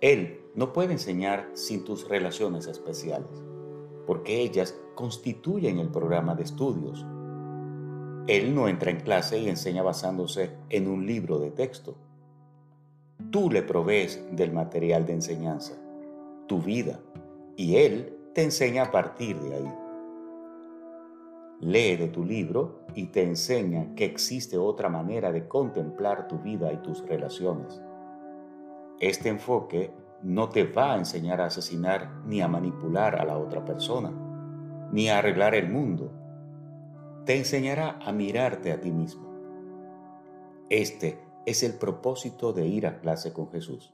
Él 0.00 0.40
no 0.54 0.72
puede 0.72 0.92
enseñar 0.92 1.50
sin 1.54 1.84
tus 1.84 2.08
relaciones 2.08 2.66
especiales, 2.66 3.30
porque 4.06 4.40
ellas 4.40 4.78
constituyen 4.94 5.78
el 5.78 5.90
programa 5.90 6.34
de 6.34 6.42
estudios. 6.42 7.04
Él 8.26 8.54
no 8.54 8.68
entra 8.68 8.90
en 8.90 9.00
clase 9.00 9.38
y 9.38 9.48
enseña 9.48 9.82
basándose 9.82 10.50
en 10.68 10.88
un 10.88 11.06
libro 11.06 11.38
de 11.38 11.50
texto. 11.50 11.96
Tú 13.30 13.50
le 13.50 13.62
provees 13.62 14.24
del 14.32 14.52
material 14.52 15.06
de 15.06 15.12
enseñanza 15.12 15.80
tu 16.50 16.60
vida 16.60 16.98
y 17.56 17.76
Él 17.76 18.18
te 18.34 18.42
enseña 18.42 18.82
a 18.82 18.90
partir 18.90 19.38
de 19.38 19.54
ahí. 19.54 19.72
Lee 21.60 21.96
de 21.96 22.08
tu 22.08 22.24
libro 22.24 22.80
y 22.94 23.08
te 23.08 23.22
enseña 23.22 23.94
que 23.94 24.06
existe 24.06 24.56
otra 24.56 24.88
manera 24.88 25.30
de 25.30 25.46
contemplar 25.46 26.26
tu 26.26 26.38
vida 26.38 26.72
y 26.72 26.78
tus 26.78 27.06
relaciones. 27.06 27.82
Este 28.98 29.28
enfoque 29.28 29.92
no 30.22 30.48
te 30.48 30.64
va 30.64 30.94
a 30.94 30.96
enseñar 30.98 31.40
a 31.40 31.46
asesinar 31.46 32.10
ni 32.24 32.40
a 32.40 32.48
manipular 32.48 33.16
a 33.20 33.24
la 33.26 33.36
otra 33.36 33.64
persona, 33.64 34.10
ni 34.90 35.08
a 35.08 35.18
arreglar 35.18 35.54
el 35.54 35.68
mundo. 35.68 36.10
Te 37.26 37.36
enseñará 37.36 37.98
a 38.04 38.10
mirarte 38.10 38.72
a 38.72 38.80
ti 38.80 38.90
mismo. 38.90 39.28
Este 40.70 41.18
es 41.44 41.62
el 41.62 41.74
propósito 41.74 42.54
de 42.54 42.66
ir 42.66 42.86
a 42.86 43.00
clase 43.00 43.34
con 43.34 43.50
Jesús. 43.50 43.92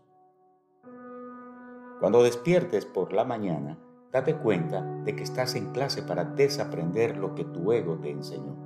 Cuando 1.99 2.23
despiertes 2.23 2.85
por 2.85 3.13
la 3.13 3.25
mañana, 3.25 3.79
date 4.17 4.37
cuenta 4.37 4.81
de 5.05 5.15
que 5.15 5.23
estás 5.23 5.57
en 5.57 5.73
clase 5.73 6.03
para 6.03 6.25
desaprender 6.25 7.19
lo 7.19 7.35
que 7.35 7.45
tu 7.45 7.71
ego 7.73 7.99
te 7.99 8.11
enseñó. 8.11 8.57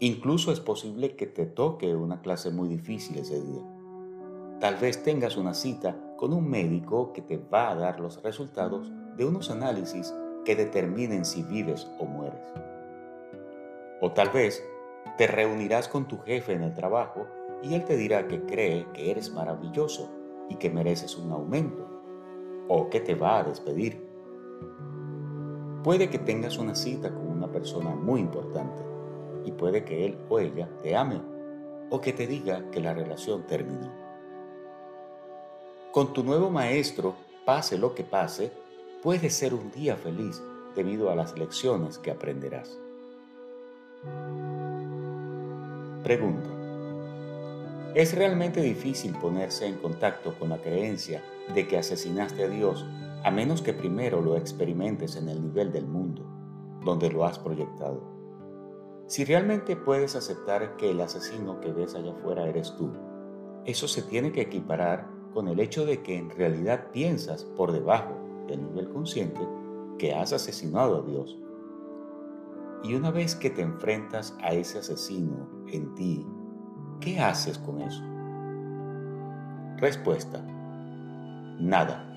Incluso 0.00 0.50
es 0.50 0.58
posible 0.58 1.14
que 1.14 1.28
te 1.28 1.46
toque 1.46 1.94
una 1.94 2.20
clase 2.20 2.50
muy 2.50 2.66
difícil 2.66 3.16
ese 3.18 3.40
día. 3.40 3.62
Tal 4.58 4.74
vez 4.74 5.04
tengas 5.04 5.36
una 5.36 5.54
cita 5.54 5.96
con 6.16 6.32
un 6.32 6.50
médico 6.50 7.12
que 7.12 7.22
te 7.22 7.36
va 7.36 7.70
a 7.70 7.76
dar 7.76 8.00
los 8.00 8.20
resultados 8.24 8.90
de 9.16 9.24
unos 9.24 9.52
análisis 9.52 10.12
que 10.44 10.56
determinen 10.56 11.24
si 11.24 11.44
vives 11.44 11.88
o 12.00 12.04
mueres. 12.04 12.42
O 14.00 14.10
tal 14.10 14.30
vez 14.30 14.64
te 15.16 15.28
reunirás 15.28 15.86
con 15.86 16.08
tu 16.08 16.18
jefe 16.18 16.54
en 16.54 16.64
el 16.64 16.74
trabajo 16.74 17.28
y 17.62 17.74
él 17.74 17.84
te 17.84 17.96
dirá 17.96 18.26
que 18.26 18.44
cree 18.46 18.88
que 18.94 19.12
eres 19.12 19.30
maravilloso 19.30 20.10
y 20.48 20.56
que 20.56 20.70
mereces 20.70 21.16
un 21.16 21.30
aumento 21.30 21.88
o 22.66 22.90
que 22.90 22.98
te 22.98 23.14
va 23.14 23.38
a 23.38 23.44
despedir. 23.44 24.03
Puede 25.82 26.08
que 26.08 26.18
tengas 26.18 26.58
una 26.58 26.74
cita 26.74 27.12
con 27.14 27.28
una 27.28 27.50
persona 27.50 27.90
muy 27.90 28.20
importante 28.20 28.82
y 29.44 29.52
puede 29.52 29.84
que 29.84 30.06
él 30.06 30.18
o 30.28 30.38
ella 30.38 30.68
te 30.82 30.96
ame 30.96 31.20
o 31.90 32.00
que 32.00 32.12
te 32.12 32.26
diga 32.26 32.70
que 32.70 32.80
la 32.80 32.94
relación 32.94 33.46
terminó. 33.46 33.92
Con 35.92 36.12
tu 36.12 36.24
nuevo 36.24 36.50
maestro, 36.50 37.14
pase 37.44 37.78
lo 37.78 37.94
que 37.94 38.02
pase, 38.02 38.50
puede 39.02 39.30
ser 39.30 39.54
un 39.54 39.70
día 39.70 39.96
feliz 39.96 40.42
debido 40.74 41.10
a 41.10 41.14
las 41.14 41.38
lecciones 41.38 41.98
que 41.98 42.10
aprenderás. 42.10 42.78
Pregunta. 46.02 46.50
Es 47.94 48.12
realmente 48.14 48.60
difícil 48.60 49.12
ponerse 49.12 49.66
en 49.66 49.76
contacto 49.76 50.34
con 50.38 50.48
la 50.48 50.58
creencia 50.58 51.22
de 51.54 51.68
que 51.68 51.78
asesinaste 51.78 52.42
a 52.42 52.48
Dios 52.48 52.84
a 53.24 53.30
menos 53.30 53.62
que 53.62 53.72
primero 53.72 54.20
lo 54.20 54.36
experimentes 54.36 55.16
en 55.16 55.28
el 55.28 55.42
nivel 55.42 55.72
del 55.72 55.86
mundo, 55.86 56.24
donde 56.84 57.10
lo 57.10 57.24
has 57.24 57.38
proyectado. 57.38 58.02
Si 59.06 59.24
realmente 59.24 59.76
puedes 59.76 60.14
aceptar 60.14 60.76
que 60.76 60.90
el 60.90 61.00
asesino 61.00 61.60
que 61.60 61.72
ves 61.72 61.94
allá 61.94 62.12
afuera 62.12 62.46
eres 62.46 62.74
tú, 62.76 62.92
eso 63.64 63.88
se 63.88 64.02
tiene 64.02 64.30
que 64.30 64.42
equiparar 64.42 65.08
con 65.32 65.48
el 65.48 65.58
hecho 65.58 65.86
de 65.86 66.02
que 66.02 66.16
en 66.16 66.30
realidad 66.30 66.90
piensas 66.92 67.44
por 67.44 67.72
debajo 67.72 68.14
del 68.46 68.62
nivel 68.62 68.90
consciente 68.90 69.40
que 69.98 70.14
has 70.14 70.32
asesinado 70.32 70.98
a 70.98 71.02
Dios. 71.02 71.38
Y 72.82 72.94
una 72.94 73.10
vez 73.10 73.34
que 73.34 73.50
te 73.50 73.62
enfrentas 73.62 74.36
a 74.42 74.52
ese 74.52 74.78
asesino 74.78 75.48
en 75.68 75.94
ti, 75.94 76.26
¿qué 77.00 77.18
haces 77.20 77.58
con 77.58 77.80
eso? 77.80 78.02
Respuesta 79.78 80.44
nada. 81.58 82.13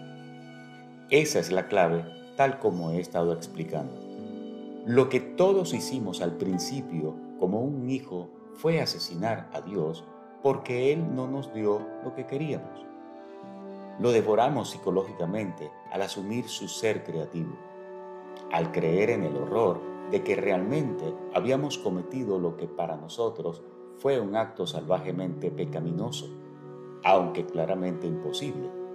Esa 1.09 1.39
es 1.39 1.53
la 1.53 1.69
clave, 1.69 2.03
tal 2.35 2.59
como 2.59 2.91
he 2.91 2.99
estado 2.99 3.31
explicando. 3.31 3.93
Lo 4.85 5.07
que 5.07 5.21
todos 5.21 5.73
hicimos 5.73 6.21
al 6.21 6.33
principio 6.33 7.15
como 7.39 7.61
un 7.61 7.89
hijo 7.89 8.27
fue 8.55 8.81
asesinar 8.81 9.49
a 9.53 9.61
Dios 9.61 10.03
porque 10.43 10.91
Él 10.91 11.15
no 11.15 11.29
nos 11.29 11.53
dio 11.53 11.79
lo 12.03 12.13
que 12.13 12.25
queríamos. 12.25 12.85
Lo 14.01 14.11
devoramos 14.11 14.71
psicológicamente 14.71 15.71
al 15.93 16.01
asumir 16.01 16.49
su 16.49 16.67
ser 16.67 17.05
creativo, 17.05 17.55
al 18.51 18.73
creer 18.73 19.11
en 19.11 19.23
el 19.23 19.37
horror 19.37 19.79
de 20.11 20.25
que 20.25 20.35
realmente 20.35 21.15
habíamos 21.33 21.77
cometido 21.77 22.37
lo 22.37 22.57
que 22.57 22.67
para 22.67 22.97
nosotros 22.97 23.63
fue 23.97 24.19
un 24.19 24.35
acto 24.35 24.67
salvajemente 24.67 25.51
pecaminoso, 25.51 26.27
aunque 27.05 27.45
claramente 27.45 28.07
imposible. 28.07 28.86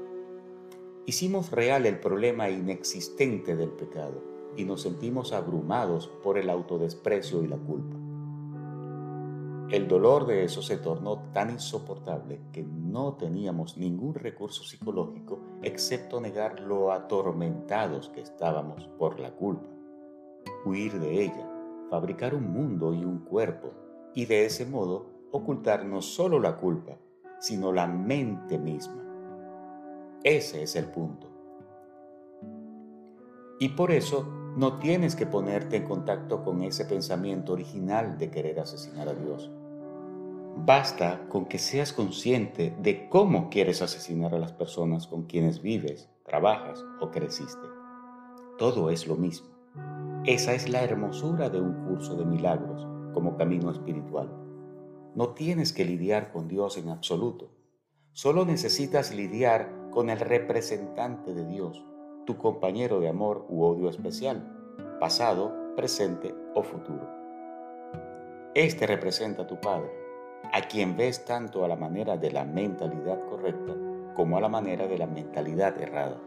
Hicimos 1.04 1.50
real 1.50 1.84
el 1.86 1.98
problema 1.98 2.48
inexistente 2.48 3.56
del 3.56 3.70
pecado 3.70 4.22
y 4.56 4.64
nos 4.64 4.82
sentimos 4.82 5.32
abrumados 5.32 6.06
por 6.22 6.38
el 6.38 6.48
autodesprecio 6.48 7.42
y 7.42 7.48
la 7.48 7.56
culpa. 7.56 7.96
El 9.74 9.88
dolor 9.88 10.26
de 10.26 10.44
eso 10.44 10.62
se 10.62 10.76
tornó 10.76 11.18
tan 11.32 11.50
insoportable 11.50 12.40
que 12.52 12.62
no 12.62 13.14
teníamos 13.14 13.76
ningún 13.76 14.14
recurso 14.14 14.62
psicológico 14.62 15.40
excepto 15.62 16.20
negar 16.20 16.60
lo 16.60 16.92
atormentados 16.92 18.10
que 18.10 18.20
estábamos 18.20 18.86
por 18.96 19.18
la 19.18 19.34
culpa, 19.34 19.70
huir 20.64 21.00
de 21.00 21.24
ella, 21.24 21.50
fabricar 21.90 22.32
un 22.32 22.52
mundo 22.52 22.94
y 22.94 23.04
un 23.04 23.24
cuerpo 23.24 23.72
y 24.14 24.26
de 24.26 24.44
ese 24.44 24.66
modo 24.66 25.06
ocultar 25.32 25.84
no 25.84 26.00
solo 26.00 26.38
la 26.38 26.56
culpa, 26.56 26.96
sino 27.40 27.72
la 27.72 27.88
mente 27.88 28.56
misma. 28.56 29.01
Ese 30.24 30.62
es 30.62 30.76
el 30.76 30.86
punto. 30.86 31.28
Y 33.58 33.70
por 33.70 33.90
eso 33.92 34.26
no 34.56 34.78
tienes 34.78 35.16
que 35.16 35.26
ponerte 35.26 35.76
en 35.76 35.84
contacto 35.84 36.42
con 36.44 36.62
ese 36.62 36.84
pensamiento 36.84 37.52
original 37.52 38.18
de 38.18 38.30
querer 38.30 38.60
asesinar 38.60 39.08
a 39.08 39.14
Dios 39.14 39.50
Basta 40.56 41.26
con 41.28 41.46
que 41.46 41.58
seas 41.58 41.92
consciente 41.92 42.76
de 42.78 43.08
cómo 43.08 43.48
quieres 43.48 43.80
asesinar 43.80 44.34
a 44.34 44.38
las 44.38 44.52
personas 44.52 45.06
con 45.06 45.24
quienes 45.24 45.62
vives, 45.62 46.10
trabajas 46.24 46.84
o 47.00 47.10
creciste. 47.10 47.66
Todo 48.58 48.90
es 48.90 49.08
lo 49.08 49.16
mismo. 49.16 49.48
Esa 50.24 50.52
es 50.52 50.68
la 50.68 50.84
hermosura 50.84 51.48
de 51.48 51.60
un 51.60 51.86
curso 51.86 52.16
de 52.16 52.26
milagros 52.26 52.86
como 53.14 53.36
camino 53.36 53.70
espiritual. 53.70 54.30
No 55.16 55.30
tienes 55.30 55.72
que 55.72 55.86
lidiar 55.86 56.32
con 56.32 56.48
Dios 56.48 56.76
en 56.76 56.90
absoluto. 56.90 57.50
Solo 58.12 58.44
necesitas 58.44 59.12
lidiar 59.12 59.74
con 59.92 60.10
el 60.10 60.18
representante 60.18 61.34
de 61.34 61.44
Dios, 61.46 61.84
tu 62.26 62.36
compañero 62.38 62.98
de 62.98 63.08
amor 63.08 63.46
u 63.48 63.62
odio 63.64 63.88
especial, 63.88 64.96
pasado, 64.98 65.54
presente 65.76 66.34
o 66.54 66.62
futuro. 66.62 67.08
Este 68.54 68.86
representa 68.86 69.42
a 69.42 69.46
tu 69.46 69.60
Padre 69.60 69.90
a 70.52 70.62
quien 70.62 70.96
ves 70.96 71.24
tanto 71.24 71.64
a 71.64 71.68
la 71.68 71.76
manera 71.76 72.16
de 72.16 72.30
la 72.32 72.44
mentalidad 72.44 73.24
correcta 73.28 73.74
como 74.14 74.36
a 74.36 74.40
la 74.40 74.48
manera 74.48 74.86
de 74.86 74.98
la 74.98 75.06
mentalidad 75.06 75.80
errada. 75.80 76.20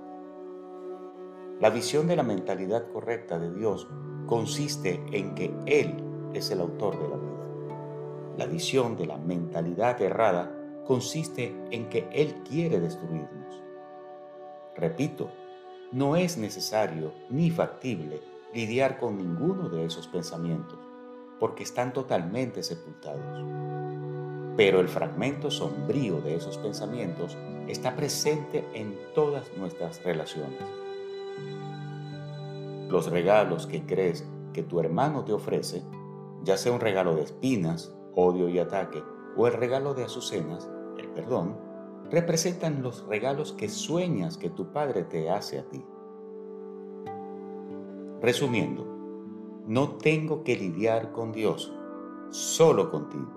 La 1.59 1.69
visión 1.69 2.07
de 2.07 2.15
la 2.15 2.23
mentalidad 2.23 2.87
correcta 2.91 3.39
de 3.39 3.51
Dios 3.53 3.87
consiste 4.25 5.03
en 5.11 5.35
que 5.35 5.53
Él 5.65 5.95
es 6.33 6.51
el 6.51 6.61
autor 6.61 6.99
de 6.99 7.09
la 7.09 7.17
vida. 7.17 8.35
La 8.37 8.45
visión 8.45 8.95
de 8.97 9.05
la 9.05 9.17
mentalidad 9.17 10.01
errada 10.01 10.51
consiste 10.85 11.55
en 11.71 11.89
que 11.89 12.07
Él 12.11 12.43
quiere 12.43 12.79
destruirnos. 12.79 13.44
Repito, 14.75 15.29
no 15.91 16.15
es 16.15 16.37
necesario 16.37 17.13
ni 17.29 17.49
factible 17.49 18.21
lidiar 18.53 18.97
con 18.97 19.17
ninguno 19.17 19.69
de 19.69 19.85
esos 19.85 20.07
pensamientos, 20.07 20.79
porque 21.39 21.63
están 21.63 21.93
totalmente 21.93 22.63
sepultados 22.63 23.43
pero 24.55 24.79
el 24.79 24.87
fragmento 24.87 25.51
sombrío 25.51 26.21
de 26.21 26.35
esos 26.35 26.57
pensamientos 26.57 27.37
está 27.67 27.95
presente 27.95 28.65
en 28.73 28.97
todas 29.13 29.51
nuestras 29.57 30.03
relaciones. 30.03 30.61
Los 32.89 33.11
regalos 33.11 33.67
que 33.67 33.85
crees 33.85 34.25
que 34.53 34.63
tu 34.63 34.79
hermano 34.79 35.25
te 35.25 35.33
ofrece, 35.33 35.83
ya 36.43 36.57
sea 36.57 36.71
un 36.71 36.79
regalo 36.79 37.15
de 37.15 37.23
espinas, 37.23 37.93
odio 38.15 38.47
y 38.47 38.59
ataque, 38.59 39.03
o 39.35 39.47
el 39.47 39.53
regalo 39.53 39.93
de 39.93 40.05
azucenas, 40.05 40.69
el 40.97 41.09
perdón, 41.09 41.57
representan 42.15 42.81
los 42.81 43.05
regalos 43.07 43.51
que 43.51 43.67
sueñas 43.67 44.37
que 44.37 44.49
tu 44.49 44.71
Padre 44.71 45.03
te 45.03 45.29
hace 45.29 45.59
a 45.59 45.63
ti. 45.67 45.83
Resumiendo, 48.21 48.87
no 49.67 49.97
tengo 49.97 50.45
que 50.45 50.55
lidiar 50.55 51.11
con 51.11 51.33
Dios, 51.33 51.73
solo 52.29 52.89
contigo. 52.89 53.33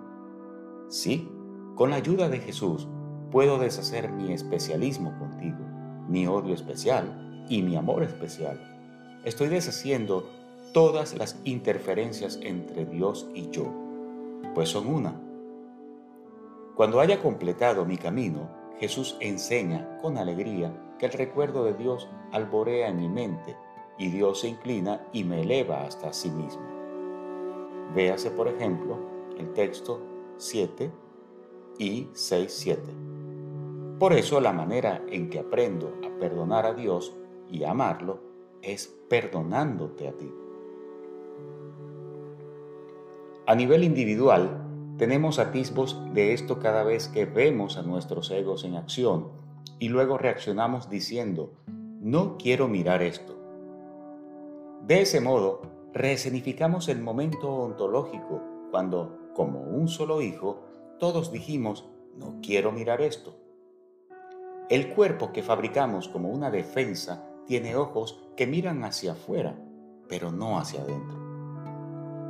Sí, 0.89 1.29
con 1.75 1.91
la 1.91 1.97
ayuda 1.97 2.29
de 2.29 2.39
Jesús 2.39 2.87
puedo 3.33 3.59
deshacer 3.59 4.13
mi 4.13 4.33
especialismo 4.33 5.13
contigo, 5.19 5.59
mi 6.09 6.29
odio 6.29 6.55
especial 6.55 7.47
y 7.49 7.63
mi 7.63 7.75
amor 7.75 8.05
especial. 8.05 8.61
Estoy 9.25 9.49
deshaciendo 9.49 10.31
todas 10.73 11.19
las 11.19 11.41
interferencias 11.43 12.39
entre 12.43 12.87
Dios 12.87 13.29
y 13.35 13.51
yo, 13.51 13.75
pues 14.55 14.69
son 14.69 14.87
una. 14.87 15.21
Cuando 16.77 17.01
haya 17.01 17.21
completado 17.21 17.85
mi 17.85 17.97
camino, 17.97 18.57
Jesús 18.81 19.17
enseña 19.21 19.99
con 19.99 20.19
alegría 20.19 20.73
que 20.99 21.07
el 21.07 21.13
recuerdo 21.13 21.65
de 21.65 21.75
Dios 21.75 22.09
alborea 22.33 22.89
en 22.89 22.97
mi 22.97 23.09
mente 23.09 23.57
y 23.99 24.09
Dios 24.11 24.41
se 24.41 24.49
inclina 24.49 25.07
y 25.13 25.25
me 25.25 25.43
eleva 25.43 25.83
hasta 25.83 26.13
sí 26.13 26.31
mismo. 26.31 26.63
Véase, 27.95 28.31
por 28.31 28.49
ejemplo, 28.49 28.97
el 29.39 29.53
texto 29.53 30.01
7 30.37 30.91
y 31.79 32.09
6, 32.13 32.53
7. 32.53 32.83
Por 33.99 34.13
eso 34.13 34.41
la 34.41 34.53
manera 34.53 35.03
en 35.09 35.29
que 35.29 35.41
aprendo 35.41 35.95
a 36.07 36.19
perdonar 36.21 36.67
a 36.67 36.75
Dios 36.75 37.17
y 37.51 37.65
a 37.65 37.73
amarlo 37.73 38.21
es 38.63 38.87
perdonándote 39.09 40.09
a 40.09 40.13
ti. 40.13 40.33
A 43.47 43.55
nivel 43.55 43.83
individual, 43.83 44.68
tenemos 44.99 45.39
atisbos 45.39 45.97
de 46.13 46.35
esto 46.35 46.59
cada 46.59 46.83
vez 46.83 47.09
que 47.09 47.25
vemos 47.25 47.77
a 47.77 47.83
nuestros 47.83 48.31
egos 48.33 48.65
en 48.65 48.75
acción 48.75 49.29
y 49.79 49.89
luego 49.89 50.19
reaccionamos 50.19 50.91
diciendo, 50.91 51.53
no 52.01 52.37
quiero 52.37 52.67
mirar 52.67 53.03
esto. 53.03 53.37
De 54.85 55.01
ese 55.03 55.21
modo, 55.21 55.63
reescenificamos 55.93 56.89
el 56.89 57.01
momento 57.01 57.49
ontológico 57.49 58.43
cuando 58.73 59.31
como 59.35 59.61
un 59.61 59.87
solo 59.87 60.21
hijo, 60.21 60.65
todos 60.99 61.31
dijimos, 61.31 61.89
no 62.17 62.41
quiero 62.43 62.73
mirar 62.73 63.01
esto. 63.01 63.37
El 64.69 64.93
cuerpo 64.95 65.33
que 65.33 65.45
fabricamos 65.45 66.09
como 66.09 66.29
una 66.31 66.51
defensa 66.51 67.25
tiene 67.47 67.77
ojos 67.77 68.21
que 68.37 68.49
miran 68.49 68.83
hacia 68.83 69.13
afuera, 69.13 69.57
pero 70.09 70.33
no 70.33 70.59
hacia 70.59 70.83
adentro. 70.83 71.18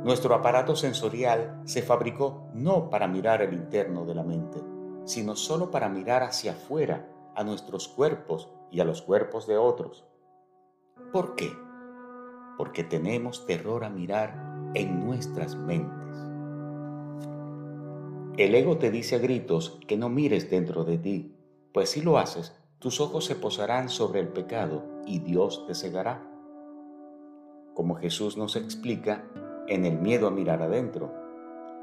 Nuestro 0.03 0.33
aparato 0.33 0.77
sensorial 0.77 1.61
se 1.65 1.81
fabricó 1.81 2.49
no 2.53 2.89
para 2.89 3.07
mirar 3.07 3.41
el 3.41 3.53
interno 3.53 4.05
de 4.05 4.15
la 4.15 4.23
mente, 4.23 4.63
sino 5.03 5.35
solo 5.35 5.71
para 5.71 5.89
mirar 5.89 6.23
hacia 6.23 6.53
afuera, 6.53 7.09
a 7.35 7.43
nuestros 7.43 7.87
cuerpos 7.87 8.49
y 8.71 8.79
a 8.79 8.85
los 8.85 9.01
cuerpos 9.01 9.45
de 9.45 9.57
otros. 9.57 10.05
¿Por 11.11 11.35
qué? 11.35 11.51
Porque 12.57 12.83
tenemos 12.83 13.45
terror 13.45 13.83
a 13.83 13.89
mirar 13.89 14.71
en 14.73 15.05
nuestras 15.05 15.55
mentes. 15.55 16.17
El 18.37 18.55
ego 18.55 18.77
te 18.77 18.91
dice 18.91 19.15
a 19.15 19.19
gritos 19.19 19.79
que 19.85 19.97
no 19.97 20.07
mires 20.07 20.49
dentro 20.49 20.85
de 20.85 20.97
ti, 20.97 21.35
pues 21.73 21.89
si 21.89 22.01
lo 22.01 22.17
haces, 22.17 22.55
tus 22.79 23.01
ojos 23.01 23.25
se 23.25 23.35
posarán 23.35 23.89
sobre 23.89 24.21
el 24.21 24.29
pecado 24.29 24.85
y 25.05 25.19
Dios 25.19 25.65
te 25.67 25.75
cegará. 25.75 26.25
Como 27.73 27.95
Jesús 27.95 28.37
nos 28.37 28.55
explica 28.55 29.25
en 29.69 29.85
el 29.85 29.99
miedo 29.99 30.27
a 30.27 30.31
mirar 30.31 30.61
adentro. 30.63 31.13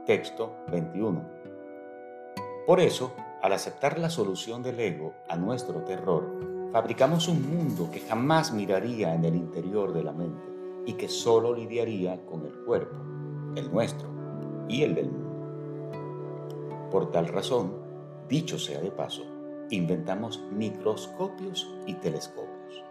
Texto 0.05 0.57
21. 0.73 1.23
Por 2.67 2.81
eso, 2.81 3.15
al 3.41 3.53
aceptar 3.53 3.99
la 3.99 4.11
solución 4.11 4.63
del 4.63 4.81
ego 4.81 5.15
a 5.29 5.37
nuestro 5.37 5.85
terror, 5.85 6.69
fabricamos 6.73 7.29
un 7.29 7.49
mundo 7.49 7.89
que 7.93 8.01
jamás 8.01 8.53
miraría 8.53 9.15
en 9.15 9.25
el 9.25 9.37
interior 9.37 9.93
de 9.93 10.03
la 10.03 10.13
mente 10.13 10.45
y 10.85 10.95
que 10.95 11.09
solo 11.09 11.55
lidiaría 11.55 12.27
con 12.27 12.45
el 12.45 12.53
cuerpo, 12.65 12.97
el 13.55 13.71
nuestro 13.73 14.09
y 14.69 14.83
el 14.83 14.97
del 14.97 15.11
mundo. 15.13 16.91
Por 16.91 17.13
tal 17.13 17.29
razón, 17.29 17.73
dicho 18.29 18.59
sea 18.59 18.81
de 18.81 18.91
paso, 18.91 19.23
inventamos 19.71 20.43
microscopios 20.51 21.73
y 21.87 21.95
telescopios. 21.95 22.83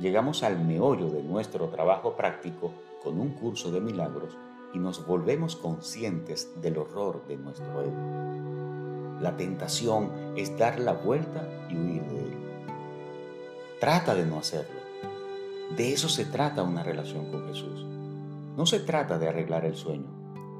Llegamos 0.00 0.42
al 0.42 0.64
meollo 0.64 1.10
de 1.10 1.22
nuestro 1.22 1.68
trabajo 1.68 2.14
práctico 2.14 2.72
con 3.02 3.20
un 3.20 3.30
curso 3.30 3.70
de 3.70 3.80
milagros 3.80 4.36
y 4.74 4.78
nos 4.78 5.06
volvemos 5.06 5.56
conscientes 5.56 6.52
del 6.60 6.78
horror 6.78 7.26
de 7.26 7.36
nuestro 7.36 7.82
ego. 7.82 9.20
La 9.20 9.36
tentación 9.36 10.12
es 10.36 10.56
dar 10.56 10.78
la 10.78 10.92
vuelta 10.92 11.48
y 11.70 11.76
huir 11.76 12.02
de 12.04 12.18
él. 12.20 12.36
trata 13.80 14.14
de 14.14 14.26
no 14.26 14.38
hacerlo. 14.38 14.80
De 15.76 15.92
eso 15.92 16.08
se 16.08 16.24
trata 16.24 16.62
una 16.62 16.82
relación 16.82 17.30
con 17.30 17.46
Jesús. 17.46 17.84
No 18.56 18.66
se 18.66 18.80
trata 18.80 19.18
de 19.18 19.28
arreglar 19.28 19.64
el 19.64 19.76
sueño, 19.76 20.08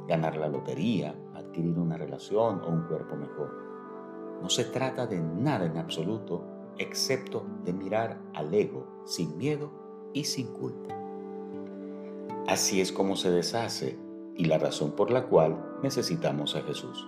ganar 0.06 0.36
la 0.36 0.48
lotería, 0.48 1.14
adquirir 1.34 1.78
una 1.78 1.96
relación 1.96 2.60
o 2.60 2.68
un 2.68 2.82
cuerpo 2.82 3.16
mejor. 3.16 3.50
No 4.42 4.48
se 4.48 4.64
trata 4.64 5.06
de 5.06 5.20
nada 5.20 5.66
en 5.66 5.78
absoluto 5.78 6.44
excepto 6.78 7.44
de 7.64 7.72
mirar 7.72 8.20
al 8.34 8.52
ego 8.54 9.02
sin 9.04 9.36
miedo 9.36 9.70
y 10.12 10.24
sin 10.24 10.48
culpa. 10.48 10.97
Así 12.48 12.80
es 12.80 12.92
como 12.92 13.14
se 13.14 13.30
deshace 13.30 13.98
y 14.34 14.46
la 14.46 14.56
razón 14.56 14.92
por 14.92 15.10
la 15.10 15.26
cual 15.26 15.78
necesitamos 15.82 16.56
a 16.56 16.62
Jesús. 16.62 17.06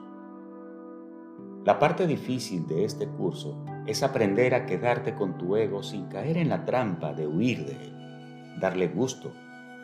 La 1.64 1.78
parte 1.78 2.06
difícil 2.06 2.66
de 2.66 2.84
este 2.84 3.08
curso 3.08 3.56
es 3.86 4.02
aprender 4.02 4.54
a 4.54 4.66
quedarte 4.66 5.14
con 5.14 5.38
tu 5.38 5.56
ego 5.56 5.82
sin 5.82 6.08
caer 6.08 6.36
en 6.36 6.50
la 6.50 6.66
trampa 6.66 7.14
de 7.14 7.26
huir 7.26 7.64
de 7.64 7.72
él, 7.72 8.60
darle 8.60 8.88
gusto, 8.88 9.32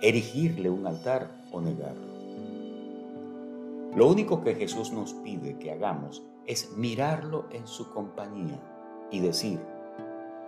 erigirle 0.03 0.69
un 0.69 0.87
altar 0.87 1.31
o 1.51 1.63
negarlo. 1.63 2.15
Lo 3.97 4.09
único 4.09 4.43
que 4.43 4.57
Jesús 4.57 4.93
nos 4.93 5.15
pide 5.15 5.59
que 5.59 5.73
hagamos 5.73 6.23
es 6.45 6.77
mirarlo 6.77 7.47
en 7.51 7.67
su 7.67 7.89
compañía 7.95 8.61
y 9.11 9.21
decir, 9.21 9.59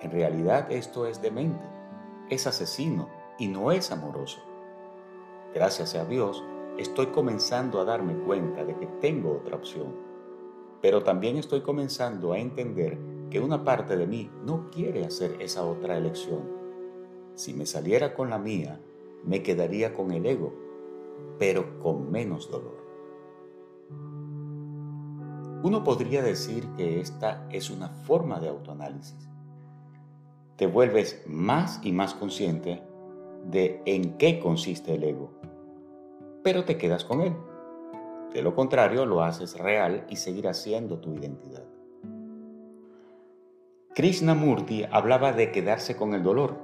en 0.03 0.11
realidad 0.11 0.71
esto 0.71 1.07
es 1.07 1.23
demente, 1.23 1.65
es 2.29 2.47
asesino 2.47 3.09
y 3.39 3.49
no 3.49 3.73
es 3.73 3.91
amoroso. 3.91 4.39
Gracias 5.55 5.95
a 5.95 6.05
Dios, 6.05 6.45
estoy 6.77 7.07
comenzando 7.07 7.81
a 7.81 7.85
darme 7.85 8.15
cuenta 8.25 8.65
de 8.65 8.77
que 8.77 8.87
tengo 9.01 9.33
otra 9.33 9.57
opción, 9.57 9.97
pero 10.83 11.03
también 11.03 11.37
estoy 11.37 11.63
comenzando 11.63 12.33
a 12.33 12.39
entender 12.39 12.99
que 13.31 13.41
una 13.41 13.65
parte 13.65 13.97
de 13.97 14.07
mí 14.07 14.31
no 14.45 14.69
quiere 14.71 15.07
hacer 15.07 15.41
esa 15.41 15.65
otra 15.65 15.97
elección. 15.97 16.43
Si 17.35 17.55
me 17.55 17.65
saliera 17.65 18.15
con 18.15 18.29
la 18.29 18.39
mía, 18.39 18.79
me 19.25 19.43
quedaría 19.43 19.95
con 19.95 20.13
el 20.13 20.27
ego, 20.27 20.53
pero 21.39 21.81
con 21.81 22.11
menos 22.11 22.51
dolor. 22.51 22.77
Uno 25.63 25.83
podría 25.83 26.23
decir 26.23 26.69
que 26.77 27.01
esta 27.01 27.49
es 27.51 27.71
una 27.71 27.89
forma 27.89 28.39
de 28.39 28.49
autoanálisis. 28.49 29.29
Te 30.57 30.67
vuelves 30.67 31.23
más 31.27 31.81
y 31.83 31.93
más 31.93 32.15
consciente 32.15 32.83
de 33.45 33.83
en 33.87 34.19
qué 34.19 34.39
consiste 34.41 34.95
el 34.95 35.05
ego, 35.05 35.33
pero 36.43 36.65
te 36.65 36.77
quedas 36.77 37.05
con 37.05 37.21
él. 37.21 37.35
De 38.33 38.43
lo 38.43 38.55
contrario, 38.55 39.07
lo 39.07 39.23
haces 39.23 39.59
real 39.59 40.07
y 40.09 40.17
seguirá 40.17 40.55
siendo 40.55 40.99
tu 40.99 41.15
identidad. 41.15 41.65
Krishnamurti 43.95 44.85
hablaba 44.91 45.33
de 45.33 45.51
quedarse 45.51 45.97
con 45.97 46.15
el 46.15 46.23
dolor. 46.23 46.57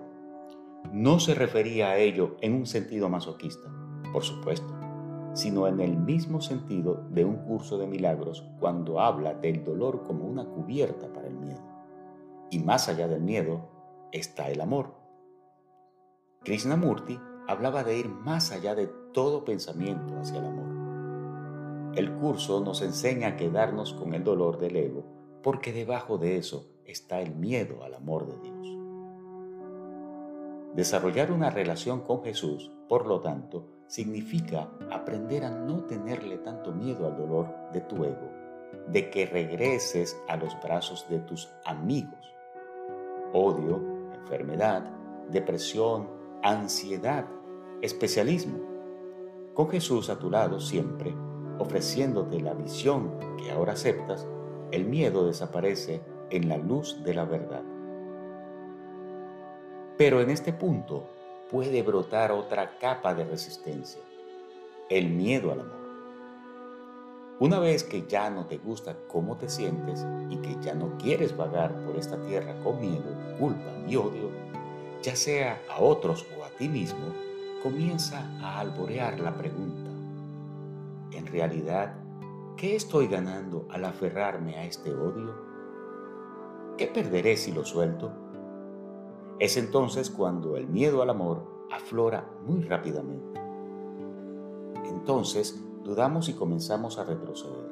No 0.92 1.18
se 1.18 1.34
refería 1.34 1.90
a 1.90 1.98
ello 1.98 2.36
en 2.40 2.55
un 2.55 2.66
sentido 2.66 3.09
masoquista, 3.09 3.68
por 4.12 4.22
supuesto 4.22 4.74
sino 5.34 5.66
en 5.66 5.80
el 5.80 5.96
mismo 5.96 6.40
sentido 6.40 7.05
de 7.10 7.24
un 7.24 7.36
curso 7.38 7.76
de 7.76 7.88
milagros 7.88 8.44
cuando 8.60 9.01
habla 9.01 9.34
del 9.34 9.64
dolor 9.64 10.05
como 10.06 10.24
una 10.24 10.44
cubierta 10.44 11.12
para 11.12 11.26
el 11.26 11.34
miedo. 11.34 11.60
Y 12.51 12.60
más 12.60 12.88
allá 12.88 13.09
del 13.09 13.20
miedo 13.20 13.68
está 14.12 14.48
el 14.48 14.60
amor. 14.60 14.94
Krishnamurti 16.44 17.18
hablaba 17.48 17.84
de 17.84 17.98
ir 17.98 18.08
más 18.08 18.52
allá 18.52 18.74
de 18.74 18.86
todo 19.12 19.44
pensamiento 19.44 20.18
hacia 20.18 20.38
el 20.40 20.46
amor. 20.46 21.94
El 21.96 22.12
curso 22.14 22.60
nos 22.60 22.82
enseña 22.82 23.28
a 23.28 23.36
quedarnos 23.36 23.94
con 23.94 24.14
el 24.14 24.24
dolor 24.24 24.58
del 24.58 24.76
ego 24.76 25.04
porque 25.42 25.72
debajo 25.72 26.18
de 26.18 26.36
eso 26.36 26.66
está 26.84 27.20
el 27.20 27.34
miedo 27.34 27.82
al 27.82 27.94
amor 27.94 28.26
de 28.26 28.38
Dios. 28.40 28.78
Desarrollar 30.74 31.30
una 31.32 31.50
relación 31.50 32.00
con 32.00 32.22
Jesús, 32.22 32.70
por 32.88 33.06
lo 33.06 33.20
tanto, 33.20 33.68
significa 33.86 34.70
aprender 34.90 35.44
a 35.44 35.50
no 35.50 35.84
tenerle 35.84 36.38
tanto 36.38 36.72
miedo 36.72 37.06
al 37.06 37.16
dolor 37.16 37.48
de 37.72 37.80
tu 37.82 38.04
ego, 38.04 38.30
de 38.88 39.08
que 39.08 39.24
regreses 39.26 40.20
a 40.28 40.36
los 40.36 40.60
brazos 40.62 41.06
de 41.08 41.20
tus 41.20 41.48
amigos. 41.64 42.34
Odio, 43.32 43.80
enfermedad, 44.14 44.90
depresión, 45.30 46.23
ansiedad, 46.44 47.24
especialismo. 47.80 48.58
Con 49.54 49.70
Jesús 49.70 50.10
a 50.10 50.18
tu 50.18 50.30
lado 50.30 50.60
siempre, 50.60 51.14
ofreciéndote 51.58 52.38
la 52.38 52.52
visión 52.52 53.18
que 53.38 53.50
ahora 53.50 53.72
aceptas, 53.72 54.26
el 54.70 54.84
miedo 54.84 55.26
desaparece 55.26 56.02
en 56.28 56.50
la 56.50 56.58
luz 56.58 57.02
de 57.02 57.14
la 57.14 57.24
verdad. 57.24 57.62
Pero 59.96 60.20
en 60.20 60.28
este 60.28 60.52
punto 60.52 61.06
puede 61.50 61.82
brotar 61.82 62.30
otra 62.30 62.76
capa 62.78 63.14
de 63.14 63.24
resistencia, 63.24 64.02
el 64.90 65.08
miedo 65.08 65.50
al 65.50 65.60
amor. 65.60 65.84
Una 67.40 67.58
vez 67.58 67.84
que 67.84 68.06
ya 68.06 68.28
no 68.28 68.44
te 68.44 68.58
gusta 68.58 68.98
cómo 69.08 69.38
te 69.38 69.48
sientes 69.48 70.04
y 70.28 70.36
que 70.36 70.58
ya 70.60 70.74
no 70.74 70.98
quieres 70.98 71.34
vagar 71.34 71.74
por 71.86 71.96
esta 71.96 72.20
tierra 72.20 72.54
con 72.62 72.78
miedo, 72.82 73.16
culpa 73.38 73.72
y 73.88 73.96
odio, 73.96 74.43
ya 75.05 75.14
sea 75.14 75.60
a 75.70 75.82
otros 75.82 76.26
o 76.39 76.44
a 76.44 76.48
ti 76.48 76.66
mismo, 76.66 77.12
comienza 77.62 78.26
a 78.40 78.59
alborear 78.59 79.20
la 79.20 79.36
pregunta. 79.36 79.90
En 81.12 81.26
realidad, 81.26 81.94
¿qué 82.56 82.74
estoy 82.74 83.06
ganando 83.06 83.66
al 83.68 83.85
aferrarme 83.85 84.56
a 84.56 84.64
este 84.64 84.94
odio? 84.94 85.35
¿Qué 86.78 86.86
perderé 86.86 87.36
si 87.36 87.52
lo 87.52 87.66
suelto? 87.66 88.12
Es 89.39 89.59
entonces 89.59 90.09
cuando 90.09 90.56
el 90.56 90.68
miedo 90.68 91.02
al 91.02 91.10
amor 91.10 91.66
aflora 91.70 92.26
muy 92.47 92.62
rápidamente. 92.62 93.39
Entonces 94.86 95.62
dudamos 95.82 96.31
y 96.31 96.32
comenzamos 96.32 96.98
a 96.98 97.05
retroceder. 97.05 97.70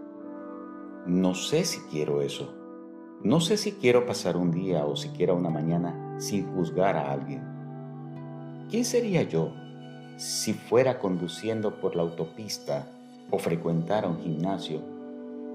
No 1.06 1.34
sé 1.34 1.64
si 1.64 1.80
quiero 1.88 2.20
eso. 2.20 2.52
No 3.22 3.40
sé 3.40 3.56
si 3.56 3.72
quiero 3.72 4.04
pasar 4.04 4.36
un 4.36 4.50
día 4.50 4.84
o 4.84 4.96
siquiera 4.96 5.32
una 5.32 5.48
mañana 5.48 6.01
sin 6.18 6.52
juzgar 6.55 6.97
a 6.97 7.12
alguien. 7.12 7.43
¿Quién 8.70 8.84
sería 8.84 9.22
yo 9.22 9.52
si 10.16 10.55
fuera 10.55 10.98
conduciendo 10.98 11.80
por 11.80 11.97
la 11.97 12.02
autopista 12.02 12.86
o 13.30 13.39
frecuentara 13.39 14.09
un 14.09 14.20
gimnasio 14.20 14.80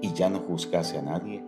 y 0.00 0.12
ya 0.12 0.28
no 0.28 0.40
juzgase 0.40 0.98
a 0.98 1.02
nadie? 1.02 1.42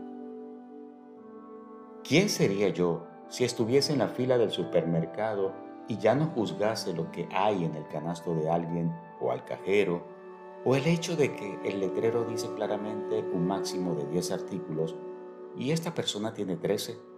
¿Quién 2.03 2.29
sería 2.29 2.69
yo 2.71 3.07
si 3.29 3.45
estuviese 3.45 3.93
en 3.93 4.01
la 4.01 4.09
fila 4.09 4.39
del 4.39 4.51
supermercado 4.51 5.53
y 5.87 5.99
ya 5.99 6.15
no 6.15 6.27
juzgase 6.27 6.93
lo 6.93 7.11
que 7.11 7.29
hay 7.33 7.65
en 7.65 7.75
el 7.77 7.87
canasto 7.89 8.35
de 8.35 8.49
alguien 8.49 8.93
o 9.21 9.33
al 9.33 9.45
cajero, 9.45 10.03
o 10.65 10.77
el 10.77 10.87
hecho 10.87 11.17
de 11.17 11.35
que 11.35 11.59
el 11.65 11.81
letrero 11.81 12.25
dice 12.25 12.49
claramente 12.55 13.25
un 13.33 13.47
máximo 13.47 13.95
de 13.95 14.07
10 14.07 14.33
artículos 14.33 14.95
y 15.57 15.71
esta 15.71 15.95
persona 15.95 16.35
tiene 16.35 16.57
13. 16.57 17.10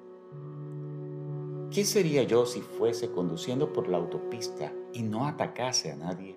¿Quién 1.72 1.86
sería 1.86 2.22
yo 2.24 2.44
si 2.44 2.60
fuese 2.60 3.10
conduciendo 3.12 3.72
por 3.72 3.88
la 3.88 3.96
autopista 3.96 4.70
y 4.92 5.02
no 5.02 5.26
atacase 5.26 5.90
a 5.90 5.96
nadie? 5.96 6.36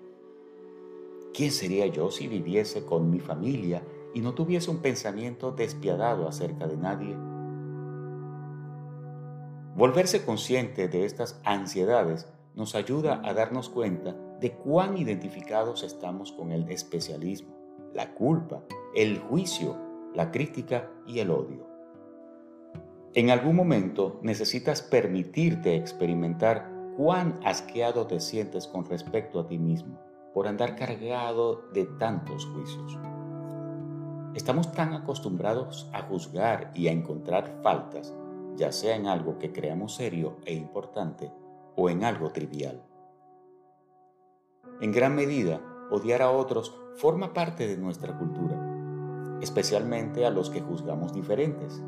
¿Quién 1.34 1.52
sería 1.52 1.86
yo 1.88 2.10
si 2.10 2.26
viviese 2.26 2.86
con 2.86 3.10
mi 3.10 3.20
familia 3.20 3.82
y 4.14 4.22
no 4.22 4.32
tuviese 4.32 4.70
un 4.70 4.78
pensamiento 4.78 5.52
despiadado 5.52 6.26
acerca 6.26 6.66
de 6.66 6.78
nadie? 6.78 7.14
Volverse 9.76 10.24
consciente 10.24 10.88
de 10.88 11.04
estas 11.04 11.38
ansiedades 11.44 12.26
nos 12.54 12.74
ayuda 12.74 13.20
a 13.22 13.34
darnos 13.34 13.68
cuenta 13.68 14.16
de 14.40 14.52
cuán 14.52 14.96
identificados 14.96 15.82
estamos 15.82 16.32
con 16.32 16.50
el 16.50 16.70
especialismo, 16.70 17.54
la 17.92 18.14
culpa, 18.14 18.62
el 18.94 19.18
juicio, 19.18 19.76
la 20.14 20.30
crítica 20.30 20.90
y 21.06 21.18
el 21.18 21.30
odio. 21.30 21.75
En 23.16 23.30
algún 23.30 23.56
momento 23.56 24.20
necesitas 24.20 24.82
permitirte 24.82 25.74
experimentar 25.74 26.70
cuán 26.98 27.40
asqueado 27.46 28.06
te 28.06 28.20
sientes 28.20 28.66
con 28.66 28.84
respecto 28.84 29.40
a 29.40 29.46
ti 29.48 29.56
mismo 29.56 29.98
por 30.34 30.46
andar 30.46 30.76
cargado 30.76 31.62
de 31.72 31.86
tantos 31.98 32.44
juicios. 32.44 32.98
Estamos 34.34 34.70
tan 34.72 34.92
acostumbrados 34.92 35.88
a 35.94 36.02
juzgar 36.02 36.72
y 36.74 36.88
a 36.88 36.92
encontrar 36.92 37.58
faltas 37.62 38.14
ya 38.54 38.70
sea 38.70 38.96
en 38.96 39.06
algo 39.06 39.38
que 39.38 39.50
creamos 39.50 39.94
serio 39.94 40.36
e 40.44 40.52
importante 40.52 41.32
o 41.74 41.88
en 41.88 42.04
algo 42.04 42.32
trivial. 42.32 42.82
En 44.82 44.92
gran 44.92 45.14
medida, 45.14 45.62
odiar 45.90 46.20
a 46.20 46.30
otros 46.30 46.74
forma 46.96 47.32
parte 47.32 47.66
de 47.66 47.78
nuestra 47.78 48.18
cultura, 48.18 49.38
especialmente 49.40 50.26
a 50.26 50.30
los 50.30 50.50
que 50.50 50.60
juzgamos 50.60 51.14
diferentes. 51.14 51.82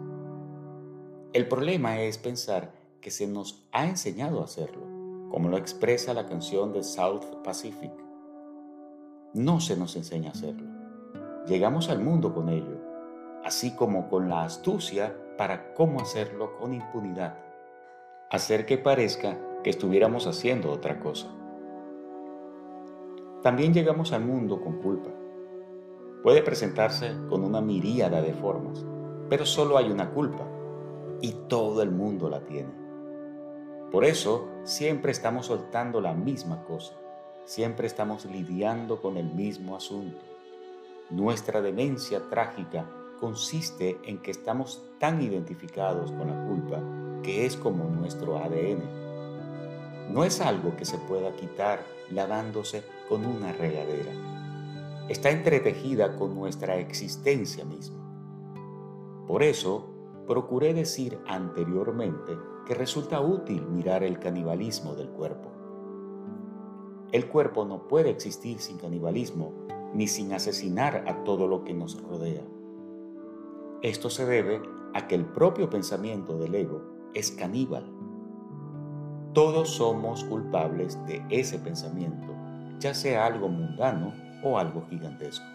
El 1.35 1.47
problema 1.47 2.01
es 2.01 2.17
pensar 2.17 2.73
que 3.03 3.11
se 3.11 3.27
nos 3.27 3.69
ha 3.73 3.85
enseñado 3.85 4.41
a 4.41 4.45
hacerlo, 4.45 4.81
como 5.29 5.51
lo 5.51 5.59
expresa 5.59 6.15
la 6.15 6.25
canción 6.25 6.73
de 6.73 6.83
South 6.83 7.43
Pacific. 7.45 7.93
No 9.35 9.61
se 9.61 9.77
nos 9.77 9.95
enseña 9.97 10.31
a 10.31 10.33
hacerlo. 10.33 10.67
Llegamos 11.47 11.91
al 11.91 12.01
mundo 12.01 12.33
con 12.33 12.49
ello, 12.49 12.81
así 13.45 13.77
como 13.77 14.09
con 14.09 14.31
la 14.31 14.45
astucia 14.45 15.15
para 15.37 15.75
cómo 15.75 16.01
hacerlo 16.01 16.57
con 16.57 16.73
impunidad. 16.73 17.37
hacer 18.31 18.65
que 18.65 18.79
parezca 18.79 19.39
que 19.63 19.71
estuviéramos 19.71 20.27
haciendo 20.27 20.71
otra 20.73 20.99
cosa. 20.99 21.29
También 23.43 23.75
llegamos 23.75 24.13
al 24.13 24.25
mundo 24.25 24.63
con 24.63 24.81
culpa. 24.81 25.11
Puede 26.23 26.43
presentarse 26.43 27.15
con 27.29 27.45
una 27.45 27.61
miríada 27.61 28.23
de 28.23 28.33
formas, 28.33 28.85
pero 29.29 29.45
solo 29.45 29.77
hay 29.77 29.91
una 29.91 30.11
culpa 30.11 30.47
y 31.21 31.33
todo 31.49 31.83
el 31.83 31.91
mundo 31.91 32.29
la 32.29 32.41
tiene. 32.41 32.71
Por 33.91 34.05
eso 34.05 34.49
siempre 34.65 35.13
estamos 35.13 35.47
soltando 35.47 36.01
la 36.01 36.15
misma 36.15 36.65
cosa, 36.65 36.95
siempre 37.45 37.87
estamos 37.87 38.27
lidiando 38.27 39.01
con 39.01 39.17
el 39.17 39.33
mismo 39.33 39.77
asunto. 39.77 40.21
Nuestra 41.11 41.63
demencia 41.63 42.29
trágica 42.29 42.87
consiste 43.19 43.99
en 44.05 44.19
que 44.19 44.31
estamos 44.31 44.83
tan 44.99 45.23
identificados 45.23 46.13
con 46.13 46.29
la 46.29 46.47
culpa 46.47 46.83
que 47.23 47.47
es 47.47 47.57
como 47.57 47.85
nuestro 47.85 48.37
ADN. 48.39 50.13
No 50.13 50.25
es 50.25 50.41
algo 50.41 50.77
que 50.77 50.85
se 50.85 50.99
pueda 50.99 51.35
quitar 51.35 51.81
lavándose 52.11 52.83
con 53.09 53.27
una 53.27 53.53
regadera. 53.53 54.13
Está 55.09 55.31
entretejida 55.31 56.17
con 56.17 56.35
nuestra 56.35 56.77
existencia 56.77 57.65
misma. 57.65 57.99
Por 59.27 59.43
eso, 59.43 59.98
procuré 60.29 60.75
decir 60.75 61.19
anteriormente 61.27 62.39
que 62.67 62.75
resulta 62.75 63.19
útil 63.21 63.67
mirar 63.67 64.05
el 64.05 64.21
canibalismo 64.21 64.95
del 64.95 65.09
cuerpo. 65.09 65.49
El 67.11 67.29
cuerpo 67.29 67.65
no 67.65 67.89
puede 67.89 68.11
existir 68.11 68.59
sin 68.59 68.77
canibalismo 68.77 69.55
ni 69.95 70.07
sin 70.07 70.35
asesinar 70.35 71.05
a 71.09 71.25
todo 71.25 71.49
lo 71.49 71.65
que 71.65 71.73
nos 71.73 72.01
rodea. 72.03 72.45
Esto 73.81 74.11
se 74.11 74.27
debe 74.27 74.61
a 74.93 75.09
que 75.09 75.15
el 75.15 75.25
propio 75.25 75.71
pensamiento 75.71 76.37
del 76.37 76.55
ego 76.55 76.83
es 77.15 77.31
caníbal. 77.31 77.87
Todos 79.33 79.71
somos 79.71 80.25
culpables 80.25 80.99
de 81.07 81.25
ese 81.31 81.59
pensamiento, 81.59 82.35
ya 82.81 82.93
sea 82.93 83.25
algo 83.25 83.49
mundano 83.49 84.13
o 84.45 84.59
algo 84.59 84.85
gigantesco. 84.91 85.47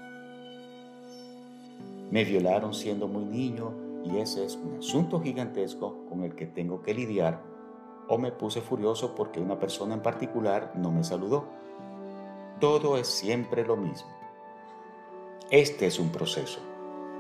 Me 2.10 2.24
violaron 2.24 2.74
siendo 2.74 3.08
muy 3.08 3.26
niño 3.26 3.83
y 4.04 4.18
ese 4.18 4.46
es 4.46 4.56
un 4.56 4.78
asunto 4.78 5.22
gigantesco 5.22 6.06
con 6.10 6.24
el 6.24 6.36
que 6.36 6.46
tengo 6.46 6.82
que 6.82 6.94
lidiar 6.94 7.42
o 8.08 8.18
me 8.18 8.32
puse 8.32 8.62
furioso 8.62 9.16
porque 9.16 9.40
una 9.40 9.60
persona 9.60 9.96
en 9.96 10.02
particular 10.02 10.74
no 10.76 10.92
me 10.92 11.04
saludó. 11.04 11.46
Todo 12.60 12.98
es 12.98 13.08
siempre 13.08 13.66
lo 13.66 13.78
mismo. 13.78 14.10
Este 15.52 15.86
es 15.86 16.00
un 16.00 16.10
proceso 16.10 16.60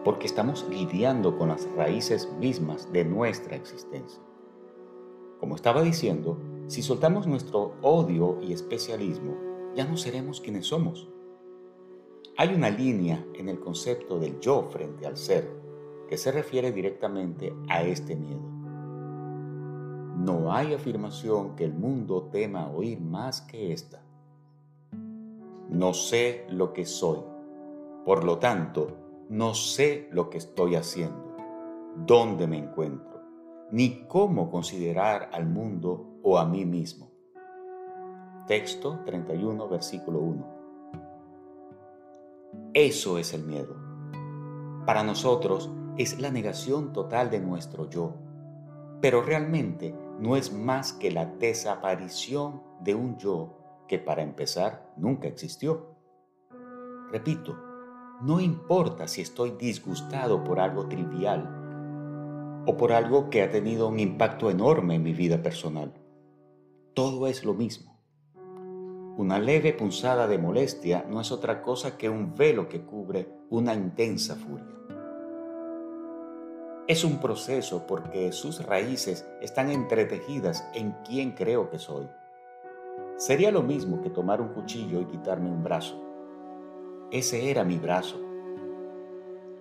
porque 0.04 0.28
estamos 0.28 0.68
lidiando 0.70 1.38
con 1.38 1.50
las 1.50 1.70
raíces 1.76 2.30
mismas 2.40 2.92
de 2.92 3.06
nuestra 3.06 3.56
existencia. 3.56 4.22
Como 5.40 5.56
estaba 5.56 5.82
diciendo, 5.82 6.38
si 6.68 6.82
soltamos 6.82 7.28
nuestro 7.28 7.76
odio 7.82 8.40
y 8.42 8.54
especialismo, 8.54 9.36
ya 9.76 9.86
no 9.86 9.98
seremos 9.98 10.42
quienes 10.42 10.68
somos. 10.68 11.08
Hay 12.38 12.54
una 12.54 12.70
línea 12.70 13.26
en 13.36 13.48
el 13.48 13.60
concepto 13.60 14.20
del 14.20 14.40
yo 14.40 14.68
frente 14.72 15.06
al 15.06 15.18
ser 15.18 15.63
se 16.18 16.32
refiere 16.32 16.72
directamente 16.72 17.54
a 17.70 17.84
este 17.84 18.16
miedo. 18.16 18.42
No 20.18 20.54
hay 20.54 20.74
afirmación 20.74 21.56
que 21.56 21.66
el 21.66 21.74
mundo 21.74 22.30
tema 22.32 22.70
oír 22.70 23.02
más 23.02 23.42
que 23.42 23.74
esta. 23.74 24.02
No 25.70 25.94
sé 25.94 26.46
lo 26.50 26.72
que 26.72 26.86
soy, 26.86 27.20
por 28.06 28.24
lo 28.24 28.38
tanto, 28.38 28.98
no 29.30 29.54
sé 29.54 30.08
lo 30.12 30.30
que 30.30 30.38
estoy 30.38 30.76
haciendo, 30.76 31.36
dónde 32.06 32.48
me 32.48 32.58
encuentro, 32.58 33.22
ni 33.72 34.06
cómo 34.08 34.52
considerar 34.52 35.30
al 35.34 35.48
mundo 35.48 36.20
o 36.22 36.38
a 36.38 36.46
mí 36.46 36.66
mismo. 36.66 37.12
Texto 38.48 39.00
31, 39.06 39.68
versículo 39.68 40.20
1. 40.20 40.54
Eso 42.74 43.18
es 43.18 43.34
el 43.34 43.44
miedo. 43.44 43.76
Para 44.86 45.04
nosotros 45.04 45.72
es 45.98 46.20
la 46.20 46.32
negación 46.32 46.94
total 46.94 47.30
de 47.30 47.40
nuestro 47.40 47.90
yo, 47.90 48.16
pero 49.02 49.22
realmente 49.22 49.96
no 50.20 50.36
es 50.36 50.54
más 50.54 50.94
que 50.94 51.12
la 51.12 51.26
desaparición 51.26 52.62
de 52.82 52.96
un 52.96 53.18
yo 53.18 53.58
que 53.88 54.00
para 54.00 54.24
empezar 54.24 54.92
nunca 54.98 55.28
existió. 55.28 55.96
Repito, 57.12 57.56
no 58.22 58.40
importa 58.40 59.08
si 59.08 59.22
estoy 59.22 59.52
disgustado 59.52 60.44
por 60.44 60.60
algo 60.60 60.88
trivial 60.88 62.64
o 62.66 62.78
por 62.78 62.94
algo 62.94 63.30
que 63.30 63.44
ha 63.44 63.50
tenido 63.50 63.88
un 63.88 64.00
impacto 64.00 64.50
enorme 64.50 64.96
en 64.96 65.04
mi 65.04 65.14
vida 65.14 65.44
personal. 65.44 65.94
Todo 66.94 67.28
es 67.28 67.44
lo 67.44 67.54
mismo. 67.54 68.00
Una 69.18 69.38
leve 69.38 69.74
punzada 69.74 70.28
de 70.28 70.38
molestia 70.40 71.06
no 71.08 71.22
es 71.22 71.32
otra 71.32 71.62
cosa 71.62 71.98
que 71.98 72.10
un 72.10 72.34
velo 72.34 72.68
que 72.68 72.82
cubre 72.82 73.30
una 73.50 73.76
intensa 73.76 74.36
furia. 74.36 74.66
Es 76.86 77.06
un 77.06 77.20
proceso 77.20 77.88
porque 77.88 78.34
sus 78.34 78.62
raíces 78.66 79.26
están 79.42 79.72
entretejidas 79.72 80.68
en 80.74 80.92
quién 81.06 81.32
creo 81.32 81.70
que 81.70 81.80
soy. 81.80 82.10
Sería 83.16 83.52
lo 83.52 83.64
mismo 83.64 84.02
que 84.02 84.10
tomar 84.10 84.42
un 84.42 84.50
cuchillo 84.50 85.00
y 85.00 85.06
quitarme 85.06 85.50
un 85.50 85.64
brazo. 85.64 85.96
Ese 87.10 87.50
era 87.50 87.64
mi 87.64 87.78
brazo. 87.78 88.20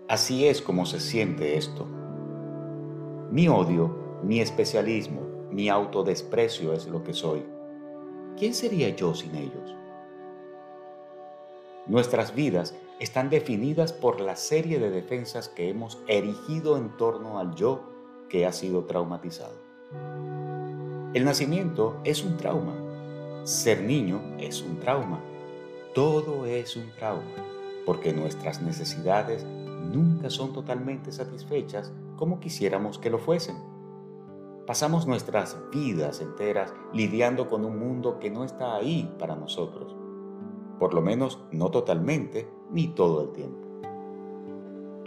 Así 0.09 0.49
es 0.49 0.61
como 0.61 0.85
se 0.85 0.99
siente 0.99 1.57
esto. 1.57 1.87
Mi 3.31 3.47
odio, 3.47 4.19
mi 4.25 4.41
especialismo, 4.41 5.23
mi 5.53 5.69
autodesprecio 5.69 6.73
es 6.73 6.89
lo 6.89 7.05
que 7.05 7.15
soy. 7.15 7.47
¿Quién 8.37 8.53
sería 8.53 8.89
yo 8.89 9.15
sin 9.15 9.37
ellos? 9.37 9.77
Nuestras 11.87 12.35
vidas 12.35 12.75
están 13.01 13.31
definidas 13.31 13.93
por 13.93 14.21
la 14.21 14.37
serie 14.37 14.79
de 14.79 14.91
defensas 14.91 15.49
que 15.49 15.69
hemos 15.69 15.99
erigido 16.07 16.77
en 16.77 16.97
torno 16.97 17.39
al 17.39 17.55
yo 17.55 17.83
que 18.29 18.47
ha 18.47 18.53
sido 18.53 18.85
traumatizado. 18.85 19.55
El 21.15 21.25
nacimiento 21.25 22.01
es 22.05 22.25
un 22.25 22.37
trauma. 22.37 22.75
Ser 23.45 23.83
niño 23.83 24.21
es 24.39 24.63
un 24.63 24.79
trauma. 24.79 25.21
Todo 25.95 26.47
es 26.47 26.77
un 26.77 26.91
trauma, 26.93 27.23
porque 27.85 28.15
nuestras 28.15 28.63
necesidades 28.63 29.45
nunca 29.45 30.31
son 30.31 30.53
totalmente 30.53 31.13
satisfechas 31.13 31.93
como 32.17 32.41
quisiéramos 32.41 32.99
que 32.99 33.11
lo 33.11 33.19
fuesen. 33.19 33.57
Pasamos 34.67 35.07
nuestras 35.07 35.59
vidas 35.71 36.21
enteras 36.21 36.73
lidiando 36.95 37.51
con 37.51 37.65
un 37.65 37.79
mundo 37.79 38.21
que 38.21 38.31
no 38.31 38.45
está 38.45 38.77
ahí 38.77 39.13
para 39.19 39.35
nosotros, 39.35 39.95
por 40.79 40.95
lo 40.95 41.03
menos 41.03 41.41
no 41.51 41.71
totalmente 41.71 42.49
ni 42.73 42.89
todo 42.89 43.23
el 43.23 43.33
tiempo. 43.33 43.69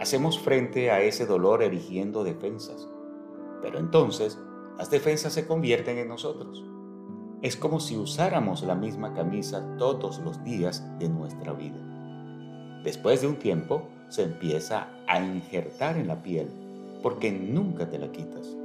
Hacemos 0.00 0.38
frente 0.38 0.90
a 0.90 1.00
ese 1.00 1.26
dolor 1.26 1.62
erigiendo 1.62 2.24
defensas, 2.24 2.88
pero 3.62 3.78
entonces 3.78 4.38
las 4.78 4.90
defensas 4.90 5.32
se 5.32 5.46
convierten 5.46 5.98
en 5.98 6.08
nosotros 6.08 6.64
es 7.42 7.56
como 7.56 7.80
si 7.80 7.96
usáramos 7.96 8.62
la 8.62 8.74
misma 8.74 9.12
camisa 9.14 9.76
todos 9.78 10.18
los 10.20 10.42
días 10.42 10.84
de 10.98 11.08
nuestra 11.08 11.52
vida. 11.52 11.78
Después 12.82 13.20
de 13.20 13.28
un 13.28 13.36
tiempo, 13.36 13.82
se 14.08 14.22
empieza 14.22 14.88
a 15.06 15.20
injertar 15.20 15.96
en 15.96 16.08
la 16.08 16.22
piel 16.22 16.48
porque 17.02 17.30
nunca 17.30 17.88
te 17.90 17.98
la 17.98 18.10
quitas. 18.10 18.56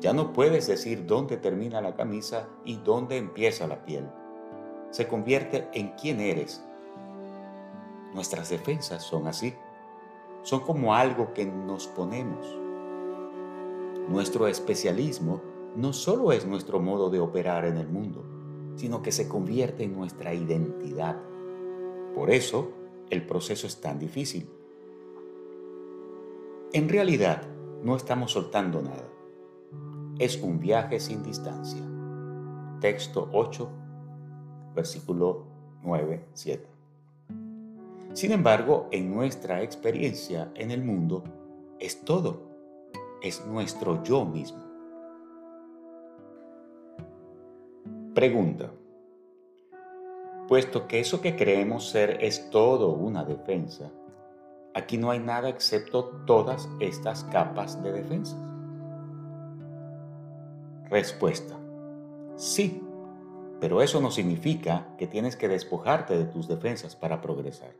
Ya 0.00 0.12
no 0.12 0.32
puedes 0.32 0.66
decir 0.66 1.04
dónde 1.04 1.36
termina 1.36 1.80
la 1.80 1.94
camisa 1.94 2.48
y 2.64 2.76
dónde 2.76 3.16
empieza 3.16 3.66
la 3.66 3.84
piel. 3.84 4.06
Se 4.90 5.06
convierte 5.08 5.68
en 5.74 5.88
quién 6.00 6.20
eres. 6.20 6.64
Nuestras 8.14 8.50
defensas 8.50 9.02
son 9.02 9.26
así. 9.26 9.54
Son 10.42 10.60
como 10.60 10.94
algo 10.94 11.32
que 11.34 11.46
nos 11.46 11.86
ponemos. 11.86 12.46
Nuestro 14.08 14.46
especialismo 14.46 15.40
no 15.76 15.92
solo 15.92 16.32
es 16.32 16.46
nuestro 16.46 16.80
modo 16.80 17.10
de 17.10 17.20
operar 17.20 17.64
en 17.64 17.76
el 17.76 17.88
mundo, 17.88 18.24
sino 18.76 19.02
que 19.02 19.12
se 19.12 19.28
convierte 19.28 19.84
en 19.84 19.94
nuestra 19.94 20.34
identidad. 20.34 21.20
Por 22.14 22.30
eso, 22.30 22.72
el 23.10 23.26
proceso 23.26 23.66
es 23.66 23.80
tan 23.80 23.98
difícil. 23.98 24.48
En 26.72 26.88
realidad, 26.88 27.42
no 27.82 27.96
estamos 27.96 28.32
soltando 28.32 28.82
nada. 28.82 29.08
Es 30.18 30.40
un 30.42 30.58
viaje 30.58 31.00
sin 31.00 31.22
distancia. 31.22 31.82
Texto 32.80 33.28
8, 33.32 33.68
versículo 34.74 35.46
9, 35.82 36.26
7. 36.34 36.69
Sin 38.12 38.32
embargo, 38.32 38.88
en 38.90 39.14
nuestra 39.14 39.62
experiencia 39.62 40.50
en 40.56 40.72
el 40.72 40.82
mundo, 40.82 41.22
es 41.78 42.04
todo. 42.04 42.50
Es 43.22 43.46
nuestro 43.46 44.02
yo 44.02 44.24
mismo. 44.24 44.64
Pregunta. 48.14 48.72
Puesto 50.48 50.88
que 50.88 50.98
eso 50.98 51.20
que 51.20 51.36
creemos 51.36 51.88
ser 51.88 52.18
es 52.24 52.50
todo 52.50 52.92
una 52.92 53.24
defensa, 53.24 53.92
aquí 54.74 54.98
no 54.98 55.12
hay 55.12 55.20
nada 55.20 55.48
excepto 55.48 56.06
todas 56.26 56.68
estas 56.80 57.22
capas 57.24 57.80
de 57.84 57.92
defensas. 57.92 58.40
Respuesta. 60.88 61.56
Sí, 62.34 62.82
pero 63.60 63.80
eso 63.80 64.00
no 64.00 64.10
significa 64.10 64.88
que 64.98 65.06
tienes 65.06 65.36
que 65.36 65.46
despojarte 65.46 66.18
de 66.18 66.24
tus 66.24 66.48
defensas 66.48 66.96
para 66.96 67.20
progresar. 67.20 67.70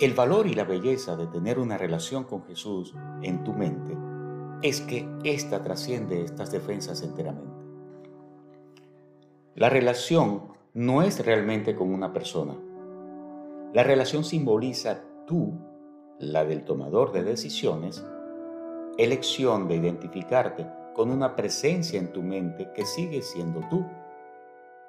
El 0.00 0.14
valor 0.14 0.46
y 0.46 0.54
la 0.54 0.64
belleza 0.64 1.14
de 1.14 1.26
tener 1.26 1.58
una 1.58 1.76
relación 1.76 2.24
con 2.24 2.42
Jesús 2.46 2.94
en 3.20 3.44
tu 3.44 3.52
mente 3.52 3.94
es 4.62 4.80
que 4.80 5.06
ésta 5.24 5.62
trasciende 5.62 6.24
estas 6.24 6.50
defensas 6.50 7.02
enteramente. 7.02 7.66
La 9.56 9.68
relación 9.68 10.54
no 10.72 11.02
es 11.02 11.22
realmente 11.22 11.76
con 11.76 11.92
una 11.92 12.14
persona. 12.14 12.56
La 13.74 13.82
relación 13.82 14.24
simboliza 14.24 15.02
tú, 15.26 15.52
la 16.18 16.46
del 16.46 16.64
tomador 16.64 17.12
de 17.12 17.22
decisiones, 17.22 18.02
elección 18.96 19.68
de 19.68 19.76
identificarte 19.76 20.66
con 20.94 21.10
una 21.10 21.36
presencia 21.36 22.00
en 22.00 22.10
tu 22.10 22.22
mente 22.22 22.70
que 22.74 22.86
sigue 22.86 23.20
siendo 23.20 23.60
tú, 23.68 23.84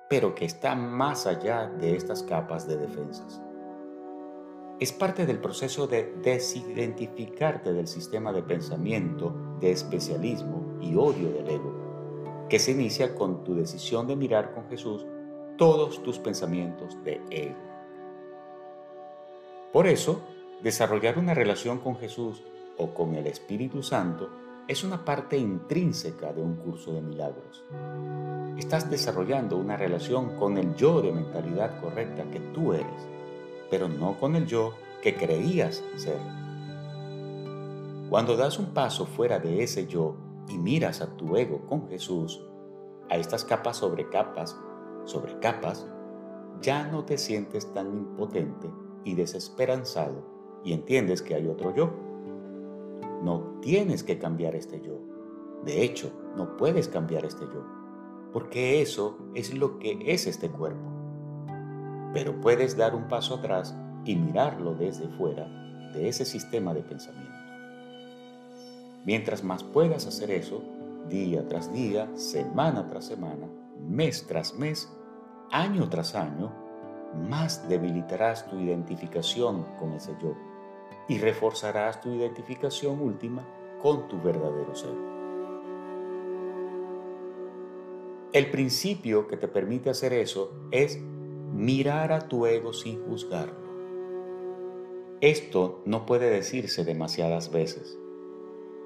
pero 0.09 0.33
que 0.35 0.45
está 0.45 0.73
más 0.73 1.27
allá 1.27 1.67
de 1.67 1.97
estas 1.97 2.23
capas 2.23 2.65
de 2.65 2.77
defensas. 2.77 3.41
Es 4.81 4.91
parte 4.91 5.27
del 5.27 5.37
proceso 5.37 5.85
de 5.85 6.11
desidentificarte 6.23 7.71
del 7.71 7.87
sistema 7.87 8.33
de 8.33 8.41
pensamiento, 8.41 9.31
de 9.59 9.69
especialismo 9.69 10.79
y 10.81 10.95
odio 10.95 11.31
del 11.31 11.47
ego, 11.49 12.47
que 12.49 12.57
se 12.57 12.71
inicia 12.71 13.13
con 13.13 13.43
tu 13.43 13.53
decisión 13.53 14.07
de 14.07 14.15
mirar 14.15 14.55
con 14.55 14.67
Jesús 14.69 15.05
todos 15.55 16.01
tus 16.01 16.17
pensamientos 16.17 16.97
de 17.03 17.21
ego. 17.29 17.59
Por 19.71 19.85
eso, 19.85 20.19
desarrollar 20.63 21.19
una 21.19 21.35
relación 21.35 21.77
con 21.77 21.97
Jesús 21.97 22.41
o 22.79 22.91
con 22.95 23.13
el 23.13 23.27
Espíritu 23.27 23.83
Santo 23.83 24.31
es 24.67 24.83
una 24.83 25.05
parte 25.05 25.37
intrínseca 25.37 26.33
de 26.33 26.41
un 26.41 26.55
curso 26.55 26.91
de 26.91 27.03
milagros. 27.03 27.63
Estás 28.57 28.89
desarrollando 28.89 29.57
una 29.57 29.77
relación 29.77 30.35
con 30.37 30.57
el 30.57 30.73
yo 30.75 31.03
de 31.03 31.11
mentalidad 31.11 31.79
correcta 31.79 32.23
que 32.31 32.39
tú 32.39 32.73
eres, 32.73 33.20
pero 33.71 33.87
no 33.87 34.19
con 34.19 34.35
el 34.35 34.45
yo 34.45 34.73
que 35.01 35.15
creías 35.15 35.83
ser. 35.95 36.19
Cuando 38.09 38.37
das 38.37 38.59
un 38.59 38.67
paso 38.67 39.07
fuera 39.07 39.39
de 39.39 39.63
ese 39.63 39.87
yo 39.87 40.17
y 40.47 40.59
miras 40.59 41.01
a 41.01 41.17
tu 41.17 41.35
ego 41.35 41.65
con 41.65 41.87
Jesús, 41.87 42.45
a 43.09 43.17
estas 43.17 43.43
capas 43.43 43.77
sobre 43.77 44.07
capas, 44.09 44.55
sobre 45.05 45.39
capas, 45.39 45.87
ya 46.61 46.87
no 46.87 47.05
te 47.05 47.17
sientes 47.17 47.73
tan 47.73 47.87
impotente 47.87 48.69
y 49.03 49.15
desesperanzado 49.15 50.23
y 50.63 50.73
entiendes 50.73 51.23
que 51.23 51.33
hay 51.33 51.47
otro 51.47 51.73
yo 51.73 52.11
no 53.21 53.59
tienes 53.61 54.03
que 54.03 54.17
cambiar 54.17 54.55
este 54.55 54.81
yo. 54.81 54.99
De 55.63 55.83
hecho, 55.83 56.11
no 56.35 56.57
puedes 56.57 56.87
cambiar 56.87 57.25
este 57.25 57.45
yo, 57.45 57.63
porque 58.33 58.81
eso 58.81 59.17
es 59.35 59.53
lo 59.53 59.77
que 59.77 59.99
es 60.05 60.25
este 60.27 60.49
cuerpo. 60.49 60.90
Pero 62.13 62.39
puedes 62.41 62.75
dar 62.75 62.95
un 62.95 63.07
paso 63.07 63.35
atrás 63.35 63.75
y 64.05 64.15
mirarlo 64.15 64.73
desde 64.75 65.07
fuera 65.09 65.47
de 65.93 66.07
ese 66.07 66.25
sistema 66.25 66.73
de 66.73 66.81
pensamiento. 66.81 67.31
Mientras 69.05 69.43
más 69.43 69.63
puedas 69.63 70.05
hacer 70.05 70.31
eso, 70.31 70.61
día 71.09 71.47
tras 71.47 71.73
día, 71.73 72.09
semana 72.15 72.87
tras 72.87 73.05
semana, 73.05 73.47
mes 73.87 74.25
tras 74.27 74.53
mes, 74.55 74.89
año 75.51 75.89
tras 75.89 76.15
año, 76.15 76.51
más 77.29 77.67
debilitarás 77.67 78.47
tu 78.47 78.59
identificación 78.59 79.65
con 79.79 79.93
ese 79.93 80.15
yo 80.21 80.35
y 81.07 81.17
reforzarás 81.17 81.99
tu 81.99 82.09
identificación 82.13 83.01
última 83.01 83.43
con 83.81 84.07
tu 84.07 84.21
verdadero 84.21 84.75
ser. 84.75 84.95
El 88.33 88.49
principio 88.49 89.27
que 89.27 89.35
te 89.35 89.49
permite 89.49 89.89
hacer 89.89 90.13
eso 90.13 90.53
es 90.71 91.01
mirar 91.61 92.11
a 92.11 92.27
tu 92.27 92.47
ego 92.47 92.73
sin 92.73 92.99
juzgarlo. 93.05 93.53
Esto 95.21 95.83
no 95.85 96.07
puede 96.07 96.31
decirse 96.31 96.83
demasiadas 96.83 97.51
veces. 97.51 97.99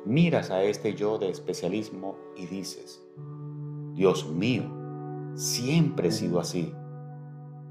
Miras 0.04 0.52
a 0.52 0.62
este 0.62 0.94
yo 0.94 1.18
de 1.18 1.30
especialismo 1.30 2.18
y 2.36 2.48
dices, 2.48 3.02
Dios 3.94 4.30
mío, 4.30 4.64
siempre 5.36 6.10
he 6.10 6.12
sido 6.12 6.38
así. 6.38 6.74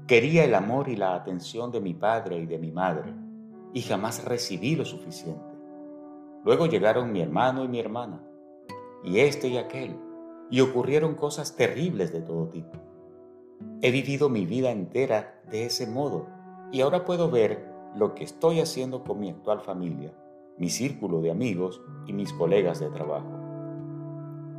Quería 0.07 0.43
el 0.43 0.55
amor 0.55 0.89
y 0.89 0.95
la 0.95 1.13
atención 1.13 1.71
de 1.71 1.81
mi 1.81 1.93
padre 1.93 2.39
y 2.39 2.47
de 2.47 2.57
mi 2.57 2.71
madre 2.71 3.13
y 3.73 3.83
jamás 3.83 4.25
recibí 4.25 4.75
lo 4.75 4.85
suficiente. 4.85 5.53
Luego 6.43 6.65
llegaron 6.65 7.11
mi 7.11 7.21
hermano 7.21 7.63
y 7.63 7.67
mi 7.67 7.79
hermana, 7.79 8.23
y 9.03 9.19
este 9.19 9.49
y 9.49 9.57
aquel, 9.57 9.99
y 10.49 10.61
ocurrieron 10.61 11.13
cosas 11.13 11.55
terribles 11.55 12.11
de 12.11 12.21
todo 12.21 12.49
tipo. 12.49 12.84
He 13.81 13.91
vivido 13.91 14.29
mi 14.29 14.45
vida 14.45 14.71
entera 14.71 15.41
de 15.49 15.65
ese 15.65 15.87
modo, 15.87 16.27
y 16.71 16.81
ahora 16.81 17.05
puedo 17.05 17.29
ver 17.29 17.71
lo 17.95 18.15
que 18.15 18.23
estoy 18.23 18.59
haciendo 18.59 19.03
con 19.03 19.19
mi 19.19 19.29
actual 19.29 19.61
familia, 19.61 20.13
mi 20.57 20.69
círculo 20.69 21.21
de 21.21 21.31
amigos 21.31 21.81
y 22.05 22.13
mis 22.13 22.33
colegas 22.33 22.79
de 22.79 22.89
trabajo. 22.89 23.31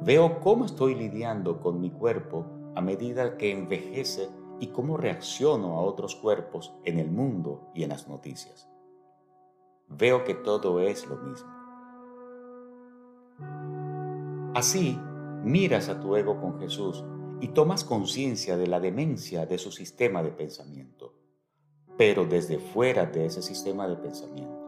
Veo 0.03 0.41
cómo 0.41 0.65
estoy 0.65 0.95
lidiando 0.95 1.61
con 1.61 1.81
mi 1.81 1.91
cuerpo 1.91 2.47
a 2.75 2.81
medida 2.81 3.37
que 3.37 3.51
envejece 3.51 4.29
y 4.61 4.69
cómo 4.69 4.97
reacciono 4.97 5.79
a 5.79 5.81
otros 5.81 6.15
cuerpos 6.17 6.75
en 6.85 6.99
el 6.99 7.11
mundo 7.11 7.71
y 7.75 7.83
en 7.83 7.91
las 7.91 8.09
noticias 8.09 8.69
veo 9.89 10.25
que 10.25 10.35
todo 10.35 10.81
es 10.81 11.07
lo 11.07 11.17
mismo. 11.17 11.49
Así, 14.55 14.99
miras 15.45 15.89
a 15.89 16.01
tu 16.01 16.17
ego 16.17 16.41
con 16.41 16.59
Jesús 16.59 17.05
y 17.41 17.49
tomas 17.49 17.85
conciencia 17.85 18.57
de 18.57 18.67
la 18.67 18.81
demencia 18.81 19.47
de 19.47 19.59
su 19.59 19.73
sistema 19.73 20.23
de 20.23 20.31
pensamiento, 20.31 21.15
pero 21.97 22.25
desde 22.25 22.59
fuera 22.59 23.07
de 23.07 23.27
ese 23.27 23.43
sistema 23.43 23.89
de 23.89 23.97
pensamiento. 23.97 24.65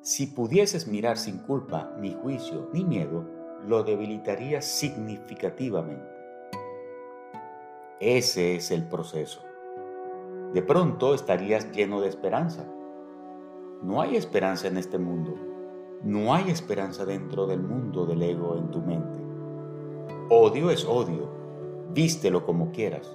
Si 0.00 0.26
pudieses 0.26 0.88
mirar 0.88 1.16
sin 1.16 1.38
culpa, 1.38 1.94
ni 1.98 2.12
juicio, 2.12 2.68
ni 2.72 2.84
miedo, 2.84 3.28
lo 3.66 3.84
debilitarías 3.84 4.64
significativamente. 4.64 6.10
Ese 8.00 8.56
es 8.56 8.70
el 8.70 8.88
proceso. 8.88 9.42
De 10.52 10.62
pronto 10.62 11.14
estarías 11.14 11.70
lleno 11.70 12.00
de 12.00 12.08
esperanza 12.08 12.66
no 13.82 14.00
hay 14.00 14.14
esperanza 14.14 14.68
en 14.68 14.76
este 14.76 14.96
mundo. 14.96 15.34
No 16.04 16.32
hay 16.34 16.50
esperanza 16.50 17.04
dentro 17.04 17.48
del 17.48 17.60
mundo 17.60 18.06
del 18.06 18.22
ego 18.22 18.56
en 18.56 18.70
tu 18.70 18.80
mente. 18.80 19.18
Odio 20.34 20.70
es 20.70 20.86
odio. 20.86 21.28
Vístelo 21.90 22.46
como 22.46 22.72
quieras. 22.72 23.14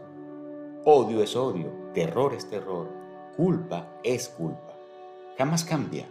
Odio 0.85 1.23
es 1.23 1.35
odio. 1.35 1.71
Terror 1.91 2.35
es 2.35 2.47
terror. 2.47 2.87
Culpa 3.35 3.97
es 4.03 4.29
culpa. 4.29 4.77
Jamás 5.35 5.63
cambia. 5.63 6.07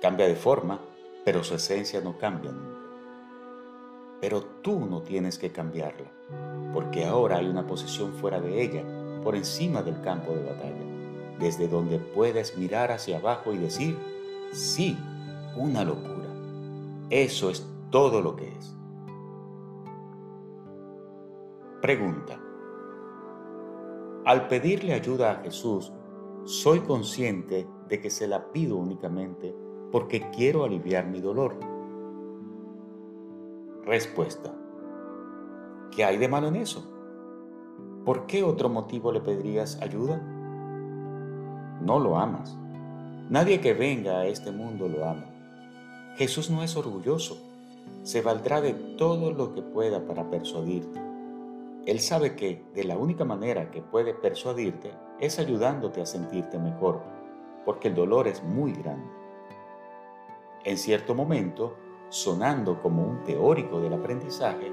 Cambia 0.00 0.28
de 0.28 0.36
forma, 0.36 0.80
pero 1.24 1.42
su 1.42 1.56
esencia 1.56 2.00
no 2.00 2.16
cambia 2.16 2.52
nunca. 2.52 2.78
Pero 4.20 4.44
tú 4.62 4.86
no 4.86 5.02
tienes 5.02 5.36
que 5.36 5.50
cambiarla, 5.50 6.12
porque 6.72 7.04
ahora 7.06 7.38
hay 7.38 7.48
una 7.48 7.66
posición 7.66 8.12
fuera 8.12 8.40
de 8.40 8.62
ella, 8.62 8.84
por 9.24 9.34
encima 9.34 9.82
del 9.82 10.00
campo 10.00 10.30
de 10.30 10.44
batalla 10.44 10.84
desde 11.40 11.66
donde 11.66 11.98
puedes 11.98 12.56
mirar 12.56 12.92
hacia 12.92 13.16
abajo 13.16 13.52
y 13.52 13.58
decir, 13.58 13.98
sí, 14.52 14.96
una 15.56 15.84
locura. 15.84 16.28
Eso 17.10 17.50
es 17.50 17.66
todo 17.90 18.20
lo 18.20 18.36
que 18.36 18.46
es. 18.46 18.79
Pregunta. 21.80 22.38
Al 24.24 24.48
pedirle 24.48 24.94
ayuda 24.94 25.32
a 25.32 25.42
Jesús, 25.42 25.92
soy 26.44 26.80
consciente 26.80 27.66
de 27.88 28.00
que 28.00 28.10
se 28.10 28.26
la 28.26 28.52
pido 28.52 28.76
únicamente 28.76 29.54
porque 29.90 30.30
quiero 30.30 30.64
aliviar 30.64 31.06
mi 31.06 31.20
dolor. 31.20 31.56
Respuesta. 33.84 34.54
¿Qué 35.90 36.04
hay 36.04 36.18
de 36.18 36.28
malo 36.28 36.48
en 36.48 36.56
eso? 36.56 36.86
¿Por 38.04 38.26
qué 38.26 38.42
otro 38.42 38.68
motivo 38.68 39.10
le 39.10 39.20
pedirías 39.20 39.80
ayuda? 39.82 40.20
no 41.80 41.98
lo 41.98 42.16
amas. 42.16 42.56
Nadie 43.28 43.60
que 43.60 43.74
venga 43.74 44.18
a 44.18 44.26
este 44.26 44.50
mundo 44.50 44.88
lo 44.88 45.04
ama. 45.04 45.26
Jesús 46.16 46.50
no 46.50 46.62
es 46.62 46.76
orgulloso. 46.76 47.38
Se 48.02 48.22
valdrá 48.22 48.60
de 48.60 48.74
todo 48.74 49.32
lo 49.32 49.54
que 49.54 49.62
pueda 49.62 50.06
para 50.06 50.28
persuadirte. 50.30 51.00
Él 51.90 51.98
sabe 51.98 52.36
que 52.36 52.62
de 52.72 52.84
la 52.84 52.96
única 52.96 53.24
manera 53.24 53.72
que 53.72 53.82
puede 53.82 54.14
persuadirte 54.14 54.92
es 55.18 55.40
ayudándote 55.40 56.00
a 56.00 56.06
sentirte 56.06 56.56
mejor, 56.56 57.02
porque 57.64 57.88
el 57.88 57.96
dolor 57.96 58.28
es 58.28 58.44
muy 58.44 58.72
grande. 58.74 59.10
En 60.62 60.78
cierto 60.78 61.16
momento, 61.16 61.74
sonando 62.08 62.80
como 62.80 63.02
un 63.02 63.24
teórico 63.24 63.80
del 63.80 63.94
aprendizaje, 63.94 64.70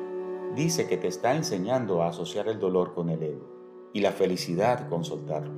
dice 0.54 0.88
que 0.88 0.98
te 0.98 1.08
está 1.08 1.36
enseñando 1.36 2.04
a 2.04 2.10
asociar 2.10 2.50
el 2.50 2.60
dolor 2.60 2.94
con 2.94 3.10
el 3.10 3.24
ego 3.24 3.48
y 3.94 4.02
la 4.02 4.12
felicidad 4.12 4.88
con 4.88 5.04
soltarlo. 5.04 5.56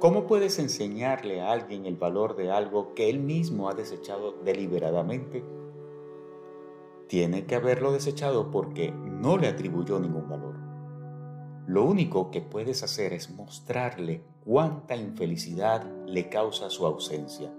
¿Cómo 0.00 0.26
puedes 0.26 0.58
enseñarle 0.58 1.42
a 1.42 1.52
alguien 1.52 1.86
el 1.86 1.94
valor 1.94 2.34
de 2.34 2.50
algo 2.50 2.92
que 2.94 3.08
él 3.08 3.20
mismo 3.20 3.68
ha 3.68 3.74
desechado 3.74 4.32
deliberadamente? 4.44 5.44
Tiene 7.08 7.46
que 7.46 7.54
haberlo 7.54 7.92
desechado 7.92 8.50
porque 8.50 8.90
no 8.92 9.36
le 9.36 9.48
atribuyó 9.48 10.00
ningún 10.00 10.28
valor. 10.28 10.56
Lo 11.66 11.84
único 11.84 12.30
que 12.30 12.42
puedes 12.42 12.82
hacer 12.82 13.12
es 13.12 13.30
mostrarle 13.30 14.22
cuánta 14.44 14.96
infelicidad 14.96 15.84
le 16.06 16.28
causa 16.28 16.68
su 16.68 16.84
ausencia 16.84 17.52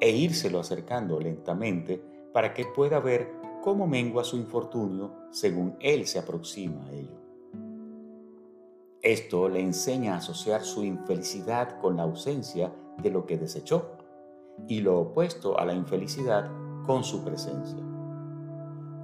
e 0.00 0.10
írselo 0.10 0.60
acercando 0.60 1.18
lentamente 1.18 2.02
para 2.32 2.54
que 2.54 2.66
pueda 2.66 3.00
ver 3.00 3.32
cómo 3.62 3.86
mengua 3.86 4.22
su 4.22 4.36
infortunio 4.36 5.12
según 5.30 5.76
él 5.80 6.06
se 6.06 6.20
aproxima 6.20 6.84
a 6.86 6.92
ello. 6.92 7.18
Esto 9.02 9.48
le 9.48 9.60
enseña 9.60 10.14
a 10.14 10.18
asociar 10.18 10.64
su 10.64 10.84
infelicidad 10.84 11.80
con 11.80 11.96
la 11.96 12.02
ausencia 12.02 12.72
de 13.02 13.10
lo 13.10 13.26
que 13.26 13.38
desechó 13.38 13.92
y 14.66 14.80
lo 14.80 14.98
opuesto 15.00 15.58
a 15.58 15.64
la 15.64 15.74
infelicidad 15.74 16.50
con 16.84 17.04
su 17.04 17.24
presencia. 17.24 17.87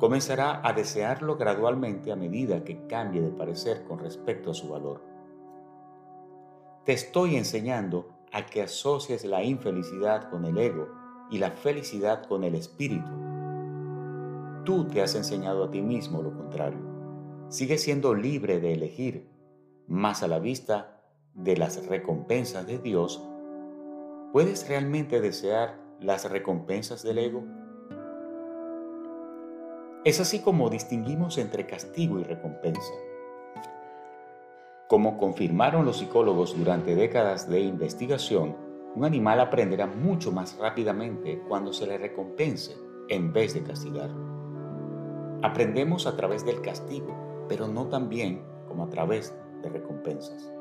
Comenzará 0.05 0.61
a 0.63 0.75
desearlo 0.75 1.39
gradualmente 1.39 2.13
a 2.13 2.15
medida 2.15 2.63
que 2.63 2.87
cambie 2.87 3.23
de 3.23 3.31
parecer 3.31 3.85
con 3.85 3.99
respecto 3.99 4.51
a 4.51 4.55
su 4.55 4.69
valor. 4.69 5.01
Te 6.85 6.93
estoy 6.93 7.37
enseñando 7.37 8.11
a 8.31 8.45
que 8.45 8.61
asocies 8.61 9.25
la 9.25 9.43
infelicidad 9.43 10.29
con 10.29 10.45
el 10.45 10.59
ego 10.59 10.89
y 11.31 11.39
la 11.39 11.53
felicidad 11.53 12.27
con 12.27 12.45
el 12.45 12.55
espíritu. 12.55 13.11
Tú 14.67 14.87
te 14.89 15.01
has 15.01 15.15
enseñado 15.15 15.65
a 15.65 15.71
ti 15.71 15.81
mismo 15.81 16.23
lo 16.23 16.35
contrario. 16.35 17.47
Sigue 17.49 17.79
siendo 17.79 18.15
libre 18.15 18.61
de 18.61 18.75
elegir 18.75 19.31
más 19.89 20.23
a 20.23 20.29
la 20.29 20.39
vista 20.39 21.01
de 21.33 21.57
las 21.57 21.87
recompensas 21.87 22.67
de 22.67 22.77
Dios, 22.77 23.27
¿puedes 24.35 24.69
realmente 24.69 25.23
desear 25.23 25.81
las 25.99 26.31
recompensas 26.31 27.03
del 27.03 27.21
ego? 27.21 27.64
Es 30.05 30.21
así 30.21 30.41
como 30.41 30.69
distinguimos 30.69 31.39
entre 31.39 31.67
castigo 31.67 32.21
y 32.21 32.25
recompensa. 32.25 32.93
Como 34.87 35.17
confirmaron 35.17 35.87
los 35.87 35.97
psicólogos 35.97 36.57
durante 36.57 36.95
décadas 36.95 37.49
de 37.49 37.61
investigación, 37.61 38.55
un 38.95 39.07
animal 39.07 39.41
aprenderá 39.41 39.87
mucho 39.87 40.31
más 40.31 40.59
rápidamente 40.59 41.43
cuando 41.49 41.73
se 41.73 41.87
le 41.87 41.97
recompense 41.97 42.77
en 43.09 43.33
vez 43.33 43.55
de 43.55 43.63
castigarlo. 43.63 45.41
Aprendemos 45.43 46.07
a 46.07 46.17
través 46.17 46.45
del 46.45 46.61
castigo, 46.61 47.47
pero 47.49 47.67
no 47.67 47.89
tan 47.89 48.11
bien 48.11 48.45
como 48.69 48.85
a 48.85 48.91
través 48.91 49.35
recompensas. 49.71 50.53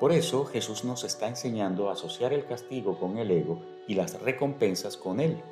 Por 0.00 0.12
eso 0.12 0.44
Jesús 0.44 0.84
nos 0.84 1.04
está 1.04 1.28
enseñando 1.28 1.88
a 1.88 1.92
asociar 1.92 2.32
el 2.32 2.44
castigo 2.44 2.98
con 2.98 3.16
el 3.18 3.30
ego 3.30 3.62
y 3.86 3.94
las 3.94 4.20
recompensas 4.20 4.96
con 4.96 5.20
él. 5.20 5.42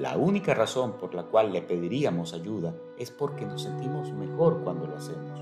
La 0.00 0.16
única 0.16 0.54
razón 0.54 0.92
por 0.92 1.14
la 1.14 1.24
cual 1.24 1.52
le 1.52 1.60
pediríamos 1.60 2.32
ayuda 2.32 2.74
es 2.96 3.10
porque 3.10 3.44
nos 3.44 3.64
sentimos 3.64 4.10
mejor 4.12 4.62
cuando 4.64 4.86
lo 4.86 4.96
hacemos. 4.96 5.38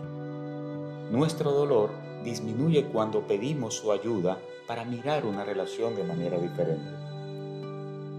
Nuestro 1.12 1.52
dolor 1.52 1.90
disminuye 2.24 2.86
cuando 2.86 3.24
pedimos 3.24 3.74
su 3.74 3.92
ayuda 3.92 4.40
para 4.66 4.84
mirar 4.84 5.26
una 5.26 5.44
relación 5.44 5.94
de 5.94 6.02
manera 6.02 6.40
diferente. 6.40 6.90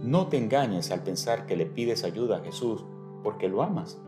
No 0.02 0.28
te 0.28 0.38
engañes 0.38 0.92
al 0.92 1.04
pensar 1.04 1.46
que 1.46 1.58
le 1.58 1.66
pides 1.66 2.06
ayuda 2.06 2.38
a 2.38 2.42
Jesús 2.42 2.86
porque 3.22 3.50
lo 3.50 3.62
amas. 3.62 4.00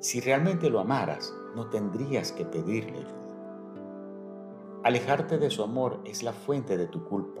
Si 0.00 0.20
realmente 0.20 0.68
lo 0.68 0.78
amaras, 0.78 1.34
no 1.54 1.70
tendrías 1.70 2.32
que 2.32 2.44
pedirle 2.44 2.98
ayuda. 2.98 4.80
Alejarte 4.84 5.38
de 5.38 5.48
su 5.48 5.62
amor 5.62 6.00
es 6.04 6.22
la 6.22 6.34
fuente 6.34 6.76
de 6.76 6.86
tu 6.86 7.02
culpa, 7.04 7.40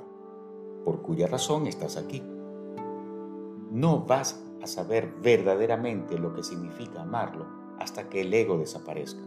por 0.86 1.02
cuya 1.02 1.26
razón 1.26 1.66
estás 1.66 1.98
aquí. 1.98 2.22
No 3.76 3.98
vas 4.06 4.42
a 4.62 4.66
saber 4.66 5.12
verdaderamente 5.20 6.18
lo 6.18 6.32
que 6.32 6.42
significa 6.42 7.02
amarlo 7.02 7.44
hasta 7.78 8.08
que 8.08 8.22
el 8.22 8.32
ego 8.32 8.56
desaparezca. 8.56 9.20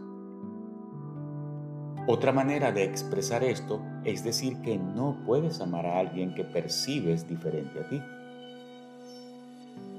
Otra 2.08 2.32
manera 2.32 2.72
de 2.72 2.82
expresar 2.82 3.44
esto 3.44 3.80
es 4.02 4.24
decir 4.24 4.60
que 4.62 4.76
no 4.76 5.22
puedes 5.24 5.60
amar 5.60 5.86
a 5.86 6.00
alguien 6.00 6.34
que 6.34 6.42
percibes 6.42 7.28
diferente 7.28 7.78
a 7.78 7.88
ti. 7.88 8.02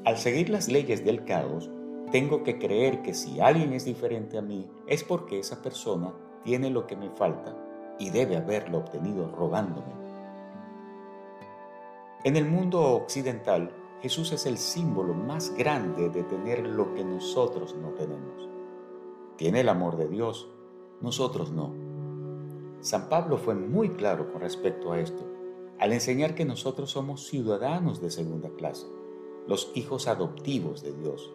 Al 0.04 0.18
seguir 0.18 0.50
las 0.50 0.68
leyes 0.68 1.06
del 1.06 1.24
caos, 1.24 1.70
tengo 2.12 2.44
que 2.44 2.60
creer 2.60 3.04
que 3.04 3.14
si 3.14 3.40
alguien 3.40 3.72
es 3.72 3.86
diferente 3.86 4.38
a 4.38 4.42
mí 4.42 4.70
es 4.86 5.06
porque 5.06 5.40
esa 5.40 5.62
persona 5.62 6.12
tiene 6.44 6.70
lo 6.70 6.88
que 6.88 6.98
me 6.98 7.10
falta 7.12 7.56
y 8.00 8.10
debe 8.10 8.36
haberlo 8.36 8.80
obtenido 8.80 9.32
robándome. 9.32 9.94
En 12.26 12.36
el 12.36 12.50
mundo 12.50 12.82
occidental, 12.82 13.72
Jesús 14.02 14.32
es 14.32 14.46
el 14.46 14.58
símbolo 14.58 15.14
más 15.14 15.54
grande 15.56 16.10
de 16.10 16.24
tener 16.24 16.66
lo 16.66 16.94
que 16.94 17.04
nosotros 17.04 17.76
no 17.76 17.90
tenemos. 17.90 18.50
Tiene 19.38 19.62
el 19.62 19.70
amor 19.70 19.98
de 19.98 20.08
Dios, 20.08 20.50
nosotros 21.02 21.52
no. 21.52 21.74
San 22.82 23.10
Pablo 23.10 23.38
fue 23.38 23.56
muy 23.56 23.90
claro 23.90 24.32
con 24.32 24.42
respecto 24.42 24.92
a 24.92 25.00
esto, 25.00 25.24
al 25.80 25.94
enseñar 25.94 26.36
que 26.36 26.46
nosotros 26.46 26.92
somos 26.92 27.28
ciudadanos 27.28 28.02
de 28.02 28.12
segunda 28.12 28.50
clase, 28.50 28.88
los 29.48 29.72
hijos 29.76 30.08
adoptivos 30.08 30.82
de 30.82 30.94
Dios 30.94 31.32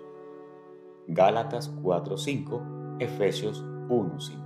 Gálatas 1.09 1.71
4:5, 1.83 2.99
Efesios 2.99 3.63
1:5. 3.89 4.43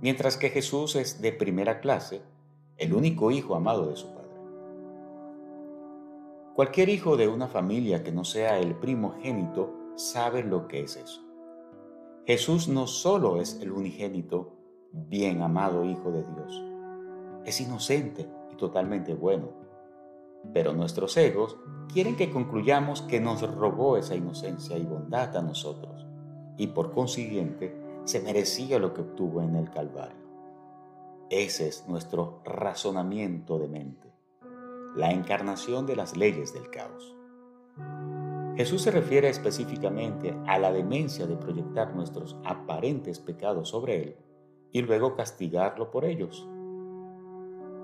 Mientras 0.00 0.36
que 0.36 0.50
Jesús 0.50 0.96
es 0.96 1.22
de 1.22 1.30
primera 1.30 1.78
clase, 1.78 2.22
el 2.78 2.94
único 2.94 3.30
hijo 3.30 3.54
amado 3.54 3.86
de 3.86 3.94
su. 3.94 4.13
Cualquier 6.54 6.88
hijo 6.88 7.16
de 7.16 7.28
una 7.28 7.48
familia 7.48 8.02
que 8.02 8.12
no 8.12 8.24
sea 8.24 8.58
el 8.58 8.74
primogénito 8.76 9.74
sabe 9.96 10.42
lo 10.42 10.68
que 10.68 10.82
es 10.82 10.96
eso. 10.96 11.20
Jesús 12.26 12.68
no 12.68 12.86
solo 12.86 13.40
es 13.40 13.60
el 13.60 13.72
unigénito, 13.72 14.56
bien 14.92 15.42
amado 15.42 15.84
Hijo 15.84 16.10
de 16.10 16.22
Dios, 16.22 16.64
es 17.44 17.60
inocente 17.60 18.28
y 18.52 18.56
totalmente 18.56 19.12
bueno 19.14 19.64
pero 20.52 20.72
nuestros 20.72 21.16
egos 21.16 21.56
quieren 21.92 22.16
que 22.16 22.30
concluyamos 22.30 23.02
que 23.02 23.20
nos 23.20 23.42
robó 23.54 23.96
esa 23.96 24.14
inocencia 24.14 24.76
y 24.76 24.84
bondad 24.84 25.36
a 25.36 25.42
nosotros, 25.42 26.06
y 26.56 26.68
por 26.68 26.92
consiguiente 26.92 27.74
se 28.04 28.20
merecía 28.20 28.78
lo 28.78 28.92
que 28.92 29.00
obtuvo 29.00 29.40
en 29.42 29.56
el 29.56 29.70
Calvario. 29.70 30.24
Ese 31.30 31.68
es 31.68 31.88
nuestro 31.88 32.40
razonamiento 32.44 33.58
de 33.58 33.68
mente, 33.68 34.12
la 34.94 35.10
encarnación 35.10 35.86
de 35.86 35.96
las 35.96 36.16
leyes 36.16 36.52
del 36.52 36.70
caos. 36.70 37.16
Jesús 38.56 38.82
se 38.82 38.90
refiere 38.90 39.28
específicamente 39.28 40.36
a 40.46 40.58
la 40.58 40.72
demencia 40.72 41.26
de 41.26 41.36
proyectar 41.36 41.94
nuestros 41.94 42.36
aparentes 42.44 43.18
pecados 43.18 43.70
sobre 43.70 44.02
Él 44.02 44.16
y 44.70 44.82
luego 44.82 45.16
castigarlo 45.16 45.90
por 45.90 46.04
ellos. 46.04 46.48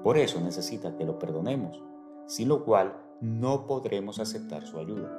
Por 0.04 0.16
eso 0.16 0.40
necesita 0.40 0.96
que 0.96 1.04
lo 1.04 1.18
perdonemos 1.18 1.82
sin 2.30 2.48
lo 2.48 2.64
cual 2.64 2.94
no 3.20 3.66
podremos 3.66 4.20
aceptar 4.20 4.64
su 4.64 4.78
ayuda. 4.78 5.10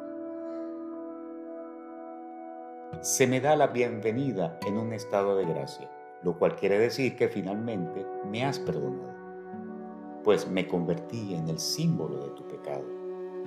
Se 3.02 3.28
me 3.28 3.42
da 3.42 3.58
la 3.58 3.68
bienvenida 3.68 4.58
en 4.66 4.78
un 4.78 4.94
estado 4.94 5.36
de 5.36 5.46
gracia, 5.46 5.92
lo 6.24 6.40
cual 6.40 6.56
quiere 6.56 6.80
decir 6.80 7.18
que 7.18 7.28
finalmente 7.28 8.08
me 8.26 8.46
has 8.46 8.60
perdonado, 8.60 9.14
pues 10.24 10.50
me 10.50 10.68
convertí 10.68 11.34
en 11.34 11.48
el 11.48 11.60
símbolo 11.60 12.18
de 12.18 12.30
tu 12.32 12.44
pecado, 12.44 12.84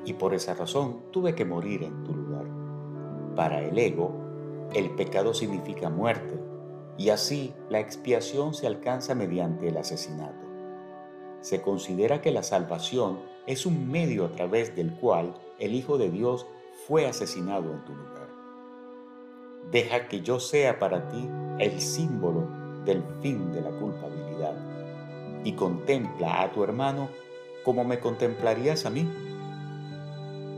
y 0.05 0.14
por 0.14 0.34
esa 0.34 0.55
razón 0.55 1.01
tuve 1.10 1.34
que 1.34 1.44
morir 1.44 1.82
en 1.82 2.05
tu 2.05 2.14
lugar. 2.14 2.44
Para 3.36 3.62
el 3.62 3.78
ego, 3.78 4.12
el 4.72 4.90
pecado 4.90 5.34
significa 5.34 5.90
muerte, 5.90 6.38
y 6.96 7.10
así 7.10 7.55
la 7.68 7.80
expiación 7.80 8.55
se 8.55 8.66
alcanza 8.66 9.14
mediante 9.14 9.68
el 9.68 9.76
asesinato. 9.76 10.46
Se 11.40 11.60
considera 11.60 12.20
que 12.22 12.30
la 12.30 12.42
salvación 12.42 13.18
es 13.46 13.66
un 13.66 13.90
medio 13.90 14.24
a 14.24 14.30
través 14.30 14.74
del 14.74 14.94
cual 14.94 15.34
el 15.59 15.74
Hijo 15.74 15.98
de 15.98 16.10
Dios 16.10 16.46
fue 16.86 17.06
asesinado 17.06 17.72
en 17.72 17.84
tu 17.84 17.94
lugar. 17.94 18.28
Deja 19.70 20.09
que 20.09 20.20
yo 20.20 20.40
sea 20.40 20.78
para 20.78 21.09
ti 21.09 21.28
el 21.59 21.80
símbolo 21.80 22.48
del 22.84 23.02
fin 23.20 23.52
de 23.52 23.62
la 23.62 23.70
culpabilidad 23.70 24.34
y 25.44 25.52
contempla 25.52 26.42
a 26.42 26.52
tu 26.52 26.64
hermano 26.64 27.08
como 27.64 27.84
me 27.84 28.00
contemplarías 28.00 28.86
a 28.86 28.90
mí. 28.90 29.08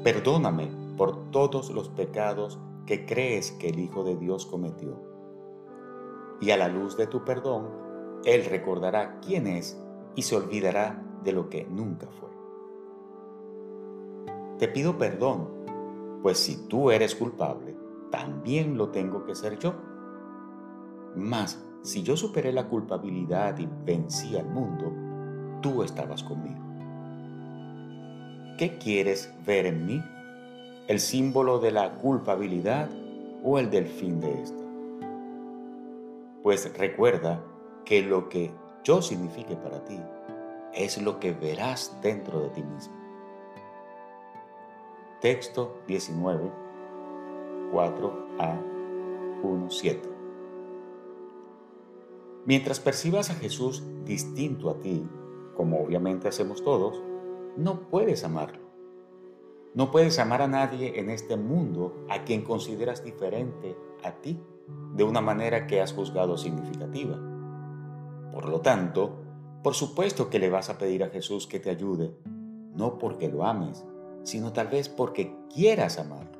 Perdóname 0.02 0.70
por 0.96 1.30
todos 1.30 1.70
los 1.70 1.88
pecados 1.88 2.58
que 2.86 3.04
crees 3.04 3.52
que 3.52 3.68
el 3.68 3.80
Hijo 3.80 4.04
de 4.04 4.16
Dios 4.16 4.46
cometió. 4.46 4.96
Y 6.40 6.50
a 6.50 6.56
la 6.56 6.68
luz 6.68 6.96
de 6.96 7.06
tu 7.06 7.24
perdón, 7.24 7.68
Él 8.24 8.44
recordará 8.44 9.18
quién 9.20 9.46
es 9.46 9.80
y 10.14 10.22
se 10.22 10.36
olvidará 10.36 11.02
de 11.24 11.32
lo 11.32 11.48
que 11.48 11.64
nunca 11.64 12.06
fue. 12.08 12.30
Te 14.58 14.68
pido 14.68 14.96
perdón, 14.96 15.48
pues 16.22 16.38
si 16.38 16.68
tú 16.68 16.90
eres 16.90 17.14
culpable, 17.14 17.76
también 18.10 18.78
lo 18.78 18.90
tengo 18.90 19.24
que 19.24 19.34
ser 19.34 19.58
yo. 19.58 19.74
Mas, 21.14 21.65
si 21.86 22.02
yo 22.02 22.16
superé 22.16 22.52
la 22.52 22.68
culpabilidad 22.68 23.56
y 23.58 23.68
vencí 23.84 24.36
al 24.36 24.46
mundo, 24.46 24.92
tú 25.62 25.84
estabas 25.84 26.24
conmigo. 26.24 26.60
¿Qué 28.58 28.76
quieres 28.78 29.32
ver 29.46 29.66
en 29.66 29.86
mí? 29.86 30.02
¿El 30.88 30.98
símbolo 30.98 31.60
de 31.60 31.70
la 31.70 31.94
culpabilidad 31.94 32.88
o 33.44 33.60
el 33.60 33.70
del 33.70 33.86
fin 33.86 34.20
de 34.20 34.42
esta? 34.42 34.64
Pues 36.42 36.76
recuerda 36.76 37.40
que 37.84 38.02
lo 38.02 38.28
que 38.28 38.50
yo 38.82 39.00
signifique 39.00 39.54
para 39.54 39.84
ti 39.84 40.00
es 40.74 41.00
lo 41.00 41.20
que 41.20 41.32
verás 41.32 41.96
dentro 42.02 42.40
de 42.40 42.48
ti 42.48 42.62
mismo. 42.64 42.96
Texto 45.20 45.76
19, 45.86 46.50
4a 47.72 48.60
1, 49.42 49.70
7. 49.70 50.15
Mientras 52.46 52.78
percibas 52.78 53.30
a 53.30 53.34
Jesús 53.34 53.82
distinto 54.04 54.70
a 54.70 54.78
ti, 54.78 55.04
como 55.56 55.80
obviamente 55.80 56.28
hacemos 56.28 56.62
todos, 56.62 57.02
no 57.56 57.88
puedes 57.88 58.22
amarlo. 58.22 58.60
No 59.74 59.90
puedes 59.90 60.20
amar 60.20 60.42
a 60.42 60.46
nadie 60.48 61.00
en 61.00 61.10
este 61.10 61.36
mundo 61.36 62.06
a 62.08 62.22
quien 62.22 62.42
consideras 62.42 63.02
diferente 63.02 63.76
a 64.04 64.12
ti 64.12 64.40
de 64.94 65.02
una 65.02 65.20
manera 65.20 65.66
que 65.66 65.80
has 65.80 65.92
juzgado 65.92 66.38
significativa. 66.38 67.18
Por 68.32 68.48
lo 68.48 68.60
tanto, 68.60 69.16
por 69.64 69.74
supuesto 69.74 70.30
que 70.30 70.38
le 70.38 70.48
vas 70.48 70.70
a 70.70 70.78
pedir 70.78 71.02
a 71.02 71.08
Jesús 71.08 71.48
que 71.48 71.58
te 71.58 71.70
ayude, 71.70 72.16
no 72.74 72.98
porque 72.98 73.28
lo 73.28 73.44
ames, 73.44 73.84
sino 74.22 74.52
tal 74.52 74.68
vez 74.68 74.88
porque 74.88 75.34
quieras 75.52 75.98
amarlo. 75.98 76.35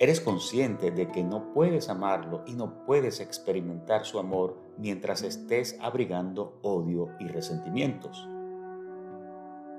Eres 0.00 0.20
consciente 0.20 0.90
de 0.90 1.06
que 1.08 1.22
no 1.22 1.52
puedes 1.52 1.88
amarlo 1.88 2.42
y 2.46 2.54
no 2.54 2.84
puedes 2.84 3.20
experimentar 3.20 4.04
su 4.04 4.18
amor 4.18 4.58
mientras 4.76 5.22
estés 5.22 5.78
abrigando 5.80 6.58
odio 6.62 7.10
y 7.20 7.28
resentimientos. 7.28 8.28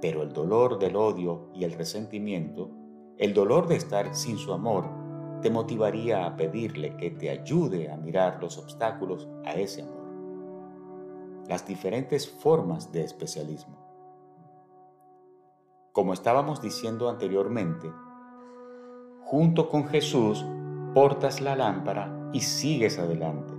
Pero 0.01 0.23
el 0.23 0.31
dolor 0.31 0.79
del 0.79 0.95
odio 0.95 1.49
y 1.53 1.65
el 1.65 1.73
resentimiento, 1.73 2.69
el 3.17 3.33
dolor 3.33 3.67
de 3.67 3.75
estar 3.75 4.15
sin 4.15 4.37
su 4.37 4.53
amor, 4.53 4.89
te 5.41 5.49
motivaría 5.49 6.25
a 6.25 6.37
pedirle 6.37 6.95
que 6.95 7.11
te 7.11 7.29
ayude 7.29 7.91
a 7.91 7.97
mirar 7.97 8.41
los 8.41 8.57
obstáculos 8.57 9.27
a 9.43 9.53
ese 9.53 9.81
amor. 9.81 10.05
Las 11.49 11.67
diferentes 11.67 12.29
formas 12.29 12.91
de 12.93 13.03
especialismo. 13.03 13.77
Como 15.91 16.13
estábamos 16.13 16.61
diciendo 16.61 17.09
anteriormente, 17.09 17.91
junto 19.25 19.69
con 19.69 19.87
Jesús 19.87 20.45
portas 20.93 21.41
la 21.41 21.55
lámpara 21.55 22.29
y 22.31 22.41
sigues 22.41 22.99
adelante, 22.99 23.53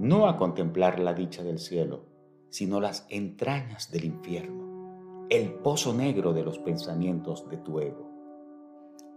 no 0.00 0.26
a 0.26 0.36
contemplar 0.36 0.98
la 0.98 1.14
dicha 1.14 1.44
del 1.44 1.60
cielo, 1.60 2.06
sino 2.50 2.80
las 2.80 3.06
entrañas 3.08 3.92
del 3.92 4.04
infierno, 4.04 5.26
el 5.30 5.54
pozo 5.54 5.94
negro 5.94 6.32
de 6.32 6.42
los 6.42 6.58
pensamientos 6.58 7.48
de 7.48 7.56
tu 7.58 7.78
ego. 7.78 8.10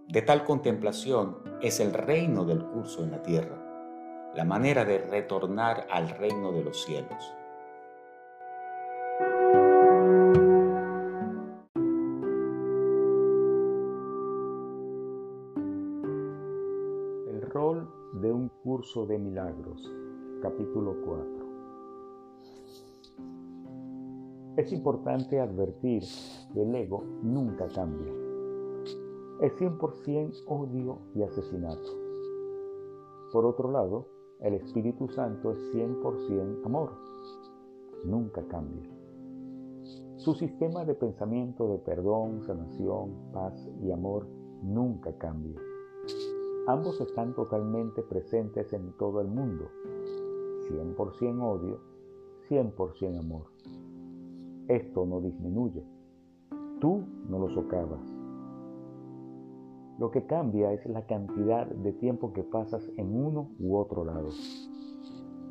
De 0.08 0.22
tal 0.22 0.44
contemplación 0.44 1.40
es 1.60 1.80
el 1.80 1.94
reino 1.94 2.46
del 2.46 2.64
curso 2.66 3.04
en 3.04 3.10
la 3.10 3.24
tierra, 3.24 3.60
la 4.36 4.46
manera 4.46 4.86
de 4.86 5.00
retornar 5.00 5.88
al 5.90 6.10
reino 6.10 6.52
de 6.52 6.66
los 6.66 6.86
cielos. 6.86 7.34
Curso 18.80 19.06
de 19.06 19.20
milagros, 19.20 19.92
capítulo 20.42 20.96
4. 21.04 21.28
Es 24.56 24.72
importante 24.72 25.38
advertir 25.38 26.02
que 26.54 26.62
el 26.62 26.74
ego 26.74 27.04
nunca 27.22 27.68
cambia 27.68 28.14
es 29.42 29.54
100% 29.60 30.44
odio 30.48 31.00
y 31.14 31.24
asesinato. 31.24 31.90
Por 33.34 33.46
otro 33.46 33.70
lado, 33.70 34.08
el 34.40 34.54
Espíritu 34.54 35.10
Santo 35.10 35.52
es 35.52 35.60
100% 35.74 36.66
amor. 36.66 36.94
Nunca 38.06 38.48
cambia. 38.48 38.90
Su 40.16 40.36
sistema 40.36 40.86
de 40.86 40.96
pensamiento 40.96 41.68
de 41.68 41.80
perdón, 41.80 42.44
sanación, 42.44 43.30
paz 43.34 43.62
y 43.82 43.92
amor 43.92 44.26
nunca 44.64 45.12
cambia. 45.18 45.69
Ambos 46.70 47.02
están 47.02 47.34
totalmente 47.34 48.04
presentes 48.04 48.72
en 48.74 48.94
todo 48.98 49.22
el 49.22 49.28
mundo. 49.28 49.72
100% 50.70 51.42
odio, 51.42 51.80
100% 52.48 53.20
amor. 53.20 53.48
Esto 54.68 55.06
no 55.08 55.20
disminuye. 55.20 55.84
Tú 56.80 57.04
no 57.28 57.40
lo 57.40 57.50
socavas 57.50 58.20
lo 60.00 60.12
que 60.12 60.26
cambia 60.26 60.72
es 60.72 60.86
la 60.86 61.06
cantidad 61.06 61.68
de 61.68 61.92
tiempo 61.92 62.32
que 62.32 62.42
pasas 62.42 62.90
en 62.96 63.14
uno 63.14 63.52
u 63.60 63.76
otro 63.76 64.06
lado. 64.06 64.30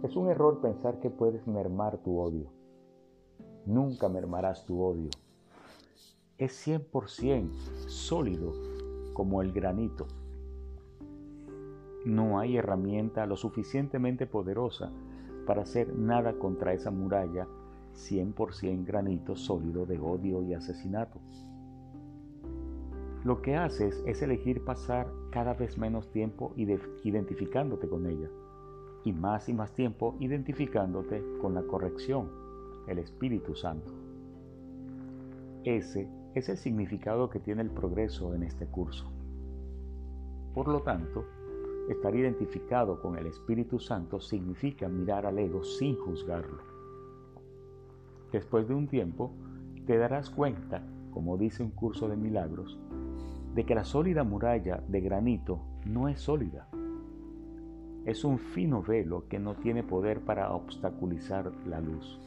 Es 0.02 0.16
un 0.16 0.30
error 0.30 0.62
pensar 0.62 1.00
que 1.00 1.10
puedes 1.10 1.46
mermar 1.46 1.98
tu 1.98 2.18
odio. 2.18 2.50
Nunca 3.66 4.08
mermarás 4.08 4.64
tu 4.64 4.82
odio. 4.82 5.10
Es 6.38 6.66
100% 6.66 7.50
sólido 7.88 8.54
como 9.12 9.42
el 9.42 9.52
granito. 9.52 10.06
No 12.04 12.38
hay 12.38 12.56
herramienta 12.56 13.26
lo 13.26 13.36
suficientemente 13.36 14.26
poderosa 14.26 14.90
para 15.46 15.62
hacer 15.62 15.94
nada 15.94 16.34
contra 16.34 16.72
esa 16.72 16.90
muralla 16.90 17.46
100% 17.94 18.84
granito 18.84 19.34
sólido 19.36 19.86
de 19.86 19.98
odio 19.98 20.42
y 20.42 20.54
asesinato. 20.54 21.20
Lo 23.24 23.42
que 23.42 23.56
haces 23.56 24.02
es 24.06 24.22
elegir 24.22 24.64
pasar 24.64 25.08
cada 25.30 25.52
vez 25.54 25.76
menos 25.76 26.10
tiempo 26.12 26.52
identificándote 26.56 27.88
con 27.88 28.06
ella 28.06 28.28
y 29.04 29.12
más 29.12 29.48
y 29.48 29.54
más 29.54 29.72
tiempo 29.72 30.16
identificándote 30.20 31.22
con 31.40 31.54
la 31.54 31.62
corrección, 31.62 32.30
el 32.86 32.98
Espíritu 32.98 33.54
Santo. 33.54 33.92
Ese 35.64 36.08
es 36.34 36.48
el 36.48 36.56
significado 36.56 37.28
que 37.28 37.40
tiene 37.40 37.62
el 37.62 37.70
progreso 37.70 38.34
en 38.34 38.44
este 38.44 38.66
curso. 38.66 39.10
Por 40.54 40.68
lo 40.68 40.80
tanto, 40.82 41.24
estar 41.88 42.14
identificado 42.14 43.00
con 43.00 43.16
el 43.16 43.26
Espíritu 43.26 43.78
Santo 43.78 44.20
significa 44.20 44.88
mirar 44.88 45.26
al 45.26 45.38
ego 45.38 45.64
sin 45.64 45.96
juzgarlo. 45.96 46.58
Después 48.32 48.68
de 48.68 48.74
un 48.74 48.88
tiempo, 48.88 49.32
te 49.86 49.96
darás 49.96 50.28
cuenta, 50.28 50.82
como 51.12 51.38
dice 51.38 51.62
un 51.62 51.70
curso 51.70 52.08
de 52.08 52.16
milagros, 52.16 52.78
de 53.54 53.64
que 53.64 53.74
la 53.74 53.84
sólida 53.84 54.22
muralla 54.22 54.82
de 54.86 55.00
granito 55.00 55.60
no 55.86 56.08
es 56.08 56.20
sólida. 56.20 56.68
Es 58.04 58.24
un 58.24 58.38
fino 58.38 58.82
velo 58.82 59.26
que 59.28 59.38
no 59.38 59.54
tiene 59.54 59.82
poder 59.82 60.20
para 60.20 60.52
obstaculizar 60.52 61.50
la 61.66 61.80
luz. 61.80 62.20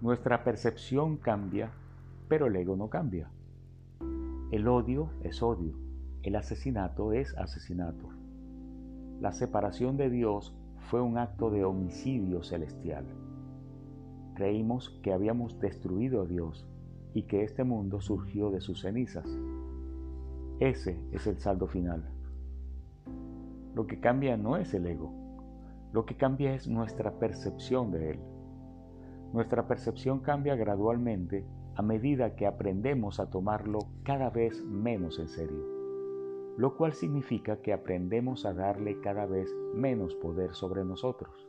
Nuestra 0.00 0.44
percepción 0.44 1.16
cambia, 1.16 1.70
pero 2.28 2.46
el 2.46 2.56
ego 2.56 2.76
no 2.76 2.88
cambia. 2.88 3.30
El 4.50 4.68
odio 4.68 5.10
es 5.22 5.42
odio, 5.42 5.83
el 6.24 6.36
asesinato 6.36 7.12
es 7.12 7.36
asesinato. 7.36 8.08
La 9.20 9.32
separación 9.32 9.98
de 9.98 10.08
Dios 10.08 10.56
fue 10.78 11.02
un 11.02 11.18
acto 11.18 11.50
de 11.50 11.66
homicidio 11.66 12.42
celestial. 12.42 13.04
Creímos 14.34 14.88
que 15.02 15.12
habíamos 15.12 15.60
destruido 15.60 16.22
a 16.22 16.24
Dios 16.24 16.66
y 17.12 17.24
que 17.24 17.42
este 17.42 17.62
mundo 17.62 18.00
surgió 18.00 18.50
de 18.50 18.62
sus 18.62 18.80
cenizas. 18.80 19.28
Ese 20.60 20.98
es 21.12 21.26
el 21.26 21.38
saldo 21.38 21.66
final. 21.66 22.02
Lo 23.74 23.86
que 23.86 24.00
cambia 24.00 24.38
no 24.38 24.56
es 24.56 24.72
el 24.72 24.86
ego, 24.86 25.12
lo 25.92 26.06
que 26.06 26.16
cambia 26.16 26.54
es 26.54 26.66
nuestra 26.66 27.18
percepción 27.18 27.90
de 27.90 28.12
él. 28.12 28.18
Nuestra 29.34 29.68
percepción 29.68 30.20
cambia 30.20 30.56
gradualmente 30.56 31.44
a 31.76 31.82
medida 31.82 32.34
que 32.34 32.46
aprendemos 32.46 33.20
a 33.20 33.28
tomarlo 33.28 33.80
cada 34.04 34.30
vez 34.30 34.64
menos 34.64 35.18
en 35.18 35.28
serio, 35.28 35.73
lo 36.56 36.76
cual 36.76 36.92
significa 36.92 37.56
que 37.56 37.72
aprendemos 37.72 38.46
a 38.46 38.54
darle 38.54 39.00
cada 39.00 39.26
vez 39.26 39.54
menos 39.74 40.14
poder 40.14 40.54
sobre 40.54 40.84
nosotros. 40.84 41.48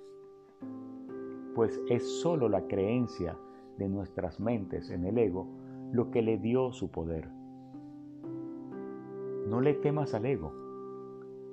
Pues 1.54 1.80
es 1.90 2.20
sólo 2.22 2.50
la 2.50 2.68
creencia 2.68 3.38
de 3.78 3.88
nuestras 3.88 4.40
mentes 4.40 4.90
en 4.90 5.06
el 5.06 5.18
ego 5.18 5.48
lo 5.92 6.12
que 6.12 6.22
le 6.22 6.38
dio 6.38 6.72
su 6.72 6.90
poder. 6.90 7.30
No 9.48 9.62
le 9.62 9.76
temas 9.76 10.14
al 10.14 10.26
ego. 10.26 10.54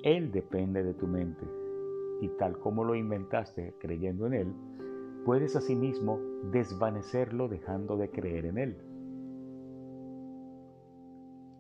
Él 0.02 0.32
depende 0.32 0.82
de 0.82 0.94
tu 0.94 1.06
mente 1.06 1.46
y 2.22 2.28
tal 2.28 2.58
como 2.58 2.84
lo 2.84 2.94
inventaste 2.94 3.74
creyendo 3.78 4.26
en 4.26 4.34
él, 4.34 4.52
puedes 5.24 5.56
asimismo 5.56 6.20
desvanecerlo 6.52 7.48
dejando 7.48 7.96
de 7.96 8.10
creer 8.10 8.46
en 8.46 8.58
él. 8.58 8.76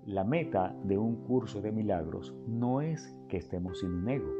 La 0.06 0.24
meta 0.24 0.74
de 0.82 0.98
un 0.98 1.14
curso 1.14 1.60
de 1.60 1.70
milagros 1.70 2.34
no 2.48 2.80
es 2.80 3.16
que 3.28 3.36
estemos 3.36 3.78
sin 3.78 3.92
un 3.92 4.08
ego. 4.08 4.32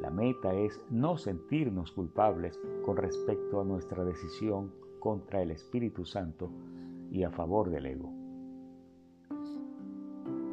La 0.00 0.10
meta 0.10 0.54
es 0.54 0.80
no 0.90 1.18
sentirnos 1.18 1.90
culpables 1.90 2.56
con 2.86 2.96
respecto 2.96 3.60
a 3.60 3.64
nuestra 3.64 4.04
decisión 4.04 4.72
contra 5.00 5.42
el 5.42 5.50
Espíritu 5.50 6.04
Santo 6.04 6.52
y 7.10 7.24
a 7.24 7.32
favor 7.32 7.68
del 7.68 7.86
ego. 7.86 8.12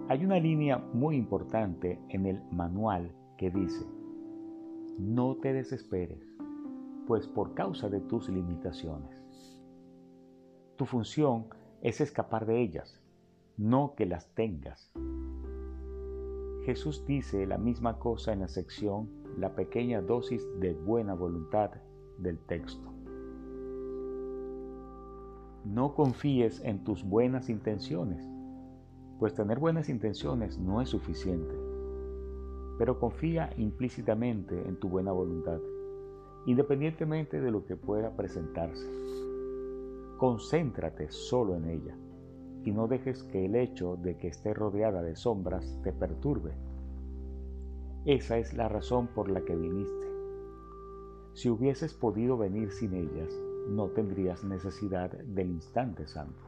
Hay 0.10 0.26
una 0.26 0.40
línea 0.40 0.80
muy 0.80 1.16
importante 1.16 2.00
en 2.10 2.26
el 2.26 2.42
manual 2.52 3.12
que 3.38 3.52
dice, 3.52 3.86
no 4.98 5.36
te 5.36 5.54
desesperes, 5.54 6.26
pues 7.06 7.28
por 7.28 7.54
causa 7.54 7.88
de 7.88 8.00
tus 8.00 8.30
limitaciones. 8.30 9.62
Tu 10.76 10.86
función 10.86 11.46
es 11.82 12.02
escapar 12.02 12.48
de 12.48 12.60
ellas, 12.62 12.97
no 13.58 13.96
que 13.96 14.06
las 14.06 14.34
tengas. 14.36 14.92
Jesús 16.64 17.04
dice 17.06 17.48
la 17.48 17.58
misma 17.58 17.98
cosa 17.98 18.32
en 18.32 18.42
la 18.42 18.48
sección 18.48 19.10
La 19.38 19.56
pequeña 19.56 20.02
dosis 20.02 20.46
de 20.60 20.74
buena 20.74 21.14
voluntad 21.14 21.72
del 22.18 22.40
texto. 22.40 22.92
No 25.66 25.96
confíes 25.96 26.62
en 26.64 26.84
tus 26.84 27.04
buenas 27.04 27.50
intenciones, 27.50 28.28
pues 29.20 29.34
tener 29.34 29.60
buenas 29.60 29.90
intenciones 29.90 30.58
no 30.58 30.82
es 30.82 30.90
suficiente, 30.90 31.56
pero 32.78 33.00
confía 33.00 33.52
implícitamente 33.58 34.68
en 34.68 34.80
tu 34.80 34.88
buena 34.88 35.12
voluntad, 35.12 35.60
independientemente 36.46 37.42
de 37.42 37.52
lo 37.52 37.66
que 37.66 37.76
pueda 37.76 38.16
presentarse. 38.16 38.88
Concéntrate 40.18 41.12
solo 41.12 41.56
en 41.56 41.70
ella 41.70 41.98
y 42.64 42.72
no 42.72 42.88
dejes 42.88 43.24
que 43.24 43.46
el 43.46 43.56
hecho 43.56 43.98
de 43.98 44.18
que 44.18 44.28
esté 44.28 44.54
rodeada 44.54 45.02
de 45.02 45.16
sombras 45.16 45.80
te 45.84 45.94
perturbe. 45.94 46.52
Esa 48.06 48.38
es 48.38 48.54
la 48.54 48.70
razón 48.70 49.08
por 49.08 49.30
la 49.30 49.42
que 49.42 49.56
viniste. 49.56 50.08
Si 51.34 51.50
hubieses 51.50 51.94
podido 51.94 52.38
venir 52.38 52.72
sin 52.72 52.94
ellas, 52.94 53.34
no 53.70 53.90
tendrías 53.90 54.44
necesidad 54.44 55.12
del 55.12 55.50
instante 55.52 56.08
santo. 56.08 56.42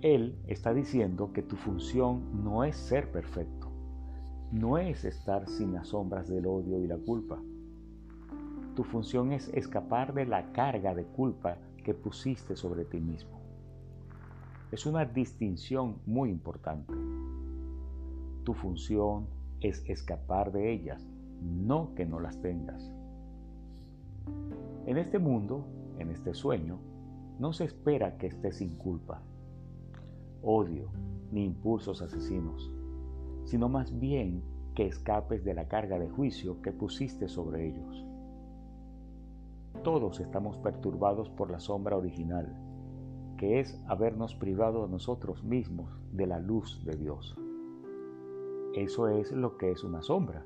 Él 0.00 0.36
está 0.46 0.74
diciendo 0.74 1.32
que 1.32 1.42
tu 1.42 1.56
función 1.56 2.44
no 2.44 2.64
es 2.64 2.76
ser 2.76 3.10
perfecto, 3.10 3.68
no 4.52 4.78
es 4.78 5.04
estar 5.04 5.48
sin 5.48 5.72
las 5.72 5.88
sombras 5.88 6.28
del 6.28 6.46
odio 6.46 6.78
y 6.78 6.86
la 6.86 6.98
culpa. 6.98 7.40
Tu 8.74 8.84
función 8.84 9.32
es 9.32 9.48
escapar 9.48 10.12
de 10.12 10.26
la 10.26 10.52
carga 10.52 10.94
de 10.94 11.04
culpa 11.04 11.56
que 11.84 11.94
pusiste 11.94 12.56
sobre 12.56 12.84
ti 12.84 13.00
mismo. 13.00 13.33
Es 14.70 14.86
una 14.86 15.04
distinción 15.04 15.96
muy 16.06 16.30
importante. 16.30 16.94
Tu 18.44 18.54
función 18.54 19.26
es 19.60 19.82
escapar 19.88 20.52
de 20.52 20.72
ellas, 20.72 21.06
no 21.42 21.94
que 21.94 22.06
no 22.06 22.20
las 22.20 22.40
tengas. 22.40 22.90
En 24.86 24.98
este 24.98 25.18
mundo, 25.18 25.64
en 25.98 26.10
este 26.10 26.34
sueño, 26.34 26.78
no 27.38 27.52
se 27.52 27.64
espera 27.64 28.16
que 28.18 28.26
estés 28.26 28.58
sin 28.58 28.76
culpa 28.76 29.22
odio 30.44 30.90
ni 31.32 31.44
impulsos 31.44 32.02
asesinos, 32.02 32.70
sino 33.44 33.68
más 33.68 33.98
bien 33.98 34.42
que 34.74 34.86
escapes 34.86 35.44
de 35.44 35.54
la 35.54 35.68
carga 35.68 35.98
de 35.98 36.08
juicio 36.08 36.60
que 36.62 36.72
pusiste 36.72 37.28
sobre 37.28 37.68
ellos. 37.68 38.04
Todos 39.82 40.20
estamos 40.20 40.58
perturbados 40.58 41.30
por 41.30 41.50
la 41.50 41.60
sombra 41.60 41.96
original, 41.96 42.54
es 43.44 43.80
habernos 43.88 44.34
privado 44.34 44.84
a 44.84 44.88
nosotros 44.88 45.44
mismos 45.44 45.90
de 46.12 46.26
la 46.26 46.38
luz 46.40 46.84
de 46.84 46.96
Dios. 46.96 47.36
Eso 48.74 49.08
es 49.08 49.32
lo 49.32 49.56
que 49.56 49.70
es 49.70 49.84
una 49.84 50.02
sombra, 50.02 50.44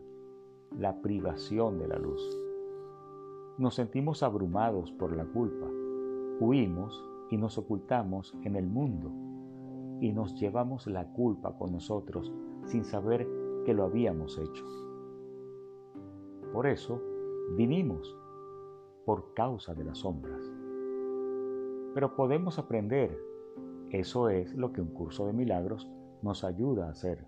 la 0.76 1.00
privación 1.00 1.78
de 1.78 1.88
la 1.88 1.98
luz. 1.98 2.20
Nos 3.56 3.74
sentimos 3.74 4.22
abrumados 4.22 4.92
por 4.92 5.16
la 5.16 5.24
culpa, 5.24 5.66
huimos 6.40 7.02
y 7.30 7.36
nos 7.36 7.58
ocultamos 7.58 8.34
en 8.44 8.56
el 8.56 8.66
mundo 8.66 9.10
y 10.00 10.12
nos 10.12 10.34
llevamos 10.34 10.86
la 10.86 11.12
culpa 11.12 11.56
con 11.56 11.72
nosotros 11.72 12.32
sin 12.64 12.84
saber 12.84 13.26
que 13.64 13.74
lo 13.74 13.84
habíamos 13.84 14.38
hecho. 14.38 14.64
Por 16.52 16.66
eso 16.66 17.00
vinimos, 17.56 18.16
por 19.04 19.34
causa 19.34 19.74
de 19.74 19.84
las 19.84 19.98
sombras. 19.98 20.57
Pero 21.94 22.14
podemos 22.16 22.58
aprender, 22.58 23.18
eso 23.90 24.28
es 24.28 24.54
lo 24.54 24.72
que 24.72 24.80
un 24.80 24.88
curso 24.88 25.26
de 25.26 25.32
milagros 25.32 25.90
nos 26.22 26.44
ayuda 26.44 26.86
a 26.86 26.90
hacer, 26.90 27.24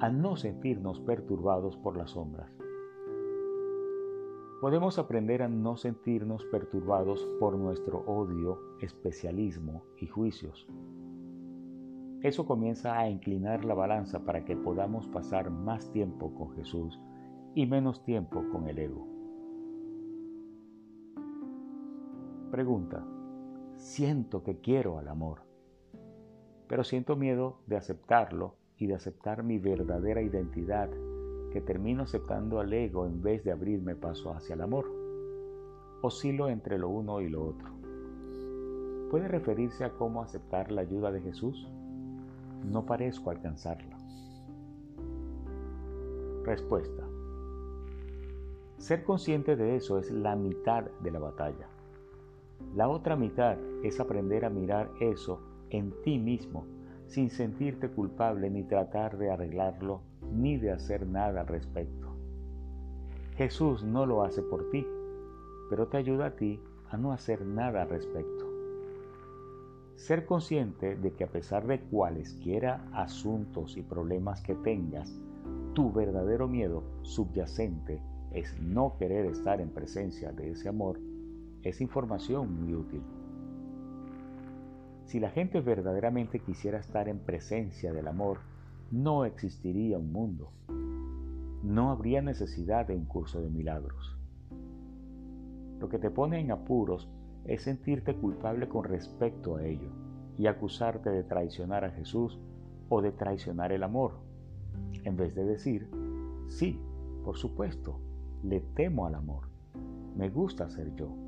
a 0.00 0.08
no 0.08 0.36
sentirnos 0.36 1.00
perturbados 1.00 1.76
por 1.76 1.96
las 1.96 2.10
sombras. 2.12 2.50
Podemos 4.60 4.98
aprender 4.98 5.42
a 5.42 5.48
no 5.48 5.76
sentirnos 5.76 6.44
perturbados 6.46 7.28
por 7.38 7.56
nuestro 7.56 7.98
odio, 8.06 8.58
especialismo 8.80 9.82
y 9.98 10.06
juicios 10.06 10.66
eso 12.26 12.44
comienza 12.44 12.98
a 12.98 13.08
inclinar 13.08 13.64
la 13.64 13.74
balanza 13.74 14.24
para 14.24 14.44
que 14.44 14.56
podamos 14.56 15.06
pasar 15.06 15.48
más 15.48 15.92
tiempo 15.92 16.34
con 16.34 16.50
Jesús 16.56 16.98
y 17.54 17.66
menos 17.66 18.02
tiempo 18.02 18.42
con 18.50 18.66
el 18.66 18.80
ego. 18.80 19.06
Pregunta, 22.50 23.06
siento 23.76 24.42
que 24.42 24.60
quiero 24.60 24.98
al 24.98 25.08
amor, 25.08 25.42
pero 26.68 26.84
siento 26.84 27.16
miedo 27.16 27.60
de 27.66 27.76
aceptarlo 27.76 28.56
y 28.76 28.86
de 28.86 28.94
aceptar 28.94 29.42
mi 29.42 29.58
verdadera 29.58 30.22
identidad, 30.22 30.90
que 31.52 31.60
termino 31.60 32.02
aceptando 32.02 32.60
al 32.60 32.72
ego 32.72 33.06
en 33.06 33.22
vez 33.22 33.44
de 33.44 33.52
abrirme 33.52 33.94
paso 33.94 34.32
hacia 34.32 34.54
el 34.54 34.60
amor. 34.60 34.90
Oscilo 36.02 36.48
entre 36.48 36.78
lo 36.78 36.88
uno 36.88 37.20
y 37.20 37.28
lo 37.28 37.44
otro. 37.44 37.70
¿Puede 39.10 39.28
referirse 39.28 39.84
a 39.84 39.92
cómo 39.92 40.22
aceptar 40.22 40.72
la 40.72 40.82
ayuda 40.82 41.12
de 41.12 41.20
Jesús? 41.20 41.66
no 42.70 42.84
parezco 42.84 43.30
alcanzarla. 43.30 43.96
Respuesta. 46.44 47.04
Ser 48.78 49.04
consciente 49.04 49.56
de 49.56 49.76
eso 49.76 49.98
es 49.98 50.10
la 50.10 50.36
mitad 50.36 50.84
de 51.00 51.10
la 51.10 51.18
batalla. 51.18 51.68
La 52.74 52.88
otra 52.88 53.16
mitad 53.16 53.56
es 53.82 54.00
aprender 54.00 54.44
a 54.44 54.50
mirar 54.50 54.90
eso 55.00 55.40
en 55.70 55.92
ti 56.02 56.18
mismo 56.18 56.66
sin 57.06 57.30
sentirte 57.30 57.88
culpable 57.88 58.50
ni 58.50 58.64
tratar 58.64 59.16
de 59.16 59.30
arreglarlo 59.30 60.00
ni 60.32 60.56
de 60.56 60.72
hacer 60.72 61.06
nada 61.06 61.42
al 61.42 61.46
respecto. 61.46 62.16
Jesús 63.36 63.84
no 63.84 64.06
lo 64.06 64.22
hace 64.22 64.42
por 64.42 64.70
ti, 64.70 64.86
pero 65.70 65.88
te 65.88 65.98
ayuda 65.98 66.26
a 66.26 66.36
ti 66.36 66.60
a 66.90 66.96
no 66.96 67.12
hacer 67.12 67.44
nada 67.44 67.82
al 67.82 67.90
respecto. 67.90 68.46
Ser 69.96 70.26
consciente 70.26 70.96
de 70.96 71.12
que 71.12 71.24
a 71.24 71.28
pesar 71.28 71.66
de 71.66 71.80
cualesquiera 71.80 72.86
asuntos 72.92 73.76
y 73.76 73.82
problemas 73.82 74.42
que 74.42 74.54
tengas, 74.54 75.18
tu 75.74 75.92
verdadero 75.92 76.48
miedo 76.48 76.82
subyacente 77.02 78.02
es 78.32 78.58
no 78.60 78.96
querer 78.98 79.26
estar 79.26 79.60
en 79.60 79.70
presencia 79.70 80.32
de 80.32 80.50
ese 80.50 80.68
amor, 80.68 80.98
es 81.68 81.80
información 81.80 82.60
muy 82.60 82.74
útil. 82.74 83.02
Si 85.06 85.20
la 85.20 85.30
gente 85.30 85.60
verdaderamente 85.60 86.40
quisiera 86.40 86.78
estar 86.78 87.08
en 87.08 87.18
presencia 87.18 87.92
del 87.92 88.08
amor, 88.08 88.38
no 88.90 89.24
existiría 89.24 89.98
un 89.98 90.12
mundo. 90.12 90.52
No 91.62 91.90
habría 91.90 92.22
necesidad 92.22 92.86
de 92.86 92.94
un 92.94 93.04
curso 93.04 93.40
de 93.40 93.50
milagros. 93.50 94.16
Lo 95.80 95.88
que 95.88 95.98
te 95.98 96.10
pone 96.10 96.40
en 96.40 96.50
apuros 96.50 97.08
es 97.44 97.62
sentirte 97.62 98.14
culpable 98.14 98.68
con 98.68 98.84
respecto 98.84 99.56
a 99.56 99.64
ello 99.64 99.90
y 100.38 100.46
acusarte 100.46 101.10
de 101.10 101.24
traicionar 101.24 101.84
a 101.84 101.90
Jesús 101.90 102.38
o 102.88 103.02
de 103.02 103.12
traicionar 103.12 103.72
el 103.72 103.82
amor, 103.82 104.12
en 105.04 105.16
vez 105.16 105.34
de 105.34 105.44
decir, 105.44 105.88
sí, 106.48 106.80
por 107.24 107.36
supuesto, 107.36 107.98
le 108.42 108.60
temo 108.60 109.06
al 109.06 109.14
amor, 109.16 109.48
me 110.16 110.30
gusta 110.30 110.68
ser 110.68 110.94
yo. 110.94 111.25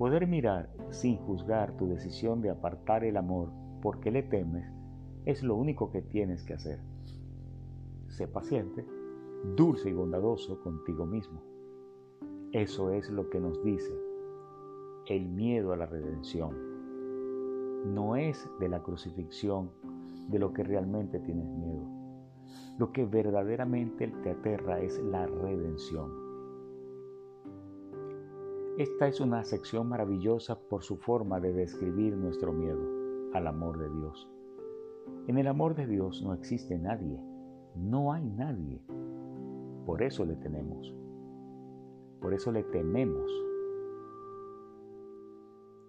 Poder 0.00 0.26
mirar 0.26 0.70
sin 0.88 1.18
juzgar 1.18 1.76
tu 1.76 1.86
decisión 1.86 2.40
de 2.40 2.48
apartar 2.48 3.04
el 3.04 3.18
amor 3.18 3.50
porque 3.82 4.10
le 4.10 4.22
temes 4.22 4.64
es 5.26 5.42
lo 5.42 5.56
único 5.56 5.90
que 5.90 6.00
tienes 6.00 6.42
que 6.42 6.54
hacer. 6.54 6.80
Sé 8.08 8.26
paciente, 8.26 8.86
dulce 9.58 9.90
y 9.90 9.92
bondadoso 9.92 10.58
contigo 10.62 11.04
mismo. 11.04 11.42
Eso 12.52 12.88
es 12.92 13.10
lo 13.10 13.28
que 13.28 13.40
nos 13.40 13.62
dice 13.62 13.92
el 15.04 15.28
miedo 15.28 15.74
a 15.74 15.76
la 15.76 15.84
redención. 15.84 16.56
No 17.94 18.16
es 18.16 18.48
de 18.58 18.70
la 18.70 18.82
crucifixión 18.82 19.70
de 20.30 20.38
lo 20.38 20.54
que 20.54 20.64
realmente 20.64 21.20
tienes 21.20 21.50
miedo. 21.50 21.84
Lo 22.78 22.90
que 22.90 23.04
verdaderamente 23.04 24.08
te 24.22 24.30
aterra 24.30 24.80
es 24.80 24.98
la 24.98 25.26
redención. 25.26 26.29
Esta 28.80 29.08
es 29.08 29.20
una 29.20 29.44
sección 29.44 29.90
maravillosa 29.90 30.58
por 30.58 30.82
su 30.82 30.96
forma 30.96 31.38
de 31.38 31.52
describir 31.52 32.16
nuestro 32.16 32.50
miedo 32.50 32.80
al 33.34 33.46
amor 33.46 33.76
de 33.76 33.90
Dios. 33.90 34.26
En 35.26 35.36
el 35.36 35.48
amor 35.48 35.74
de 35.74 35.86
Dios 35.86 36.22
no 36.22 36.32
existe 36.32 36.78
nadie, 36.78 37.20
No 37.76 38.10
hay 38.10 38.24
nadie. 38.24 38.80
Por 39.84 40.02
eso 40.02 40.24
le 40.24 40.34
tenemos. 40.36 40.94
Por 42.22 42.32
eso 42.32 42.52
le 42.52 42.62
tememos. 42.62 43.30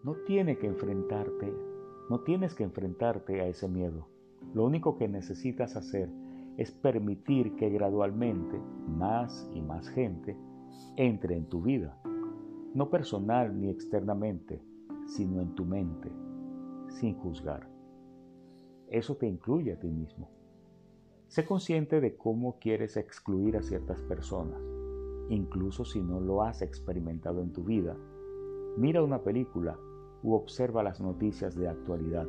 No 0.04 0.16
tiene 0.26 0.58
que 0.58 0.68
enfrentarte, 0.68 1.54
no 2.10 2.20
tienes 2.20 2.54
que 2.56 2.66
enfrentarte 2.66 3.40
a 3.40 3.48
ese 3.48 3.70
miedo. 3.70 4.10
Lo 4.54 4.66
único 4.66 4.98
que 4.98 5.08
necesitas 5.08 5.78
hacer 5.78 6.10
es 6.58 6.72
permitir 6.72 7.56
que 7.56 7.70
gradualmente 7.70 8.60
más 8.90 9.50
y 9.54 9.62
más 9.62 9.88
gente 9.88 10.36
entre 10.98 11.38
en 11.38 11.46
tu 11.48 11.62
vida, 11.62 11.98
no 12.74 12.90
personal 12.90 13.60
ni 13.60 13.70
externamente, 13.70 14.62
sino 15.06 15.42
en 15.42 15.56
tu 15.56 15.66
mente, 15.66 16.10
sin 16.88 17.16
juzgar. 17.16 17.68
Eso 18.88 19.16
te 19.16 19.28
incluye 19.28 19.74
a 19.74 19.80
ti 19.80 19.90
mismo. 19.90 20.30
Sé 21.28 21.46
consciente 21.46 22.00
de 22.00 22.16
cómo 22.16 22.60
quieres 22.60 22.96
excluir 22.98 23.58
a 23.58 23.62
ciertas 23.62 24.02
personas, 24.04 24.62
incluso 25.30 25.84
si 25.84 26.02
no 26.02 26.20
lo 26.20 26.44
has 26.44 26.62
experimentado 26.62 27.42
en 27.42 27.52
tu 27.52 27.64
vida. 27.64 27.96
Mira 28.78 29.04
una 29.04 29.22
película 29.22 29.78
u 30.24 30.34
observa 30.34 30.84
las 30.84 31.02
noticias 31.02 31.56
de 31.56 31.68
actualidad. 31.68 32.28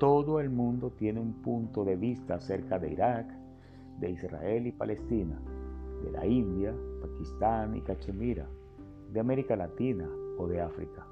Todo 0.00 0.40
el 0.40 0.50
mundo 0.50 0.90
tiene 0.90 1.20
un 1.20 1.34
punto 1.42 1.84
de 1.84 1.96
vista 1.96 2.34
acerca 2.34 2.78
de 2.78 2.92
Irak, 2.92 3.32
de 4.00 4.10
Israel 4.10 4.66
y 4.66 4.72
Palestina, 4.72 5.40
de 6.04 6.12
la 6.12 6.26
India, 6.26 6.74
Pakistán 7.00 7.76
y 7.76 7.80
Cachemira, 7.80 8.48
de 9.12 9.20
América 9.20 9.56
Latina 9.56 10.08
o 10.38 10.46
de 10.46 10.60
África. 10.60 11.06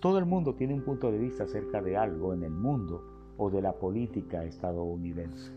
Todo 0.00 0.18
el 0.18 0.26
mundo 0.26 0.54
tiene 0.54 0.74
un 0.74 0.82
punto 0.82 1.10
de 1.10 1.18
vista 1.18 1.44
acerca 1.44 1.82
de 1.82 1.96
algo 1.96 2.32
en 2.32 2.44
el 2.44 2.52
mundo 2.52 3.02
o 3.36 3.50
de 3.50 3.60
la 3.60 3.72
política 3.72 4.44
estadounidense. 4.44 5.52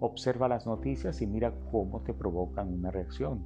Observa 0.00 0.48
las 0.48 0.66
noticias 0.66 1.22
y 1.22 1.26
mira 1.26 1.54
cómo 1.70 2.00
te 2.00 2.12
provocan 2.12 2.72
una 2.72 2.90
reacción. 2.90 3.40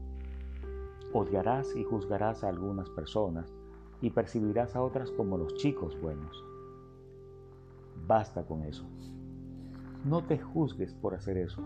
Odiarás 1.12 1.76
y 1.76 1.84
juzgarás 1.84 2.44
a 2.44 2.48
algunas 2.48 2.88
personas 2.90 3.52
y 4.00 4.10
percibirás 4.10 4.74
a 4.74 4.82
otras 4.82 5.10
como 5.12 5.36
los 5.36 5.54
chicos 5.56 6.00
buenos. 6.00 6.42
Basta 8.06 8.44
con 8.44 8.62
eso. 8.62 8.86
No 10.04 10.24
te 10.24 10.38
juzgues 10.38 10.94
por 10.94 11.14
hacer 11.14 11.36
eso, 11.36 11.62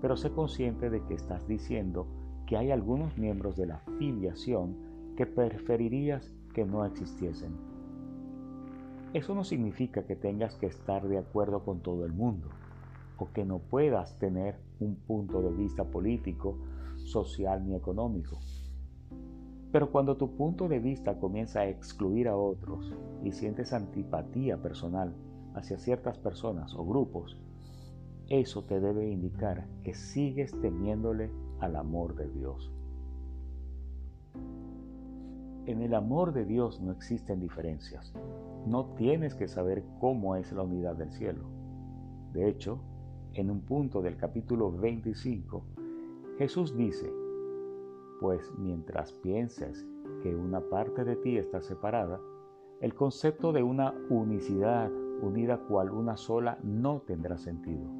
pero 0.00 0.16
sé 0.16 0.30
consciente 0.30 0.88
de 0.88 1.02
que 1.04 1.14
estás 1.14 1.46
diciendo 1.46 2.06
que 2.48 2.56
hay 2.56 2.70
algunos 2.70 3.18
miembros 3.18 3.58
de 3.58 3.66
la 3.66 3.80
filiación 3.98 4.74
que 5.18 5.26
preferirías 5.26 6.32
que 6.54 6.64
no 6.64 6.82
existiesen. 6.86 7.52
Eso 9.12 9.34
no 9.34 9.44
significa 9.44 10.06
que 10.06 10.16
tengas 10.16 10.56
que 10.56 10.64
estar 10.64 11.06
de 11.06 11.18
acuerdo 11.18 11.62
con 11.62 11.80
todo 11.80 12.06
el 12.06 12.12
mundo 12.14 12.48
o 13.18 13.30
que 13.32 13.44
no 13.44 13.58
puedas 13.58 14.18
tener 14.18 14.56
un 14.80 14.96
punto 14.96 15.42
de 15.42 15.50
vista 15.50 15.84
político, 15.84 16.56
social 17.04 17.66
ni 17.66 17.74
económico. 17.74 18.38
Pero 19.70 19.92
cuando 19.92 20.16
tu 20.16 20.34
punto 20.34 20.68
de 20.68 20.78
vista 20.78 21.18
comienza 21.18 21.60
a 21.60 21.68
excluir 21.68 22.28
a 22.28 22.36
otros 22.36 22.94
y 23.24 23.32
sientes 23.32 23.74
antipatía 23.74 24.56
personal 24.56 25.14
hacia 25.54 25.78
ciertas 25.78 26.16
personas 26.16 26.74
o 26.74 26.86
grupos, 26.86 27.36
eso 28.30 28.64
te 28.64 28.80
debe 28.80 29.10
indicar 29.10 29.66
que 29.84 29.92
sigues 29.92 30.58
temiéndole 30.62 31.30
al 31.60 31.76
amor 31.76 32.14
de 32.14 32.28
Dios. 32.28 32.72
En 35.66 35.82
el 35.82 35.94
amor 35.94 36.32
de 36.32 36.44
Dios 36.44 36.80
no 36.80 36.92
existen 36.92 37.40
diferencias. 37.40 38.14
No 38.66 38.86
tienes 38.96 39.34
que 39.34 39.48
saber 39.48 39.84
cómo 40.00 40.36
es 40.36 40.50
la 40.52 40.62
unidad 40.62 40.96
del 40.96 41.12
cielo. 41.12 41.44
De 42.32 42.48
hecho, 42.48 42.80
en 43.34 43.50
un 43.50 43.60
punto 43.60 44.00
del 44.00 44.16
capítulo 44.16 44.72
25, 44.72 45.64
Jesús 46.38 46.76
dice, 46.76 47.12
pues 48.20 48.50
mientras 48.58 49.12
pienses 49.12 49.86
que 50.22 50.34
una 50.34 50.60
parte 50.60 51.04
de 51.04 51.16
ti 51.16 51.36
está 51.36 51.60
separada, 51.60 52.20
el 52.80 52.94
concepto 52.94 53.52
de 53.52 53.62
una 53.62 53.92
unicidad 54.08 54.90
unida 55.20 55.58
cual 55.68 55.90
una 55.90 56.16
sola 56.16 56.58
no 56.62 57.02
tendrá 57.02 57.38
sentido. 57.38 57.97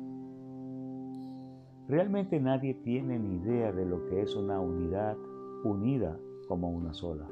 Realmente 1.89 2.39
nadie 2.39 2.75
tiene 2.75 3.19
ni 3.19 3.37
idea 3.37 3.73
de 3.73 3.87
lo 3.87 4.05
que 4.05 4.21
es 4.21 4.37
una 4.37 4.61
unidad 4.61 5.17
unida 5.65 6.21
como 6.47 6.71
una 6.71 6.93
sola. 6.93 7.27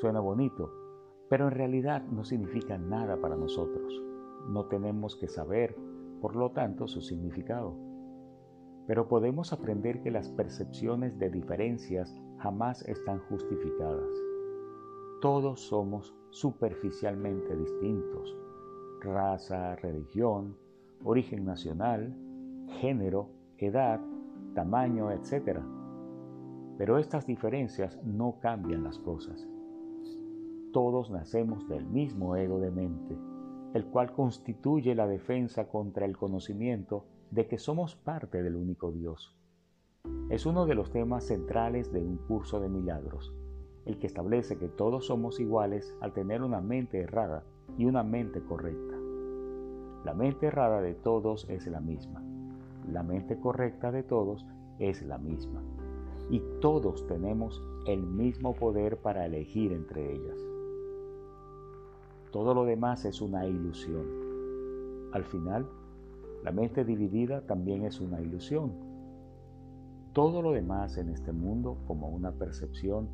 Suena 0.00 0.18
bonito, 0.18 0.72
pero 1.28 1.46
en 1.46 1.52
realidad 1.52 2.02
no 2.10 2.24
significa 2.24 2.78
nada 2.78 3.16
para 3.20 3.36
nosotros. 3.36 4.02
No 4.48 4.64
tenemos 4.64 5.14
que 5.14 5.28
saber, 5.28 5.76
por 6.20 6.34
lo 6.34 6.50
tanto, 6.50 6.88
su 6.88 7.00
significado. 7.00 7.76
Pero 8.88 9.06
podemos 9.06 9.52
aprender 9.52 10.02
que 10.02 10.10
las 10.10 10.28
percepciones 10.30 11.16
de 11.20 11.30
diferencias 11.30 12.12
jamás 12.38 12.82
están 12.88 13.20
justificadas. 13.28 14.10
Todos 15.20 15.60
somos 15.60 16.12
superficialmente 16.30 17.56
distintos. 17.56 18.36
Raza, 19.00 19.76
religión, 19.76 20.56
origen 21.04 21.44
nacional, 21.44 22.12
género, 22.80 23.30
edad, 23.58 24.00
tamaño, 24.54 25.10
etc. 25.10 25.60
Pero 26.78 26.98
estas 26.98 27.26
diferencias 27.26 27.98
no 28.04 28.38
cambian 28.40 28.84
las 28.84 28.98
cosas 28.98 29.46
todos 30.72 31.10
nacemos 31.10 31.68
del 31.68 31.84
mismo 31.86 32.34
ego 32.34 32.58
de 32.58 32.70
mente, 32.70 33.16
el 33.74 33.86
cual 33.86 34.12
constituye 34.12 34.94
la 34.94 35.06
defensa 35.06 35.68
contra 35.68 36.06
el 36.06 36.16
conocimiento 36.16 37.04
de 37.30 37.46
que 37.46 37.58
somos 37.58 37.94
parte 37.94 38.42
del 38.42 38.56
único 38.56 38.90
Dios. 38.90 39.36
Es 40.30 40.46
uno 40.46 40.66
de 40.66 40.74
los 40.74 40.90
temas 40.90 41.24
centrales 41.24 41.92
de 41.92 42.00
un 42.00 42.16
curso 42.16 42.58
de 42.58 42.68
milagros, 42.68 43.34
el 43.84 43.98
que 43.98 44.06
establece 44.06 44.58
que 44.58 44.68
todos 44.68 45.06
somos 45.06 45.38
iguales 45.40 45.94
al 46.00 46.12
tener 46.12 46.42
una 46.42 46.60
mente 46.60 47.00
errada 47.00 47.44
y 47.76 47.84
una 47.84 48.02
mente 48.02 48.42
correcta. 48.42 48.96
La 50.04 50.14
mente 50.14 50.46
errada 50.46 50.80
de 50.80 50.94
todos 50.94 51.48
es 51.48 51.66
la 51.66 51.80
misma, 51.80 52.24
la 52.90 53.02
mente 53.02 53.38
correcta 53.38 53.90
de 53.92 54.02
todos 54.02 54.46
es 54.78 55.02
la 55.02 55.18
misma, 55.18 55.62
y 56.30 56.42
todos 56.60 57.06
tenemos 57.06 57.62
el 57.86 58.02
mismo 58.02 58.54
poder 58.54 58.98
para 58.98 59.26
elegir 59.26 59.72
entre 59.72 60.14
ellas. 60.14 60.38
Todo 62.30 62.54
lo 62.54 62.64
demás 62.64 63.04
es 63.04 63.20
una 63.20 63.46
ilusión. 63.46 64.06
Al 65.12 65.24
final, 65.24 65.68
la 66.42 66.50
mente 66.50 66.84
dividida 66.84 67.42
también 67.42 67.84
es 67.84 68.00
una 68.00 68.20
ilusión. 68.20 68.72
Todo 70.12 70.42
lo 70.42 70.52
demás 70.52 70.96
en 70.96 71.10
este 71.10 71.32
mundo, 71.32 71.78
como 71.86 72.08
una 72.08 72.32
percepción, 72.32 73.08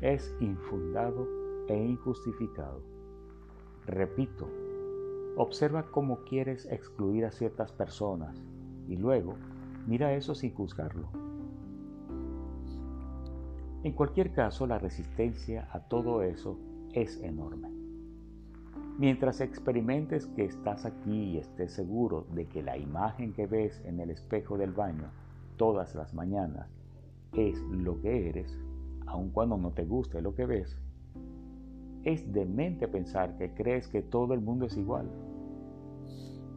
es 0.00 0.34
infundado 0.40 1.26
e 1.68 1.76
injustificado. 1.76 2.80
Repito, 3.86 4.48
observa 5.36 5.90
cómo 5.90 6.24
quieres 6.24 6.66
excluir 6.66 7.26
a 7.26 7.32
ciertas 7.32 7.72
personas 7.72 8.42
y 8.88 8.96
luego 8.96 9.34
mira 9.86 10.14
eso 10.14 10.34
sin 10.34 10.54
juzgarlo. 10.54 11.08
En 13.82 13.92
cualquier 13.92 14.32
caso, 14.32 14.66
la 14.66 14.78
resistencia 14.78 15.68
a 15.72 15.80
todo 15.80 16.22
eso 16.22 16.58
es 16.94 17.20
enorme. 17.20 17.70
Mientras 18.98 19.40
experimentes 19.40 20.26
que 20.28 20.44
estás 20.44 20.86
aquí 20.86 21.32
y 21.32 21.38
estés 21.38 21.72
seguro 21.72 22.26
de 22.32 22.46
que 22.46 22.62
la 22.62 22.78
imagen 22.78 23.32
que 23.34 23.46
ves 23.46 23.82
en 23.84 24.00
el 24.00 24.10
espejo 24.10 24.56
del 24.56 24.72
baño 24.72 25.10
todas 25.56 25.94
las 25.94 26.14
mañanas 26.14 26.68
es 27.32 27.60
lo 27.60 28.00
que 28.00 28.28
eres, 28.28 28.58
aun 29.06 29.30
cuando 29.30 29.56
no 29.56 29.72
te 29.72 29.84
guste 29.84 30.22
lo 30.22 30.34
que 30.34 30.46
ves, 30.46 30.78
es 32.04 32.32
demente 32.32 32.86
pensar 32.86 33.36
que 33.36 33.50
crees 33.50 33.88
que 33.88 34.02
todo 34.02 34.34
el 34.34 34.40
mundo 34.40 34.66
es 34.66 34.76
igual. 34.76 35.10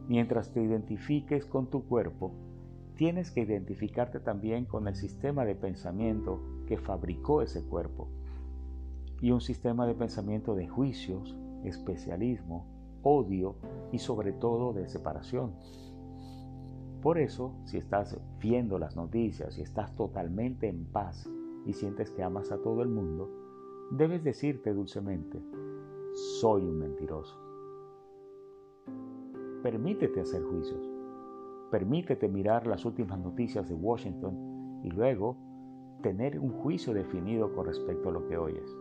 Mientras 0.08 0.50
te 0.52 0.62
identifiques 0.62 1.44
con 1.44 1.66
tu 1.66 1.84
cuerpo, 1.84 2.32
tienes 2.96 3.30
que 3.30 3.42
identificarte 3.42 4.20
también 4.20 4.64
con 4.64 4.88
el 4.88 4.96
sistema 4.96 5.44
de 5.44 5.54
pensamiento 5.54 6.40
que 6.66 6.78
fabricó 6.78 7.42
ese 7.42 7.62
cuerpo 7.62 8.08
y 9.20 9.32
un 9.32 9.42
sistema 9.42 9.86
de 9.86 9.94
pensamiento 9.94 10.54
de 10.54 10.66
juicios, 10.66 11.36
especialismo, 11.62 12.66
odio 13.02 13.56
y 13.92 13.98
sobre 13.98 14.32
todo 14.32 14.72
de 14.72 14.88
separación. 14.88 15.52
Por 17.02 17.18
eso, 17.18 17.52
si 17.66 17.76
estás 17.76 18.18
viendo 18.40 18.78
las 18.78 18.96
noticias 18.96 19.58
y 19.58 19.60
estás 19.60 19.94
totalmente 19.94 20.68
en 20.68 20.86
paz 20.86 21.28
y 21.66 21.74
sientes 21.74 22.10
que 22.12 22.22
amas 22.22 22.50
a 22.50 22.62
todo 22.62 22.80
el 22.80 22.88
mundo, 22.88 23.28
debes 23.90 24.24
decirte 24.24 24.72
dulcemente, 24.72 25.38
soy 26.40 26.62
un 26.62 26.78
mentiroso. 26.78 27.47
Permítete 29.62 30.20
hacer 30.20 30.44
juicios. 30.44 30.88
Permítete 31.72 32.28
mirar 32.28 32.66
las 32.68 32.84
últimas 32.84 33.18
noticias 33.18 33.68
de 33.68 33.74
Washington 33.74 34.80
y 34.84 34.90
luego 34.90 35.36
tener 36.00 36.38
un 36.38 36.52
juicio 36.52 36.94
definido 36.94 37.52
con 37.52 37.66
respecto 37.66 38.08
a 38.08 38.12
lo 38.12 38.28
que 38.28 38.38
oyes. 38.38 38.76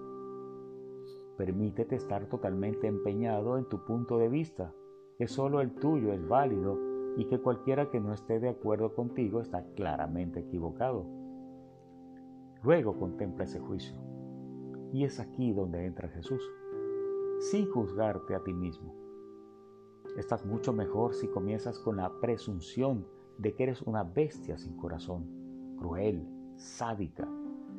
Permítete 1.36 1.95
estar 1.95 2.28
totalmente 2.28 2.86
empeñado 2.86 3.58
en 3.58 3.68
tu 3.68 3.84
punto 3.86 4.20
de 4.20 4.30
vista, 4.30 4.72
que 5.18 5.28
solo 5.28 5.62
el 5.62 5.74
tuyo 5.74 6.14
es 6.14 6.28
válido 6.28 6.78
y 7.18 7.26
que 7.26 7.40
cualquiera 7.40 7.90
que 7.90 7.99
no 7.99 8.14
esté 8.14 8.40
de 8.40 8.49
acuerdo 8.49 8.94
contigo 8.94 9.41
está 9.41 9.66
claramente 9.76 10.41
equivocado. 10.41 11.08
Luego 12.62 12.99
contempla 12.99 13.45
ese 13.45 13.60
juicio. 13.60 13.98
Y 14.94 15.06
es 15.06 15.20
aquí 15.20 15.54
donde 15.54 15.86
entra 15.86 16.08
Jesús, 16.10 16.41
sin 17.40 17.68
juzgarte 17.72 18.36
a 18.36 18.44
ti 18.44 18.54
mismo. 18.54 19.07
Estás 20.18 20.44
mucho 20.48 20.73
mejor 20.73 21.14
si 21.14 21.27
comienzas 21.27 21.77
con 21.77 21.98
la 21.98 22.11
presunción 22.19 23.06
de 23.38 23.53
que 23.53 23.64
eres 23.64 23.84
una 23.84 24.03
bestia 24.03 24.57
sin 24.57 24.76
corazón, 24.76 25.76
cruel, 25.77 26.27
sádica, 26.56 27.30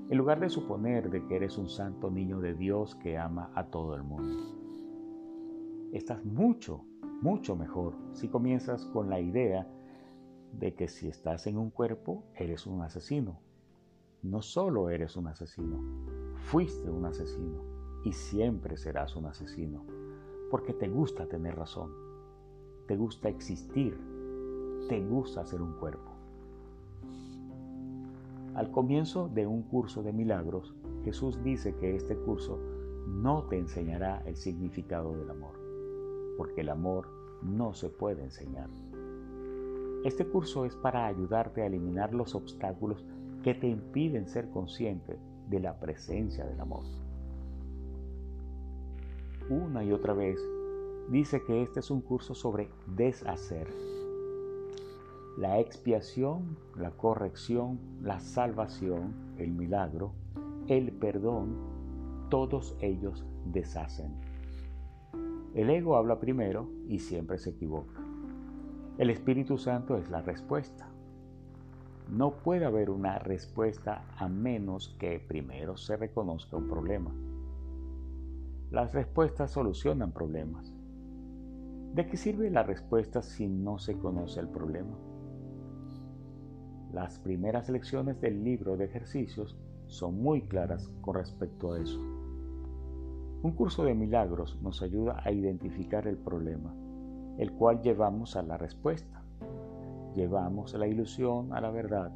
en 0.09 0.17
lugar 0.17 0.39
de 0.39 0.49
suponer 0.49 1.11
de 1.11 1.27
que 1.27 1.35
eres 1.35 1.59
un 1.59 1.69
santo 1.69 2.13
niño 2.13 2.39
de 2.39 2.55
Dios 2.55 2.95
que 2.95 3.19
ama 3.19 3.51
a 3.57 3.67
todo 3.67 3.97
el 3.97 4.05
mundo. 4.05 4.39
Estás 5.93 6.25
mucho, 6.25 6.85
mucho 7.23 7.57
mejor 7.57 7.97
si 8.13 8.29
comienzas 8.29 8.87
con 8.87 9.11
la 9.11 9.19
idea 9.19 9.67
de 10.53 10.77
que 10.77 10.87
si 10.87 11.09
estás 11.09 11.49
en 11.49 11.59
un 11.59 11.71
cuerpo, 11.71 12.23
eres 12.37 12.69
un 12.69 12.83
asesino. 12.83 13.41
No 14.23 14.43
solo 14.43 14.91
eres 14.91 15.17
un 15.17 15.27
asesino, 15.27 15.81
fuiste 16.37 16.89
un 16.89 17.05
asesino 17.05 17.65
y 18.05 18.13
siempre 18.13 18.77
serás 18.77 19.17
un 19.17 19.27
asesino, 19.27 19.85
porque 20.53 20.73
te 20.73 20.89
gusta 20.89 21.27
tener 21.27 21.57
razón, 21.57 22.08
te 22.89 22.97
gusta 22.97 23.29
existir, 23.29 23.97
te 24.89 25.01
gusta 25.01 25.47
ser 25.47 25.63
un 25.63 25.75
cuerpo. 25.75 26.11
Al 28.57 28.73
comienzo 28.73 29.29
de 29.29 29.47
un 29.47 29.63
curso 29.63 30.03
de 30.03 30.13
milagros, 30.13 30.75
Jesús 31.05 31.41
dice 31.45 31.77
que 31.77 31.95
este 31.95 32.17
curso 32.17 32.59
no 33.07 33.45
te 33.45 33.57
enseñará 33.57 34.23
el 34.27 34.35
significado 34.35 35.17
del 35.17 35.31
amor 35.31 35.69
porque 36.39 36.61
el 36.61 36.69
amor 36.71 37.09
no 37.43 37.75
se 37.75 37.91
puede 37.91 38.23
enseñar. 38.23 38.71
Este 40.05 40.25
curso 40.25 40.65
es 40.65 40.77
para 40.77 41.07
ayudarte 41.07 41.63
a 41.63 41.67
eliminar 41.67 42.15
los 42.15 42.37
obstáculos 42.37 43.05
que 43.43 43.55
te 43.55 43.67
impiden 43.67 44.29
ser 44.29 44.49
consciente 44.51 45.19
de 45.51 45.59
la 45.59 45.79
presencia 45.81 46.47
del 46.47 46.61
amor. 46.61 46.85
Una 49.51 49.83
y 49.83 49.93
otra 49.93 50.15
vez 50.15 50.39
dice 51.11 51.43
que 51.43 51.63
este 51.63 51.81
es 51.81 51.91
un 51.91 52.01
curso 52.01 52.35
sobre 52.35 52.69
deshacer. 52.87 53.69
La 55.39 55.59
expiación, 55.61 56.57
la 56.77 56.91
corrección, 56.91 57.79
la 58.03 58.21
salvación, 58.21 59.15
el 59.39 59.53
milagro, 59.53 60.13
el 60.67 60.93
perdón, 60.93 61.57
todos 62.29 62.77
ellos 62.81 63.25
deshacen. 63.47 64.15
El 65.55 65.71
ego 65.71 65.97
habla 65.97 66.21
primero 66.21 66.69
y 66.89 66.99
siempre 66.99 67.39
se 67.39 67.51
equivoca. 67.51 68.01
El 68.99 69.11
Espíritu 69.11 69.59
Santo 69.59 69.97
es 69.97 70.11
la 70.11 70.23
respuesta. 70.23 70.89
No 72.11 72.33
puede 72.33 72.65
haber 72.65 72.91
una 72.91 73.19
respuesta 73.19 74.05
a 74.17 74.29
menos 74.29 74.97
que 74.99 75.21
primero 75.21 75.77
se 75.77 75.97
reconozca 75.97 76.57
un 76.57 76.69
problema. 76.69 77.13
Las 78.71 78.93
respuestas 78.93 79.53
solucionan 79.53 80.13
problemas. 80.13 80.78
¿De 81.95 82.07
qué 82.07 82.17
sirve 82.17 82.51
la 82.51 82.63
respuesta 82.63 83.23
si 83.23 83.49
no 83.49 83.79
se 83.79 83.99
conoce 83.99 84.41
el 84.41 84.49
problema? 84.49 84.97
Las 86.93 87.19
primeras 87.19 87.69
lecciones 87.69 88.21
del 88.21 88.45
libro 88.45 88.77
de 88.77 88.85
ejercicios 88.85 89.57
son 89.87 90.23
muy 90.23 90.43
claras 90.43 90.91
con 91.01 91.15
respecto 91.15 91.73
a 91.73 91.81
eso. 91.81 92.01
Un 93.43 93.53
curso 93.53 93.85
de 93.85 93.95
milagros 93.95 94.59
nos 94.63 94.83
ayuda 94.83 95.21
a 95.25 95.33
identificar 95.33 96.07
el 96.07 96.19
problema, 96.19 96.75
el 97.39 97.53
cual 97.53 97.83
llevamos 97.83 98.37
a 98.37 98.43
la 98.43 98.59
respuesta. 98.59 99.23
Llevamos 100.15 100.75
la 100.75 100.87
ilusión 100.87 101.53
a 101.53 101.61
la 101.61 101.71
verdad, 101.71 102.13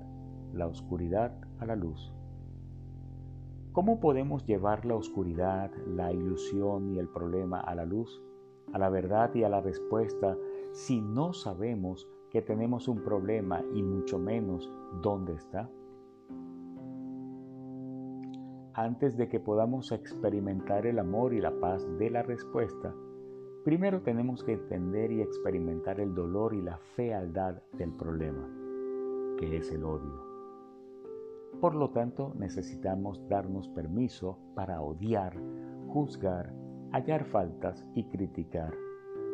la 0.52 0.66
oscuridad 0.66 1.32
a 1.58 1.66
la 1.66 1.76
luz. 1.76 2.12
¿Cómo 3.72 4.00
podemos 4.00 4.44
llevar 4.44 4.84
la 4.84 4.96
oscuridad, 4.96 5.70
la 5.86 6.12
ilusión 6.12 6.90
y 6.90 6.98
el 6.98 7.08
problema 7.08 7.60
a 7.60 7.74
la 7.74 7.84
luz, 7.84 8.22
a 8.72 8.78
la 8.78 8.88
verdad 8.88 9.34
y 9.34 9.44
a 9.44 9.48
la 9.48 9.60
respuesta 9.60 10.36
si 10.72 11.00
no 11.00 11.32
sabemos 11.32 12.08
que 12.30 12.42
tenemos 12.42 12.88
un 12.88 13.02
problema 13.02 13.62
y 13.74 13.82
mucho 13.82 14.18
menos 14.18 14.70
dónde 15.02 15.34
está? 15.34 15.68
antes 18.74 19.16
de 19.16 19.28
que 19.28 19.40
podamos 19.40 19.92
experimentar 19.92 20.86
el 20.86 20.98
amor 20.98 21.34
y 21.34 21.40
la 21.40 21.52
paz 21.60 21.86
de 21.98 22.10
la 22.10 22.22
respuesta, 22.22 22.94
primero 23.64 24.02
tenemos 24.02 24.42
que 24.42 24.52
entender 24.52 25.12
y 25.12 25.20
experimentar 25.20 26.00
el 26.00 26.14
dolor 26.14 26.54
y 26.54 26.62
la 26.62 26.78
fealdad 26.96 27.62
del 27.72 27.92
problema, 27.92 28.48
que 29.38 29.58
es 29.58 29.70
el 29.72 29.84
odio. 29.84 30.32
Por 31.60 31.74
lo 31.74 31.90
tanto, 31.90 32.32
necesitamos 32.38 33.28
darnos 33.28 33.68
permiso 33.68 34.38
para 34.54 34.80
odiar, 34.80 35.36
juzgar, 35.88 36.52
hallar 36.92 37.24
faltas 37.24 37.84
y 37.94 38.04
criticar, 38.04 38.74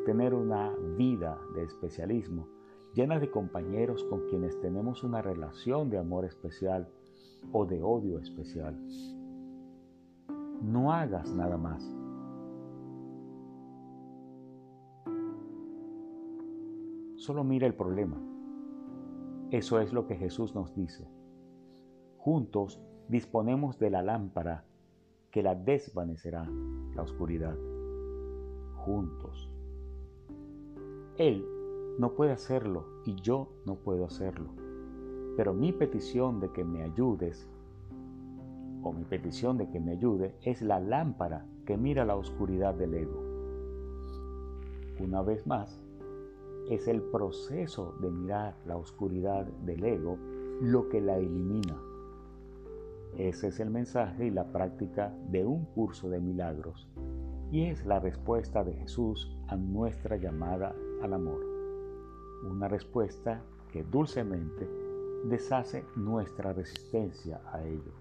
tener 0.06 0.34
una 0.34 0.74
vida 0.96 1.38
de 1.54 1.64
especialismo 1.64 2.48
llena 2.94 3.20
de 3.20 3.30
compañeros 3.30 4.04
con 4.04 4.26
quienes 4.28 4.58
tenemos 4.60 5.04
una 5.04 5.22
relación 5.22 5.90
de 5.90 5.98
amor 5.98 6.24
especial 6.24 6.88
o 7.52 7.66
de 7.66 7.82
odio 7.82 8.18
especial 8.18 8.76
no 10.62 10.92
hagas 10.92 11.32
nada 11.34 11.56
más. 11.56 11.82
Solo 17.16 17.44
mira 17.44 17.66
el 17.66 17.74
problema. 17.74 18.20
Eso 19.50 19.80
es 19.80 19.92
lo 19.92 20.06
que 20.06 20.16
Jesús 20.16 20.54
nos 20.54 20.74
dice. 20.74 21.08
Juntos 22.16 22.80
disponemos 23.08 23.78
de 23.78 23.90
la 23.90 24.02
lámpara 24.02 24.64
que 25.30 25.42
la 25.42 25.54
desvanecerá 25.54 26.48
la 26.94 27.02
oscuridad. 27.02 27.56
Juntos. 28.76 29.50
Él 31.16 31.44
no 31.98 32.14
puede 32.14 32.32
hacerlo 32.32 32.86
y 33.04 33.14
yo 33.16 33.48
no 33.66 33.76
puedo 33.76 34.04
hacerlo. 34.04 34.50
Pero 35.36 35.52
mi 35.52 35.72
petición 35.72 36.40
de 36.40 36.50
que 36.52 36.64
me 36.64 36.82
ayudes 36.82 37.48
o 38.82 38.92
mi 38.92 39.04
petición 39.04 39.58
de 39.58 39.68
que 39.70 39.80
me 39.80 39.92
ayude 39.92 40.34
es 40.42 40.62
la 40.62 40.80
lámpara 40.80 41.44
que 41.66 41.76
mira 41.76 42.04
la 42.04 42.16
oscuridad 42.16 42.74
del 42.74 42.94
ego. 42.94 43.22
Una 45.00 45.22
vez 45.22 45.46
más, 45.46 45.80
es 46.70 46.86
el 46.86 47.02
proceso 47.02 47.94
de 48.00 48.10
mirar 48.10 48.56
la 48.66 48.76
oscuridad 48.76 49.46
del 49.64 49.84
ego 49.84 50.18
lo 50.60 50.88
que 50.88 51.00
la 51.00 51.18
elimina. 51.18 51.80
Ese 53.16 53.48
es 53.48 53.60
el 53.60 53.70
mensaje 53.70 54.26
y 54.26 54.30
la 54.30 54.52
práctica 54.52 55.12
de 55.30 55.44
un 55.44 55.64
curso 55.64 56.08
de 56.08 56.20
milagros 56.20 56.88
y 57.50 57.64
es 57.64 57.84
la 57.86 57.98
respuesta 57.98 58.62
de 58.62 58.74
Jesús 58.74 59.30
a 59.48 59.56
nuestra 59.56 60.16
llamada 60.16 60.74
al 61.02 61.14
amor. 61.14 61.40
Una 62.44 62.68
respuesta 62.68 63.42
que 63.72 63.84
dulcemente 63.84 64.68
deshace 65.24 65.84
nuestra 65.96 66.52
resistencia 66.52 67.40
a 67.52 67.62
ello. 67.64 67.92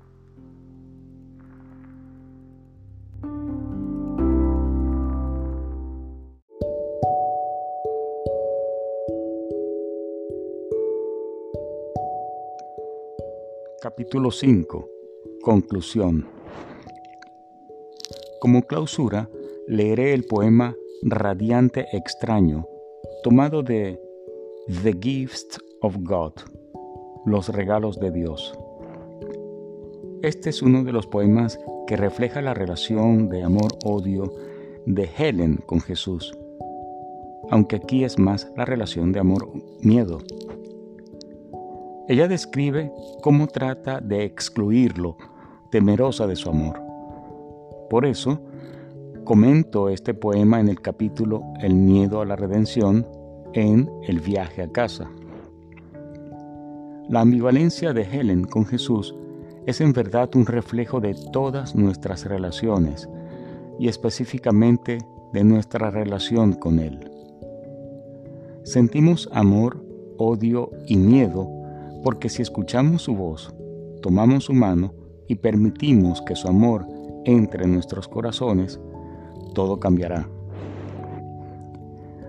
Capítulo 13.82 14.32
5. 14.32 14.97
Conclusión. 15.48 16.26
Como 18.42 18.64
clausura, 18.64 19.30
leeré 19.66 20.14
el 20.14 20.26
poema 20.26 20.76
Radiante 21.04 21.86
Extraño, 21.94 22.68
tomado 23.24 23.64
de 23.64 23.98
The 24.84 24.98
Gifts 25.00 25.58
of 25.80 25.96
God, 26.02 26.34
Los 27.26 27.48
Regalos 27.48 27.98
de 27.98 28.12
Dios. 28.12 28.60
Este 30.22 30.50
es 30.50 30.62
uno 30.62 30.84
de 30.84 30.92
los 30.92 31.08
poemas 31.08 31.58
que 31.88 31.96
refleja 31.96 32.42
la 32.42 32.54
relación 32.54 33.30
de 33.30 33.44
amor-odio 33.44 34.30
de 34.86 35.10
Helen 35.18 35.64
con 35.66 35.80
Jesús, 35.80 36.38
aunque 37.52 37.78
aquí 37.78 38.04
es 38.04 38.20
más 38.20 38.52
la 38.58 38.66
relación 38.66 39.14
de 39.14 39.22
amor-miedo 39.22 40.18
ella 42.10 42.30
describe 42.30 42.90
cómo 43.22 43.48
trata 43.48 44.00
de 44.00 44.24
excluirlo, 44.24 45.18
temerosa 45.78 46.26
de 46.26 46.36
su 46.36 46.50
amor. 46.50 46.82
Por 47.88 48.08
eso, 48.08 48.42
comento 49.24 49.90
este 49.90 50.16
poema 50.16 50.60
en 50.60 50.70
el 50.70 50.82
capítulo 50.82 51.44
El 51.62 51.76
miedo 51.76 52.20
a 52.20 52.26
la 52.26 52.36
redención 52.36 53.06
en 53.54 53.88
El 54.08 54.20
viaje 54.20 54.64
a 54.64 54.72
casa. 54.72 55.08
La 57.10 57.22
ambivalencia 57.22 57.94
de 57.94 58.02
Helen 58.02 58.46
con 58.46 58.66
Jesús 58.66 59.14
es 59.68 59.80
en 59.80 59.94
verdad 59.94 60.32
un 60.36 60.48
reflejo 60.48 61.00
de 61.00 61.16
todas 61.32 61.76
nuestras 61.76 62.26
relaciones 62.26 63.08
y 63.78 63.88
específicamente 63.88 64.98
de 65.32 65.44
nuestra 65.44 65.92
relación 65.92 66.54
con 66.54 66.80
Él. 66.80 67.08
Sentimos 68.64 69.30
amor, 69.32 69.86
odio 70.18 70.72
y 70.88 70.98
miedo 70.98 71.48
porque 72.04 72.30
si 72.30 72.42
escuchamos 72.42 73.04
su 73.04 73.16
voz, 73.16 73.54
tomamos 74.02 74.46
su 74.46 74.54
mano 74.54 74.92
y 75.28 75.36
permitimos 75.36 76.22
que 76.22 76.36
su 76.36 76.48
amor 76.48 76.86
entre 77.26 77.66
en 77.66 77.74
nuestros 77.74 78.08
corazones, 78.08 78.80
todo 79.54 79.80
cambiará. 79.80 80.28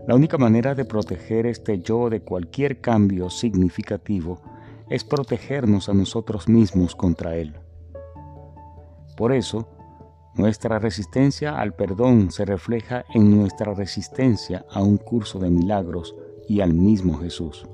La 0.07 0.15
única 0.15 0.39
manera 0.39 0.75
de 0.75 0.85
proteger 0.85 1.47
este 1.47 1.81
yo 1.81 2.11
de 2.11 2.23
cualquier 2.23 2.81
cambio 2.81 3.31
significativo 3.31 4.41
es 4.89 5.05
protegernos 5.05 5.89
a 5.89 5.95
nosotros 5.95 6.49
mismos 6.49 6.97
contra 6.97 7.37
él. 7.37 7.55
Por 9.17 9.33
eso, 9.33 9.69
nuestra 10.35 10.79
resistencia 10.79 11.59
al 11.59 11.75
perdón 11.75 12.31
se 12.31 12.45
refleja 12.45 13.05
en 13.13 13.37
nuestra 13.37 13.75
resistencia 13.75 14.65
a 14.71 14.83
un 14.83 14.97
curso 14.97 15.39
de 15.39 15.51
milagros 15.51 16.17
y 16.49 16.61
al 16.61 16.73
mismo 16.73 17.19
Jesús. 17.19 17.67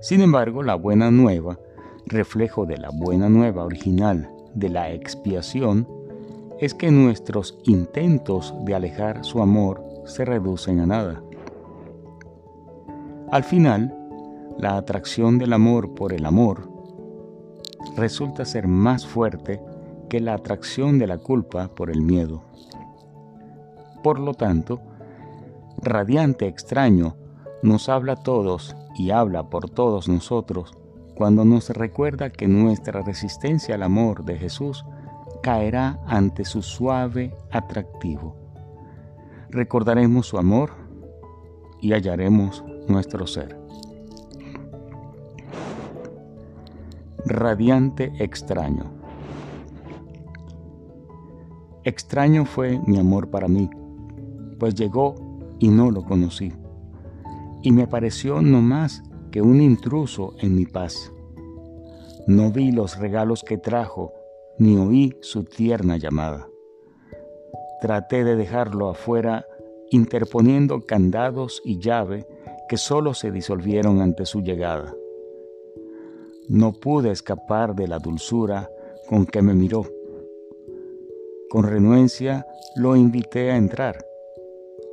Sin 0.00 0.20
embargo, 0.20 0.62
la 0.62 0.74
buena 0.74 1.10
nueva, 1.10 1.58
reflejo 2.06 2.66
de 2.66 2.78
la 2.78 2.90
buena 2.90 3.28
nueva 3.28 3.64
original 3.64 4.30
de 4.54 4.68
la 4.68 4.90
expiación, 4.90 5.88
es 6.58 6.74
que 6.74 6.90
nuestros 6.90 7.58
intentos 7.64 8.54
de 8.64 8.74
alejar 8.74 9.24
su 9.24 9.40
amor 9.42 9.82
se 10.04 10.24
reducen 10.24 10.80
a 10.80 10.86
nada. 10.86 11.22
Al 13.30 13.42
final, 13.42 13.94
la 14.58 14.76
atracción 14.76 15.38
del 15.38 15.52
amor 15.52 15.94
por 15.94 16.12
el 16.12 16.24
amor 16.26 16.68
resulta 17.96 18.44
ser 18.44 18.68
más 18.68 19.06
fuerte 19.06 19.60
que 20.08 20.20
la 20.20 20.34
atracción 20.34 20.98
de 20.98 21.06
la 21.06 21.18
culpa 21.18 21.68
por 21.68 21.90
el 21.90 22.02
miedo. 22.02 22.44
Por 24.02 24.20
lo 24.20 24.34
tanto, 24.34 24.80
radiante 25.82 26.46
extraño 26.46 27.16
nos 27.62 27.88
habla 27.88 28.12
a 28.12 28.22
todos 28.22 28.76
y 28.96 29.10
habla 29.10 29.48
por 29.50 29.70
todos 29.70 30.08
nosotros 30.08 30.76
cuando 31.14 31.44
nos 31.44 31.70
recuerda 31.70 32.30
que 32.30 32.48
nuestra 32.48 33.02
resistencia 33.02 33.76
al 33.76 33.82
amor 33.82 34.24
de 34.24 34.36
Jesús 34.36 34.84
caerá 35.42 36.00
ante 36.06 36.44
su 36.44 36.62
suave 36.62 37.34
atractivo. 37.50 38.36
Recordaremos 39.50 40.26
su 40.26 40.38
amor 40.38 40.72
y 41.80 41.92
hallaremos 41.92 42.64
nuestro 42.88 43.26
ser. 43.26 43.56
Radiante 47.26 48.12
extraño. 48.18 48.92
Extraño 51.84 52.46
fue 52.46 52.80
mi 52.86 52.98
amor 52.98 53.30
para 53.30 53.46
mí, 53.46 53.68
pues 54.58 54.74
llegó 54.74 55.14
y 55.58 55.68
no 55.68 55.90
lo 55.90 56.02
conocí, 56.02 56.52
y 57.62 57.72
me 57.72 57.86
pareció 57.86 58.40
no 58.40 58.62
más 58.62 59.02
que 59.34 59.42
un 59.42 59.60
intruso 59.60 60.32
en 60.38 60.54
mi 60.54 60.64
paz. 60.64 61.10
No 62.28 62.52
vi 62.52 62.70
los 62.70 63.00
regalos 63.00 63.42
que 63.42 63.58
trajo, 63.58 64.12
ni 64.58 64.76
oí 64.76 65.16
su 65.22 65.42
tierna 65.42 65.96
llamada. 65.96 66.48
Traté 67.80 68.22
de 68.22 68.36
dejarlo 68.36 68.88
afuera, 68.88 69.44
interponiendo 69.90 70.86
candados 70.86 71.60
y 71.64 71.80
llave 71.80 72.28
que 72.68 72.76
sólo 72.76 73.12
se 73.12 73.32
disolvieron 73.32 74.00
ante 74.00 74.24
su 74.24 74.40
llegada. 74.40 74.94
No 76.48 76.72
pude 76.72 77.10
escapar 77.10 77.74
de 77.74 77.88
la 77.88 77.98
dulzura 77.98 78.70
con 79.08 79.26
que 79.26 79.42
me 79.42 79.54
miró. 79.54 79.84
Con 81.50 81.64
renuencia 81.64 82.46
lo 82.76 82.94
invité 82.94 83.50
a 83.50 83.56
entrar 83.56 84.06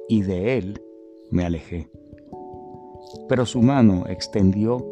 y 0.10 0.24
de 0.24 0.58
él 0.58 0.82
me 1.30 1.46
alejé. 1.46 1.92
Pero 3.28 3.46
su 3.46 3.62
mano 3.62 4.04
extendió 4.08 4.86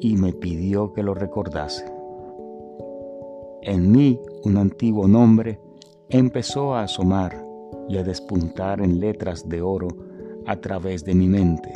y 0.00 0.16
me 0.16 0.32
pidió 0.32 0.92
que 0.92 1.02
lo 1.02 1.14
recordase. 1.14 1.84
En 3.62 3.92
mí 3.92 4.20
un 4.44 4.56
antiguo 4.56 5.06
nombre 5.06 5.60
empezó 6.08 6.74
a 6.74 6.82
asomar 6.82 7.46
y 7.88 7.96
a 7.96 8.02
despuntar 8.02 8.80
en 8.80 9.00
letras 9.00 9.48
de 9.48 9.62
oro 9.62 9.88
a 10.46 10.56
través 10.56 11.04
de 11.04 11.14
mi 11.14 11.28
mente. 11.28 11.72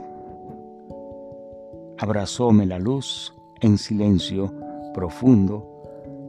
Abrazóme 1.99 2.67
la 2.67 2.79
luz 2.79 3.33
en 3.61 3.79
silencio 3.79 4.53
profundo 4.93 5.77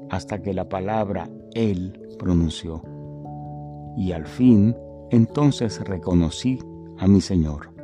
hasta 0.09 0.41
que 0.41 0.53
la 0.53 0.69
palabra 0.69 1.29
Él 1.53 2.15
pronunció. 2.17 2.81
Y 3.97 4.11
al 4.11 4.25
fin 4.25 4.75
entonces 5.09 5.79
reconocí 5.81 6.59
a 6.97 7.07
mi 7.07 7.21
Señor. 7.21 7.76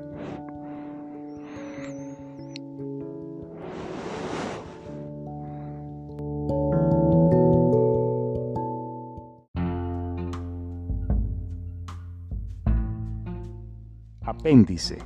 Apéndice. 14.44 14.98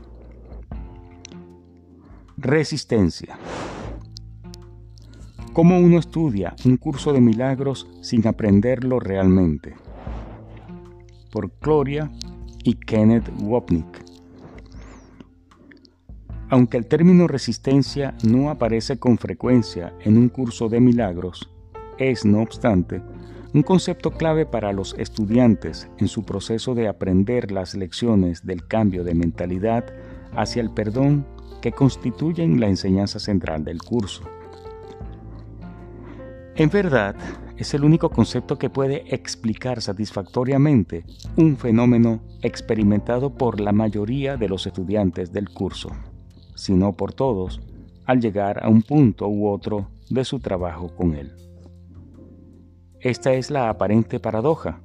Resistencia. 2.38 3.38
¿Cómo 5.54 5.78
uno 5.80 6.00
estudia 6.00 6.56
un 6.66 6.78
curso 6.78 7.14
de 7.14 7.22
milagros 7.22 7.88
sin 8.02 8.26
aprenderlo 8.26 9.00
realmente? 9.00 9.76
por 11.32 11.52
Gloria 11.62 12.12
y 12.64 12.74
Kenneth 12.74 13.30
Wapnick. 13.40 14.04
Aunque 16.50 16.78
el 16.78 16.88
término 16.88 17.28
resistencia 17.28 18.16
no 18.24 18.50
aparece 18.50 18.98
con 18.98 19.20
frecuencia 19.20 19.94
en 20.04 20.18
un 20.18 20.30
curso 20.30 20.68
de 20.68 20.80
milagros, 20.80 21.48
es, 22.00 22.26
no 22.26 22.42
obstante, 22.42 23.04
un 23.54 23.64
concepto 23.64 24.12
clave 24.12 24.46
para 24.46 24.74
los 24.74 24.94
estudiantes 24.98 25.90
en 25.98 26.08
su 26.08 26.24
proceso 26.24 26.76
de 26.76 26.88
aprender 26.88 27.52
las 27.52 27.76
lecciones 27.76 28.46
del 28.46 28.68
cambio 28.68 29.04
de 29.04 29.16
mentalidad 29.16 29.86
hacia 30.36 30.62
el 30.62 30.70
perdón 30.70 31.26
que 31.62 31.72
constituyen 31.72 32.60
la 32.60 32.68
enseñanza 32.68 33.20
central 33.20 33.64
del 33.64 33.82
curso. 33.82 34.24
En 36.56 36.70
verdad, 36.70 37.16
es 37.58 37.74
el 37.74 37.84
único 37.84 38.10
concepto 38.10 38.58
que 38.58 38.70
puede 38.70 39.04
explicar 39.14 39.82
satisfactoriamente 39.82 41.06
un 41.36 41.58
fenómeno 41.58 42.22
experimentado 42.42 43.34
por 43.34 43.60
la 43.60 43.72
mayoría 43.72 44.38
de 44.38 44.50
los 44.50 44.68
estudiantes 44.68 45.32
del 45.32 45.50
curso, 45.50 45.90
si 46.56 46.74
no 46.74 46.94
por 46.94 47.14
todos, 47.14 47.62
al 48.06 48.22
llegar 48.22 48.64
a 48.64 48.70
un 48.70 48.82
punto 48.82 49.28
u 49.28 49.48
otro 49.48 49.90
de 50.10 50.24
su 50.24 50.40
trabajo 50.40 50.96
con 50.96 51.16
él. 51.16 51.47
Esta 53.00 53.34
es 53.34 53.52
la 53.52 53.70
aparente 53.70 54.20
paradoja. 54.20 54.82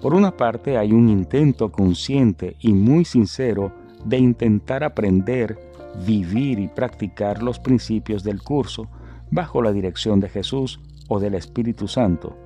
Por 0.00 0.14
una 0.14 0.36
parte 0.36 0.76
hay 0.76 0.92
un 0.92 1.08
intento 1.08 1.70
consciente 1.70 2.56
y 2.58 2.72
muy 2.72 3.04
sincero 3.04 3.72
de 4.04 4.18
intentar 4.18 4.82
aprender, 4.82 5.56
vivir 6.04 6.58
y 6.58 6.66
practicar 6.66 7.40
los 7.40 7.60
principios 7.60 8.24
del 8.24 8.42
curso 8.42 8.88
bajo 9.30 9.62
la 9.62 9.72
dirección 9.72 10.18
de 10.18 10.28
Jesús 10.28 10.80
o 11.08 11.20
del 11.20 11.34
Espíritu 11.34 11.86
Santo, 11.86 12.36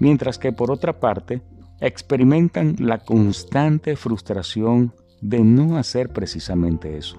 mientras 0.00 0.38
que 0.38 0.52
por 0.52 0.70
otra 0.70 0.98
parte 0.98 1.42
experimentan 1.80 2.76
la 2.78 2.98
constante 2.98 3.94
frustración 3.96 4.94
de 5.20 5.40
no 5.40 5.76
hacer 5.76 6.08
precisamente 6.08 6.96
eso. 6.96 7.18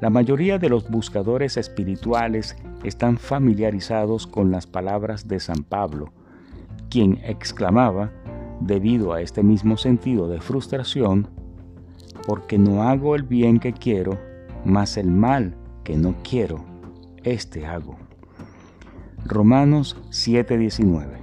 La 0.00 0.08
mayoría 0.08 0.58
de 0.58 0.70
los 0.70 0.88
buscadores 0.88 1.58
espirituales 1.58 2.56
están 2.84 3.18
familiarizados 3.18 4.26
con 4.26 4.50
las 4.50 4.66
palabras 4.66 5.28
de 5.28 5.40
San 5.40 5.62
Pablo, 5.62 6.14
quien 6.88 7.20
exclamaba, 7.22 8.10
debido 8.60 9.12
a 9.12 9.20
este 9.20 9.42
mismo 9.42 9.76
sentido 9.76 10.26
de 10.26 10.40
frustración, 10.40 11.28
porque 12.26 12.58
no 12.58 12.82
hago 12.84 13.14
el 13.14 13.24
bien 13.24 13.60
que 13.60 13.74
quiero, 13.74 14.18
mas 14.64 14.96
el 14.96 15.10
mal 15.10 15.54
que 15.84 15.98
no 15.98 16.14
quiero, 16.22 16.64
este 17.22 17.66
hago. 17.66 17.98
Romanos 19.26 19.98
7:19. 20.08 21.20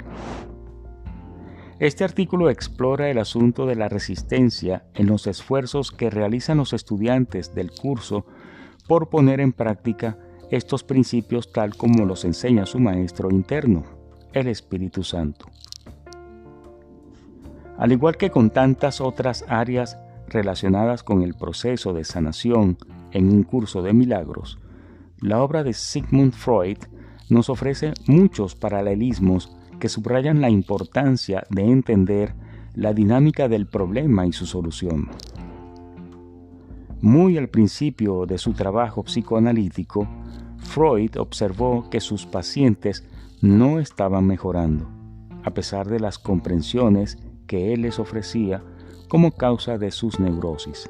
Este 1.79 2.03
artículo 2.03 2.49
explora 2.49 3.09
el 3.09 3.17
asunto 3.17 3.65
de 3.65 3.75
la 3.75 3.89
resistencia 3.89 4.85
en 4.93 5.07
los 5.07 5.25
esfuerzos 5.25 5.91
que 5.91 6.09
realizan 6.11 6.57
los 6.57 6.73
estudiantes 6.73 7.55
del 7.55 7.71
curso 7.71 8.25
por 8.87 9.09
poner 9.09 9.39
en 9.39 9.53
práctica 9.53 10.17
estos 10.49 10.83
principios 10.83 11.51
tal 11.51 11.75
como 11.75 12.05
los 12.05 12.23
enseña 12.25 12.65
su 12.65 12.79
maestro 12.79 13.29
interno, 13.29 13.83
el 14.33 14.47
Espíritu 14.47 15.03
Santo. 15.03 15.45
Al 17.77 17.91
igual 17.91 18.17
que 18.17 18.31
con 18.31 18.49
tantas 18.49 19.01
otras 19.01 19.45
áreas 19.47 19.97
relacionadas 20.27 21.03
con 21.03 21.21
el 21.21 21.35
proceso 21.35 21.93
de 21.93 22.03
sanación 22.03 22.77
en 23.11 23.29
un 23.29 23.43
curso 23.43 23.81
de 23.81 23.93
milagros, 23.93 24.59
la 25.19 25.41
obra 25.41 25.63
de 25.63 25.73
Sigmund 25.73 26.33
Freud 26.33 26.77
nos 27.29 27.49
ofrece 27.49 27.93
muchos 28.07 28.55
paralelismos 28.55 29.55
que 29.79 29.89
subrayan 29.89 30.41
la 30.41 30.49
importancia 30.49 31.43
de 31.49 31.63
entender 31.63 32.33
la 32.73 32.93
dinámica 32.93 33.47
del 33.47 33.67
problema 33.67 34.25
y 34.25 34.33
su 34.33 34.45
solución. 34.45 35.09
Muy 37.01 37.37
al 37.37 37.47
principio 37.47 38.25
de 38.25 38.39
su 38.39 38.53
trabajo 38.53 39.03
psicoanalítico, 39.03 40.07
Freud 40.57 41.17
observó 41.17 41.89
que 41.91 41.99
sus 41.99 42.25
pacientes 42.25 43.05
no 43.41 43.79
estaban 43.79 44.25
mejorando, 44.25 44.89
a 45.43 45.51
pesar 45.51 45.87
de 45.87 45.99
las 45.99 46.17
comprensiones 46.17 47.19
que 47.45 47.73
él 47.73 47.83
les 47.83 47.99
ofrecía 47.99 48.63
como 49.07 49.31
causa 49.31 49.77
de 49.77 49.91
sus 49.91 50.19
neurosis. 50.19 50.89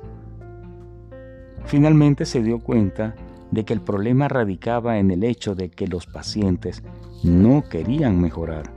Finalmente 1.65 2.25
se 2.25 2.41
dio 2.41 2.59
cuenta 2.59 3.15
de 3.51 3.65
que 3.65 3.73
el 3.73 3.81
problema 3.81 4.29
radicaba 4.29 4.99
en 4.99 5.11
el 5.11 5.25
hecho 5.25 5.55
de 5.55 5.69
que 5.69 5.87
los 5.87 6.05
pacientes 6.05 6.83
no 7.23 7.63
querían 7.69 8.21
mejorar, 8.21 8.71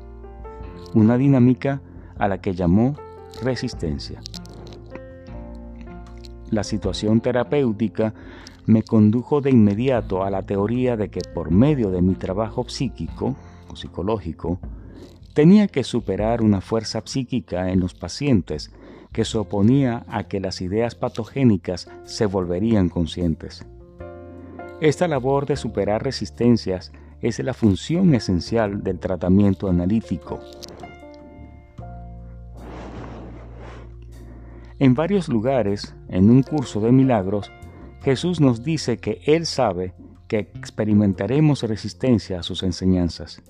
una 0.94 1.16
dinámica 1.16 1.80
a 2.18 2.26
la 2.26 2.40
que 2.40 2.54
llamó 2.54 2.96
resistencia. 3.42 4.20
La 6.50 6.64
situación 6.64 7.20
terapéutica 7.20 8.14
me 8.66 8.82
condujo 8.82 9.40
de 9.40 9.50
inmediato 9.50 10.24
a 10.24 10.30
la 10.30 10.42
teoría 10.42 10.96
de 10.96 11.08
que 11.08 11.20
por 11.34 11.50
medio 11.50 11.90
de 11.90 12.02
mi 12.02 12.14
trabajo 12.14 12.68
psíquico 12.68 13.36
o 13.68 13.76
psicológico, 13.76 14.58
tenía 15.34 15.68
que 15.68 15.84
superar 15.84 16.42
una 16.42 16.60
fuerza 16.60 17.02
psíquica 17.04 17.70
en 17.70 17.80
los 17.80 17.94
pacientes 17.94 18.72
que 19.12 19.24
se 19.24 19.38
oponía 19.38 20.04
a 20.08 20.24
que 20.24 20.40
las 20.40 20.60
ideas 20.60 20.94
patogénicas 20.94 21.88
se 22.04 22.26
volverían 22.26 22.88
conscientes. 22.88 23.66
Esta 24.80 25.08
labor 25.08 25.46
de 25.46 25.56
superar 25.56 26.02
resistencias 26.02 26.92
es 27.20 27.38
la 27.40 27.54
función 27.54 28.14
esencial 28.14 28.82
del 28.82 28.98
tratamiento 28.98 29.68
analítico. 29.68 30.40
En 34.80 34.94
varios 34.94 35.28
lugares, 35.28 35.94
en 36.08 36.30
un 36.30 36.42
curso 36.42 36.80
de 36.80 36.90
milagros, 36.90 37.52
Jesús 38.02 38.40
nos 38.40 38.64
dice 38.64 38.96
que 38.96 39.20
Él 39.26 39.44
sabe 39.44 39.92
que 40.26 40.38
experimentaremos 40.38 41.62
resistencia 41.64 42.40
a 42.40 42.42
sus 42.42 42.62
enseñanzas. 42.62 43.42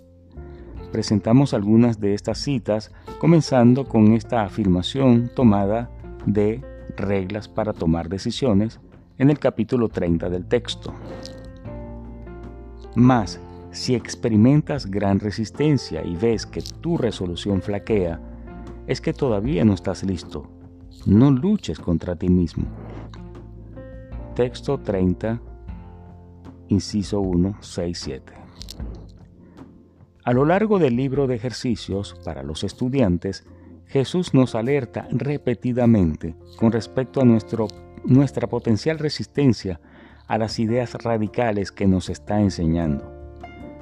Presentamos 0.90 1.54
algunas 1.54 2.00
de 2.00 2.14
estas 2.14 2.38
citas, 2.38 2.90
comenzando 3.20 3.84
con 3.86 4.12
esta 4.14 4.42
afirmación 4.42 5.30
tomada 5.32 5.88
de 6.26 6.62
Reglas 6.96 7.46
para 7.46 7.74
tomar 7.74 8.08
decisiones 8.08 8.80
en 9.16 9.30
el 9.30 9.38
capítulo 9.38 9.88
30 9.88 10.30
del 10.30 10.46
texto. 10.46 10.92
Más, 12.96 13.40
si 13.70 13.94
experimentas 13.94 14.86
gran 14.90 15.20
resistencia 15.20 16.04
y 16.04 16.16
ves 16.16 16.44
que 16.44 16.60
tu 16.80 16.98
resolución 16.98 17.62
flaquea, 17.62 18.20
es 18.88 19.00
que 19.00 19.12
todavía 19.12 19.64
no 19.64 19.74
estás 19.74 20.02
listo. 20.02 20.59
No 21.06 21.30
luches 21.30 21.78
contra 21.78 22.14
ti 22.14 22.28
mismo. 22.28 22.66
Texto 24.34 24.78
30, 24.78 25.40
inciso 26.68 27.20
1, 27.20 27.56
6, 27.60 27.98
7. 27.98 28.32
A 30.24 30.32
lo 30.34 30.44
largo 30.44 30.78
del 30.78 30.96
libro 30.96 31.26
de 31.26 31.36
ejercicios 31.36 32.14
para 32.22 32.42
los 32.42 32.64
estudiantes, 32.64 33.46
Jesús 33.86 34.34
nos 34.34 34.54
alerta 34.54 35.08
repetidamente 35.10 36.36
con 36.56 36.70
respecto 36.70 37.22
a 37.22 37.24
nuestro, 37.24 37.66
nuestra 38.04 38.46
potencial 38.46 38.98
resistencia 38.98 39.80
a 40.28 40.36
las 40.36 40.58
ideas 40.58 40.94
radicales 40.94 41.72
que 41.72 41.86
nos 41.86 42.10
está 42.10 42.40
enseñando. 42.40 43.10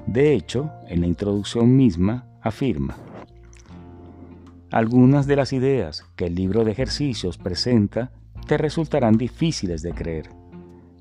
De 0.06 0.34
hecho, 0.34 0.70
en 0.86 1.00
la 1.00 1.08
introducción 1.08 1.76
misma 1.76 2.26
afirma, 2.40 2.96
algunas 4.70 5.26
de 5.26 5.36
las 5.36 5.52
ideas 5.52 6.04
que 6.14 6.26
el 6.26 6.34
libro 6.34 6.64
de 6.64 6.72
ejercicios 6.72 7.38
presenta 7.38 8.10
te 8.46 8.58
resultarán 8.58 9.16
difíciles 9.16 9.82
de 9.82 9.92
creer, 9.92 10.28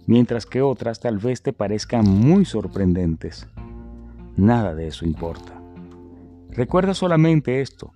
mientras 0.05 0.45
que 0.45 0.61
otras 0.61 0.99
tal 0.99 1.17
vez 1.17 1.41
te 1.41 1.53
parezcan 1.53 2.07
muy 2.07 2.45
sorprendentes. 2.45 3.47
Nada 4.37 4.73
de 4.73 4.87
eso 4.87 5.05
importa. 5.05 5.53
Recuerda 6.49 6.93
solamente 6.93 7.61
esto, 7.61 7.91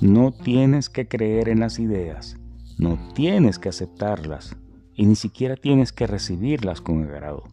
no 0.00 0.32
tienes 0.32 0.88
que 0.88 1.06
creer 1.06 1.48
en 1.48 1.60
las 1.60 1.78
ideas, 1.78 2.36
no 2.78 2.98
tienes 3.14 3.58
que 3.58 3.68
aceptarlas 3.68 4.56
y 4.94 5.04
ni 5.04 5.16
siquiera 5.16 5.56
tienes 5.56 5.92
que 5.92 6.06
recibirlas 6.06 6.80
con 6.80 7.02
agrado. 7.02 7.44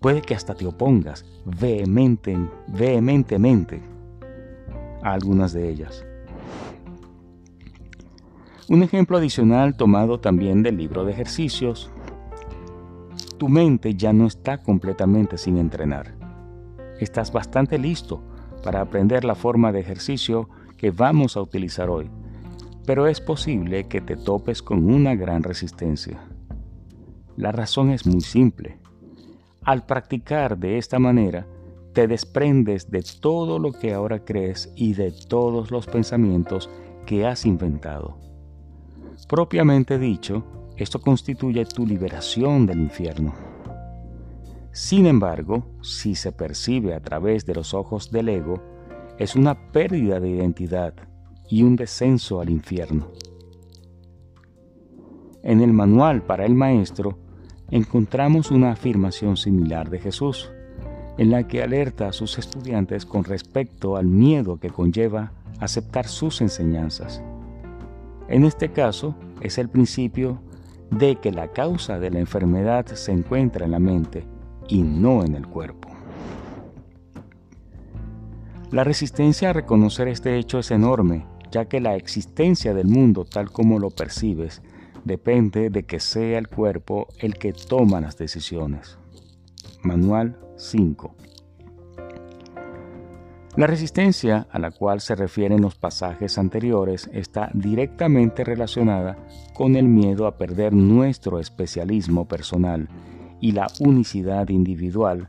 Puede 0.00 0.22
que 0.22 0.34
hasta 0.34 0.54
te 0.54 0.64
opongas 0.64 1.26
vehemente, 1.44 2.36
vehementemente 2.68 3.82
algunas 5.02 5.52
de 5.52 5.68
ellas. 5.68 6.04
Un 8.68 8.82
ejemplo 8.82 9.16
adicional 9.16 9.76
tomado 9.76 10.20
también 10.20 10.62
del 10.62 10.76
libro 10.76 11.04
de 11.04 11.12
ejercicios. 11.12 11.90
Tu 13.38 13.48
mente 13.48 13.94
ya 13.94 14.12
no 14.12 14.26
está 14.26 14.58
completamente 14.58 15.38
sin 15.38 15.56
entrenar. 15.56 16.14
Estás 17.00 17.32
bastante 17.32 17.78
listo 17.78 18.22
para 18.62 18.80
aprender 18.80 19.24
la 19.24 19.34
forma 19.34 19.72
de 19.72 19.80
ejercicio 19.80 20.48
que 20.76 20.90
vamos 20.90 21.36
a 21.36 21.42
utilizar 21.42 21.88
hoy, 21.88 22.10
pero 22.84 23.06
es 23.06 23.20
posible 23.20 23.88
que 23.88 24.00
te 24.00 24.16
topes 24.16 24.62
con 24.62 24.84
una 24.92 25.14
gran 25.14 25.42
resistencia. 25.42 26.18
La 27.36 27.52
razón 27.52 27.90
es 27.90 28.06
muy 28.06 28.20
simple. 28.20 28.78
Al 29.62 29.86
practicar 29.86 30.58
de 30.58 30.76
esta 30.76 30.98
manera, 30.98 31.46
te 31.98 32.06
desprendes 32.06 32.92
de 32.92 33.02
todo 33.02 33.58
lo 33.58 33.72
que 33.72 33.92
ahora 33.92 34.24
crees 34.24 34.72
y 34.76 34.94
de 34.94 35.10
todos 35.10 35.72
los 35.72 35.88
pensamientos 35.88 36.70
que 37.06 37.26
has 37.26 37.44
inventado. 37.44 38.16
Propiamente 39.28 39.98
dicho, 39.98 40.44
esto 40.76 41.00
constituye 41.00 41.64
tu 41.64 41.84
liberación 41.84 42.66
del 42.66 42.78
infierno. 42.78 43.34
Sin 44.70 45.06
embargo, 45.06 45.66
si 45.82 46.14
se 46.14 46.30
percibe 46.30 46.94
a 46.94 47.00
través 47.00 47.44
de 47.44 47.56
los 47.56 47.74
ojos 47.74 48.12
del 48.12 48.28
ego, 48.28 48.62
es 49.18 49.34
una 49.34 49.72
pérdida 49.72 50.20
de 50.20 50.28
identidad 50.28 50.94
y 51.50 51.64
un 51.64 51.74
descenso 51.74 52.40
al 52.40 52.50
infierno. 52.50 53.08
En 55.42 55.60
el 55.62 55.72
manual 55.72 56.22
para 56.22 56.46
el 56.46 56.54
maestro 56.54 57.18
encontramos 57.72 58.52
una 58.52 58.70
afirmación 58.70 59.36
similar 59.36 59.90
de 59.90 59.98
Jesús, 59.98 60.52
en 61.18 61.30
la 61.30 61.46
que 61.46 61.62
alerta 61.62 62.08
a 62.08 62.12
sus 62.12 62.38
estudiantes 62.38 63.04
con 63.04 63.24
respecto 63.24 63.96
al 63.96 64.06
miedo 64.06 64.58
que 64.58 64.70
conlleva 64.70 65.32
aceptar 65.60 66.06
sus 66.06 66.40
enseñanzas. 66.40 67.22
En 68.28 68.44
este 68.44 68.70
caso, 68.70 69.16
es 69.40 69.58
el 69.58 69.68
principio 69.68 70.40
de 70.90 71.16
que 71.16 71.32
la 71.32 71.48
causa 71.48 71.98
de 71.98 72.10
la 72.10 72.20
enfermedad 72.20 72.86
se 72.86 73.12
encuentra 73.12 73.64
en 73.64 73.72
la 73.72 73.78
mente 73.78 74.24
y 74.68 74.82
no 74.82 75.24
en 75.24 75.34
el 75.34 75.46
cuerpo. 75.46 75.88
La 78.70 78.84
resistencia 78.84 79.50
a 79.50 79.52
reconocer 79.52 80.08
este 80.08 80.38
hecho 80.38 80.58
es 80.58 80.70
enorme, 80.70 81.26
ya 81.50 81.64
que 81.64 81.80
la 81.80 81.96
existencia 81.96 82.74
del 82.74 82.86
mundo 82.86 83.24
tal 83.24 83.50
como 83.50 83.78
lo 83.78 83.90
percibes 83.90 84.62
depende 85.04 85.70
de 85.70 85.84
que 85.84 86.00
sea 86.00 86.38
el 86.38 86.48
cuerpo 86.48 87.08
el 87.18 87.34
que 87.38 87.52
toma 87.54 88.00
las 88.00 88.18
decisiones. 88.18 88.98
Manual 89.82 90.38
5. 90.58 91.14
La 93.56 93.66
resistencia 93.66 94.46
a 94.50 94.58
la 94.58 94.70
cual 94.70 95.00
se 95.00 95.16
refieren 95.16 95.62
los 95.62 95.74
pasajes 95.74 96.38
anteriores 96.38 97.10
está 97.12 97.50
directamente 97.54 98.44
relacionada 98.44 99.18
con 99.54 99.74
el 99.74 99.88
miedo 99.88 100.26
a 100.26 100.36
perder 100.36 100.72
nuestro 100.72 101.40
especialismo 101.40 102.28
personal 102.28 102.88
y 103.40 103.52
la 103.52 103.66
unicidad 103.80 104.48
individual, 104.48 105.28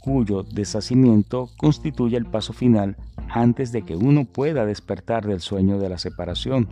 cuyo 0.00 0.44
deshacimiento 0.44 1.48
constituye 1.56 2.16
el 2.16 2.26
paso 2.26 2.52
final 2.52 2.96
antes 3.28 3.72
de 3.72 3.82
que 3.82 3.96
uno 3.96 4.26
pueda 4.26 4.64
despertar 4.64 5.26
del 5.26 5.40
sueño 5.40 5.78
de 5.78 5.88
la 5.88 5.98
separación. 5.98 6.68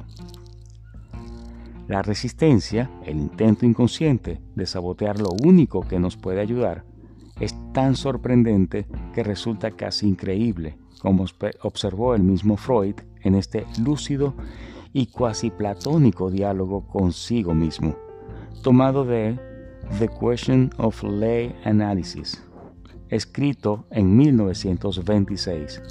La 1.89 2.03
resistencia, 2.03 2.89
el 3.05 3.17
intento 3.17 3.67
inconsciente 3.67 4.41
de 4.55 4.67
sabotear 4.67 5.19
lo 5.19 5.31
único 5.45 5.81
que 5.81 5.99
nos 5.99 6.17
puede 6.17 6.41
ayudar, 6.41 6.85
es 7.41 7.55
tan 7.73 7.97
sorprendente 7.97 8.87
que 9.13 9.23
resulta 9.23 9.71
casi 9.73 10.09
increíble, 10.09 10.79
como 11.01 11.25
observó 11.63 12.15
el 12.15 12.23
mismo 12.23 12.57
Freud 12.57 12.97
en 13.23 13.35
este 13.35 13.67
lúcido 13.83 14.35
y 14.93 15.07
cuasi 15.07 15.51
platónico 15.51 16.31
diálogo 16.31 16.87
consigo 16.87 17.55
mismo, 17.55 17.97
tomado 18.63 19.05
de 19.05 19.39
The 19.99 20.09
Question 20.09 20.71
of 20.79 21.03
Lay 21.03 21.55
Analysis, 21.65 22.43
escrito 23.09 23.87
en 23.91 24.17
1926. 24.17 25.83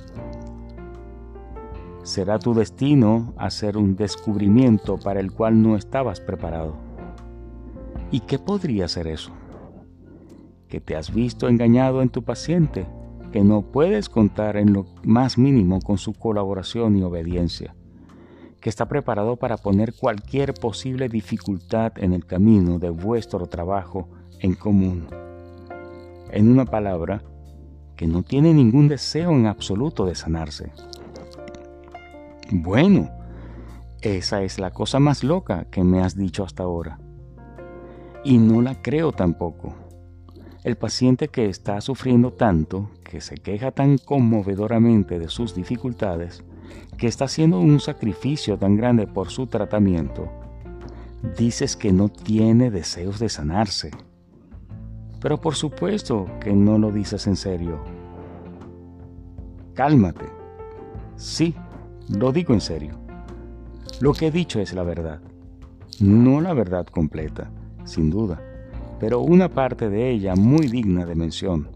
¿Será 2.04 2.40
tu 2.40 2.54
destino 2.54 3.34
hacer 3.38 3.78
un 3.78 3.96
descubrimiento 3.96 4.98
para 4.98 5.20
el 5.20 5.32
cual 5.32 5.62
no 5.62 5.76
estabas 5.76 6.20
preparado? 6.20 6.76
¿Y 8.12 8.22
qué 8.22 8.40
podría 8.40 8.88
ser 8.88 9.08
eso? 9.08 9.32
Que 10.74 10.82
te 10.82 10.96
has 10.96 11.14
visto 11.14 11.50
engañado 11.50 12.02
en 12.02 12.10
tu 12.10 12.24
paciente, 12.24 12.88
que 13.32 13.44
no 13.44 13.62
puedes 13.62 14.10
contar 14.10 14.58
en 14.58 14.74
lo 14.74 14.88
más 15.04 15.38
mínimo 15.38 15.80
con 15.80 16.00
su 16.00 16.14
colaboración 16.14 16.98
y 16.98 17.04
obediencia, 17.04 17.76
que 18.60 18.72
está 18.72 18.88
preparado 18.88 19.36
para 19.36 19.58
poner 19.58 19.94
cualquier 19.94 20.56
posible 20.56 21.10
dificultad 21.10 21.94
en 21.98 22.12
el 22.12 22.26
camino 22.26 22.80
de 22.80 22.90
vuestro 22.90 23.46
trabajo 23.46 24.10
en 24.40 24.56
común. 24.56 25.06
En 26.32 26.50
una 26.50 26.66
palabra, 26.66 27.22
que 27.96 28.08
no 28.08 28.24
tiene 28.24 28.52
ningún 28.52 28.88
deseo 28.88 29.30
en 29.30 29.46
absoluto 29.46 30.08
de 30.08 30.16
sanarse. 30.16 30.72
Bueno, 32.52 33.12
esa 34.02 34.42
es 34.42 34.58
la 34.58 34.72
cosa 34.72 35.00
más 35.00 35.24
loca 35.24 35.66
que 35.66 35.84
me 35.84 36.02
has 36.02 36.18
dicho 36.18 36.44
hasta 36.44 36.64
ahora. 36.64 36.98
Y 38.24 38.40
no 38.40 38.64
la 38.64 38.82
creo 38.82 39.12
tampoco. 39.12 39.83
El 40.64 40.78
paciente 40.78 41.28
que 41.28 41.50
está 41.50 41.82
sufriendo 41.82 42.32
tanto, 42.32 42.90
que 43.04 43.20
se 43.20 43.36
queja 43.36 43.72
tan 43.72 43.98
conmovedoramente 43.98 45.20
de 45.20 45.28
sus 45.28 45.54
dificultades, 45.54 46.42
que 46.98 47.08
está 47.08 47.26
haciendo 47.26 47.60
un 47.60 47.82
sacrificio 47.82 48.58
tan 48.58 48.78
grande 48.78 49.06
por 49.06 49.30
su 49.30 49.48
tratamiento, 49.48 50.32
dices 51.38 51.76
que 51.76 51.92
no 51.92 52.08
tiene 52.08 52.72
deseos 52.72 53.20
de 53.20 53.28
sanarse. 53.28 53.92
Pero 55.20 55.42
por 55.42 55.56
supuesto 55.56 56.28
que 56.40 56.54
no 56.54 56.78
lo 56.78 56.94
dices 56.94 57.28
en 57.28 57.36
serio. 57.36 57.84
Cálmate. 59.74 60.28
Sí, 61.18 61.56
lo 62.08 62.32
digo 62.32 62.54
en 62.54 62.62
serio. 62.62 62.98
Lo 64.00 64.14
que 64.14 64.28
he 64.28 64.32
dicho 64.32 64.62
es 64.62 64.74
la 64.74 64.84
verdad. 64.84 65.20
No 66.00 66.40
la 66.40 66.54
verdad 66.54 66.86
completa, 66.88 67.52
sin 67.84 68.10
duda, 68.10 68.42
pero 69.00 69.20
una 69.20 69.50
parte 69.50 69.90
de 69.90 70.10
ella 70.10 70.36
muy 70.36 70.68
digna 70.68 71.06
de 71.06 71.16
mención. 71.16 71.70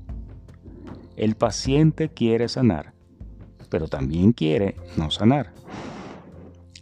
El 1.15 1.35
paciente 1.35 2.09
quiere 2.09 2.47
sanar, 2.47 2.93
pero 3.69 3.87
también 3.87 4.33
quiere 4.33 4.75
no 4.97 5.11
sanar. 5.11 5.53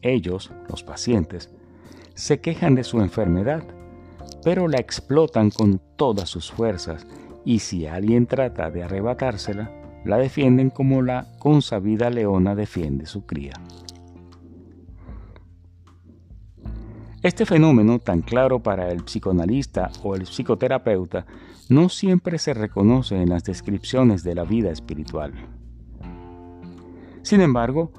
Ellos, 0.02 0.52
los 0.70 0.84
pacientes, 0.84 1.50
se 2.14 2.40
quejan 2.40 2.76
de 2.76 2.84
su 2.84 3.02
enfermedad, 3.02 3.64
pero 4.44 4.68
la 4.68 4.78
explotan 4.78 5.50
con 5.50 5.82
todas 5.96 6.30
sus 6.30 6.52
fuerzas 6.52 7.08
y 7.44 7.60
si 7.60 7.88
alguien 7.88 8.26
trata 8.26 8.70
de 8.72 8.84
arrebatársela, 8.84 9.72
la 10.06 10.18
defienden 10.18 10.70
como 10.70 11.02
la 11.02 11.28
consabida 11.40 12.10
leona 12.10 12.56
defiende 12.56 13.06
su 13.06 13.26
cría. 13.26 13.54
Este 17.26 17.48
fenómeno, 17.48 17.98
tan 17.98 18.22
claro 18.22 18.60
para 18.60 18.92
el 18.92 19.04
psicoanalista 19.04 19.90
o 20.04 20.14
el 20.14 20.28
psicoterapeuta, 20.28 21.26
no 21.70 21.90
siempre 21.90 22.38
se 22.38 22.54
reconoce 22.54 23.20
en 23.20 23.30
las 23.30 23.44
descripciones 23.44 24.22
de 24.22 24.36
la 24.36 24.44
vida 24.44 24.70
espiritual. 24.70 25.34
Sin 27.24 27.42
embargo, 27.42 27.92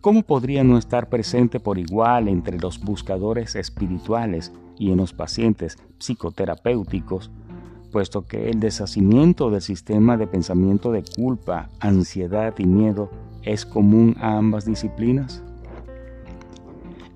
¿cómo 0.00 0.22
podría 0.22 0.62
no 0.62 0.78
estar 0.78 1.08
presente 1.08 1.58
por 1.58 1.76
igual 1.76 2.28
entre 2.28 2.60
los 2.60 2.78
buscadores 2.78 3.56
espirituales 3.56 4.52
y 4.78 4.92
en 4.92 4.98
los 4.98 5.12
pacientes 5.12 5.76
psicoterapéuticos, 5.98 7.32
puesto 7.90 8.26
que 8.26 8.48
el 8.48 8.60
deshacimiento 8.60 9.50
del 9.50 9.62
sistema 9.62 10.16
de 10.16 10.28
pensamiento 10.28 10.92
de 10.92 11.02
culpa, 11.02 11.68
ansiedad 11.80 12.54
y 12.58 12.66
miedo 12.66 13.10
es 13.42 13.66
común 13.66 14.14
a 14.20 14.36
ambas 14.36 14.66
disciplinas? 14.66 15.42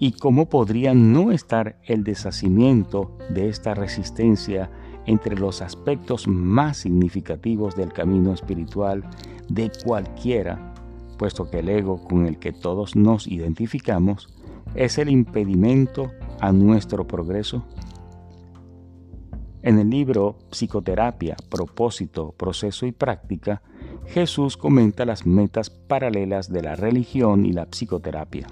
¿Y 0.04 0.10
cómo 0.10 0.48
podría 0.48 0.94
no 0.94 1.30
estar 1.30 1.76
el 1.84 2.02
deshacimiento 2.02 3.16
de 3.30 3.48
esta 3.48 3.72
resistencia 3.72 4.68
entre 5.06 5.36
los 5.36 5.62
aspectos 5.62 6.26
más 6.26 6.78
significativos 6.78 7.76
del 7.76 7.92
camino 7.92 8.32
espiritual 8.32 9.04
de 9.48 9.70
cualquiera, 9.84 10.74
puesto 11.18 11.48
que 11.48 11.60
el 11.60 11.68
ego 11.68 12.02
con 12.02 12.26
el 12.26 12.40
que 12.40 12.50
todos 12.50 12.96
nos 12.96 13.28
identificamos 13.28 14.34
es 14.74 14.98
el 14.98 15.08
impedimento 15.08 16.10
a 16.40 16.50
nuestro 16.50 17.06
progreso? 17.06 17.64
En 19.62 19.78
el 19.78 19.88
libro 19.88 20.36
Psicoterapia, 20.50 21.36
Propósito, 21.48 22.34
Proceso 22.36 22.86
y 22.86 22.90
Práctica, 22.90 23.62
Jesús 24.06 24.56
comenta 24.56 25.04
las 25.04 25.26
metas 25.26 25.70
paralelas 25.70 26.52
de 26.52 26.62
la 26.62 26.74
religión 26.74 27.46
y 27.46 27.52
la 27.52 27.66
psicoterapia. 27.66 28.48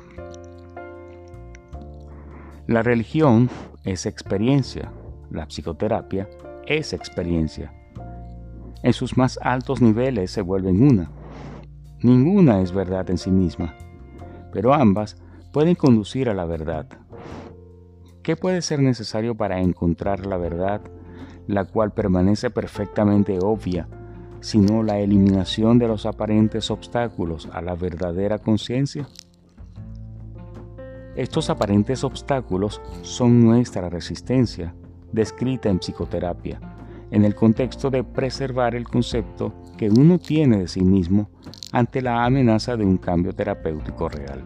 La 2.71 2.85
religión 2.85 3.51
es 3.83 4.07
experiencia, 4.07 4.93
la 5.29 5.45
psicoterapia 5.47 6.29
es 6.69 6.93
experiencia. 6.93 7.73
En 8.85 8.93
sus 8.93 9.17
más 9.17 9.41
altos 9.43 9.83
niveles 9.83 10.31
se 10.31 10.41
vuelven 10.41 10.81
una. 10.81 11.11
Ninguna 12.01 12.61
es 12.61 12.71
verdad 12.71 13.11
en 13.11 13.19
sí 13.19 13.33
misma, 13.33 13.75
pero 14.53 14.73
ambas 14.73 15.17
pueden 15.53 15.75
conducir 15.75 16.29
a 16.29 16.35
la 16.35 16.45
verdad. 16.45 16.87
¿Qué 18.23 18.37
puede 18.37 18.63
ser 18.63 18.79
necesario 18.79 19.35
para 19.35 19.61
encontrar 19.61 20.25
la 20.25 20.37
verdad, 20.37 20.81
la 21.49 21.65
cual 21.65 21.91
permanece 21.91 22.51
perfectamente 22.51 23.41
obvia, 23.43 23.89
sino 24.39 24.85
la 24.85 25.01
eliminación 25.01 25.81
de 25.81 25.89
los 25.89 26.07
aparentes 26.07 26.71
obstáculos 26.71 27.49
a 27.53 27.63
la 27.63 27.75
verdadera 27.75 28.39
conciencia? 28.39 29.09
Estos 31.21 31.51
aparentes 31.51 32.03
obstáculos 32.03 32.81
son 33.03 33.45
nuestra 33.45 33.91
resistencia, 33.91 34.75
descrita 35.13 35.69
en 35.69 35.79
psicoterapia, 35.79 36.59
en 37.11 37.27
el 37.27 37.35
contexto 37.35 37.91
de 37.91 38.03
preservar 38.03 38.75
el 38.75 38.89
concepto 38.89 39.53
que 39.77 39.91
uno 39.91 40.19
tiene 40.19 40.61
de 40.61 40.67
sí 40.67 40.81
mismo 40.81 41.29
ante 41.73 42.01
la 42.01 42.25
amenaza 42.25 42.75
de 42.75 42.87
un 42.87 42.97
cambio 42.97 43.35
terapéutico 43.35 44.09
real. 44.09 44.43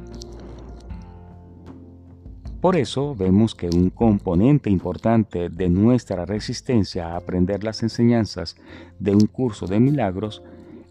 Por 2.60 2.74
eso 2.74 3.14
vemos 3.14 3.54
que 3.54 3.68
un 3.68 3.90
componente 3.90 4.68
importante 4.68 5.50
de 5.50 5.68
nuestra 5.70 6.24
resistencia 6.24 7.12
a 7.12 7.18
aprender 7.18 7.62
las 7.62 7.84
enseñanzas 7.84 8.56
de 8.98 9.12
un 9.12 9.28
curso 9.28 9.68
de 9.68 9.78
milagros 9.78 10.42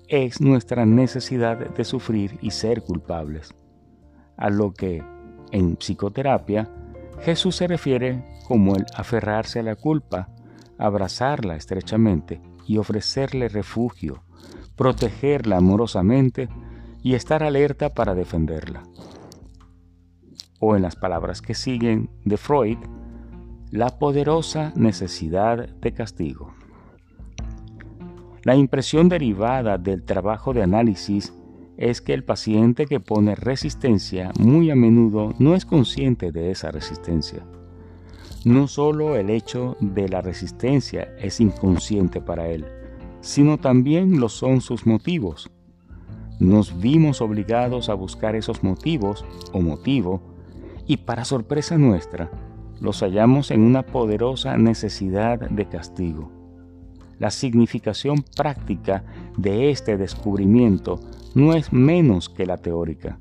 es 0.08 0.40
nuestra 0.40 0.86
necesidad 0.86 1.58
de 1.58 1.84
sufrir 1.84 2.38
y 2.42 2.52
ser 2.52 2.84
culpables, 2.84 3.54
a 4.38 4.50
lo 4.50 4.72
que 4.72 5.04
en 5.54 5.78
psicoterapia, 5.78 6.70
Jesús 7.22 7.56
se 7.56 7.68
refiere 7.68 8.26
como 8.48 8.76
el 8.76 8.86
aferrarse 8.96 9.60
a 9.60 9.64
la 9.64 9.76
culpa, 9.76 10.30
abrazarla 10.78 11.56
estrechamente 11.56 12.42
y 12.68 12.78
ofrecerle 12.78 13.48
refugio, 13.48 14.24
protegerla 14.76 15.58
amorosamente 15.58 16.50
y 17.02 17.14
estar 17.14 17.44
alerta 17.44 17.94
para 17.94 18.16
defenderla. 18.16 18.84
O 20.60 20.76
en 20.76 20.82
las 20.82 20.96
palabras 20.96 21.42
que 21.42 21.54
siguen 21.54 22.10
de 22.26 22.38
Freud, 22.38 22.80
la 23.70 24.00
poderosa 24.00 24.74
necesidad 24.76 25.70
de 25.70 25.94
castigo. 25.94 26.54
La 28.44 28.56
impresión 28.56 29.08
derivada 29.08 29.78
del 29.78 30.04
trabajo 30.04 30.54
de 30.54 30.64
análisis 30.64 31.34
es 31.90 32.02
que 32.02 32.14
el 32.14 32.24
paciente 32.24 32.86
que 32.86 33.00
pone 33.00 33.36
resistencia 33.36 34.32
muy 34.40 34.72
a 34.72 34.76
menudo 34.76 35.34
no 35.40 35.54
es 35.54 35.66
consciente 35.66 36.32
de 36.32 36.52
esa 36.52 36.72
resistencia. 36.72 37.46
No 38.46 38.68
solo 38.68 39.16
el 39.18 39.30
hecho 39.30 39.76
de 39.80 40.08
la 40.08 40.22
resistencia 40.22 41.14
es 41.20 41.42
inconsciente 41.42 42.22
para 42.22 42.48
él, 42.48 42.66
sino 43.20 43.58
también 43.58 44.20
lo 44.20 44.30
son 44.30 44.62
sus 44.62 44.86
motivos. 44.86 45.52
Nos 46.40 46.80
vimos 46.80 47.22
obligados 47.22 47.90
a 47.90 47.94
buscar 47.94 48.36
esos 48.36 48.64
motivos 48.64 49.26
o 49.52 49.62
motivo 49.62 50.22
y 50.88 50.98
para 50.98 51.26
sorpresa 51.26 51.78
nuestra, 51.78 52.32
los 52.80 53.02
hallamos 53.02 53.52
en 53.52 53.62
una 53.62 53.84
poderosa 53.84 54.58
necesidad 54.58 55.40
de 55.50 55.68
castigo. 55.68 56.32
La 57.20 57.30
significación 57.30 58.24
práctica 58.36 59.04
de 59.38 59.70
este 59.70 59.96
descubrimiento 59.98 61.00
no 61.34 61.54
es 61.54 61.74
menos 61.74 62.30
que 62.30 62.46
la 62.46 62.58
teórica, 62.58 63.18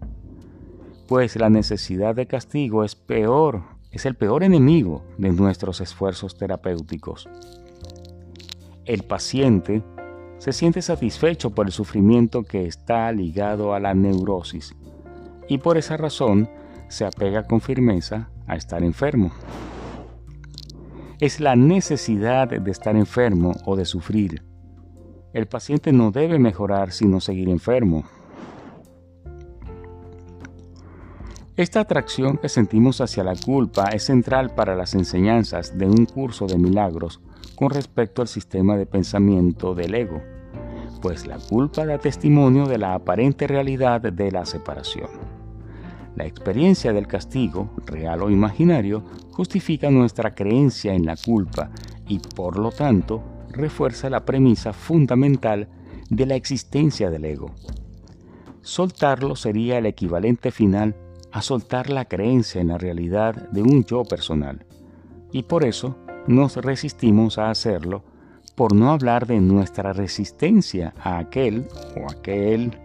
pues 1.08 1.36
la 1.36 1.50
necesidad 1.50 2.14
de 2.14 2.26
castigo 2.26 2.84
es 2.84 2.94
peor, 2.94 3.62
es 3.90 4.06
el 4.06 4.14
peor 4.14 4.42
enemigo 4.42 5.02
de 5.18 5.30
nuestros 5.32 5.80
esfuerzos 5.80 6.36
terapéuticos. 6.36 7.28
El 8.84 9.02
paciente 9.04 9.82
se 10.38 10.52
siente 10.52 10.82
satisfecho 10.82 11.50
por 11.50 11.66
el 11.66 11.72
sufrimiento 11.72 12.42
que 12.42 12.66
está 12.66 13.10
ligado 13.12 13.74
a 13.74 13.80
la 13.80 13.94
neurosis 13.94 14.74
y 15.48 15.58
por 15.58 15.76
esa 15.78 15.96
razón 15.96 16.48
se 16.88 17.04
apega 17.04 17.44
con 17.44 17.60
firmeza 17.60 18.28
a 18.46 18.56
estar 18.56 18.82
enfermo. 18.82 19.32
Es 21.20 21.40
la 21.40 21.54
necesidad 21.54 22.48
de 22.48 22.70
estar 22.70 22.96
enfermo 22.96 23.52
o 23.64 23.76
de 23.76 23.84
sufrir 23.84 24.42
el 25.32 25.46
paciente 25.46 25.92
no 25.92 26.10
debe 26.10 26.38
mejorar 26.38 26.92
sino 26.92 27.20
seguir 27.20 27.48
enfermo. 27.48 28.04
Esta 31.56 31.80
atracción 31.80 32.38
que 32.38 32.48
sentimos 32.48 33.00
hacia 33.00 33.24
la 33.24 33.36
culpa 33.36 33.90
es 33.90 34.04
central 34.04 34.54
para 34.54 34.74
las 34.74 34.94
enseñanzas 34.94 35.76
de 35.76 35.86
un 35.86 36.06
curso 36.06 36.46
de 36.46 36.56
milagros 36.56 37.20
con 37.54 37.70
respecto 37.70 38.22
al 38.22 38.28
sistema 38.28 38.76
de 38.76 38.86
pensamiento 38.86 39.74
del 39.74 39.94
ego, 39.94 40.22
pues 41.02 41.26
la 41.26 41.38
culpa 41.38 41.84
da 41.84 41.98
testimonio 41.98 42.64
de 42.66 42.78
la 42.78 42.94
aparente 42.94 43.46
realidad 43.46 44.00
de 44.00 44.32
la 44.32 44.46
separación. 44.46 45.10
La 46.16 46.24
experiencia 46.24 46.92
del 46.92 47.06
castigo, 47.06 47.70
real 47.86 48.22
o 48.22 48.30
imaginario, 48.30 49.02
justifica 49.30 49.90
nuestra 49.90 50.34
creencia 50.34 50.94
en 50.94 51.04
la 51.04 51.16
culpa 51.16 51.70
y 52.06 52.18
por 52.18 52.58
lo 52.58 52.70
tanto 52.70 53.22
refuerza 53.52 54.10
la 54.10 54.24
premisa 54.24 54.72
fundamental 54.72 55.68
de 56.10 56.26
la 56.26 56.34
existencia 56.34 57.10
del 57.10 57.24
ego. 57.24 57.52
Soltarlo 58.62 59.36
sería 59.36 59.78
el 59.78 59.86
equivalente 59.86 60.50
final 60.50 60.94
a 61.32 61.42
soltar 61.42 61.90
la 61.90 62.04
creencia 62.04 62.60
en 62.60 62.68
la 62.68 62.78
realidad 62.78 63.50
de 63.50 63.62
un 63.62 63.84
yo 63.84 64.04
personal, 64.04 64.66
y 65.32 65.44
por 65.44 65.64
eso 65.64 65.96
nos 66.26 66.56
resistimos 66.56 67.38
a 67.38 67.50
hacerlo, 67.50 68.04
por 68.54 68.74
no 68.74 68.90
hablar 68.90 69.26
de 69.26 69.40
nuestra 69.40 69.92
resistencia 69.92 70.94
a 71.02 71.18
aquel 71.18 71.66
o 71.96 72.10
aquel 72.10 72.78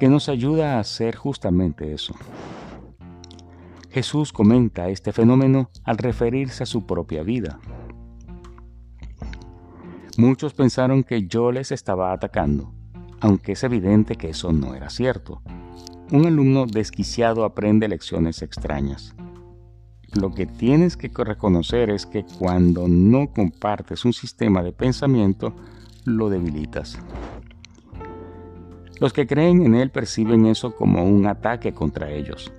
que 0.00 0.08
nos 0.08 0.28
ayuda 0.28 0.76
a 0.76 0.80
hacer 0.80 1.16
justamente 1.16 1.92
eso. 1.92 2.14
Jesús 3.90 4.32
comenta 4.32 4.88
este 4.88 5.12
fenómeno 5.12 5.68
al 5.84 5.98
referirse 5.98 6.62
a 6.62 6.66
su 6.66 6.86
propia 6.86 7.22
vida. 7.22 7.60
Muchos 10.18 10.52
pensaron 10.52 11.04
que 11.04 11.26
yo 11.26 11.52
les 11.52 11.72
estaba 11.72 12.12
atacando, 12.12 12.74
aunque 13.20 13.52
es 13.52 13.64
evidente 13.64 14.16
que 14.16 14.28
eso 14.28 14.52
no 14.52 14.74
era 14.74 14.90
cierto. 14.90 15.40
Un 16.10 16.26
alumno 16.26 16.66
desquiciado 16.66 17.44
aprende 17.44 17.88
lecciones 17.88 18.42
extrañas. 18.42 19.14
Lo 20.12 20.30
que 20.30 20.44
tienes 20.44 20.98
que 20.98 21.10
reconocer 21.24 21.88
es 21.88 22.04
que 22.04 22.26
cuando 22.38 22.86
no 22.88 23.32
compartes 23.32 24.04
un 24.04 24.12
sistema 24.12 24.62
de 24.62 24.72
pensamiento, 24.72 25.54
lo 26.04 26.28
debilitas. 26.28 26.98
Los 29.00 29.14
que 29.14 29.26
creen 29.26 29.64
en 29.64 29.74
él 29.74 29.90
perciben 29.90 30.44
eso 30.44 30.76
como 30.76 31.02
un 31.02 31.26
ataque 31.26 31.72
contra 31.72 32.10
ellos. 32.10 32.52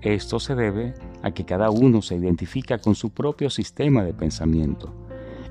Esto 0.00 0.38
se 0.38 0.54
debe 0.54 0.94
a 1.22 1.32
que 1.32 1.44
cada 1.44 1.70
uno 1.70 2.02
se 2.02 2.14
identifica 2.14 2.78
con 2.78 2.94
su 2.94 3.10
propio 3.10 3.50
sistema 3.50 4.04
de 4.04 4.14
pensamiento, 4.14 4.94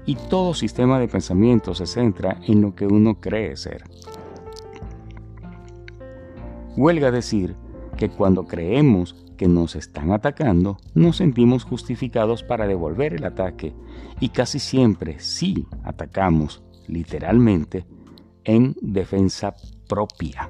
y 0.06 0.16
todo 0.16 0.54
sistema 0.54 1.00
de 1.00 1.08
pensamiento 1.08 1.74
se 1.74 1.86
centra 1.86 2.40
en 2.46 2.62
lo 2.62 2.76
que 2.76 2.88
uno 2.88 3.20
cree 3.20 3.56
ser. 3.56 3.84
Huelga 6.76 7.12
decir 7.12 7.56
que 7.98 8.10
cuando 8.10 8.46
creemos 8.46 9.16
que 9.38 9.48
nos 9.48 9.76
están 9.76 10.12
atacando, 10.12 10.78
nos 10.94 11.18
sentimos 11.18 11.64
justificados 11.64 12.44
para 12.44 12.68
devolver 12.68 13.14
el 13.14 13.26
ataque 13.26 13.74
y 14.20 14.30
casi 14.30 14.60
siempre 14.60 15.20
sí 15.20 15.68
atacamos, 15.84 16.64
literalmente, 16.88 17.86
en 18.44 18.76
defensa 18.82 19.56
propia 19.88 20.50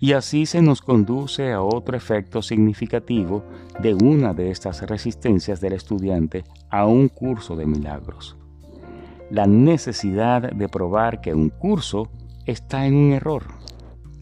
y 0.00 0.14
así 0.14 0.46
se 0.46 0.62
nos 0.62 0.80
conduce 0.80 1.52
a 1.52 1.60
otro 1.62 1.94
efecto 1.94 2.40
significativo 2.40 3.44
de 3.80 3.94
una 3.94 4.32
de 4.32 4.50
estas 4.50 4.80
resistencias 4.88 5.60
del 5.60 5.74
estudiante 5.74 6.44
a 6.70 6.86
un 6.86 7.08
curso 7.08 7.54
de 7.54 7.66
milagros. 7.66 8.36
La 9.30 9.46
necesidad 9.46 10.50
de 10.50 10.68
probar 10.70 11.20
que 11.20 11.34
un 11.34 11.50
curso 11.50 12.08
está 12.46 12.86
en 12.86 12.94
un 12.94 13.12
error. 13.12 13.44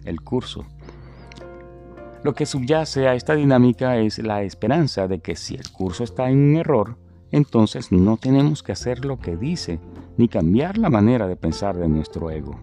El 0.05 0.21
curso. 0.21 0.67
Lo 2.25 2.35
que 2.35 2.45
subyace 2.45 3.07
a 3.07 3.15
esta 3.15 3.37
dinámica 3.37 3.99
es 3.99 4.19
la 4.19 4.43
esperanza 4.43 5.07
de 5.07 5.21
que 5.21 5.37
si 5.37 5.55
el 5.55 5.71
curso 5.71 6.03
está 6.03 6.29
en 6.29 6.39
un 6.39 6.57
error, 6.57 6.99
entonces 7.31 7.93
no 7.93 8.17
tenemos 8.17 8.65
que 8.65 8.73
hacer 8.73 9.05
lo 9.05 9.21
que 9.21 9.37
dice, 9.37 9.79
ni 10.17 10.27
cambiar 10.27 10.77
la 10.77 10.91
manera 10.91 11.29
de 11.29 11.37
pensar 11.37 11.77
de 11.77 11.87
nuestro 11.87 12.31
ego. 12.31 12.59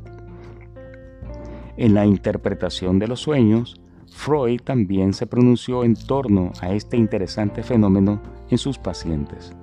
En 1.77 1.93
la 1.93 2.05
interpretación 2.05 2.99
de 2.99 3.07
los 3.07 3.19
sueños, 3.19 3.81
Freud 4.07 4.61
también 4.61 5.13
se 5.13 5.27
pronunció 5.27 5.83
en 5.83 5.95
torno 5.95 6.53
a 6.61 6.71
este 6.71 6.95
interesante 6.95 7.63
fenómeno 7.63 8.21
en 8.49 8.57
sus 8.57 8.77
pacientes. 8.77 9.53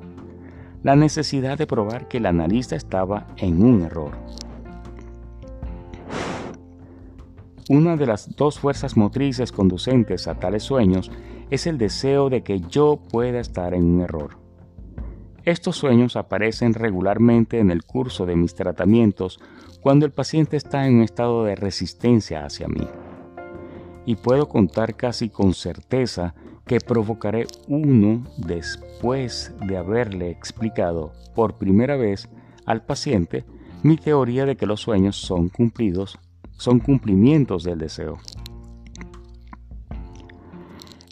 La 0.83 0.95
necesidad 0.95 1.57
de 1.57 1.67
probar 1.67 2.09
que 2.09 2.19
el 2.19 2.27
analista 2.27 2.77
estaba 2.77 3.29
en 3.39 3.65
un 3.65 3.83
error. 3.83 4.11
Una 7.71 7.97
de 7.97 8.07
las 8.07 8.37
dos 8.37 8.59
fuerzas 8.59 8.97
motrices 8.97 9.53
conducentes 9.53 10.29
a 10.29 10.35
tales 10.35 10.65
sueños 10.65 11.11
es 11.49 11.67
el 11.67 11.79
deseo 11.79 12.29
de 12.29 12.43
que 12.43 12.61
yo 12.61 13.01
pueda 13.11 13.41
estar 13.41 13.73
en 13.73 13.85
un 13.85 14.01
error. 14.03 14.37
Estos 15.45 15.77
sueños 15.77 16.17
aparecen 16.17 16.75
regularmente 16.75 17.59
en 17.59 17.71
el 17.71 17.85
curso 17.85 18.27
de 18.27 18.37
mis 18.37 18.55
tratamientos 18.55 19.41
cuando 19.83 20.07
el 20.07 20.13
paciente 20.13 20.57
está 20.57 20.87
en 20.87 20.97
un 20.97 21.03
estado 21.03 21.45
de 21.45 21.57
resistencia 21.57 22.45
hacia 22.47 22.69
mí. 22.69 22.87
Y 24.07 24.15
puedo 24.15 24.49
contar 24.49 24.95
casi 24.95 25.29
con 25.29 25.55
certeza 25.55 26.35
que 26.67 26.79
provocaré 26.79 27.47
uno 27.67 28.25
después 28.39 29.53
de 29.67 29.77
haberle 29.77 30.31
explicado 30.31 31.13
por 31.35 31.59
primera 31.59 31.97
vez 31.97 32.29
al 32.65 32.85
paciente 32.85 33.45
mi 33.83 33.97
teoría 33.97 34.47
de 34.47 34.57
que 34.57 34.67
los 34.67 34.81
sueños 34.81 35.17
son 35.17 35.49
cumplidos, 35.49 36.19
son 36.57 36.79
cumplimientos 36.79 37.65
del 37.65 37.79
deseo. 37.79 38.19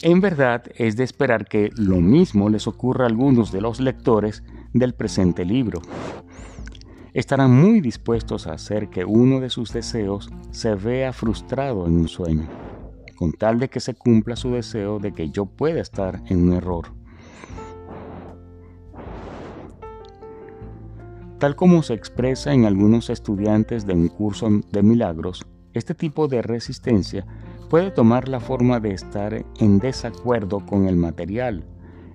En 0.02 0.20
verdad 0.20 0.62
es 0.76 0.96
de 0.96 1.04
esperar 1.04 1.44
que 1.44 1.70
lo 1.76 1.96
mismo 1.96 2.48
les 2.48 2.68
ocurra 2.68 3.04
a 3.04 3.08
algunos 3.08 3.50
de 3.50 3.60
los 3.60 3.80
lectores 3.80 4.44
del 4.72 4.94
presente 4.94 5.44
libro 5.44 5.82
estarán 7.12 7.52
muy 7.52 7.80
dispuestos 7.80 8.46
a 8.46 8.52
hacer 8.52 8.88
que 8.88 9.04
uno 9.04 9.40
de 9.40 9.50
sus 9.50 9.72
deseos 9.72 10.30
se 10.50 10.74
vea 10.74 11.12
frustrado 11.12 11.86
en 11.86 11.96
un 11.96 12.08
sueño, 12.08 12.48
con 13.16 13.32
tal 13.32 13.58
de 13.58 13.68
que 13.68 13.80
se 13.80 13.94
cumpla 13.94 14.36
su 14.36 14.52
deseo 14.52 14.98
de 14.98 15.12
que 15.12 15.30
yo 15.30 15.46
pueda 15.46 15.80
estar 15.80 16.22
en 16.26 16.42
un 16.42 16.52
error. 16.54 16.92
Tal 21.38 21.56
como 21.56 21.82
se 21.82 21.94
expresa 21.94 22.52
en 22.52 22.66
algunos 22.66 23.08
estudiantes 23.08 23.86
de 23.86 23.94
un 23.94 24.08
curso 24.08 24.48
de 24.70 24.82
milagros, 24.82 25.46
este 25.72 25.94
tipo 25.94 26.28
de 26.28 26.42
resistencia 26.42 27.24
puede 27.70 27.90
tomar 27.90 28.28
la 28.28 28.40
forma 28.40 28.78
de 28.80 28.92
estar 28.92 29.46
en 29.58 29.78
desacuerdo 29.78 30.66
con 30.66 30.86
el 30.86 30.96
material, 30.96 31.64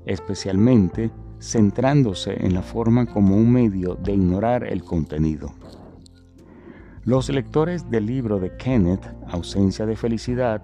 especialmente 0.06 1.10
centrándose 1.46 2.46
en 2.46 2.54
la 2.54 2.64
forma 2.64 3.06
como 3.06 3.36
un 3.36 3.52
medio 3.52 3.96
de 3.96 4.14
ignorar 4.14 4.64
el 4.64 4.84
contenido. 4.84 5.54
Los 7.04 7.30
lectores 7.30 7.90
del 7.92 8.08
libro 8.08 8.40
de 8.40 8.58
Kenneth, 8.58 9.06
Ausencia 9.28 9.86
de 9.86 9.96
Felicidad, 9.96 10.64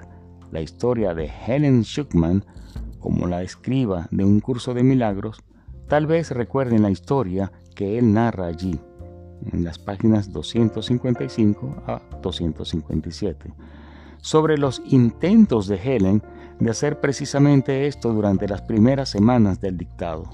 la 0.52 0.60
historia 0.60 1.14
de 1.14 1.30
Helen 1.46 1.84
Schuckman, 1.84 2.44
como 3.00 3.28
la 3.28 3.44
escriba 3.44 4.08
de 4.10 4.26
un 4.26 4.40
curso 4.40 4.74
de 4.74 4.82
milagros, 4.82 5.44
tal 5.88 6.08
vez 6.08 6.32
recuerden 6.32 6.82
la 6.82 6.90
historia 6.90 7.52
que 7.76 8.00
él 8.00 8.14
narra 8.14 8.48
allí, 8.48 8.80
en 9.52 9.64
las 9.64 9.78
páginas 9.78 10.32
255 10.32 11.84
a 11.86 12.02
257, 12.22 13.54
sobre 14.20 14.58
los 14.58 14.82
intentos 14.88 15.68
de 15.68 15.76
Helen 15.76 16.24
de 16.60 16.72
hacer 16.72 17.00
precisamente 17.00 17.88
esto 17.88 18.14
durante 18.14 18.48
las 18.48 18.62
primeras 18.64 19.10
semanas 19.10 19.62
del 19.62 19.78
dictado. 19.78 20.30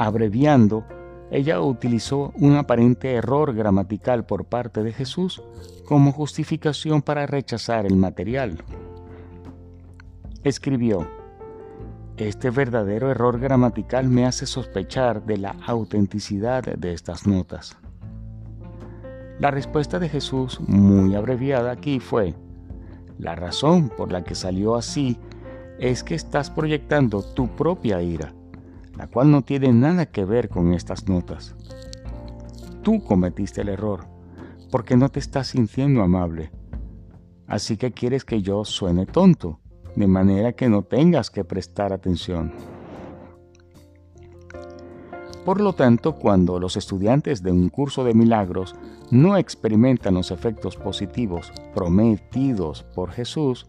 Abreviando, 0.00 0.84
ella 1.32 1.60
utilizó 1.60 2.32
un 2.36 2.54
aparente 2.54 3.14
error 3.14 3.52
gramatical 3.52 4.24
por 4.24 4.44
parte 4.44 4.84
de 4.84 4.92
Jesús 4.92 5.42
como 5.86 6.12
justificación 6.12 7.02
para 7.02 7.26
rechazar 7.26 7.84
el 7.84 7.96
material. 7.96 8.62
Escribió, 10.44 11.04
este 12.16 12.50
verdadero 12.50 13.10
error 13.10 13.40
gramatical 13.40 14.08
me 14.08 14.24
hace 14.24 14.46
sospechar 14.46 15.26
de 15.26 15.38
la 15.38 15.56
autenticidad 15.66 16.62
de 16.62 16.92
estas 16.92 17.26
notas. 17.26 17.76
La 19.40 19.50
respuesta 19.50 19.98
de 19.98 20.08
Jesús, 20.08 20.60
muy 20.60 21.16
abreviada 21.16 21.72
aquí, 21.72 21.98
fue, 21.98 22.36
la 23.18 23.34
razón 23.34 23.90
por 23.96 24.12
la 24.12 24.22
que 24.22 24.36
salió 24.36 24.76
así 24.76 25.18
es 25.80 26.04
que 26.04 26.14
estás 26.14 26.50
proyectando 26.50 27.20
tu 27.22 27.48
propia 27.48 28.00
ira 28.00 28.32
la 28.98 29.06
cual 29.06 29.30
no 29.30 29.42
tiene 29.42 29.72
nada 29.72 30.06
que 30.06 30.24
ver 30.24 30.48
con 30.48 30.74
estas 30.74 31.08
notas. 31.08 31.54
Tú 32.82 33.02
cometiste 33.04 33.60
el 33.60 33.68
error, 33.68 34.06
porque 34.72 34.96
no 34.96 35.08
te 35.08 35.20
estás 35.20 35.46
sintiendo 35.46 36.02
amable. 36.02 36.50
Así 37.46 37.76
que 37.76 37.92
quieres 37.92 38.24
que 38.24 38.42
yo 38.42 38.64
suene 38.64 39.06
tonto, 39.06 39.60
de 39.94 40.08
manera 40.08 40.52
que 40.52 40.68
no 40.68 40.82
tengas 40.82 41.30
que 41.30 41.44
prestar 41.44 41.92
atención. 41.92 42.52
Por 45.44 45.60
lo 45.60 45.72
tanto, 45.72 46.16
cuando 46.16 46.58
los 46.58 46.76
estudiantes 46.76 47.42
de 47.42 47.52
un 47.52 47.70
curso 47.70 48.04
de 48.04 48.12
milagros 48.12 48.74
no 49.10 49.36
experimentan 49.38 50.14
los 50.14 50.30
efectos 50.30 50.76
positivos 50.76 51.52
prometidos 51.74 52.82
por 52.94 53.12
Jesús 53.12 53.66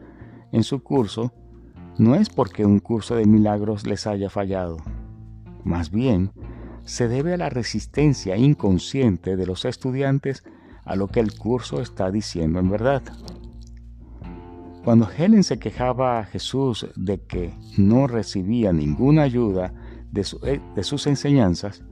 en 0.51 0.63
su 0.63 0.83
curso, 0.83 1.31
no 1.97 2.15
es 2.15 2.29
porque 2.29 2.65
un 2.65 2.79
curso 2.79 3.15
de 3.15 3.25
milagros 3.25 3.85
les 3.85 4.07
haya 4.07 4.29
fallado. 4.29 4.77
Más 5.69 5.91
bien, 5.91 6.31
se 6.83 7.07
debe 7.07 7.35
a 7.35 7.37
la 7.37 7.51
resistencia 7.51 8.35
inconsciente 8.35 9.35
de 9.35 9.45
los 9.45 9.65
estudiantes 9.65 10.43
a 10.83 10.95
lo 10.95 11.09
que 11.09 11.19
el 11.19 11.37
curso 11.37 11.79
está 11.79 12.09
diciendo 12.09 12.57
en 12.57 12.71
verdad. 12.71 13.03
Cuando 14.83 15.07
Helen 15.15 15.43
se 15.43 15.59
quejaba 15.59 16.17
a 16.17 16.25
Jesús 16.25 16.87
de 16.95 17.21
que 17.21 17.53
no 17.77 18.07
recibía 18.07 18.73
ninguna 18.73 19.21
ayuda 19.21 19.71
de, 20.11 20.25
eh, 20.41 20.83
sus 20.83 21.05
enseñanzas, 21.05 21.83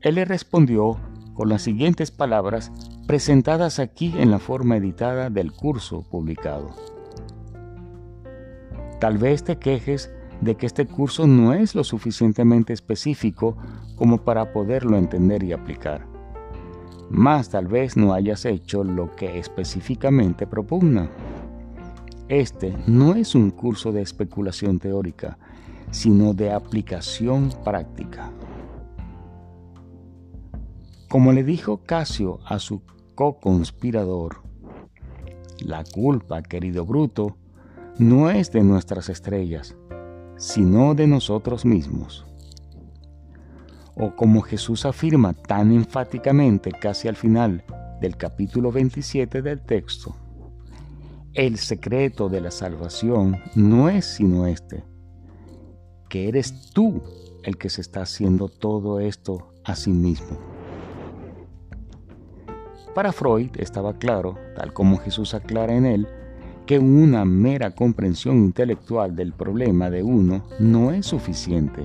él 0.00 0.16
le 0.16 0.24
respondió 0.24 0.98
con 1.34 1.48
las 1.48 1.62
siguientes 1.62 2.10
palabras 2.10 2.72
presentadas 3.06 3.78
aquí 3.78 4.12
en 4.18 4.32
la 4.32 4.40
forma 4.40 4.78
editada 4.78 5.30
del 5.30 5.52
curso 5.52 6.02
publicado. 6.10 6.74
Tal 8.98 9.16
vez 9.16 9.44
te 9.44 9.60
quejes 9.60 10.10
de 10.40 10.56
que 10.56 10.66
este 10.66 10.86
curso 10.86 11.26
no 11.26 11.52
es 11.52 11.74
lo 11.74 11.84
suficientemente 11.84 12.72
específico 12.72 13.56
como 13.96 14.18
para 14.18 14.52
poderlo 14.52 14.96
entender 14.96 15.42
y 15.42 15.52
aplicar. 15.52 16.06
Más 17.10 17.50
tal 17.50 17.68
vez 17.68 17.96
no 17.96 18.12
hayas 18.12 18.44
hecho 18.44 18.82
lo 18.82 19.14
que 19.14 19.38
específicamente 19.38 20.46
propugna. 20.46 21.08
Este 22.28 22.76
no 22.86 23.14
es 23.14 23.34
un 23.34 23.50
curso 23.50 23.92
de 23.92 24.02
especulación 24.02 24.80
teórica, 24.80 25.38
sino 25.90 26.34
de 26.34 26.50
aplicación 26.52 27.52
práctica. 27.64 28.32
Como 31.08 31.32
le 31.32 31.44
dijo 31.44 31.78
Casio 31.78 32.40
a 32.44 32.58
su 32.58 32.82
co-conspirador, 33.14 34.42
la 35.60 35.84
culpa, 35.84 36.42
querido 36.42 36.84
Bruto, 36.84 37.36
no 37.98 38.28
es 38.28 38.50
de 38.50 38.62
nuestras 38.62 39.08
estrellas, 39.08 39.76
sino 40.36 40.94
de 40.94 41.06
nosotros 41.06 41.64
mismos. 41.64 42.26
O 43.94 44.14
como 44.14 44.42
Jesús 44.42 44.84
afirma 44.84 45.32
tan 45.32 45.72
enfáticamente 45.72 46.70
casi 46.70 47.08
al 47.08 47.16
final 47.16 47.64
del 48.00 48.16
capítulo 48.16 48.70
27 48.70 49.40
del 49.40 49.60
texto, 49.62 50.14
el 51.32 51.58
secreto 51.58 52.28
de 52.28 52.40
la 52.40 52.50
salvación 52.50 53.38
no 53.54 53.88
es 53.88 54.04
sino 54.06 54.46
este, 54.46 54.84
que 56.08 56.28
eres 56.28 56.70
tú 56.70 57.02
el 57.42 57.56
que 57.58 57.68
se 57.68 57.80
está 57.80 58.02
haciendo 58.02 58.48
todo 58.48 59.00
esto 59.00 59.52
a 59.64 59.76
sí 59.76 59.90
mismo. 59.90 60.38
Para 62.94 63.12
Freud 63.12 63.50
estaba 63.58 63.98
claro, 63.98 64.36
tal 64.56 64.72
como 64.72 64.96
Jesús 64.96 65.34
aclara 65.34 65.74
en 65.74 65.84
él, 65.84 66.08
que 66.66 66.78
una 66.78 67.24
mera 67.24 67.70
comprensión 67.70 68.38
intelectual 68.38 69.14
del 69.14 69.32
problema 69.32 69.88
de 69.88 70.02
uno 70.02 70.44
no 70.58 70.90
es 70.90 71.06
suficiente. 71.06 71.82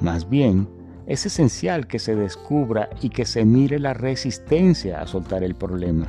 Más 0.00 0.28
bien, 0.28 0.66
es 1.06 1.26
esencial 1.26 1.86
que 1.86 1.98
se 1.98 2.16
descubra 2.16 2.88
y 3.02 3.10
que 3.10 3.26
se 3.26 3.44
mire 3.44 3.78
la 3.78 3.92
resistencia 3.92 5.02
a 5.02 5.06
soltar 5.06 5.44
el 5.44 5.54
problema. 5.54 6.06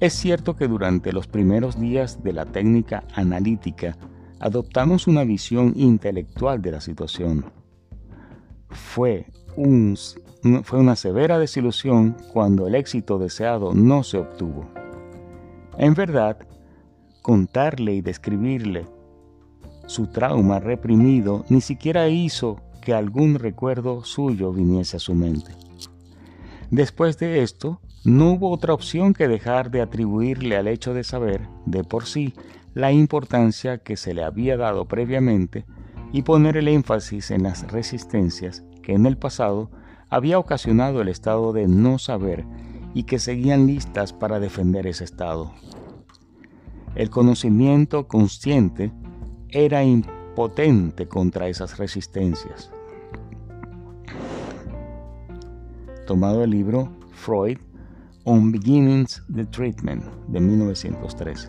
Es 0.00 0.14
cierto 0.14 0.56
que 0.56 0.66
durante 0.66 1.12
los 1.12 1.28
primeros 1.28 1.78
días 1.78 2.24
de 2.24 2.32
la 2.32 2.44
técnica 2.44 3.04
analítica 3.14 3.96
adoptamos 4.40 5.06
una 5.06 5.22
visión 5.22 5.74
intelectual 5.76 6.60
de 6.60 6.72
la 6.72 6.80
situación. 6.80 7.44
Fue, 8.68 9.26
un, 9.54 9.96
fue 10.64 10.80
una 10.80 10.96
severa 10.96 11.38
desilusión 11.38 12.16
cuando 12.32 12.66
el 12.66 12.74
éxito 12.74 13.18
deseado 13.18 13.72
no 13.74 14.02
se 14.02 14.18
obtuvo. 14.18 14.68
En 15.78 15.94
verdad, 15.94 16.36
contarle 17.22 17.94
y 17.94 18.00
describirle 18.00 18.86
su 19.86 20.08
trauma 20.08 20.58
reprimido 20.58 21.44
ni 21.48 21.60
siquiera 21.60 22.08
hizo 22.08 22.60
que 22.80 22.94
algún 22.94 23.36
recuerdo 23.36 24.04
suyo 24.04 24.52
viniese 24.52 24.96
a 24.96 25.00
su 25.00 25.14
mente. 25.14 25.52
Después 26.70 27.18
de 27.18 27.42
esto, 27.42 27.80
no 28.04 28.32
hubo 28.32 28.50
otra 28.50 28.74
opción 28.74 29.12
que 29.14 29.28
dejar 29.28 29.70
de 29.70 29.80
atribuirle 29.80 30.56
al 30.56 30.66
hecho 30.66 30.94
de 30.94 31.04
saber, 31.04 31.48
de 31.66 31.84
por 31.84 32.06
sí, 32.06 32.34
la 32.74 32.90
importancia 32.90 33.78
que 33.78 33.96
se 33.96 34.14
le 34.14 34.24
había 34.24 34.56
dado 34.56 34.86
previamente 34.86 35.66
y 36.12 36.22
poner 36.22 36.56
el 36.56 36.68
énfasis 36.68 37.30
en 37.30 37.44
las 37.44 37.70
resistencias 37.70 38.64
que 38.82 38.94
en 38.94 39.06
el 39.06 39.16
pasado 39.16 39.70
había 40.12 40.38
ocasionado 40.38 41.00
el 41.00 41.08
estado 41.08 41.54
de 41.54 41.66
no 41.66 41.98
saber 41.98 42.44
y 42.92 43.04
que 43.04 43.18
seguían 43.18 43.66
listas 43.66 44.12
para 44.12 44.40
defender 44.40 44.86
ese 44.86 45.04
estado. 45.04 45.52
El 46.94 47.08
conocimiento 47.08 48.06
consciente 48.08 48.92
era 49.48 49.82
impotente 49.82 51.08
contra 51.08 51.48
esas 51.48 51.78
resistencias. 51.78 52.70
Tomado 56.06 56.40
del 56.40 56.50
libro 56.50 56.92
Freud 57.12 57.56
On 58.24 58.52
Beginnings 58.52 59.22
the 59.34 59.46
Treatment 59.46 60.04
de 60.28 60.40
1913. 60.40 61.48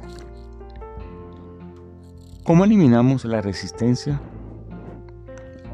¿Cómo 2.45 2.64
eliminamos 2.64 3.25
la 3.25 3.42
resistencia? 3.42 4.22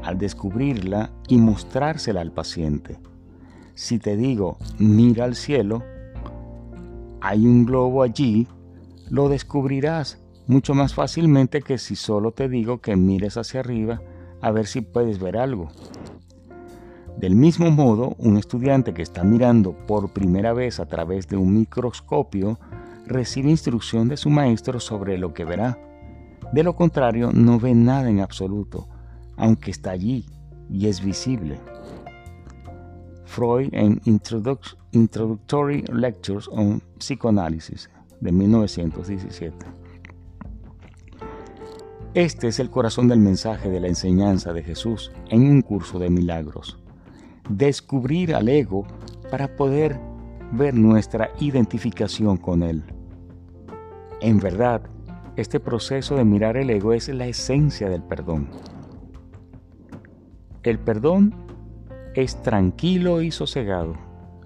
Al 0.02 0.18
descubrirla 0.18 1.10
y 1.28 1.38
mostrársela 1.38 2.20
al 2.20 2.32
paciente. 2.32 2.98
Si 3.74 3.98
te 3.98 4.16
digo, 4.16 4.58
mira 4.78 5.24
al 5.24 5.34
cielo, 5.34 5.82
hay 7.20 7.46
un 7.46 7.64
globo 7.66 8.02
allí, 8.02 8.46
lo 9.10 9.28
descubrirás 9.28 10.22
mucho 10.46 10.74
más 10.74 10.94
fácilmente 10.94 11.62
que 11.62 11.78
si 11.78 11.96
solo 11.96 12.32
te 12.32 12.48
digo 12.48 12.80
que 12.80 12.96
mires 12.96 13.36
hacia 13.36 13.60
arriba 13.60 14.02
a 14.40 14.50
ver 14.50 14.66
si 14.66 14.80
puedes 14.80 15.18
ver 15.18 15.36
algo. 15.36 15.68
Del 17.18 17.34
mismo 17.34 17.70
modo, 17.70 18.16
un 18.18 18.36
estudiante 18.36 18.94
que 18.94 19.02
está 19.02 19.22
mirando 19.22 19.72
por 19.86 20.12
primera 20.12 20.52
vez 20.52 20.80
a 20.80 20.86
través 20.86 21.28
de 21.28 21.36
un 21.36 21.54
microscopio 21.54 22.58
recibe 23.06 23.50
instrucción 23.50 24.08
de 24.08 24.16
su 24.16 24.30
maestro 24.30 24.80
sobre 24.80 25.18
lo 25.18 25.34
que 25.34 25.44
verá. 25.44 25.78
De 26.52 26.62
lo 26.62 26.74
contrario, 26.74 27.30
no 27.32 27.60
ve 27.60 27.74
nada 27.74 28.08
en 28.08 28.20
absoluto, 28.20 28.88
aunque 29.40 29.70
está 29.70 29.90
allí 29.90 30.26
y 30.70 30.86
es 30.86 31.02
visible. 31.02 31.58
Freud 33.24 33.70
en 33.72 34.00
Introductory 34.04 35.84
Lectures 35.92 36.48
on 36.48 36.82
Psychoanalysis 36.98 37.90
de 38.20 38.32
1917. 38.32 39.56
Este 42.12 42.48
es 42.48 42.58
el 42.58 42.70
corazón 42.70 43.08
del 43.08 43.20
mensaje 43.20 43.70
de 43.70 43.80
la 43.80 43.88
enseñanza 43.88 44.52
de 44.52 44.62
Jesús 44.62 45.12
en 45.28 45.48
un 45.48 45.62
curso 45.62 45.98
de 45.98 46.10
milagros. 46.10 46.78
Descubrir 47.48 48.34
al 48.34 48.48
ego 48.48 48.86
para 49.30 49.56
poder 49.56 49.98
ver 50.52 50.74
nuestra 50.74 51.30
identificación 51.38 52.36
con 52.36 52.62
él. 52.62 52.82
En 54.20 54.38
verdad, 54.38 54.82
este 55.36 55.60
proceso 55.60 56.16
de 56.16 56.24
mirar 56.24 56.56
el 56.56 56.68
ego 56.68 56.92
es 56.92 57.08
la 57.08 57.26
esencia 57.26 57.88
del 57.88 58.02
perdón. 58.02 58.48
El 60.62 60.78
perdón 60.78 61.34
es 62.14 62.42
tranquilo 62.42 63.22
y 63.22 63.30
sosegado 63.30 63.94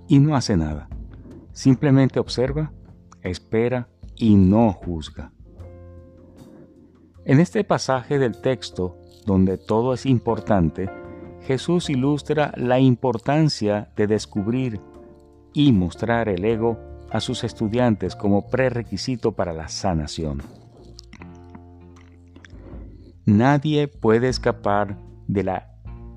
y 0.07 0.19
no 0.19 0.37
hace 0.37 0.57
nada. 0.57 0.89
Simplemente 1.53 2.21
observa, 2.21 2.73
espera 3.23 3.89
y 4.17 4.35
no 4.35 4.73
juzga. 4.73 5.33
En 7.25 7.41
este 7.41 7.65
pasaje 7.65 8.19
del 8.19 8.41
texto, 8.41 8.97
donde 9.27 9.57
todo 9.57 9.95
es 9.95 10.05
importante, 10.05 10.91
Jesús 11.43 11.91
ilustra 11.91 12.53
la 12.57 12.79
importancia 12.79 13.91
de 13.97 14.07
descubrir 14.07 14.81
y 15.53 15.73
mostrar 15.73 16.29
el 16.29 16.45
ego 16.45 16.79
a 17.11 17.21
sus 17.21 17.45
estudiantes 17.45 18.15
como 18.15 18.49
prerequisito 18.49 19.33
para 19.33 19.53
la 19.53 19.69
sanación. 19.69 20.43
Nadie 23.25 23.89
puede 23.89 24.29
escapar 24.29 24.99
de, 25.29 25.45
la, 25.45 25.74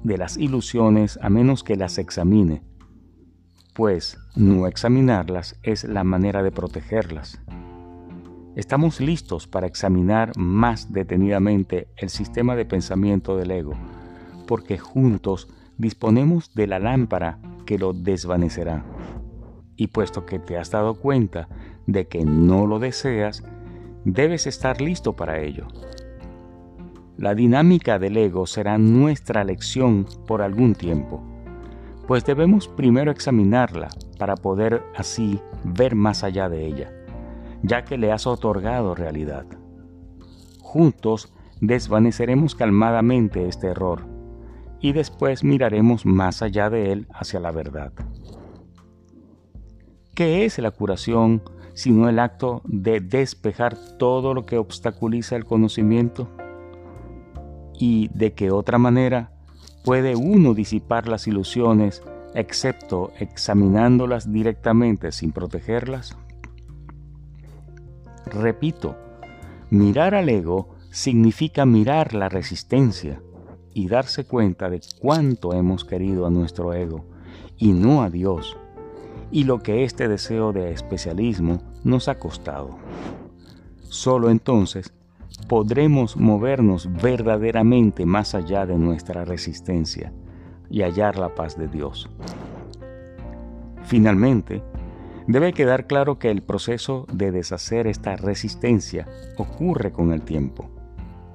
de 0.08 0.18
las 0.18 0.38
ilusiones 0.38 1.20
a 1.22 1.30
menos 1.30 1.66
que 1.66 1.76
las 1.76 1.98
examine, 1.98 2.62
pues 3.74 4.18
no 4.38 4.66
examinarlas 4.66 5.60
es 5.64 5.84
la 5.84 6.06
manera 6.06 6.42
de 6.44 6.52
protegerlas. 6.52 7.42
Estamos 8.56 9.02
listos 9.02 9.48
para 9.48 9.68
examinar 9.68 10.32
más 10.38 10.94
detenidamente 10.94 11.90
el 11.98 12.10
sistema 12.10 12.56
de 12.56 12.64
pensamiento 12.64 13.36
del 13.36 13.52
ego, 13.52 13.74
porque 14.48 14.78
juntos 14.78 15.50
disponemos 15.78 16.54
de 16.56 16.68
la 16.68 16.80
lámpara 16.80 17.40
que 17.66 17.78
lo 17.78 17.92
desvanecerá. 17.92 18.86
Y 19.76 19.88
puesto 19.88 20.26
que 20.26 20.40
te 20.40 20.58
has 20.58 20.72
dado 20.72 20.96
cuenta 20.96 21.50
de 21.86 22.08
que 22.08 22.24
no 22.24 22.66
lo 22.66 22.80
deseas, 22.80 23.44
debes 24.06 24.48
estar 24.48 24.80
listo 24.80 25.18
para 25.18 25.42
ello. 25.42 25.68
La 27.18 27.34
dinámica 27.34 27.98
del 27.98 28.16
ego 28.16 28.46
será 28.46 28.78
nuestra 28.78 29.44
lección 29.44 30.06
por 30.28 30.44
algún 30.44 30.76
tiempo, 30.76 31.24
pues 32.06 32.24
debemos 32.24 32.68
primero 32.68 33.10
examinarla 33.10 33.90
para 34.20 34.36
poder 34.36 34.84
así 34.96 35.42
ver 35.64 35.96
más 35.96 36.24
allá 36.24 36.48
de 36.48 36.68
ella, 36.68 36.94
ya 37.64 37.86
que 37.86 37.98
le 37.98 38.12
has 38.12 38.28
otorgado 38.28 38.94
realidad. 38.94 39.48
Juntos 40.60 41.34
desvaneceremos 41.60 42.54
calmadamente 42.54 43.48
este 43.48 43.66
error 43.68 44.06
y 44.80 44.92
después 44.92 45.44
miraremos 45.44 46.06
más 46.06 46.44
allá 46.44 46.70
de 46.70 46.92
él 46.92 47.08
hacia 47.12 47.40
la 47.40 47.52
verdad. 47.52 47.94
¿Qué 50.14 50.46
es 50.46 50.60
la 50.60 50.70
curación 50.70 51.42
sino 51.74 52.10
el 52.10 52.20
acto 52.20 52.62
de 52.66 53.00
despejar 53.00 53.76
todo 53.98 54.36
lo 54.36 54.46
que 54.46 54.60
obstaculiza 54.60 55.36
el 55.36 55.46
conocimiento? 55.46 56.30
¿Y 57.80 58.10
de 58.14 58.34
qué 58.34 58.52
otra 58.52 58.78
manera 58.78 59.32
puede 59.84 60.16
uno 60.16 60.54
disipar 60.54 61.08
las 61.08 61.28
ilusiones 61.28 62.02
excepto 62.34 63.12
examinándolas 63.20 64.32
directamente 64.32 65.12
sin 65.12 65.32
protegerlas? 65.32 66.18
Repito, 68.26 68.96
mirar 69.70 70.16
al 70.16 70.30
ego 70.30 70.76
significa 70.92 71.66
mirar 71.66 72.14
la 72.14 72.30
resistencia 72.30 73.22
y 73.74 73.88
darse 73.88 74.26
cuenta 74.26 74.70
de 74.70 74.82
cuánto 75.00 75.54
hemos 75.54 75.86
querido 75.86 76.26
a 76.26 76.32
nuestro 76.32 76.74
ego 76.74 77.06
y 77.58 77.74
no 77.74 78.02
a 78.02 78.10
Dios, 78.10 78.58
y 79.32 79.44
lo 79.44 79.60
que 79.60 79.84
este 79.84 80.08
deseo 80.08 80.52
de 80.52 80.72
especialismo 80.72 81.62
nos 81.84 82.08
ha 82.08 82.18
costado. 82.18 82.78
Solo 83.84 84.30
entonces 84.30 84.94
podremos 85.48 86.18
movernos 86.18 86.90
verdaderamente 87.02 88.06
más 88.06 88.36
allá 88.36 88.66
de 88.66 88.78
nuestra 88.78 89.26
resistencia 89.26 90.12
y 90.70 90.82
hallar 90.82 91.18
la 91.18 91.36
paz 91.36 91.58
de 91.58 91.68
Dios. 91.68 92.10
Finalmente, 93.84 94.62
debe 95.28 95.54
quedar 95.54 95.88
claro 95.88 96.20
que 96.20 96.30
el 96.30 96.42
proceso 96.42 97.06
de 97.12 97.32
deshacer 97.32 97.88
esta 97.88 98.16
resistencia 98.16 99.08
ocurre 99.38 99.92
con 99.92 100.12
el 100.12 100.22
tiempo 100.22 100.70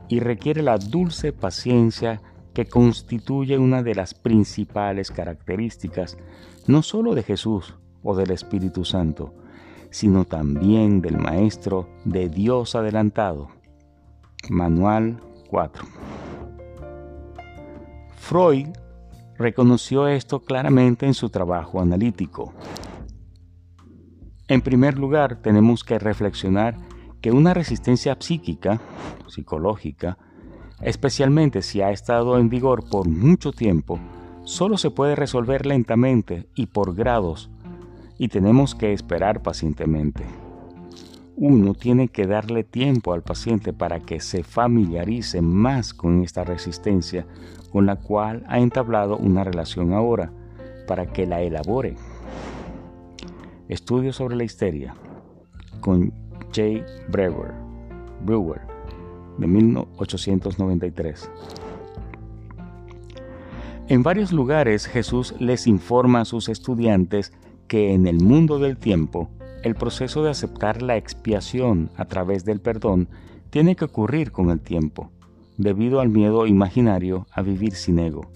y 0.09 0.21
requiere 0.21 0.63
la 0.63 0.77
dulce 0.77 1.33
paciencia 1.33 2.21
que 2.53 2.67
constituye 2.67 3.57
una 3.57 3.83
de 3.83 3.95
las 3.95 4.13
principales 4.15 5.11
características 5.11 6.19
no 6.67 6.83
sólo 6.83 7.15
de 7.15 7.23
Jesús 7.23 7.79
o 8.03 8.15
del 8.15 8.31
Espíritu 8.31 8.85
Santo, 8.85 9.35
sino 9.91 10.25
también 10.25 11.01
del 11.01 11.19
Maestro 11.19 11.89
de 12.05 12.29
Dios 12.29 12.75
adelantado. 12.75 13.49
Manual 14.51 15.21
4. 15.49 15.87
Freud 18.17 18.69
reconoció 19.39 20.09
esto 20.09 20.41
claramente 20.41 21.07
en 21.07 21.15
su 21.15 21.31
trabajo 21.31 21.81
analítico. 21.81 22.53
En 24.49 24.61
primer 24.61 24.99
lugar, 24.99 25.37
tenemos 25.43 25.85
que 25.85 25.99
reflexionar 25.99 26.77
que 27.21 27.31
una 27.31 27.55
resistencia 27.55 28.17
psíquica, 28.19 28.81
psicológica, 29.29 30.19
especialmente 30.81 31.63
si 31.63 31.81
ha 31.81 31.91
estado 31.91 32.39
en 32.39 32.49
vigor 32.49 32.89
por 32.91 33.09
mucho 33.09 33.53
tiempo, 33.53 33.99
solo 34.45 34.77
se 34.77 34.91
puede 34.91 35.15
resolver 35.15 35.67
lentamente 35.67 36.49
y 36.55 36.67
por 36.67 36.95
grados, 36.95 37.49
y 38.19 38.29
tenemos 38.29 38.75
que 38.75 38.93
esperar 38.93 39.43
pacientemente. 39.43 40.25
Uno 41.37 41.75
tiene 41.75 42.09
que 42.09 42.27
darle 42.27 42.63
tiempo 42.63 43.15
al 43.15 43.23
paciente 43.23 43.73
para 43.73 44.01
que 44.01 44.21
se 44.21 44.45
familiarice 44.45 45.41
más 45.41 45.95
con 45.95 46.23
esta 46.23 46.45
resistencia 46.45 47.27
con 47.71 47.87
la 47.87 47.97
cual 47.97 48.45
ha 48.49 48.59
entablado 48.59 49.17
una 49.17 49.43
relación 49.43 49.95
ahora, 49.95 50.31
para 50.87 51.07
que 51.07 51.27
la 51.27 51.41
elabore. 51.41 51.97
Estudio 53.69 54.13
sobre 54.13 54.37
la 54.37 54.45
histeria 54.45 54.95
con 55.81 56.13
J. 56.55 56.85
Brewer, 57.09 57.53
Brewer 58.25 58.61
de 59.39 59.47
1893. 59.47 61.31
En 63.89 64.03
varios 64.03 64.33
lugares 64.33 64.87
Jesús 64.87 65.35
les 65.39 65.67
informa 65.67 66.21
a 66.21 66.25
sus 66.27 66.51
estudiantes 66.51 67.33
que 67.69 67.95
en 67.95 68.07
el 68.07 68.23
mundo 68.23 68.59
del 68.59 68.77
tiempo 68.77 69.31
el 69.63 69.75
proceso 69.75 70.23
de 70.23 70.31
aceptar 70.31 70.83
la 70.83 70.97
expiación 70.97 71.91
a 71.97 72.05
través 72.07 72.45
del 72.45 72.61
perdón 72.61 73.09
tiene 73.51 73.77
que 73.77 73.85
ocurrir 73.85 74.33
con 74.33 74.51
el 74.51 74.61
tiempo, 74.61 75.11
debido 75.57 76.01
al 76.01 76.09
miedo 76.09 76.47
imaginario 76.47 77.27
a 77.33 77.43
vivir 77.43 77.75
sin 77.75 77.99
ego. 77.99 78.31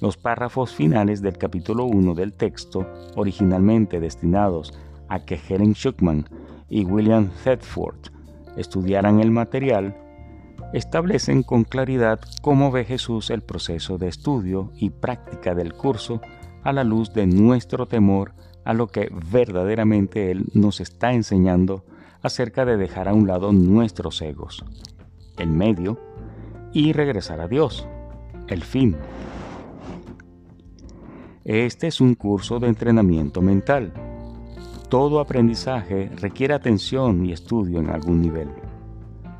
Los 0.00 0.16
párrafos 0.16 0.74
finales 0.74 1.22
del 1.22 1.38
capítulo 1.38 1.84
1 1.84 2.14
del 2.14 2.32
texto, 2.32 2.86
originalmente 3.16 4.00
destinados 4.00 4.72
a 5.08 5.24
que 5.24 5.38
Helen 5.48 5.74
Schuckman 5.74 6.28
y 6.68 6.84
William 6.84 7.30
Thetford 7.44 8.12
estudiaran 8.56 9.20
el 9.20 9.30
material, 9.30 9.96
establecen 10.72 11.42
con 11.42 11.64
claridad 11.64 12.20
cómo 12.42 12.70
ve 12.70 12.84
Jesús 12.84 13.30
el 13.30 13.42
proceso 13.42 13.98
de 13.98 14.08
estudio 14.08 14.70
y 14.74 14.90
práctica 14.90 15.54
del 15.54 15.72
curso 15.72 16.20
a 16.62 16.72
la 16.72 16.84
luz 16.84 17.12
de 17.12 17.26
nuestro 17.26 17.86
temor 17.86 18.34
a 18.64 18.74
lo 18.74 18.88
que 18.88 19.10
verdaderamente 19.30 20.30
Él 20.30 20.46
nos 20.54 20.80
está 20.80 21.12
enseñando 21.12 21.84
acerca 22.22 22.64
de 22.64 22.76
dejar 22.76 23.08
a 23.08 23.14
un 23.14 23.26
lado 23.26 23.52
nuestros 23.52 24.20
egos, 24.22 24.64
el 25.36 25.48
medio, 25.48 25.98
y 26.72 26.92
regresar 26.92 27.40
a 27.40 27.48
Dios, 27.48 27.86
el 28.48 28.62
fin. 28.62 28.96
Este 31.44 31.86
es 31.86 32.00
un 32.00 32.14
curso 32.14 32.58
de 32.58 32.68
entrenamiento 32.68 33.40
mental 33.40 33.92
todo 34.88 35.20
aprendizaje 35.20 36.10
requiere 36.16 36.54
atención 36.54 37.26
y 37.26 37.32
estudio 37.32 37.78
en 37.78 37.90
algún 37.90 38.22
nivel. 38.22 38.48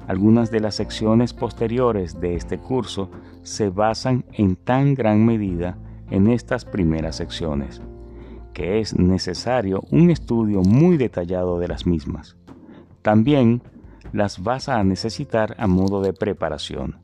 Algunas 0.06 0.50
de 0.50 0.60
las 0.60 0.74
secciones 0.74 1.32
posteriores 1.32 2.20
de 2.20 2.34
este 2.34 2.58
curso 2.58 3.10
se 3.42 3.70
basan 3.70 4.26
en 4.32 4.56
tan 4.56 4.94
gran 4.94 5.24
medida 5.24 5.78
en 6.10 6.28
estas 6.28 6.66
primeras 6.66 7.16
secciones, 7.16 7.80
que 8.58 8.80
es 8.80 8.98
necesario 8.98 9.84
un 9.92 10.10
estudio 10.10 10.62
muy 10.62 10.96
detallado 10.96 11.60
de 11.60 11.68
las 11.68 11.86
mismas. 11.86 12.36
También 13.02 13.62
las 14.12 14.42
vas 14.42 14.68
a 14.68 14.82
necesitar 14.82 15.54
a 15.60 15.68
modo 15.68 16.02
de 16.02 16.12
preparación. 16.12 16.96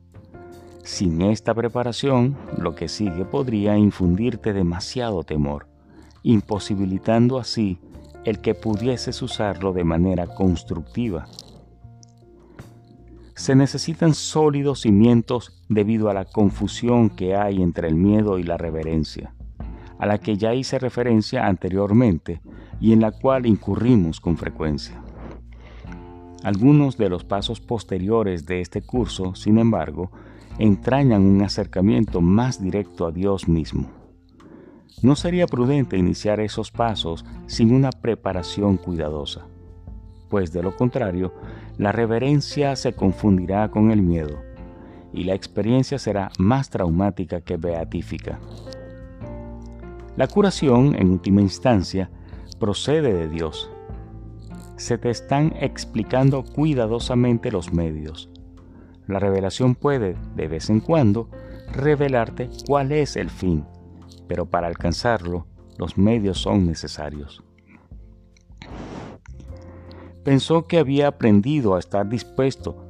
Sin 0.83 1.21
esta 1.21 1.53
preparación, 1.53 2.35
lo 2.57 2.75
que 2.75 2.89
sigue 2.89 3.23
podría 3.23 3.77
infundirte 3.77 4.51
demasiado 4.51 5.23
temor, 5.23 5.67
imposibilitando 6.23 7.39
así 7.39 7.79
el 8.25 8.41
que 8.41 8.53
pudieses 8.53 9.21
usarlo 9.21 9.71
de 9.71 9.85
manera 9.85 10.27
constructiva. 10.27 11.27
Se 13.33 13.55
necesitan 13.55 14.13
sólidos 14.13 14.81
cimientos 14.81 15.63
debido 15.69 16.09
a 16.09 16.13
la 16.13 16.25
confusión 16.25 17.09
que 17.09 17.33
hay 17.33 17.63
entre 17.63 17.87
el 17.87 17.95
miedo 17.95 18.39
y 18.39 18.43
la 18.43 18.57
reverencia, 18.57 19.33
a 19.99 20.05
la 20.05 20.17
que 20.17 20.37
ya 20.37 20.53
hice 20.53 20.79
referencia 20.79 21.47
anteriormente 21.47 22.41
y 22.79 22.93
en 22.93 23.01
la 23.01 23.11
cual 23.11 23.45
incurrimos 23.45 24.19
con 24.19 24.37
frecuencia. 24.37 25.01
Algunos 26.43 26.97
de 26.97 27.09
los 27.09 27.23
pasos 27.23 27.59
posteriores 27.59 28.45
de 28.45 28.61
este 28.61 28.81
curso, 28.81 29.33
sin 29.35 29.57
embargo, 29.57 30.11
entrañan 30.59 31.23
un 31.23 31.41
acercamiento 31.41 32.21
más 32.21 32.61
directo 32.61 33.07
a 33.07 33.11
Dios 33.11 33.47
mismo. 33.47 33.89
No 35.01 35.15
sería 35.15 35.47
prudente 35.47 35.97
iniciar 35.97 36.39
esos 36.39 36.71
pasos 36.71 37.25
sin 37.47 37.73
una 37.73 37.89
preparación 37.91 38.77
cuidadosa, 38.77 39.47
pues 40.29 40.51
de 40.51 40.63
lo 40.63 40.75
contrario, 40.75 41.33
la 41.77 41.91
reverencia 41.91 42.75
se 42.75 42.93
confundirá 42.93 43.69
con 43.69 43.91
el 43.91 44.01
miedo 44.01 44.39
y 45.13 45.23
la 45.23 45.33
experiencia 45.33 45.97
será 45.97 46.29
más 46.37 46.69
traumática 46.69 47.41
que 47.41 47.57
beatífica. 47.57 48.39
La 50.15 50.27
curación, 50.27 50.95
en 50.95 51.11
última 51.11 51.41
instancia, 51.41 52.09
procede 52.59 53.13
de 53.13 53.27
Dios. 53.27 53.69
Se 54.77 54.97
te 54.97 55.09
están 55.09 55.53
explicando 55.59 56.43
cuidadosamente 56.43 57.51
los 57.51 57.73
medios. 57.73 58.29
La 59.07 59.19
revelación 59.19 59.75
puede, 59.75 60.15
de 60.35 60.47
vez 60.47 60.69
en 60.69 60.79
cuando, 60.79 61.29
revelarte 61.71 62.49
cuál 62.67 62.91
es 62.91 63.15
el 63.15 63.29
fin 63.29 63.65
pero 64.27 64.45
para 64.45 64.67
alcanzarlo 64.67 65.47
los 65.77 65.97
medios 65.97 66.39
son 66.39 66.65
necesarios. 66.65 67.43
Pensó 70.23 70.65
que 70.65 70.79
había 70.79 71.07
aprendido 71.07 71.75
a 71.75 71.79
estar 71.79 72.07
dispuesto, 72.07 72.87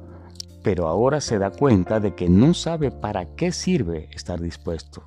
pero 0.62 0.86
ahora 0.88 1.20
se 1.20 1.38
da 1.38 1.50
cuenta 1.50 2.00
de 2.00 2.14
que 2.14 2.28
no 2.28 2.54
sabe 2.54 2.90
para 2.90 3.26
qué 3.36 3.52
sirve 3.52 4.08
estar 4.12 4.40
dispuesto. 4.40 5.02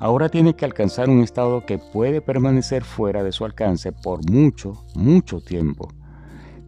Ahora 0.00 0.28
tiene 0.30 0.56
que 0.56 0.64
alcanzar 0.64 1.10
un 1.10 1.20
estado 1.20 1.66
que 1.66 1.76
puede 1.76 2.22
permanecer 2.22 2.84
fuera 2.84 3.22
de 3.22 3.32
su 3.32 3.44
alcance 3.44 3.92
por 3.92 4.30
mucho, 4.30 4.86
mucho 4.94 5.42
tiempo. 5.42 5.90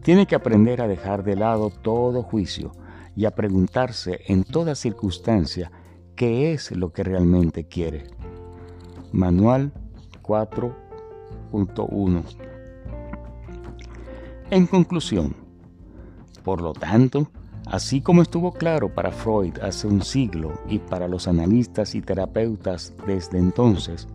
Tiene 0.03 0.27
que 0.27 0.35
aprender 0.35 0.83
a 0.83 0.87
dejar 0.87 1.23
de 1.23 1.35
lado 1.35 1.71
todo 1.71 2.21
juicio 2.21 2.73
y 3.15 3.25
a 3.25 3.31
preguntarse 3.31 4.19
en 4.27 4.43
toda 4.43 4.75
circunstancia 4.75 5.71
qué 6.15 6.53
es 6.53 6.69
lo 6.71 6.93
que 6.93 7.03
realmente 7.03 7.67
quiere. 7.67 8.05
Manual 9.11 9.73
4.1 10.21 12.23
En 14.51 14.67
conclusión, 14.67 15.35
por 16.43 16.61
lo 16.61 16.73
tanto, 16.73 17.31
así 17.65 18.01
como 18.01 18.21
estuvo 18.21 18.51
claro 18.51 18.93
para 18.93 19.11
Freud 19.11 19.57
hace 19.61 19.87
un 19.87 20.01
siglo 20.01 20.53
y 20.69 20.79
para 20.79 21.07
los 21.07 21.27
analistas 21.27 21.95
y 21.95 22.01
terapeutas 22.01 22.93
desde 23.05 23.37
entonces, 23.37 24.07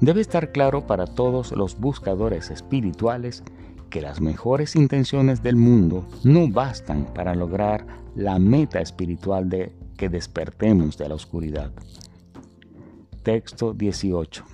Debe 0.00 0.20
estar 0.20 0.52
claro 0.52 0.86
para 0.86 1.06
todos 1.06 1.52
los 1.52 1.80
buscadores 1.80 2.50
espirituales 2.50 3.42
que 3.88 4.02
las 4.02 4.20
mejores 4.20 4.76
intenciones 4.76 5.42
del 5.42 5.56
mundo 5.56 6.06
no 6.22 6.48
bastan 6.48 7.06
para 7.14 7.34
lograr 7.34 7.86
la 8.14 8.38
meta 8.38 8.80
espiritual 8.80 9.48
de 9.48 9.72
que 9.96 10.10
despertemos 10.10 10.98
de 10.98 11.08
la 11.08 11.14
oscuridad. 11.14 11.72
Texto 13.22 13.72
18. 13.72 14.44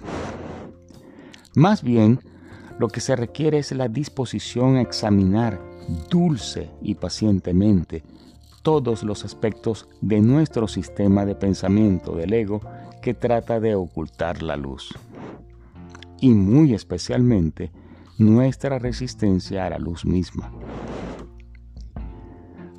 Más 1.56 1.82
bien, 1.82 2.20
lo 2.78 2.86
que 2.86 3.00
se 3.00 3.16
requiere 3.16 3.58
es 3.58 3.72
la 3.72 3.88
disposición 3.88 4.76
a 4.76 4.82
examinar 4.82 5.60
dulce 6.08 6.70
y 6.80 6.94
pacientemente 6.94 8.04
todos 8.62 9.02
los 9.02 9.24
aspectos 9.24 9.88
de 10.00 10.20
nuestro 10.20 10.68
sistema 10.68 11.26
de 11.26 11.34
pensamiento 11.34 12.14
del 12.14 12.32
ego 12.32 12.60
que 13.02 13.14
trata 13.14 13.60
de 13.60 13.74
ocultar 13.74 14.42
la 14.42 14.56
luz. 14.56 14.94
Y 16.20 16.30
muy 16.30 16.72
especialmente 16.72 17.72
nuestra 18.18 18.78
resistencia 18.78 19.66
a 19.66 19.70
la 19.70 19.78
luz 19.78 20.04
misma. 20.04 20.52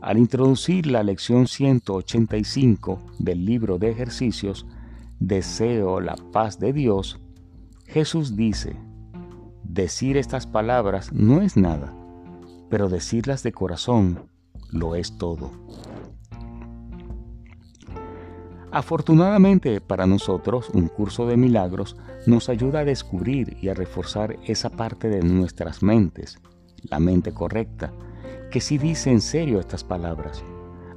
Al 0.01 0.17
introducir 0.17 0.87
la 0.87 1.03
lección 1.03 1.47
185 1.47 2.99
del 3.19 3.45
libro 3.45 3.77
de 3.77 3.89
ejercicios, 3.89 4.65
Deseo 5.19 6.01
la 6.01 6.15
paz 6.33 6.59
de 6.59 6.73
Dios, 6.73 7.21
Jesús 7.85 8.35
dice, 8.35 8.75
decir 9.63 10.17
estas 10.17 10.47
palabras 10.47 11.13
no 11.13 11.41
es 11.41 11.55
nada, 11.55 11.93
pero 12.69 12.89
decirlas 12.89 13.43
de 13.43 13.53
corazón 13.53 14.32
lo 14.74 14.95
es 14.95 15.18
todo. 15.18 15.52
Afortunadamente 18.72 19.82
para 19.82 20.08
nosotros, 20.08 20.72
un 20.74 20.88
curso 20.88 21.27
de 21.27 21.38
milagros 21.38 21.95
nos 22.26 22.50
ayuda 22.50 22.80
a 22.80 22.85
descubrir 22.85 23.56
y 23.61 23.69
a 23.69 23.76
reforzar 23.76 24.40
esa 24.48 24.72
parte 24.72 25.10
de 25.10 25.22
nuestras 25.22 25.84
mentes, 25.84 26.40
la 26.90 27.00
mente 27.00 27.34
correcta, 27.34 27.93
que 28.50 28.61
sí 28.61 28.80
dice 28.80 29.11
en 29.11 29.22
serio 29.22 29.60
estas 29.60 29.84
palabras, 29.84 30.43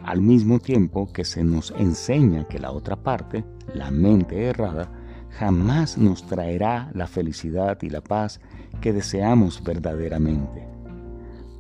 al 0.03 0.23
mismo 0.23 0.59
tiempo 0.59 1.13
que 1.13 1.25
se 1.25 1.45
nos 1.45 1.71
enseña 1.73 2.49
que 2.49 2.59
la 2.59 2.71
otra 2.71 2.97
parte, 2.97 3.45
la 3.75 3.91
mente 3.91 4.45
errada, 4.45 4.91
jamás 5.31 5.99
nos 5.99 6.27
traerá 6.27 6.91
la 6.95 7.07
felicidad 7.07 7.77
y 7.83 7.91
la 7.91 8.01
paz 8.01 8.41
que 8.81 8.93
deseamos 8.93 9.63
verdaderamente. 9.63 10.67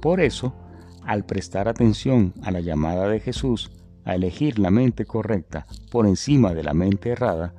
Por 0.00 0.20
eso, 0.20 0.54
al 1.06 1.24
prestar 1.24 1.68
atención 1.68 2.34
a 2.42 2.50
la 2.50 2.60
llamada 2.60 3.08
de 3.08 3.20
Jesús, 3.20 3.70
a 4.04 4.14
elegir 4.14 4.58
la 4.58 4.70
mente 4.70 5.04
correcta 5.04 5.66
por 5.90 6.06
encima 6.06 6.54
de 6.54 6.62
la 6.62 6.74
mente 6.74 7.10
errada, 7.10 7.54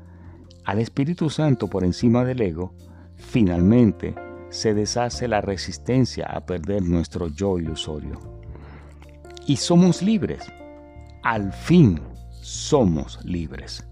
al 0.66 0.80
Espíritu 0.80 1.30
Santo 1.30 1.70
por 1.70 1.84
encima 1.84 2.26
del 2.26 2.42
ego, 2.42 2.74
finalmente 3.16 4.16
se 4.50 4.74
deshace 4.74 5.28
la 5.28 5.42
resistencia 5.42 6.26
a 6.26 6.46
perder 6.46 6.84
nuestro 6.84 7.28
yo 7.28 7.58
ilusorio. 7.58 8.20
Y 9.46 9.58
somos 9.58 10.02
libres. 10.02 10.44
Al 11.24 11.54
fin 11.54 12.02
somos 12.42 13.24
libres. 13.24 13.86